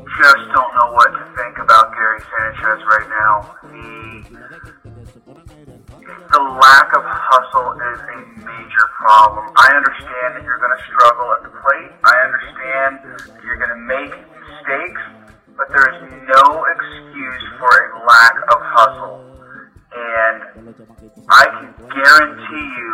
just 0.05 0.43
don't 0.53 0.73
know 0.77 0.93
what 0.93 1.09
to 1.09 1.25
think 1.33 1.57
about 1.57 1.89
Gary 1.97 2.21
Sanchez 2.29 2.85
right 2.85 3.09
now. 3.09 3.57
He, 3.73 4.37
the 6.29 6.41
lack 6.61 6.93
of 6.93 7.01
hustle 7.09 7.73
is 7.73 7.99
a 8.05 8.21
major 8.37 8.85
problem. 9.01 9.49
I 9.57 9.73
understand 9.73 10.37
that 10.37 10.45
you're 10.45 10.61
going 10.61 10.77
to 10.77 10.83
struggle 10.93 11.25
at 11.33 11.41
the 11.41 11.49
plate. 11.49 11.89
I 12.05 12.15
understand 12.21 13.17
that 13.17 13.41
you're 13.41 13.57
going 13.57 13.73
to 13.73 13.81
make 13.81 14.13
mistakes, 14.13 15.01
but 15.57 15.73
there 15.73 15.89
is 15.89 16.05
no 16.37 16.69
excuse 16.69 17.45
for 17.57 17.65
a 17.65 18.05
lack 18.05 18.37
of 18.53 18.61
hustle. 18.61 19.28
And 19.91 20.43
I 21.29 21.45
can 21.49 21.73
guarantee 21.89 22.67
you 22.77 22.93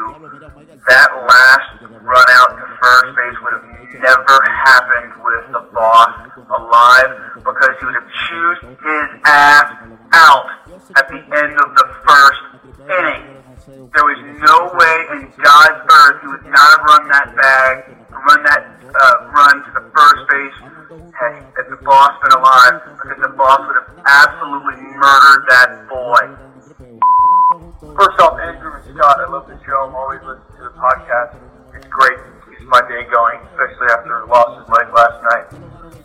that 0.87 1.09
last 1.27 1.81
run 2.01 2.25
out 2.31 2.49
to 2.55 2.65
first 2.81 3.15
base 3.15 3.37
would 3.43 3.53
have 3.53 3.67
never 3.99 4.37
happened 4.63 5.11
with 5.23 5.43
the 5.51 5.63
boss 5.73 6.13
alive 6.55 7.11
because 7.35 7.73
he 7.79 7.85
would 7.85 7.95
have 7.95 8.09
chewed 8.27 8.57
his 8.79 9.09
ass 9.25 9.67
out 10.13 10.47
at 10.95 11.07
the 11.09 11.19
end 11.19 11.53
of 11.59 11.69
the 11.75 11.87
first 12.07 12.41
inning. 12.87 13.43
There 13.65 14.05
was 14.05 14.21
no 14.39 14.71
way 14.77 14.95
in 15.19 15.33
God's 15.35 15.81
earth 15.91 16.21
he 16.21 16.27
would 16.27 16.45
not 16.45 16.67
have 16.69 16.83
run 16.85 17.07
that 17.09 17.35
bag, 17.35 17.97
run 18.11 18.43
that 18.43 18.63
uh, 18.95 19.31
run 19.35 19.55
to 19.65 19.71
the 19.73 19.91
first 19.91 20.21
base 20.29 20.75
had, 21.15 21.43
the 21.69 21.79
boss 21.83 22.11
been 22.23 22.39
alive 22.39 22.75
because 22.95 23.19
the 23.23 23.33
boss 23.35 23.59
would 23.67 23.77
have 23.79 23.89
absolutely 24.05 24.83
murdered 24.95 25.43
that 25.49 25.87
boy. 25.89 26.54
First 26.65 28.17
off, 28.25 28.39
Andrew 28.41 28.73
and 28.73 28.83
Scott, 28.97 29.19
I 29.21 29.29
love 29.29 29.45
the 29.45 29.53
show. 29.63 29.85
I'm 29.85 29.93
always 29.93 30.19
listening 30.25 30.57
to 30.57 30.63
the 30.63 30.73
podcast. 30.73 31.37
It's 31.75 31.85
great. 31.85 32.17
Keeps 32.49 32.65
my 32.65 32.81
day 32.89 33.05
going, 33.13 33.37
especially 33.53 33.85
after 33.93 34.25
losses 34.25 34.67
like 34.73 34.89
last 34.89 35.21
night. 35.29 35.45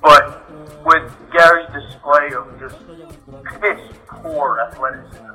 But 0.03 0.85
with 0.85 1.09
Gary's 1.33 1.65
display 1.73 2.37
of 2.37 2.45
just 2.61 2.77
piss 3.57 3.81
poor 4.21 4.61
athleticism, 4.69 5.33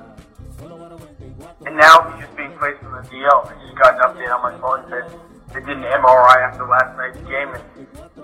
and 1.65 1.75
now 1.75 2.11
he's 2.11 2.25
just 2.25 2.37
being 2.37 2.53
placed 2.59 2.83
on 2.83 3.01
the 3.01 3.09
DL. 3.09 3.49
I 3.49 3.53
just 3.65 3.81
got 3.81 3.97
an 3.97 4.01
update 4.05 4.29
on 4.29 4.41
my 4.45 4.53
phone 4.61 4.85
that 4.91 5.09
they 5.55 5.59
did 5.61 5.77
an 5.77 5.89
MRI 5.89 6.37
after 6.45 6.67
last 6.69 6.95
night's 6.97 7.17
game, 7.25 7.49
and 7.49 7.63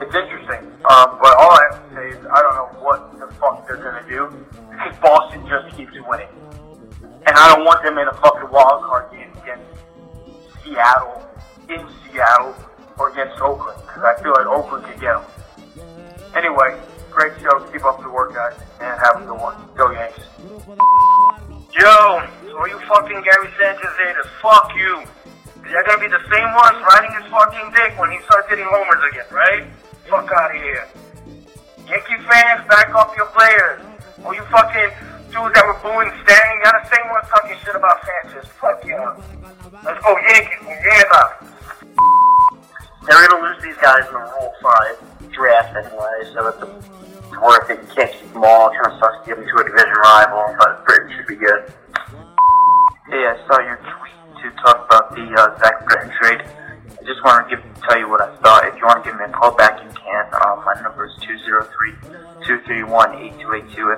it's 0.05 0.13
interesting. 0.13 0.69
Um, 0.85 1.17
but 1.17 1.33
all 1.33 1.49
I 1.49 1.65
have 1.71 1.81
to 1.81 1.95
say 1.95 2.09
is 2.13 2.25
I 2.29 2.41
don't 2.45 2.55
know 2.61 2.69
what 2.85 3.17
the 3.17 3.25
fuck 3.41 3.65
they're 3.65 3.77
gonna 3.77 4.05
do 4.07 4.29
because 4.69 4.99
Boston 5.01 5.47
just 5.49 5.75
keeps 5.75 5.93
winning. 6.05 6.29
And 7.27 7.37
I 7.37 7.53
don't 7.53 7.65
want 7.65 7.83
them 7.83 7.97
in 7.97 8.07
a 8.07 8.13
fucking 8.13 8.49
wild 8.49 8.83
card 8.83 9.11
game 9.11 9.31
against 9.41 9.65
Seattle, 10.63 11.21
in 11.69 11.85
Seattle, 12.03 12.55
or 12.97 13.09
against 13.09 13.39
Oakland, 13.41 13.77
because 13.85 14.03
I 14.03 14.21
feel 14.21 14.33
like 14.33 14.47
Oakland 14.47 14.85
could 14.85 14.99
get 14.99 15.13
them. 15.13 15.25
Anyway, 16.35 16.79
great 17.11 17.33
show. 17.41 17.59
Keep 17.71 17.85
up 17.85 18.01
the 18.01 18.09
work, 18.09 18.33
guys, 18.33 18.57
and 18.79 18.99
have 18.99 19.21
a 19.21 19.25
good 19.25 19.39
one. 19.39 19.55
Go 19.75 19.91
Yankees. 19.91 20.25
Yo, 21.77 22.25
all 22.57 22.67
you 22.67 22.79
fucking 22.89 23.21
Gary 23.21 23.49
Sanchez 23.59 23.95
haters, 24.01 24.27
fuck 24.41 24.71
you. 24.75 25.03
You're 25.69 25.83
gonna 25.83 26.01
be 26.01 26.07
the 26.07 26.23
same 26.31 26.49
ones 26.57 26.77
riding 26.89 27.11
his 27.21 27.31
fucking 27.31 27.71
dick 27.71 27.97
when 27.99 28.11
he 28.11 28.19
starts 28.25 28.49
hitting 28.49 28.65
homers 28.67 29.01
again, 29.11 29.25
right? 29.31 29.63
Fuck 30.09 30.31
out 30.31 30.55
of 30.55 30.61
here. 30.61 30.87
Yankee 31.87 32.17
fans, 32.27 32.67
back 32.67 32.93
off 32.95 33.15
your 33.15 33.27
players. 33.27 33.81
All 34.25 34.33
you 34.33 34.43
fucking 34.51 34.91
dudes 35.31 35.55
that 35.55 35.63
were 35.63 35.79
booing 35.79 36.11
Stang. 36.27 36.51
Y'all 36.63 36.75
the 36.75 36.83
same 36.91 37.07
ones 37.07 37.25
talking 37.31 37.55
shit 37.63 37.75
about 37.75 38.03
Sanchez. 38.03 38.47
Fuck 38.59 38.83
you. 38.83 38.99
Let's 39.79 39.99
go 40.03 40.11
Yankees. 40.27 40.59
We 40.67 40.75
yeah, 40.75 41.07
about 41.07 41.29
They're 43.07 43.15
gonna 43.15 43.47
lose 43.47 43.59
these 43.63 43.79
guys 43.79 44.03
in 44.11 44.13
the 44.13 44.27
Rule 44.27 44.53
Five 44.59 44.99
draft 45.31 45.71
anyway, 45.79 46.17
so 46.35 46.51
it's, 46.51 46.59
it's 46.59 47.37
worth 47.39 47.69
it. 47.71 47.79
You 47.79 47.89
can't 47.95 48.11
keep 48.11 48.33
them 48.35 48.43
all. 48.43 48.75
Kind 48.75 48.91
of 48.91 48.99
sucks 48.99 49.23
to 49.23 49.25
give 49.25 49.37
them 49.39 49.47
to 49.47 49.55
a 49.55 49.63
division 49.63 49.97
rival, 50.03 50.51
but 50.59 50.83
Britton 50.83 51.09
should 51.15 51.27
be 51.27 51.39
good. 51.39 51.71
Hey, 53.07 53.23
I 53.31 53.39
saw 53.47 53.59
your 53.63 53.79
tweet 53.79 54.19
to 54.43 54.47
talk 54.61 54.85
about 54.85 55.15
the 55.15 55.23
uh, 55.31 55.57
Zach 55.63 55.87
Britton 55.87 56.11
trade. 56.19 56.43
I 56.43 57.03
just 57.07 57.23
want 57.23 57.47
to 57.49 57.55
give, 57.55 57.63
tell 57.87 57.97
you 57.97 58.09
what 58.09 58.21
I 58.21 58.35
thought. 58.43 58.67
If 58.67 58.75
you 58.75 58.85
want 58.85 59.03
to 59.03 59.09
give 59.09 59.17
me 59.17 59.25
a 59.25 59.31
call 59.31 59.55
back, 59.55 59.79
you 59.81 59.89
can. 59.89 60.23
Um, 60.43 60.61
my 60.67 60.75
number 60.83 61.07
is 61.07 61.15
203 61.23 62.19
231 62.45 63.15
8282. 63.41 63.90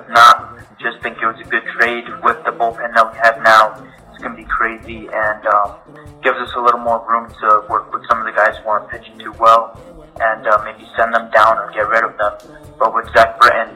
More 6.94 7.06
room 7.10 7.30
to 7.41 7.65
work 7.70 7.91
with 7.94 8.03
some 8.07 8.20
of 8.20 8.26
the 8.26 8.32
guys 8.32 8.56
who 8.61 8.70
aren't 8.70 8.90
pitching 8.90 9.18
too 9.18 9.34
well 9.40 9.80
and 10.22 10.45
uh, 10.45 10.61
maybe 10.64 10.88
send 10.95 11.14
them 11.14 11.30
down 11.32 11.57
or 11.57 11.72
get 11.74 11.88
rid 11.90 12.03
of 12.03 12.18
them. 12.18 12.34
But 12.78 12.94
with 12.94 13.07
Zach 13.14 13.40
Britton, 13.40 13.76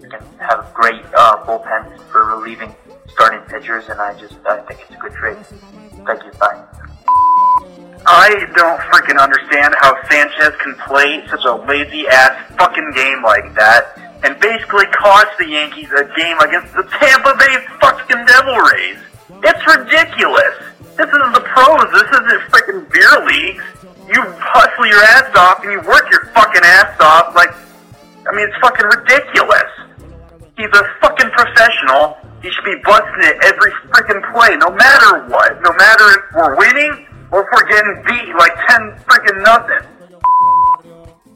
you 0.00 0.08
can 0.08 0.20
have 0.40 0.60
a 0.60 0.70
great 0.74 1.02
uh, 1.16 1.44
bullpen 1.46 1.98
for 2.10 2.36
relieving 2.36 2.74
starting 3.08 3.40
pitchers, 3.48 3.88
and 3.88 4.00
I 4.00 4.18
just 4.18 4.34
I 4.46 4.60
think 4.60 4.80
it's 4.82 4.90
a 4.90 4.98
good 4.98 5.12
trade. 5.12 5.38
Thank 6.04 6.24
you. 6.24 6.32
Bye. 6.38 6.62
I 8.06 8.28
don't 8.54 8.80
freaking 8.92 9.18
understand 9.18 9.74
how 9.80 9.96
Sanchez 10.10 10.52
can 10.60 10.74
play 10.86 11.24
such 11.30 11.44
a 11.46 11.54
lazy 11.64 12.06
ass 12.08 12.52
fucking 12.58 12.92
game 12.94 13.22
like 13.22 13.54
that 13.54 13.96
and 14.22 14.38
basically 14.40 14.84
cost 14.92 15.28
the 15.38 15.48
Yankees 15.48 15.88
a 15.96 16.04
game 16.14 16.38
against 16.40 16.74
the 16.74 16.82
Tampa 17.00 17.32
Bay 17.38 17.56
fucking 17.80 18.26
Devil 18.26 18.56
Rays. 18.56 18.98
It's 19.42 19.76
ridiculous. 19.76 20.33
Off 25.36 25.62
and 25.62 25.72
you 25.72 25.80
work 25.88 26.10
your 26.10 26.26
fucking 26.34 26.62
ass 26.64 26.98
off 27.00 27.34
like, 27.34 27.50
I 27.50 28.34
mean, 28.34 28.48
it's 28.48 28.56
fucking 28.60 28.86
ridiculous. 28.86 29.70
He's 30.56 30.72
a 30.72 30.84
fucking 31.00 31.30
professional. 31.30 32.16
He 32.42 32.50
should 32.50 32.64
be 32.64 32.76
busting 32.84 33.22
it 33.24 33.36
every 33.42 33.72
freaking 33.90 34.22
play, 34.32 34.56
no 34.56 34.70
matter 34.70 35.26
what. 35.28 35.60
No 35.62 35.72
matter 35.74 36.04
if 36.10 36.22
we're 36.34 36.56
winning 36.56 37.06
or 37.32 37.42
if 37.42 37.48
we're 37.52 37.68
getting 37.68 38.02
beat 38.06 38.34
like 38.36 38.54
10 38.68 38.98
freaking 39.04 39.42
nothing. 39.42 39.94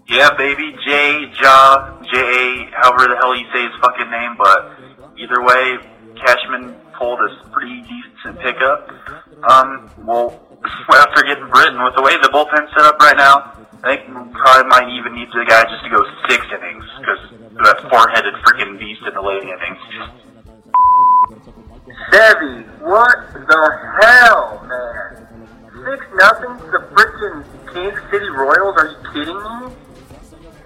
Yeah, 0.09 0.31
baby, 0.39 0.75
J, 0.87 1.31
Ja, 1.43 2.01
J, 2.01 2.71
however 2.73 3.13
the 3.13 3.17
hell 3.21 3.37
you 3.37 3.45
say 3.53 3.63
his 3.65 3.77
fucking 3.81 4.11
name, 4.11 4.37
but 4.39 4.73
either 5.19 5.43
way, 5.43 5.77
Cashman 6.17 6.75
pulled 6.99 7.21
a 7.21 7.29
pretty 7.51 7.83
decent 7.83 8.41
pickup. 8.41 8.89
Um, 9.51 9.91
well, 10.07 10.41
after 10.95 11.23
getting 11.23 11.49
Britton, 11.49 11.83
with 11.83 11.95
the 11.95 12.03
way 12.03 12.17
the 12.23 12.31
bullpen's 12.33 12.71
set 12.75 12.87
up 12.87 12.99
right 13.01 13.17
now, 13.17 13.53
I 13.85 13.97
think 13.97 14.09
we 14.09 14.33
probably 14.33 14.69
might 14.69 14.89
even 14.99 15.15
need 15.15 15.28
the 15.39 15.47
guy 15.47 15.63
just 15.71 15.85
to 15.85 15.91
go 15.91 16.03
six 16.29 16.43
innings 16.51 16.85
because 16.99 17.23
that 17.63 17.79
four-headed 17.91 18.35
freaking 18.43 18.79
beast 18.79 19.03
in 19.07 19.15
the 19.15 19.23
late 19.23 19.47
innings. 19.47 19.83
Sevy, 22.11 22.67
what 22.83 23.33
the 23.33 23.63
hell, 24.03 24.67
man? 24.67 25.29
Six 25.71 26.07
nothing 26.19 26.59
to 26.59 26.67
the 26.75 26.83
freaking 26.91 27.47
Kansas 27.73 28.03
City 28.11 28.29
Royals? 28.35 28.75
Are 28.77 28.89
you 28.91 28.99
kidding 29.15 29.39
me? 29.39 29.75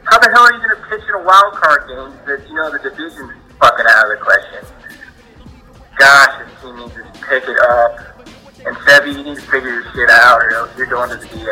How 0.05 0.19
the 0.19 0.31
hell 0.33 0.49
are 0.49 0.55
you 0.55 0.69
to 0.73 0.81
pitch 0.89 1.05
in 1.07 1.15
a 1.21 1.25
wild 1.25 1.55
card 1.55 1.87
game 1.89 2.13
that 2.27 2.49
you 2.49 2.55
know 2.55 2.73
the 2.73 2.79
division's 2.81 3.33
fucking 3.61 3.87
out 3.87 4.11
of 4.11 4.19
the 4.19 4.25
question? 4.25 4.65
Gosh, 5.99 6.33
this 6.41 6.63
team 6.63 6.77
needs 6.77 6.95
to 6.95 7.05
pick 7.29 7.45
it 7.45 7.61
up. 7.61 8.01
And 8.65 8.77
Sevy, 8.89 9.13
you 9.19 9.23
need 9.23 9.37
to 9.37 9.47
figure 9.51 9.69
your 9.69 9.85
shit 9.93 10.09
out, 10.09 10.41
or 10.41 10.55
else 10.55 10.71
you're 10.79 10.87
going 10.87 11.11
to 11.11 11.17
the 11.17 11.27
DL, 11.27 11.52